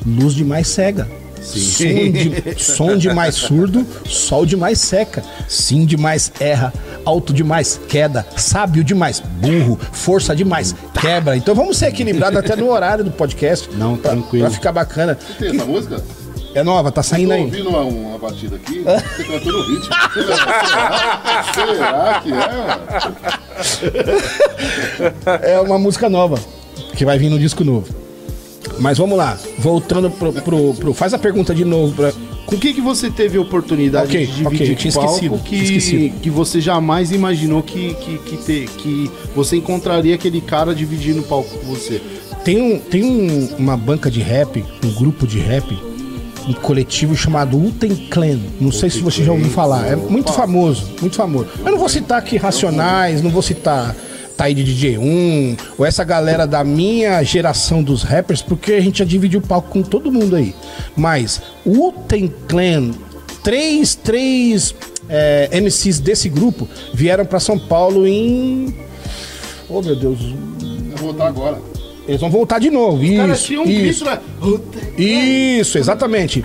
luz 0.06 0.34
demais 0.34 0.68
cega. 0.68 1.08
Som, 1.42 1.84
de, 2.12 2.56
som 2.58 2.98
demais 2.98 3.36
surdo, 3.36 3.86
sol 4.10 4.48
demais 4.48 4.80
seca. 4.80 5.24
Sim 5.48 5.86
demais 5.86 6.32
erra, 6.40 6.74
alto 7.06 7.32
demais 7.34 7.80
queda, 7.88 8.26
sábio 8.36 8.84
demais 8.84 9.20
burro, 9.20 9.80
força 9.92 10.36
demais 10.36 10.76
quebra. 11.00 11.38
Então 11.38 11.54
vamos 11.56 11.78
ser 11.78 11.88
equilibrados 11.88 12.38
até 12.40 12.56
no 12.56 12.70
horário 12.70 13.04
do 13.04 13.12
podcast. 13.12 13.70
Não, 13.76 13.96
pra, 13.98 14.12
tranquilo. 14.12 14.46
Pra 14.46 14.54
ficar 14.54 14.72
bacana. 14.72 15.18
Tem 15.40 15.50
essa 15.56 15.66
música? 15.66 16.04
É 16.54 16.64
nova, 16.64 16.90
tá 16.92 17.04
saindo 17.04 17.28
Tô 17.30 17.34
aí. 17.34 17.42
ouvindo 17.44 17.70
uma, 17.70 17.82
uma 17.82 18.18
batida 18.18 18.56
aqui, 18.56 18.80
você 18.82 19.24
cantou 19.26 19.52
no 19.52 19.62
ritmo. 19.62 19.90
Será, 21.54 22.22
será 22.22 22.22
que 22.22 22.32
é? 25.44 25.54
É 25.56 25.60
uma 25.60 25.78
música 25.78 26.10
nova, 26.10 26.40
que 26.96 27.04
vai 27.06 27.18
vir 27.18 27.30
no 27.30 27.38
disco 27.40 27.64
novo. 27.64 27.88
Mas 28.80 28.98
vamos 28.98 29.18
lá, 29.18 29.38
voltando 29.60 30.10
pro. 30.10 30.32
pro- 30.34 30.74
pro- 30.74 30.94
faz 30.94 31.14
a 31.14 31.18
pergunta 31.18 31.54
de 31.54 31.64
novo. 31.66 31.94
Pra, 31.96 32.14
Com 32.46 32.58
que, 32.58 32.74
que 32.74 32.82
você 32.82 33.10
teve 33.10 33.38
oportunidade 33.40 34.08
Ok, 34.08 34.20
de 34.20 34.32
dividir 34.34 34.48
ok, 34.48 34.72
eu 34.72 34.76
tinha 34.76 34.94
palco 34.94 35.10
esquecido, 35.16 35.38
que, 35.40 35.50
tinha 35.50 35.64
esquecido. 35.64 36.20
que 36.22 36.30
você 36.30 36.62
jamais 36.62 37.12
imaginou 37.12 37.64
que, 37.64 37.94
que, 37.96 38.18
que, 38.20 38.38
te- 38.38 38.70
que 38.78 39.12
você 39.36 39.58
encontraria 39.58 40.14
aquele 40.14 40.42
cara 40.42 40.74
dividindo 40.76 41.22
o 41.22 41.24
palco 41.24 41.50
com 41.58 41.66
você? 41.74 42.00
Tem, 42.44 42.62
um, 42.62 42.78
tem 42.80 43.04
um- 43.04 43.50
uma 43.58 43.76
banca 43.76 44.12
de 44.12 44.20
rap, 44.22 44.64
um 44.84 44.92
grupo 44.94 45.26
de 45.26 45.40
rap, 45.40 45.76
um 46.48 46.54
coletivo 46.54 47.16
chamado 47.16 47.58
Uten 47.58 47.96
Clan. 48.12 48.40
Não 48.62 48.72
sei 48.72 48.92
se 48.92 49.00
você 49.00 49.24
já 49.24 49.32
ouviu 49.32 49.50
falar. 49.50 49.88
É 49.88 49.96
muito 49.96 50.32
famoso, 50.32 50.88
muito 51.02 51.16
famoso. 51.16 51.48
Eu 51.66 51.72
não 51.72 51.80
vou 51.80 51.90
citar 51.90 52.20
aqui 52.20 52.38
Racionais, 52.38 53.24
não 53.24 53.32
vou 53.32 53.42
citar 53.42 53.96
Taíde 54.36 54.64
DJ1, 54.64 55.58
ou 55.78 55.86
essa 55.86 56.04
galera 56.04 56.46
da 56.46 56.64
minha 56.64 57.24
geração 57.24 57.82
dos 57.82 58.04
rappers, 58.04 58.42
porque 58.42 58.74
a 58.74 58.82
gente 58.82 59.00
já 59.00 59.06
dividiu 59.06 59.40
o 59.40 59.48
palco 59.48 59.70
com 59.70 59.82
todo 59.82 60.12
mundo 60.12 60.36
aí. 60.36 60.54
Mas 60.96 61.42
o 61.66 61.88
Uten 61.88 62.34
Clan, 62.48 62.92
três, 63.44 63.96
três 63.96 64.76
é, 65.08 65.50
MCs 65.62 66.00
desse 66.00 66.30
grupo 66.30 66.68
vieram 66.94 67.26
pra 67.26 67.40
São 67.40 67.58
Paulo 67.58 68.06
em. 68.06 68.76
Oh 69.70 69.82
meu 69.82 69.96
Deus, 69.96 70.20
Eu 70.22 70.98
vou 70.98 71.14
voltar 71.14 71.28
agora. 71.28 71.75
Eles 72.08 72.22
vão 72.22 72.30
voltar 72.30 72.60
de 72.60 72.70
novo. 72.70 72.98
Cara, 73.16 73.34
Isso, 73.34 73.54
um 73.54 73.64
isso. 73.64 74.06
grito, 74.06 74.06
né? 74.06 74.20
Isso, 74.98 75.78
exatamente. 75.78 76.44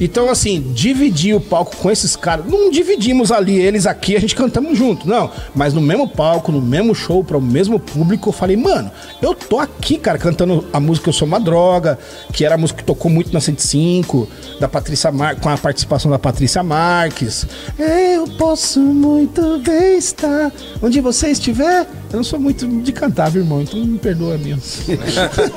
Então, 0.00 0.30
assim, 0.30 0.60
dividir 0.72 1.34
o 1.34 1.40
palco 1.40 1.76
com 1.76 1.90
esses 1.90 2.14
caras. 2.14 2.46
Não 2.46 2.70
dividimos 2.70 3.32
ali, 3.32 3.58
eles 3.58 3.86
aqui, 3.86 4.16
a 4.16 4.20
gente 4.20 4.34
cantamos 4.34 4.78
junto. 4.78 5.08
Não. 5.08 5.30
Mas 5.54 5.74
no 5.74 5.80
mesmo 5.80 6.08
palco, 6.08 6.52
no 6.52 6.62
mesmo 6.62 6.94
show, 6.94 7.24
para 7.24 7.36
o 7.36 7.42
mesmo 7.42 7.78
público, 7.78 8.28
eu 8.28 8.32
falei, 8.32 8.56
mano, 8.56 8.90
eu 9.20 9.34
tô 9.34 9.58
aqui, 9.58 9.98
cara, 9.98 10.18
cantando 10.18 10.64
a 10.72 10.78
música 10.78 11.08
Eu 11.08 11.12
Sou 11.12 11.26
Uma 11.26 11.40
Droga, 11.40 11.98
que 12.32 12.44
era 12.44 12.54
a 12.54 12.58
música 12.58 12.78
que 12.78 12.84
tocou 12.84 13.10
muito 13.10 13.32
na 13.32 13.40
105, 13.40 14.28
da 14.60 14.68
Patrícia 14.68 15.10
Mar... 15.10 15.36
com 15.36 15.48
a 15.48 15.58
participação 15.58 16.10
da 16.10 16.18
Patrícia 16.18 16.62
Marques. 16.62 17.46
Eu 17.78 18.28
posso 18.38 18.80
muito 18.80 19.58
bem 19.58 19.98
estar 19.98 20.52
onde 20.82 21.00
você 21.00 21.30
estiver. 21.30 21.86
Eu 22.12 22.16
não 22.16 22.24
sou 22.24 22.40
muito 22.40 22.66
de 22.66 22.92
cantar, 22.92 23.30
viu, 23.30 23.42
irmão? 23.42 23.62
Então 23.62 23.84
me 23.84 23.98
perdoa 23.98 24.36
mesmo. 24.36 24.60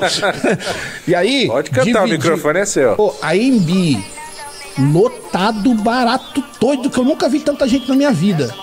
e 1.06 1.14
aí. 1.14 1.48
Pode 1.48 1.70
cantar, 1.70 2.04
o 2.04 2.08
microfone 2.08 2.60
é 2.60 2.64
seu. 2.64 2.94
Pô, 2.94 3.12
a 3.20 3.32
AMB, 3.32 4.04
lotado, 4.92 5.74
barato, 5.74 6.42
doido, 6.60 6.88
que 6.88 6.98
eu 6.98 7.04
nunca 7.04 7.28
vi 7.28 7.40
tanta 7.40 7.66
gente 7.66 7.88
na 7.88 7.96
minha 7.96 8.12
vida. 8.12 8.54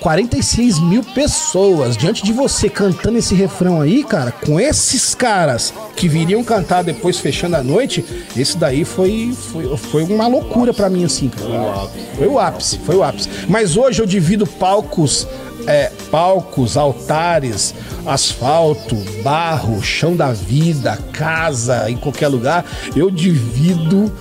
46 0.00 0.80
mil 0.80 1.02
pessoas 1.02 1.96
diante 1.96 2.22
de 2.22 2.30
você 2.30 2.68
cantando 2.68 3.16
esse 3.16 3.34
refrão 3.34 3.80
aí, 3.80 4.04
cara, 4.04 4.32
com 4.32 4.60
esses 4.60 5.14
caras 5.14 5.72
que 5.96 6.08
viriam 6.08 6.44
cantar 6.44 6.82
depois 6.82 7.18
fechando 7.18 7.56
a 7.56 7.62
noite, 7.62 8.04
esse 8.36 8.58
daí 8.58 8.84
foi, 8.84 9.34
foi, 9.34 9.76
foi 9.78 10.02
uma 10.02 10.26
loucura 10.26 10.74
pra 10.74 10.90
mim, 10.90 11.04
assim, 11.04 11.30
cara. 11.30 11.88
Foi 12.18 12.26
o 12.26 12.38
ápice, 12.38 12.78
foi 12.84 12.96
o 12.96 13.02
ápice. 13.02 13.30
Mas 13.48 13.78
hoje 13.78 14.02
eu 14.02 14.06
divido 14.06 14.46
palcos, 14.46 15.26
é, 15.66 15.90
palcos, 16.10 16.76
altares, 16.76 17.74
asfalto, 18.06 18.96
barro, 19.22 19.82
chão 19.82 20.16
da 20.16 20.32
vida, 20.32 20.98
casa, 21.12 21.90
em 21.90 21.96
qualquer 21.96 22.28
lugar. 22.28 22.64
Eu 22.94 23.10
divido 23.10 24.12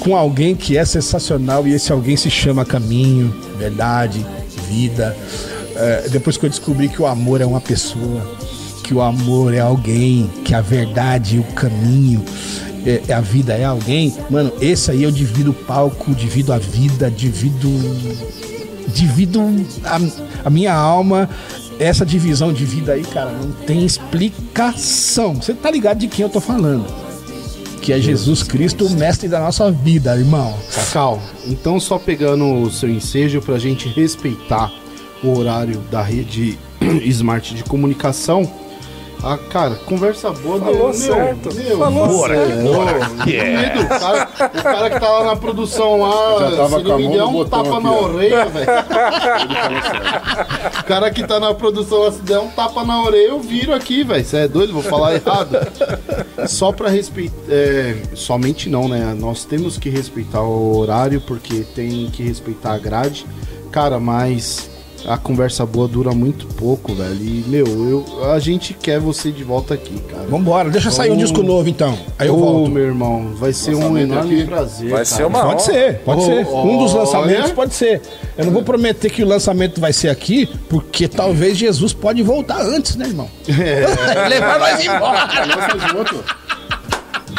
com 0.00 0.16
alguém 0.16 0.54
que 0.54 0.76
é 0.76 0.84
sensacional 0.84 1.66
e 1.66 1.74
esse 1.74 1.92
alguém 1.92 2.16
se 2.16 2.30
chama 2.30 2.64
Caminho, 2.64 3.34
Verdade, 3.58 4.24
Vida. 4.68 5.16
É, 5.74 6.08
depois 6.10 6.36
que 6.36 6.44
eu 6.44 6.50
descobri 6.50 6.88
que 6.88 7.00
o 7.00 7.06
amor 7.06 7.40
é 7.40 7.46
uma 7.46 7.60
pessoa, 7.60 8.22
que 8.84 8.92
o 8.92 9.00
amor 9.00 9.54
é 9.54 9.60
alguém, 9.60 10.30
que 10.44 10.54
a 10.54 10.60
verdade 10.60 11.38
o 11.38 11.44
caminho, 11.54 12.24
é, 12.84 13.02
é 13.08 13.12
a 13.12 13.20
vida 13.20 13.52
é 13.54 13.64
alguém, 13.64 14.14
mano, 14.30 14.52
esse 14.60 14.90
aí 14.90 15.02
eu 15.02 15.10
divido 15.10 15.50
o 15.50 15.54
palco, 15.54 16.14
divido 16.14 16.52
a 16.52 16.58
vida, 16.58 17.10
divido. 17.10 17.68
Divido 18.92 19.40
a, 19.84 20.46
a 20.46 20.50
minha 20.50 20.74
alma. 20.74 21.28
Essa 21.78 22.04
divisão 22.04 22.52
de 22.52 22.64
vida 22.64 22.92
aí, 22.92 23.04
cara, 23.04 23.30
não 23.30 23.52
tem 23.52 23.84
explicação. 23.84 25.36
Você 25.36 25.54
tá 25.54 25.70
ligado 25.70 25.98
de 25.98 26.08
quem 26.08 26.24
eu 26.24 26.28
tô 26.28 26.40
falando? 26.40 26.84
que 27.88 27.92
é 27.94 28.00
Jesus 28.00 28.42
Cristo, 28.42 28.86
o 28.86 28.90
mestre 28.90 29.28
da 29.28 29.40
nossa 29.40 29.70
vida, 29.70 30.14
irmão. 30.14 30.54
Cacau, 30.74 31.22
então 31.46 31.80
só 31.80 31.98
pegando 31.98 32.62
o 32.62 32.70
seu 32.70 32.90
ensejo 32.90 33.40
pra 33.40 33.58
gente 33.58 33.88
respeitar 33.88 34.70
o 35.22 35.38
horário 35.38 35.78
da 35.90 36.02
rede 36.02 36.58
Smart 37.06 37.54
de 37.54 37.64
comunicação, 37.64 38.50
Ah, 39.22 39.36
cara, 39.50 39.74
conversa 39.84 40.30
boa. 40.30 40.60
Falou 40.60 40.76
meu, 40.84 40.92
certo. 40.94 41.52
Meu, 41.54 41.78
Falou 41.78 42.06
você 42.06 42.34
certo. 42.36 42.50
é 42.52 42.62
louco. 42.62 43.26
Medo, 43.26 43.80
o, 43.82 43.88
cara, 43.88 44.28
o 44.54 44.62
cara 44.62 44.90
que 44.90 45.00
tá 45.00 45.08
lá 45.10 45.24
na 45.24 45.36
produção 45.36 46.00
lá, 46.00 46.50
Já 46.50 46.56
tava 46.56 46.78
se 46.80 46.84
me 46.94 47.08
der 47.08 47.24
um 47.24 47.44
tapa 47.44 47.68
aqui, 47.74 47.82
na 47.82 47.92
ó. 47.92 48.02
orelha, 48.04 48.44
velho. 48.46 48.66
O 50.80 50.84
cara 50.84 51.10
que 51.10 51.26
tá 51.26 51.40
na 51.40 51.52
produção 51.54 51.98
lá, 52.04 52.12
se 52.12 52.20
der 52.22 52.38
um 52.38 52.48
tapa 52.48 52.84
na 52.84 53.02
orelha, 53.02 53.28
eu 53.28 53.40
viro 53.40 53.74
aqui, 53.74 54.04
velho. 54.04 54.24
Você 54.24 54.36
é 54.38 54.48
doido? 54.48 54.72
Vou 54.72 54.82
falar 54.82 55.14
errado. 55.14 55.58
Só 56.46 56.70
pra 56.72 56.88
respeitar. 56.88 57.34
é, 57.48 57.96
somente 58.14 58.68
não, 58.68 58.88
né? 58.88 59.14
Nós 59.18 59.44
temos 59.44 59.76
que 59.78 59.88
respeitar 59.90 60.42
o 60.42 60.76
horário, 60.78 61.20
porque 61.20 61.64
tem 61.74 62.06
que 62.06 62.22
respeitar 62.22 62.74
a 62.74 62.78
grade. 62.78 63.26
Cara, 63.72 63.98
mas 63.98 64.70
a 65.06 65.16
conversa 65.16 65.64
boa 65.64 65.86
dura 65.88 66.12
muito 66.12 66.46
pouco, 66.54 66.94
velho. 66.94 67.14
E, 67.22 67.44
meu, 67.46 67.66
eu, 67.66 68.30
a 68.32 68.38
gente 68.38 68.74
quer 68.74 68.98
você 68.98 69.30
de 69.30 69.44
volta 69.44 69.74
aqui, 69.74 69.98
cara. 70.10 70.24
Vambora, 70.28 70.70
deixa 70.70 70.90
sair 70.90 71.10
um 71.10 71.14
Vamos- 71.14 71.30
disco 71.30 71.42
novo 71.42 71.68
então. 71.68 71.96
Aí 72.18 72.28
eu 72.28 72.34
Ô, 72.34 72.38
volto. 72.40 72.70
meu 72.70 72.84
irmão, 72.84 73.32
vai 73.36 73.52
ser 73.52 73.74
um 73.74 73.96
enorme 73.96 74.36
aqui. 74.36 74.46
prazer. 74.46 74.90
Vai 74.90 75.04
cara. 75.04 75.04
ser 75.04 75.26
uma 75.26 75.42
Pode 75.42 75.62
ser, 75.62 75.98
pode 76.00 76.20
Ô, 76.22 76.24
ser. 76.24 76.46
Um 76.48 76.78
dos 76.78 76.92
lançamentos 76.94 77.52
pode 77.52 77.74
ser. 77.74 78.02
Eu 78.36 78.44
não 78.46 78.52
vou 78.52 78.62
prometer 78.62 79.10
que 79.10 79.22
o 79.22 79.26
lançamento 79.26 79.80
vai 79.80 79.92
ser 79.92 80.08
aqui, 80.08 80.48
porque 80.68 81.06
talvez 81.08 81.56
Jesus 81.56 81.92
pode 81.92 82.22
voltar 82.22 82.60
antes, 82.60 82.96
né, 82.96 83.06
irmão? 83.06 83.28
É. 83.48 83.86
Levar 84.28 84.58
nós 84.58 84.84
embora. 84.84 85.28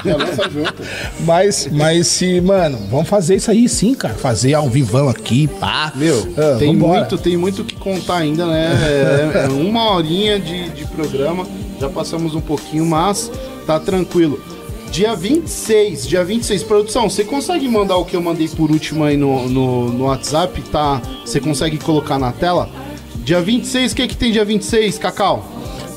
Já 0.06 0.16
lança 0.18 0.50
junto. 0.50 0.84
Mas, 1.22 1.68
mas 1.72 2.08
se, 2.08 2.40
mano, 2.42 2.78
vamos 2.90 3.08
fazer 3.10 3.36
isso 3.36 3.52
aí 3.52 3.68
sim, 3.68 3.94
cara. 3.94 4.14
Fazer 4.14 4.54
ao 4.54 4.70
vivão 4.70 5.10
aqui, 5.10 5.48
pá. 5.48 5.92
Meu, 5.96 6.28
Ah, 6.38 6.58
tem 6.58 6.74
vambora. 6.74 7.00
muito, 7.02 7.18
tem 7.18 7.38
muito 7.38 7.64
que 7.64 7.76
contar 7.76 8.18
ainda, 8.18 8.46
né? 8.46 9.32
É, 9.36 9.46
é 9.46 9.48
uma 9.50 9.92
horinha 9.94 10.40
de, 10.40 10.70
de 10.70 10.86
programa, 10.86 11.46
já 11.80 11.90
passamos 11.90 12.36
um 12.36 12.42
pouquinho, 12.42 12.86
mas 12.86 13.32
tá 13.66 13.80
tranquilo. 13.80 14.42
Dia 14.92 15.16
26, 15.16 16.08
dia 16.08 16.24
26, 16.24 16.64
produção, 16.64 17.08
você 17.10 17.24
consegue 17.24 17.68
mandar 17.68 17.98
o 17.98 18.06
que 18.06 18.16
eu 18.16 18.22
mandei 18.22 18.48
por 18.48 18.72
último 18.72 19.04
aí 19.04 19.16
no, 19.16 19.48
no, 19.48 19.90
no 19.94 20.06
WhatsApp, 20.06 20.60
tá? 20.64 21.00
Você 21.24 21.40
consegue 21.40 21.78
colocar 21.78 22.18
na 22.18 22.32
tela? 22.32 22.68
Dia 23.24 23.40
26, 23.40 23.92
o 23.92 23.96
que 23.96 24.08
que 24.08 24.18
tem 24.18 24.32
dia 24.32 24.44
26, 24.44 24.98
Cacau? 24.98 25.46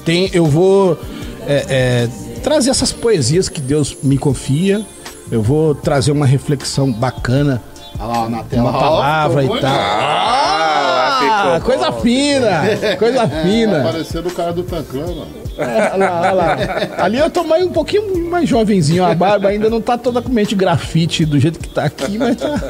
Tem, 0.05 0.29
eu 0.35 0.45
vou 0.45 0.99
é, 1.47 1.65
é, 1.71 2.09
trazer 2.43 2.71
essas 2.71 2.93
poesias 2.93 3.49
que 3.49 3.61
Deus 3.61 3.97
me 4.03 4.19
confia. 4.19 4.85
Eu 5.31 5.41
vou 5.43 5.75
trazer 5.75 6.13
uma 6.13 6.27
reflexão 6.27 6.93
bacana, 6.93 7.63
Olha 7.99 8.07
lá 8.21 8.29
na 8.29 8.43
tela. 8.43 8.63
uma 8.71 8.79
palavra 8.79 9.45
e 9.45 9.49
tal. 9.49 9.71
Ah, 9.71 11.55
Ah, 11.55 11.61
coisa 11.61 11.93
fina, 11.93 12.63
coisa 12.99 13.29
fina. 13.29 13.83
Parecendo 13.83 14.29
o 14.29 14.33
cara 14.33 14.53
do 14.53 14.63
Tancã, 14.63 14.99
mano. 14.99 15.27
Olha 15.57 15.97
lá, 15.97 16.21
olha 16.21 16.33
lá. 16.33 16.57
Ali 16.99 17.19
eu 17.19 17.31
tô 17.31 17.45
mais, 17.45 17.65
um 17.65 17.71
pouquinho 17.71 18.29
mais 18.31 18.49
jovenzinho. 18.49 19.05
A 19.05 19.15
barba 19.15 19.49
ainda 19.49 19.71
não 19.71 19.81
tá 19.81 19.97
totalmente 19.97 20.55
grafite 20.55 21.25
do 21.25 21.39
jeito 21.39 21.59
que 21.59 21.69
tá 21.69 21.85
aqui, 21.85 22.19
mas 22.19 22.37
tá. 22.37 22.61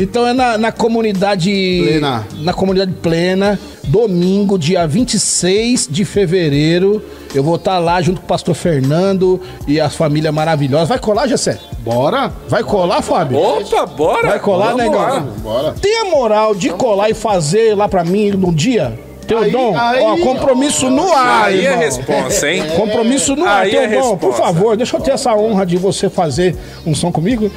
Então 0.00 0.26
é 0.26 0.32
na, 0.32 0.56
na 0.56 0.72
comunidade. 0.72 1.50
Plena. 1.84 2.26
Na 2.38 2.54
comunidade 2.54 2.92
plena. 3.02 3.58
Domingo, 3.84 4.58
dia 4.58 4.86
26 4.86 5.88
de 5.90 6.06
fevereiro. 6.06 7.02
Eu 7.34 7.44
vou 7.44 7.56
estar 7.56 7.78
lá 7.78 8.00
junto 8.00 8.20
com 8.20 8.24
o 8.24 8.28
pastor 8.28 8.54
Fernando 8.54 9.40
e 9.66 9.78
a 9.78 9.90
família 9.90 10.32
maravilhosa. 10.32 10.86
Vai 10.86 10.98
colar, 10.98 11.26
Gessé? 11.26 11.58
Bora? 11.80 12.32
Vai 12.48 12.62
colar, 12.62 13.02
Fábio? 13.02 13.38
Opa, 13.38 13.84
bora! 13.86 14.28
Vai 14.28 14.40
colar, 14.40 14.74
negão? 14.74 15.00
lá. 15.00 15.20
Bora. 15.20 15.72
Tem 15.72 16.00
a 16.00 16.04
moral 16.06 16.54
de 16.54 16.70
colar 16.70 17.10
e 17.10 17.14
fazer 17.14 17.76
lá 17.76 17.88
pra 17.88 18.02
mim 18.02 18.30
no 18.30 18.52
dia? 18.54 18.98
Teu 19.30 19.76
Aí- 19.78 20.00
Ó, 20.02 20.16
compromisso 20.18 20.90
no 20.90 21.12
ar, 21.12 21.44
Aí 21.44 21.60
é 21.60 21.70
irmão. 21.70 21.78
responsa, 21.78 22.50
hein? 22.50 22.64
Compromisso 22.76 23.36
no 23.36 23.44
ar, 23.44 23.62
Aí 23.62 23.70
teu 23.70 23.80
é 23.82 23.86
dom. 23.86 24.16
Por 24.16 24.30
resposta. 24.30 24.42
favor, 24.42 24.76
deixa 24.76 24.96
eu 24.96 25.00
ter 25.00 25.12
essa 25.12 25.34
honra 25.34 25.64
de 25.64 25.76
você 25.76 26.10
fazer 26.10 26.56
um 26.84 26.94
som 26.94 27.12
comigo. 27.12 27.50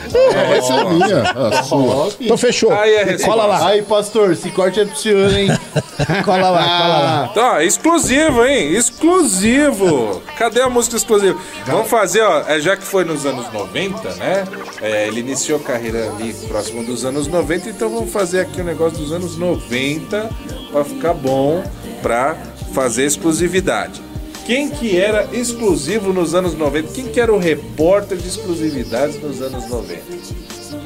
Vai 0.50 0.62
ser 0.62 0.86
minha, 0.86 1.22
a 1.60 1.64
sua. 1.64 2.10
Então 2.22 2.38
fechou. 2.38 2.72
Aí 2.72 2.94
é 2.94 3.04
resposta. 3.04 3.26
Cola 3.28 3.46
lá. 3.46 3.68
Aí, 3.70 3.82
pastor, 3.82 4.32
esse 4.34 4.50
corte 4.52 4.80
é 4.80 4.86
pro 4.86 4.96
senhor, 4.96 5.32
hein? 5.36 5.48
Cola 6.26 6.50
lá, 6.50 6.64
cola 6.64 6.98
lá. 7.00 7.56
Ó, 7.56 7.60
exclusivo, 7.62 8.46
hein? 8.46 8.74
Exclusivo! 8.74 10.22
Cadê 10.38 10.62
a 10.62 10.70
música 10.70 10.96
exclusiva? 10.98 11.40
Vamos 11.66 11.90
fazer, 11.90 12.22
ó, 12.22 12.42
é, 12.48 12.60
já 12.60 12.76
que 12.76 12.84
foi 12.84 13.04
nos 13.06 13.26
anos 13.26 13.52
90, 13.54 14.10
né? 14.16 14.44
É, 14.82 15.08
ele 15.08 15.22
iniciou 15.22 15.60
a 15.60 15.62
carreira 15.64 16.10
ali 16.10 16.34
próximo 16.48 16.84
dos 16.84 17.06
anos 17.06 17.28
90, 17.28 17.70
então 17.70 17.90
vamos 17.90 18.12
fazer 18.12 18.42
aqui 18.42 18.62
um 18.62 18.66
negócio 18.66 18.98
dos 18.98 19.12
anos 19.12 19.38
90 19.38 20.30
pra 20.72 20.84
ficar 20.84 21.14
bom 21.14 21.63
pra 22.04 22.36
fazer 22.76 23.06
exclusividade. 23.06 24.00
Quem 24.46 24.70
que 24.70 25.00
era 25.00 25.30
exclusivo 25.32 26.12
nos 26.12 26.36
anos 26.36 26.54
90? 26.54 26.92
Quem 26.94 27.06
que 27.06 27.20
era 27.20 27.34
o 27.34 27.38
repórter 27.40 28.18
de 28.18 28.28
exclusividades 28.28 29.20
nos 29.22 29.42
anos 29.42 29.68
90? 29.70 30.02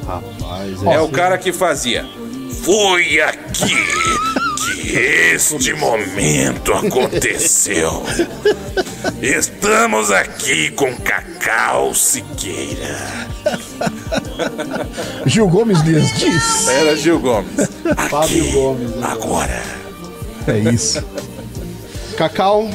Rapaz, 0.06 0.84
É 0.84 1.00
o 1.02 1.10
cara 1.10 1.38
que 1.40 1.52
fazia. 1.52 2.06
Foi 2.64 3.20
aqui 3.22 3.76
que 4.62 4.98
este 4.98 5.74
momento 5.74 6.72
aconteceu. 6.74 8.04
Estamos 9.22 10.12
aqui 10.12 10.70
com 10.72 10.96
Cacau 10.98 11.94
Siqueira. 11.96 13.28
Gil 15.26 15.48
Gomes 15.48 15.82
Dias 15.84 16.14
diz. 16.20 16.68
Era 16.68 16.96
Gil 16.96 17.20
Gomes. 17.20 17.52
Fábio 18.10 18.52
Gomes. 18.52 18.90
né? 18.92 19.08
Agora. 19.10 19.87
É 20.48 20.58
isso. 20.60 21.04
Cacau, 22.18 22.68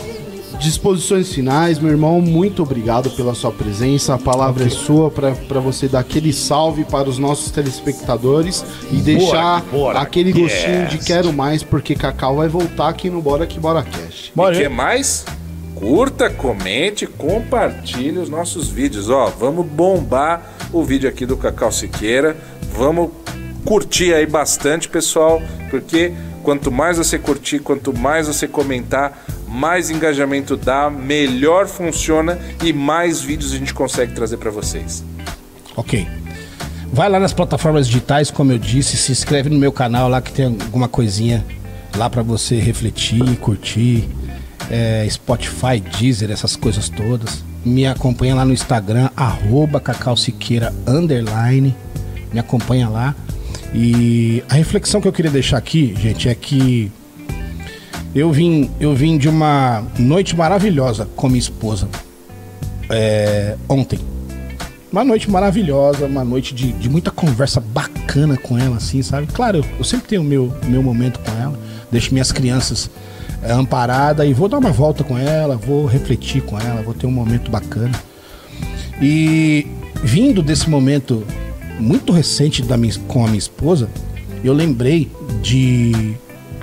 disposições 0.61 1.33
finais, 1.33 1.79
meu 1.79 1.91
irmão, 1.91 2.21
muito 2.21 2.63
obrigado 2.63 3.11
pela 3.11 3.35
sua 3.35 3.51
presença. 3.51 4.15
A 4.15 4.19
palavra 4.19 4.65
é 4.67 4.69
sua 4.69 5.11
para 5.11 5.61
você 5.61 5.89
dar 5.89 6.01
aquele 6.01 6.33
salve 6.33 6.85
para 6.85 7.09
os 7.09 7.19
nossos 7.19 7.51
telespectadores 7.51 8.65
e 8.93 8.97
deixar 8.97 9.63
Bora 9.63 9.99
aquele 10.01 10.33
Cast. 10.33 10.43
gostinho 10.43 10.87
de 10.87 10.99
quero 10.99 11.33
mais, 11.33 11.63
porque 11.63 11.95
Cacau 11.95 12.37
vai 12.37 12.49
voltar 12.49 12.89
aqui 12.89 13.11
no 13.11 13.21
Bora 13.21 13.47
Que 13.47 13.59
Bora 13.59 13.83
Cast. 13.83 14.33
Bora 14.35 14.55
e 14.55 14.59
que 14.59 14.65
aí. 14.67 14.73
mais? 14.73 15.25
Curta, 15.75 16.31
comente, 16.31 17.07
compartilhe 17.07 18.19
os 18.19 18.29
nossos 18.29 18.69
vídeos. 18.69 19.11
Ó, 19.11 19.27
vamos 19.27 19.67
bombar 19.67 20.53
o 20.73 20.85
vídeo 20.85 21.09
aqui 21.09 21.27
do 21.27 21.37
Cacau 21.37 21.73
Siqueira. 21.73 22.37
Vamos 22.77 23.11
curtir 23.65 24.15
aí 24.15 24.27
bastante, 24.27 24.89
pessoal, 24.89 25.43
porque 25.71 26.13
quanto 26.43 26.71
mais 26.71 26.99
você 26.99 27.19
curtir, 27.19 27.61
quanto 27.61 27.97
mais 27.97 28.27
você 28.27 28.49
comentar, 28.49 29.25
mais 29.49 29.91
engajamento 29.91 30.57
dá, 30.57 30.91
melhor 30.91 31.67
funciona 31.67 32.39
e 32.63 32.73
mais 32.73 33.21
vídeos 33.21 33.53
a 33.53 33.59
gente 33.59 33.73
consegue 33.73 34.13
trazer 34.13 34.37
para 34.37 34.51
vocês. 34.51 35.05
Ok. 35.77 36.07
Vai 36.93 37.09
lá 37.09 37.19
nas 37.19 37.33
plataformas 37.33 37.87
digitais, 37.87 38.31
como 38.31 38.53
eu 38.53 38.59
disse, 38.59 38.97
se 38.97 39.13
inscreve 39.13 39.49
no 39.49 39.59
meu 39.59 39.73
canal 39.73 40.09
lá 40.09 40.21
que 40.21 40.33
tem 40.33 40.45
alguma 40.47 40.89
coisinha 40.89 41.43
lá 41.97 42.11
pra 42.11 42.23
você 42.23 42.59
refletir, 42.59 43.37
curtir. 43.39 44.09
É, 44.71 45.07
Spotify, 45.11 45.81
Deezer, 45.81 46.31
essas 46.31 46.57
coisas 46.57 46.89
todas. 46.89 47.45
Me 47.65 47.87
acompanha 47.87 48.35
lá 48.35 48.45
no 48.45 48.53
Instagram, 48.53 49.11
arroba 49.17 49.81
Cacau 49.81 50.17
Siqueira, 50.17 50.73
underline. 50.87 51.75
Me 52.33 52.41
acompanha 52.41 52.89
lá. 52.89 53.15
E 53.75 54.43
a 54.49 54.55
reflexão 54.55 55.01
que 55.01 55.09
eu 55.09 55.13
queria 55.13 55.31
deixar 55.31 55.57
aqui, 55.57 55.95
gente, 55.99 56.29
é 56.29 56.35
que 56.35 56.91
eu 58.15 58.31
vim, 58.31 58.71
eu 58.79 58.95
vim 58.95 59.17
de 59.17 59.29
uma 59.29 59.85
noite 59.99 60.37
maravilhosa 60.37 61.09
com 61.17 61.29
minha 61.29 61.39
esposa 61.39 61.89
é, 62.91 63.57
ontem. 63.69 63.99
Uma 64.93 65.03
noite 65.03 65.31
maravilhosa, 65.31 66.05
uma 66.05 66.23
noite 66.23 66.55
de, 66.55 66.73
de 66.73 66.91
muita 66.91 67.11
conversa 67.11 67.59
bacana 67.59 68.37
com 68.37 68.59
ela, 68.59 68.77
assim, 68.77 69.01
sabe? 69.01 69.27
Claro, 69.29 69.59
eu, 69.59 69.65
eu 69.79 69.85
sempre 69.85 70.07
tenho 70.09 70.21
o 70.21 70.25
meu, 70.25 70.55
meu 70.67 70.83
momento 70.83 71.19
com 71.21 71.31
ela, 71.41 71.59
deixo 71.91 72.13
minhas 72.13 72.31
crianças 72.31 72.91
é, 73.43 73.53
amparadas 73.53 74.29
e 74.29 74.35
vou 74.35 74.49
dar 74.49 74.59
uma 74.59 74.71
volta 74.71 75.03
com 75.03 75.17
ela, 75.17 75.57
vou 75.57 75.87
refletir 75.87 76.43
com 76.43 76.61
ela, 76.61 76.83
vou 76.83 76.93
ter 76.93 77.07
um 77.07 77.11
momento 77.11 77.51
bacana. 77.51 77.99
E 79.01 79.67
vindo 80.03 80.43
desse 80.43 80.69
momento 80.69 81.25
muito 81.79 82.13
recente 82.13 82.63
da 82.63 82.77
minha, 82.77 82.95
com 83.09 83.23
a 83.25 83.27
minha 83.27 83.39
esposa, 83.39 83.89
eu 84.45 84.53
lembrei 84.53 85.11
de 85.43 86.15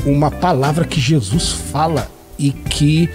uma 0.06 0.30
palavra 0.32 0.86
que 0.86 1.00
Jesus 1.00 1.50
fala 1.52 2.10
e 2.38 2.52
que 2.52 3.10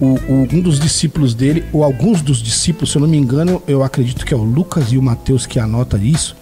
o, 0.00 0.06
o- 0.28 0.48
um 0.52 0.60
dos 0.60 0.78
discípulos 0.78 1.34
dele, 1.34 1.64
ou 1.72 1.82
alguns 1.84 2.20
dos 2.22 2.42
discípulos, 2.42 2.90
se 2.92 2.96
eu 2.98 3.02
não 3.02 3.08
me 3.08 3.16
engano, 3.16 3.62
eu 3.66 3.82
acredito 3.82 4.24
que 4.24 4.32
é 4.32 4.36
o 4.36 4.42
Lucas 4.42 4.92
e 4.92 4.98
o 4.98 5.02
Mateus 5.02 5.46
que 5.46 5.58
anota 5.58 5.96
isso, 5.98 6.36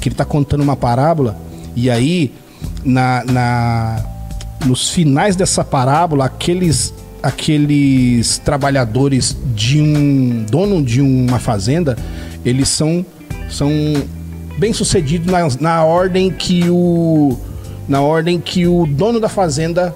que 0.00 0.08
ele 0.08 0.14
está 0.14 0.24
contando 0.24 0.62
uma 0.62 0.76
parábola, 0.76 1.36
e 1.76 1.88
aí, 1.90 2.32
na, 2.84 3.24
na- 3.24 4.04
nos 4.66 4.90
finais 4.90 5.34
dessa 5.36 5.64
parábola, 5.64 6.24
aqueles, 6.26 6.92
aqueles 7.22 8.38
trabalhadores 8.38 9.36
de 9.54 9.80
um 9.80 10.44
dono 10.50 10.82
de 10.82 11.00
uma 11.00 11.38
fazenda, 11.38 11.96
eles 12.44 12.68
são, 12.68 13.04
são 13.48 13.70
bem 14.60 14.74
sucedidos 14.74 15.26
na, 15.26 15.48
na 15.58 15.84
ordem 15.84 16.30
que 16.30 16.68
o 16.68 17.36
na 17.88 18.02
ordem 18.02 18.38
que 18.38 18.66
o 18.66 18.86
dono 18.86 19.18
da 19.18 19.28
fazenda 19.28 19.94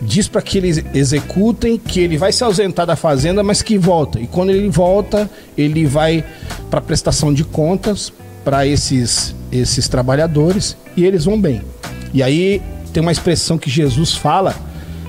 diz 0.00 0.28
para 0.28 0.40
que 0.40 0.56
eles 0.56 0.84
executem, 0.94 1.76
que 1.76 2.00
ele 2.00 2.16
vai 2.16 2.32
se 2.32 2.42
ausentar 2.42 2.86
da 2.86 2.96
fazenda, 2.96 3.42
mas 3.42 3.60
que 3.60 3.76
volta. 3.76 4.18
E 4.18 4.26
quando 4.26 4.50
ele 4.50 4.68
volta, 4.68 5.28
ele 5.58 5.84
vai 5.84 6.24
para 6.70 6.80
prestação 6.80 7.34
de 7.34 7.44
contas 7.44 8.12
para 8.44 8.64
esses 8.66 9.34
esses 9.50 9.88
trabalhadores 9.88 10.76
e 10.96 11.04
eles 11.04 11.24
vão 11.24 11.38
bem. 11.38 11.60
E 12.14 12.22
aí 12.22 12.62
tem 12.92 13.02
uma 13.02 13.12
expressão 13.12 13.58
que 13.58 13.68
Jesus 13.68 14.14
fala 14.14 14.54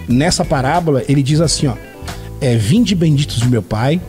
nessa 0.10 0.44
parábola, 0.44 1.04
ele 1.08 1.22
diz 1.22 1.40
assim, 1.41 1.68
ó: 1.68 1.76
é, 2.41 2.56
vinde 2.56 2.95
benditos 2.95 3.38
de 3.38 3.48
meu 3.48 3.62
Pai, 3.62 4.02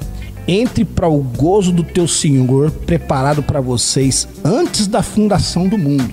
entre 0.47 0.85
para 0.85 1.09
o 1.09 1.19
gozo 1.23 1.73
do 1.73 1.83
teu 1.83 2.07
Senhor, 2.07 2.71
preparado 2.71 3.43
para 3.43 3.61
vocês 3.61 4.29
antes 4.45 4.87
da 4.87 5.03
fundação 5.03 5.67
do 5.69 5.79
mundo. 5.79 6.13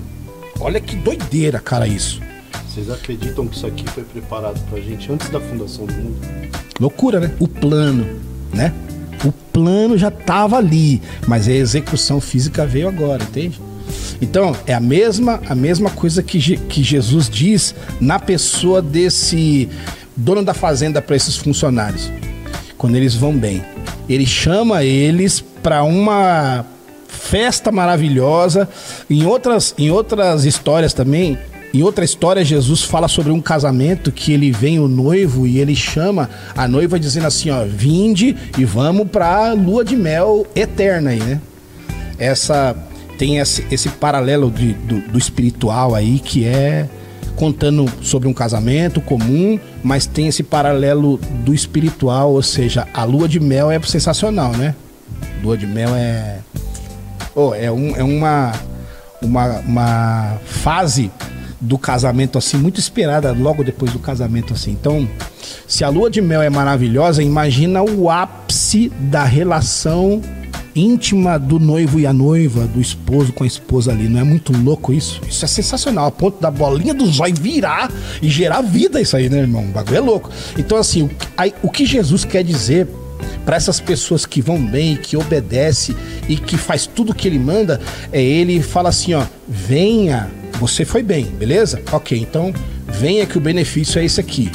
Olha 0.60 0.80
que 0.80 0.96
doideira, 0.96 1.58
cara, 1.58 1.86
isso. 1.86 2.20
Vocês 2.68 2.88
acreditam 2.90 3.46
que 3.46 3.56
isso 3.56 3.66
aqui 3.66 3.84
foi 3.90 4.02
preparado 4.04 4.58
pra 4.70 4.80
gente 4.80 5.10
antes 5.12 5.28
da 5.28 5.40
fundação 5.40 5.84
do 5.86 5.92
mundo? 5.92 6.16
Loucura, 6.80 7.20
né? 7.20 7.30
O 7.38 7.46
plano, 7.46 8.06
né? 8.54 8.72
O 9.24 9.30
plano 9.30 9.98
já 9.98 10.10
tava 10.10 10.56
ali, 10.56 11.02
mas 11.26 11.46
a 11.46 11.52
execução 11.52 12.20
física 12.20 12.66
veio 12.66 12.88
agora, 12.88 13.22
entende? 13.22 13.60
Então, 14.22 14.56
é 14.66 14.72
a 14.72 14.80
mesma, 14.80 15.40
a 15.48 15.54
mesma 15.54 15.90
coisa 15.90 16.22
que, 16.22 16.40
Je- 16.40 16.56
que 16.56 16.82
Jesus 16.82 17.28
diz 17.28 17.74
na 18.00 18.18
pessoa 18.18 18.80
desse 18.80 19.68
dono 20.16 20.42
da 20.42 20.54
fazenda 20.54 21.02
para 21.02 21.14
esses 21.16 21.36
funcionários. 21.36 22.10
Quando 22.78 22.96
eles 22.96 23.14
vão 23.14 23.36
bem, 23.36 23.62
ele 24.08 24.26
chama 24.26 24.84
eles 24.84 25.42
para 25.62 25.82
uma 25.84 26.64
festa 27.08 27.70
maravilhosa. 27.70 28.68
Em 29.08 29.24
outras, 29.26 29.74
em 29.78 29.90
outras 29.90 30.44
histórias 30.44 30.92
também, 30.92 31.38
em 31.74 31.82
outra 31.82 32.04
história, 32.04 32.44
Jesus 32.44 32.82
fala 32.82 33.08
sobre 33.08 33.32
um 33.32 33.40
casamento 33.40 34.12
que 34.12 34.32
ele 34.32 34.50
vem 34.50 34.78
o 34.78 34.86
noivo 34.88 35.46
e 35.46 35.58
ele 35.58 35.74
chama 35.74 36.28
a 36.56 36.68
noiva 36.68 36.98
dizendo 37.00 37.26
assim: 37.26 37.50
ó, 37.50 37.64
vinde 37.64 38.36
e 38.58 38.64
vamos 38.64 39.08
pra 39.08 39.52
lua 39.52 39.84
de 39.84 39.96
mel 39.96 40.46
eterna 40.54 41.10
aí, 41.10 41.18
né? 41.20 41.40
Essa 42.18 42.76
tem 43.18 43.38
esse, 43.38 43.64
esse 43.70 43.88
paralelo 43.88 44.50
de- 44.50 44.74
do, 44.74 45.00
do 45.00 45.18
espiritual 45.18 45.94
aí 45.94 46.18
que 46.18 46.44
é 46.44 46.88
contando 47.42 47.90
sobre 48.00 48.28
um 48.28 48.32
casamento 48.32 49.00
comum, 49.00 49.58
mas 49.82 50.06
tem 50.06 50.28
esse 50.28 50.44
paralelo 50.44 51.18
do 51.44 51.52
espiritual, 51.52 52.34
ou 52.34 52.40
seja, 52.40 52.86
a 52.94 53.02
lua 53.02 53.28
de 53.28 53.40
mel 53.40 53.68
é 53.68 53.82
sensacional, 53.82 54.52
né? 54.52 54.76
Lua 55.42 55.58
de 55.58 55.66
mel 55.66 55.90
é 55.92 56.38
Oh, 57.34 57.52
é, 57.52 57.68
um, 57.72 57.96
é 57.96 58.04
uma, 58.04 58.52
uma, 59.20 59.58
uma 59.60 60.38
fase 60.44 61.10
do 61.60 61.76
casamento 61.76 62.38
assim 62.38 62.56
muito 62.56 62.78
esperada 62.78 63.32
logo 63.32 63.64
depois 63.64 63.92
do 63.92 63.98
casamento 63.98 64.52
assim. 64.52 64.70
Então, 64.70 65.08
se 65.66 65.82
a 65.82 65.88
lua 65.88 66.08
de 66.08 66.20
mel 66.22 66.42
é 66.42 66.50
maravilhosa, 66.50 67.24
imagina 67.24 67.82
o 67.82 68.08
ápice 68.08 68.88
da 69.00 69.24
relação 69.24 70.22
íntima 70.74 71.38
do 71.38 71.58
noivo 71.58 72.00
e 72.00 72.06
a 72.06 72.12
noiva, 72.12 72.66
do 72.66 72.80
esposo 72.80 73.32
com 73.32 73.44
a 73.44 73.46
esposa 73.46 73.92
ali. 73.92 74.08
Não 74.08 74.20
é 74.20 74.24
muito 74.24 74.52
louco 74.52 74.92
isso? 74.92 75.20
Isso 75.28 75.44
é 75.44 75.48
sensacional, 75.48 76.06
a 76.06 76.10
ponto 76.10 76.40
da 76.40 76.50
bolinha 76.50 76.94
do 76.94 77.06
zóio 77.06 77.34
virar 77.34 77.90
e 78.20 78.28
gerar 78.28 78.62
vida 78.62 79.00
isso 79.00 79.16
aí, 79.16 79.28
né, 79.28 79.38
irmão? 79.38 79.64
O 79.64 79.68
bagulho 79.68 79.96
é 79.96 80.00
louco. 80.00 80.30
Então, 80.56 80.78
assim, 80.78 81.02
o, 81.02 81.10
aí, 81.36 81.54
o 81.62 81.70
que 81.70 81.84
Jesus 81.84 82.24
quer 82.24 82.42
dizer 82.42 82.88
para 83.44 83.56
essas 83.56 83.80
pessoas 83.80 84.24
que 84.24 84.40
vão 84.40 84.64
bem, 84.64 84.96
que 84.96 85.16
obedece 85.16 85.96
e 86.28 86.36
que 86.36 86.56
faz 86.56 86.86
tudo 86.86 87.14
que 87.14 87.26
ele 87.26 87.38
manda, 87.38 87.80
é 88.12 88.22
ele 88.22 88.62
fala 88.62 88.88
assim, 88.88 89.14
ó, 89.14 89.24
venha, 89.48 90.30
você 90.58 90.84
foi 90.84 91.02
bem, 91.02 91.24
beleza? 91.24 91.82
OK, 91.90 92.18
então 92.18 92.52
venha 92.86 93.26
que 93.26 93.36
o 93.36 93.40
benefício 93.40 93.98
é 93.98 94.04
esse 94.04 94.20
aqui. 94.20 94.50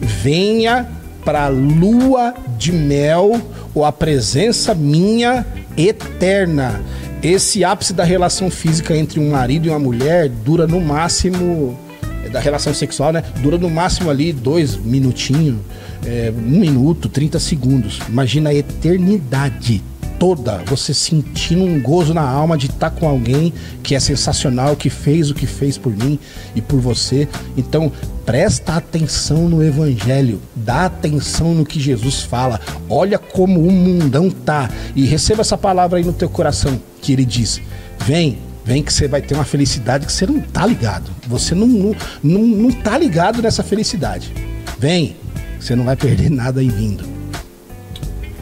Venha 0.00 0.88
para 1.24 1.48
lua 1.48 2.34
de 2.58 2.72
mel 2.72 3.40
ou 3.74 3.84
a 3.84 3.92
presença 3.92 4.74
minha 4.74 5.46
eterna. 5.76 6.82
Esse 7.22 7.64
ápice 7.64 7.92
da 7.92 8.04
relação 8.04 8.50
física 8.50 8.96
entre 8.96 9.20
um 9.20 9.30
marido 9.30 9.66
e 9.66 9.70
uma 9.70 9.78
mulher 9.78 10.28
dura 10.28 10.66
no 10.66 10.80
máximo 10.80 11.78
é, 12.24 12.28
da 12.28 12.40
relação 12.40 12.74
sexual, 12.74 13.12
né? 13.12 13.22
Dura 13.40 13.56
no 13.56 13.70
máximo 13.70 14.10
ali 14.10 14.32
dois 14.32 14.76
minutinhos, 14.76 15.56
é, 16.04 16.32
um 16.36 16.58
minuto, 16.58 17.08
30 17.08 17.38
segundos. 17.38 18.00
Imagina 18.08 18.50
a 18.50 18.54
eternidade 18.54 19.82
toda, 20.22 20.58
você 20.66 20.94
sentindo 20.94 21.64
um 21.64 21.82
gozo 21.82 22.14
na 22.14 22.22
alma 22.22 22.56
de 22.56 22.66
estar 22.66 22.90
com 22.90 23.08
alguém 23.08 23.52
que 23.82 23.96
é 23.96 23.98
sensacional, 23.98 24.76
que 24.76 24.88
fez 24.88 25.32
o 25.32 25.34
que 25.34 25.48
fez 25.48 25.76
por 25.76 25.92
mim 25.92 26.16
e 26.54 26.60
por 26.60 26.78
você. 26.78 27.28
Então, 27.56 27.90
presta 28.24 28.76
atenção 28.76 29.48
no 29.48 29.64
evangelho, 29.64 30.40
dá 30.54 30.86
atenção 30.86 31.52
no 31.52 31.66
que 31.66 31.80
Jesus 31.80 32.22
fala. 32.22 32.60
Olha 32.88 33.18
como 33.18 33.66
o 33.66 33.72
mundão 33.72 34.30
tá 34.30 34.70
e 34.94 35.04
receba 35.06 35.40
essa 35.40 35.58
palavra 35.58 35.98
aí 35.98 36.04
no 36.04 36.12
teu 36.12 36.28
coração, 36.28 36.80
que 37.00 37.12
ele 37.12 37.24
diz: 37.24 37.60
"Vem, 37.98 38.38
Vem 38.64 38.80
que 38.80 38.92
você 38.92 39.08
vai 39.08 39.20
ter 39.20 39.34
uma 39.34 39.44
felicidade 39.44 40.06
que 40.06 40.12
você 40.12 40.24
não 40.24 40.40
tá 40.40 40.64
ligado. 40.64 41.10
Você 41.26 41.52
não, 41.52 41.66
não, 41.66 41.96
não, 42.22 42.42
não 42.42 42.70
tá 42.70 42.96
ligado 42.96 43.42
nessa 43.42 43.64
felicidade. 43.64 44.32
Vem, 44.78 45.16
você 45.58 45.74
não 45.74 45.84
vai 45.84 45.96
perder 45.96 46.30
nada 46.30 46.60
aí 46.60 46.68
vindo. 46.68 47.04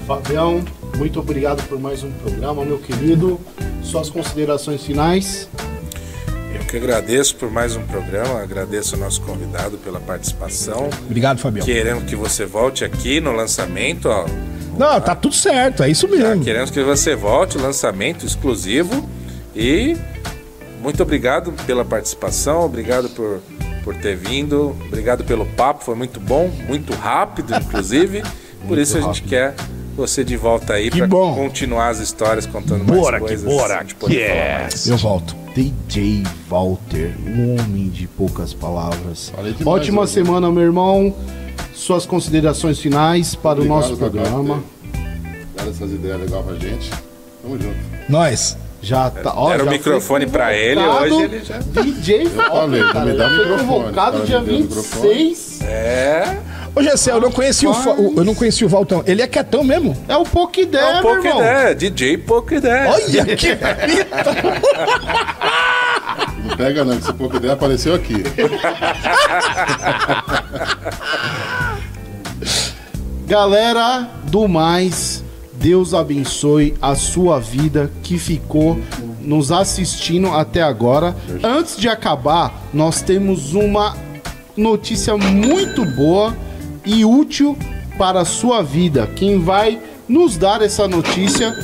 Fabião, 0.07 0.63
muito 0.97 1.21
obrigado 1.21 1.67
por 1.69 1.79
mais 1.79 2.03
um 2.03 2.11
programa, 2.11 2.65
meu 2.65 2.79
querido. 2.79 3.41
Suas 3.83 4.11
considerações 4.11 4.85
finais. 4.85 5.49
Eu 6.55 6.61
que 6.67 6.77
agradeço 6.77 7.37
por 7.37 7.51
mais 7.51 7.77
um 7.77 7.83
programa, 7.83 8.41
agradeço 8.41 8.95
ao 8.95 9.01
nosso 9.01 9.21
convidado 9.23 9.79
pela 9.79 10.01
participação. 10.01 10.91
Obrigado, 11.07 11.39
Fabião. 11.39 11.65
Querendo 11.65 12.05
que 12.05 12.15
você 12.15 12.45
volte 12.45 12.85
aqui 12.85 13.21
no 13.21 13.33
lançamento, 13.33 14.09
ó. 14.09 14.27
Não, 14.79 15.01
tá 15.01 15.15
tudo 15.15 15.35
certo, 15.35 15.83
é 15.83 15.91
isso 15.91 16.09
mesmo. 16.09 16.45
Queremos 16.45 16.71
que 16.71 16.83
você 16.83 17.15
volte, 17.15 17.59
lançamento 17.59 18.25
exclusivo. 18.25 19.09
E 19.55 19.97
muito 20.81 21.03
obrigado 21.03 21.53
pela 21.67 21.85
participação, 21.85 22.65
obrigado 22.65 23.09
por, 23.11 23.41
por 23.85 23.95
ter 23.95 24.17
vindo, 24.17 24.77
obrigado 24.87 25.25
pelo 25.25 25.45
papo, 25.45 25.85
foi 25.85 25.95
muito 25.95 26.19
bom, 26.19 26.49
muito 26.67 26.95
rápido, 26.95 27.55
inclusive. 27.55 28.23
por 28.67 28.79
isso 28.79 28.97
a 28.97 29.01
gente 29.01 29.23
quer 29.23 29.55
você 29.97 30.25
de 30.25 30.37
volta 30.37 30.75
aí 30.75 30.91
Que 30.91 30.99
para 30.99 31.07
bom. 31.07 31.35
continuar 31.35 31.89
as 31.89 31.99
histórias, 32.01 32.47
contando 32.47 32.85
Bora 32.85 33.19
mais 33.21 33.23
que 33.33 33.39
coisas. 33.45 33.45
bora, 33.61 33.77
a 33.79 33.81
gente 33.83 33.95
poder 33.95 34.29
falar 34.29 34.61
mais. 34.63 34.87
Eu 34.89 34.97
volto. 34.97 35.37
DJ 35.55 36.23
Walter, 36.49 37.15
um 37.27 37.55
homem 37.61 37.89
de 37.89 38.07
poucas 38.07 38.55
palavras. 38.55 39.31
Falei 39.35 39.53
demais 39.53 39.81
Ótima 39.81 40.03
hoje. 40.03 40.13
semana, 40.13 40.51
meu 40.51 40.63
irmão. 40.63 41.15
Suas 41.75 42.07
considerações 42.07 42.79
finais 42.79 43.35
para 43.35 43.61
o 43.61 43.65
nosso 43.65 43.97
programa. 43.97 44.63
Dado 45.57 45.71
essas 45.71 45.91
ideias 45.91 46.21
legais 46.21 46.45
pra 46.45 46.55
gente. 46.55 46.91
Tamo 47.43 47.59
junto. 47.61 47.77
Nós. 48.09 48.57
Já 48.83 49.11
tá. 49.11 49.35
ó, 49.37 49.51
Deram 49.51 49.67
o 49.67 49.69
microfone 49.69 50.27
pra 50.27 50.55
ele, 50.57 50.81
hoje 50.81 51.23
ele 51.25 51.45
já- 51.45 51.59
DJ 51.59 52.29
Walter, 52.29 52.49
falei, 52.57 52.83
cara, 52.93 53.05
me 53.05 53.13
dá 53.13 53.29
já 53.29 53.35
foi 53.35 53.39
microfone. 53.45 53.69
convocado 53.69 54.25
dia 54.25 54.41
me 54.41 54.47
deu 54.47 54.57
o 54.57 54.61
26. 54.83 55.61
É, 55.61 56.39
Ô, 56.75 56.83
Gessé, 56.83 57.11
eu 57.11 57.21
não 57.21 57.31
conheci 57.33 57.67
o, 57.67 57.71
o- 57.73 58.15
eu 58.19 58.25
não 58.25 58.35
conheci 58.35 58.65
o 58.65 58.69
Valtão. 58.69 59.03
Ele 59.07 59.21
é 59.23 59.27
quietão 59.27 59.65
mesmo? 59.65 59.97
É 60.09 60.17
o 60.17 60.25
ideia, 60.63 60.85
é 60.99 61.03
irmão. 61.29 61.41
ideia, 61.41 61.75
DJ 61.75 62.19
ideia. 62.55 62.91
Olha 62.91 63.37
que 63.37 63.49
Não 66.45 66.57
pega 66.57 66.85
não, 66.85 66.97
que 66.97 67.03
esse 67.05 67.13
ideia 67.37 67.53
apareceu 67.55 67.95
aqui. 67.95 68.23
Galera 73.27 74.09
do 74.25 74.49
mais, 74.49 75.23
Deus 75.55 75.95
abençoe 75.95 76.75
a 76.81 76.95
sua 76.95 77.39
vida 77.39 77.91
que 78.03 78.19
ficou 78.19 78.79
nos 79.21 79.53
assistindo 79.53 80.29
até 80.29 80.63
agora. 80.63 81.15
Antes 81.43 81.77
de 81.77 81.89
acabar, 81.89 82.53
nós 82.73 83.03
temos 83.03 83.55
uma 83.55 83.97
notícia 84.57 85.17
muito 85.17 85.85
boa 85.85 86.35
e 86.85 87.05
útil 87.05 87.57
para 87.99 88.21
a 88.21 88.25
sua 88.25 88.63
vida. 88.63 89.07
Quem 89.15 89.39
vai 89.39 89.81
nos 90.09 90.37
dar 90.37 90.63
essa 90.63 90.89
notícia, 90.89 91.55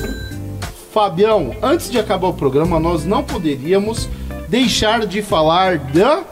Fabião, 0.91 1.55
antes 1.61 1.91
de 1.91 1.99
acabar 1.99 2.27
o 2.27 2.33
programa, 2.33 2.79
nós 2.79 3.05
não 3.05 3.23
poderíamos 3.23 4.07
deixar 4.47 5.05
de 5.05 5.21
falar 5.21 5.77
da 5.77 6.23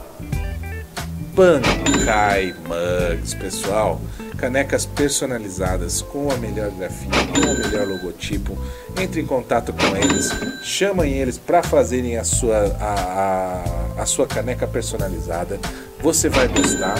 Pancai 1.35 2.55
Mugs, 2.67 3.33
pessoal. 3.33 3.99
Canecas 4.37 4.85
personalizadas 4.85 6.01
com 6.01 6.29
a 6.29 6.35
melhor 6.37 6.69
grafia, 6.71 7.09
com 7.09 7.51
o 7.51 7.57
melhor 7.57 7.87
logotipo. 7.87 8.57
Entre 9.01 9.21
em 9.21 9.25
contato 9.25 9.73
com 9.73 9.95
eles, 9.95 10.29
chamem 10.61 11.13
eles 11.13 11.37
para 11.37 11.63
fazerem 11.63 12.17
a 12.17 12.23
sua, 12.23 12.75
a, 12.79 13.93
a, 13.97 14.01
a 14.01 14.05
sua 14.05 14.27
caneca 14.27 14.67
personalizada. 14.67 15.59
Você 16.01 16.29
vai 16.29 16.47
gostar 16.47 16.95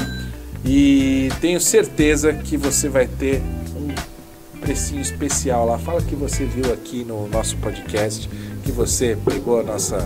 e 0.65 1.29
tenho 1.39 1.61
certeza 1.61 2.33
que 2.33 2.57
você 2.57 2.89
vai 2.89 3.07
ter 3.07 3.41
um 3.75 4.59
precinho 4.59 5.01
especial 5.01 5.65
lá. 5.65 5.77
Fala 5.77 6.01
que 6.01 6.15
você 6.15 6.43
viu 6.43 6.73
aqui 6.73 7.03
no 7.03 7.27
nosso 7.27 7.55
podcast, 7.57 8.27
que 8.63 8.71
você 8.71 9.15
pegou 9.23 9.59
a 9.59 9.63
nossa, 9.63 9.97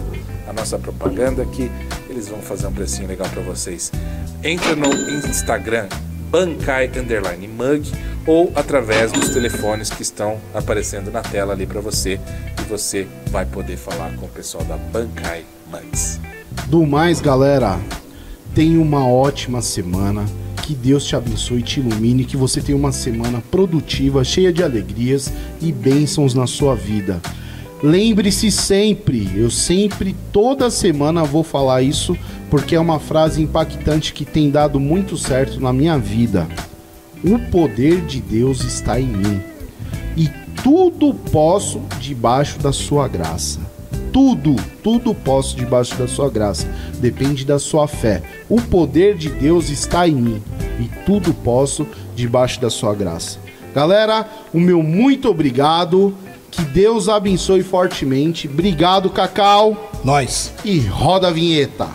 a 0.48 0.52
nossa 0.52 0.78
propaganda, 0.78 1.46
que 1.46 1.72
eles 2.10 2.28
vão 2.28 2.42
fazer 2.42 2.68
um 2.68 2.74
precinho 2.74 3.08
legal 3.08 3.30
para 3.30 3.42
vocês. 3.42 3.90
Entra 4.44 4.76
no 4.76 4.90
Instagram 5.30 5.88
Bancai 6.30 6.92
Underline 6.96 7.48
Mug 7.48 7.92
ou 8.28 8.52
através 8.54 9.12
dos 9.12 9.30
telefones 9.30 9.90
que 9.90 10.04
estão 10.04 10.38
aparecendo 10.54 11.10
na 11.10 11.22
tela 11.22 11.54
ali 11.54 11.66
para 11.66 11.82
você 11.82 12.20
e 12.60 12.64
você 12.70 13.08
vai 13.32 13.46
poder 13.46 13.78
falar 13.78 14.16
com 14.18 14.26
o 14.26 14.30
pessoal 14.30 14.64
da 14.66 14.78
Bancai 14.78 15.46
Mugs. 15.72 16.20
Do 16.68 16.86
mais, 16.86 17.20
galera, 17.20 17.80
tenha 18.54 18.80
uma 18.80 19.08
ótima 19.08 19.62
semana. 19.62 20.26
Que 20.64 20.76
Deus 20.76 21.06
te 21.06 21.16
abençoe 21.16 21.60
e 21.60 21.64
te 21.64 21.80
ilumine. 21.80 22.26
Que 22.26 22.38
você 22.38 22.62
tenha 22.62 22.78
uma 22.78 22.92
semana 22.92 23.42
produtiva, 23.52 24.24
cheia 24.24 24.54
de 24.54 24.64
alegrias 24.64 25.32
e 25.62 25.72
bênçãos 25.72 26.34
na 26.34 26.48
sua 26.48 26.76
vida. 26.76 27.22
Lembre-se 27.82 28.52
sempre, 28.52 29.30
eu 29.36 29.50
sempre, 29.50 30.14
toda 30.34 30.70
semana 30.70 31.24
vou 31.24 31.44
falar 31.44 31.82
isso, 31.82 32.18
porque 32.50 32.76
é 32.76 32.80
uma 32.80 33.00
frase 33.00 33.42
impactante 33.42 34.12
que 34.12 34.26
tem 34.26 34.50
dado 34.50 34.80
muito 34.82 35.18
certo 35.18 35.62
na 35.62 35.72
minha 35.72 35.98
vida. 35.98 36.46
O 37.24 37.40
poder 37.50 38.02
de 38.02 38.20
Deus 38.20 38.66
está 38.66 39.00
em 39.00 39.08
mim. 39.08 39.42
E 40.18 40.30
tudo 40.62 41.14
posso 41.14 41.82
debaixo 42.02 42.60
da 42.60 42.74
sua 42.74 43.08
graça. 43.08 43.79
Tudo, 44.12 44.56
tudo 44.84 45.14
posso 45.14 45.56
debaixo 45.56 45.96
da 45.96 46.08
sua 46.08 46.30
graça. 46.30 46.68
Depende 47.00 47.46
da 47.46 47.60
sua 47.60 47.88
fé. 47.88 48.22
O 48.50 48.62
poder 48.62 49.16
de 49.16 49.30
Deus 49.30 49.70
está 49.70 50.08
em 50.08 50.16
mim. 50.16 50.44
E 50.80 50.90
tudo 51.06 51.34
posso 51.34 51.86
debaixo 52.16 52.60
da 52.60 52.70
sua 52.70 52.96
graça. 52.96 53.40
Galera, 53.74 54.28
o 54.54 54.60
meu 54.60 54.82
muito 54.82 55.30
obrigado. 55.30 56.16
Que 56.50 56.64
Deus 56.64 57.08
abençoe 57.08 57.62
fortemente. 57.62 58.48
Obrigado, 58.48 59.10
Cacau. 59.10 59.92
Nós. 60.04 60.54
E 60.66 60.80
roda 60.80 61.28
a 61.28 61.32
vinheta. 61.32 61.88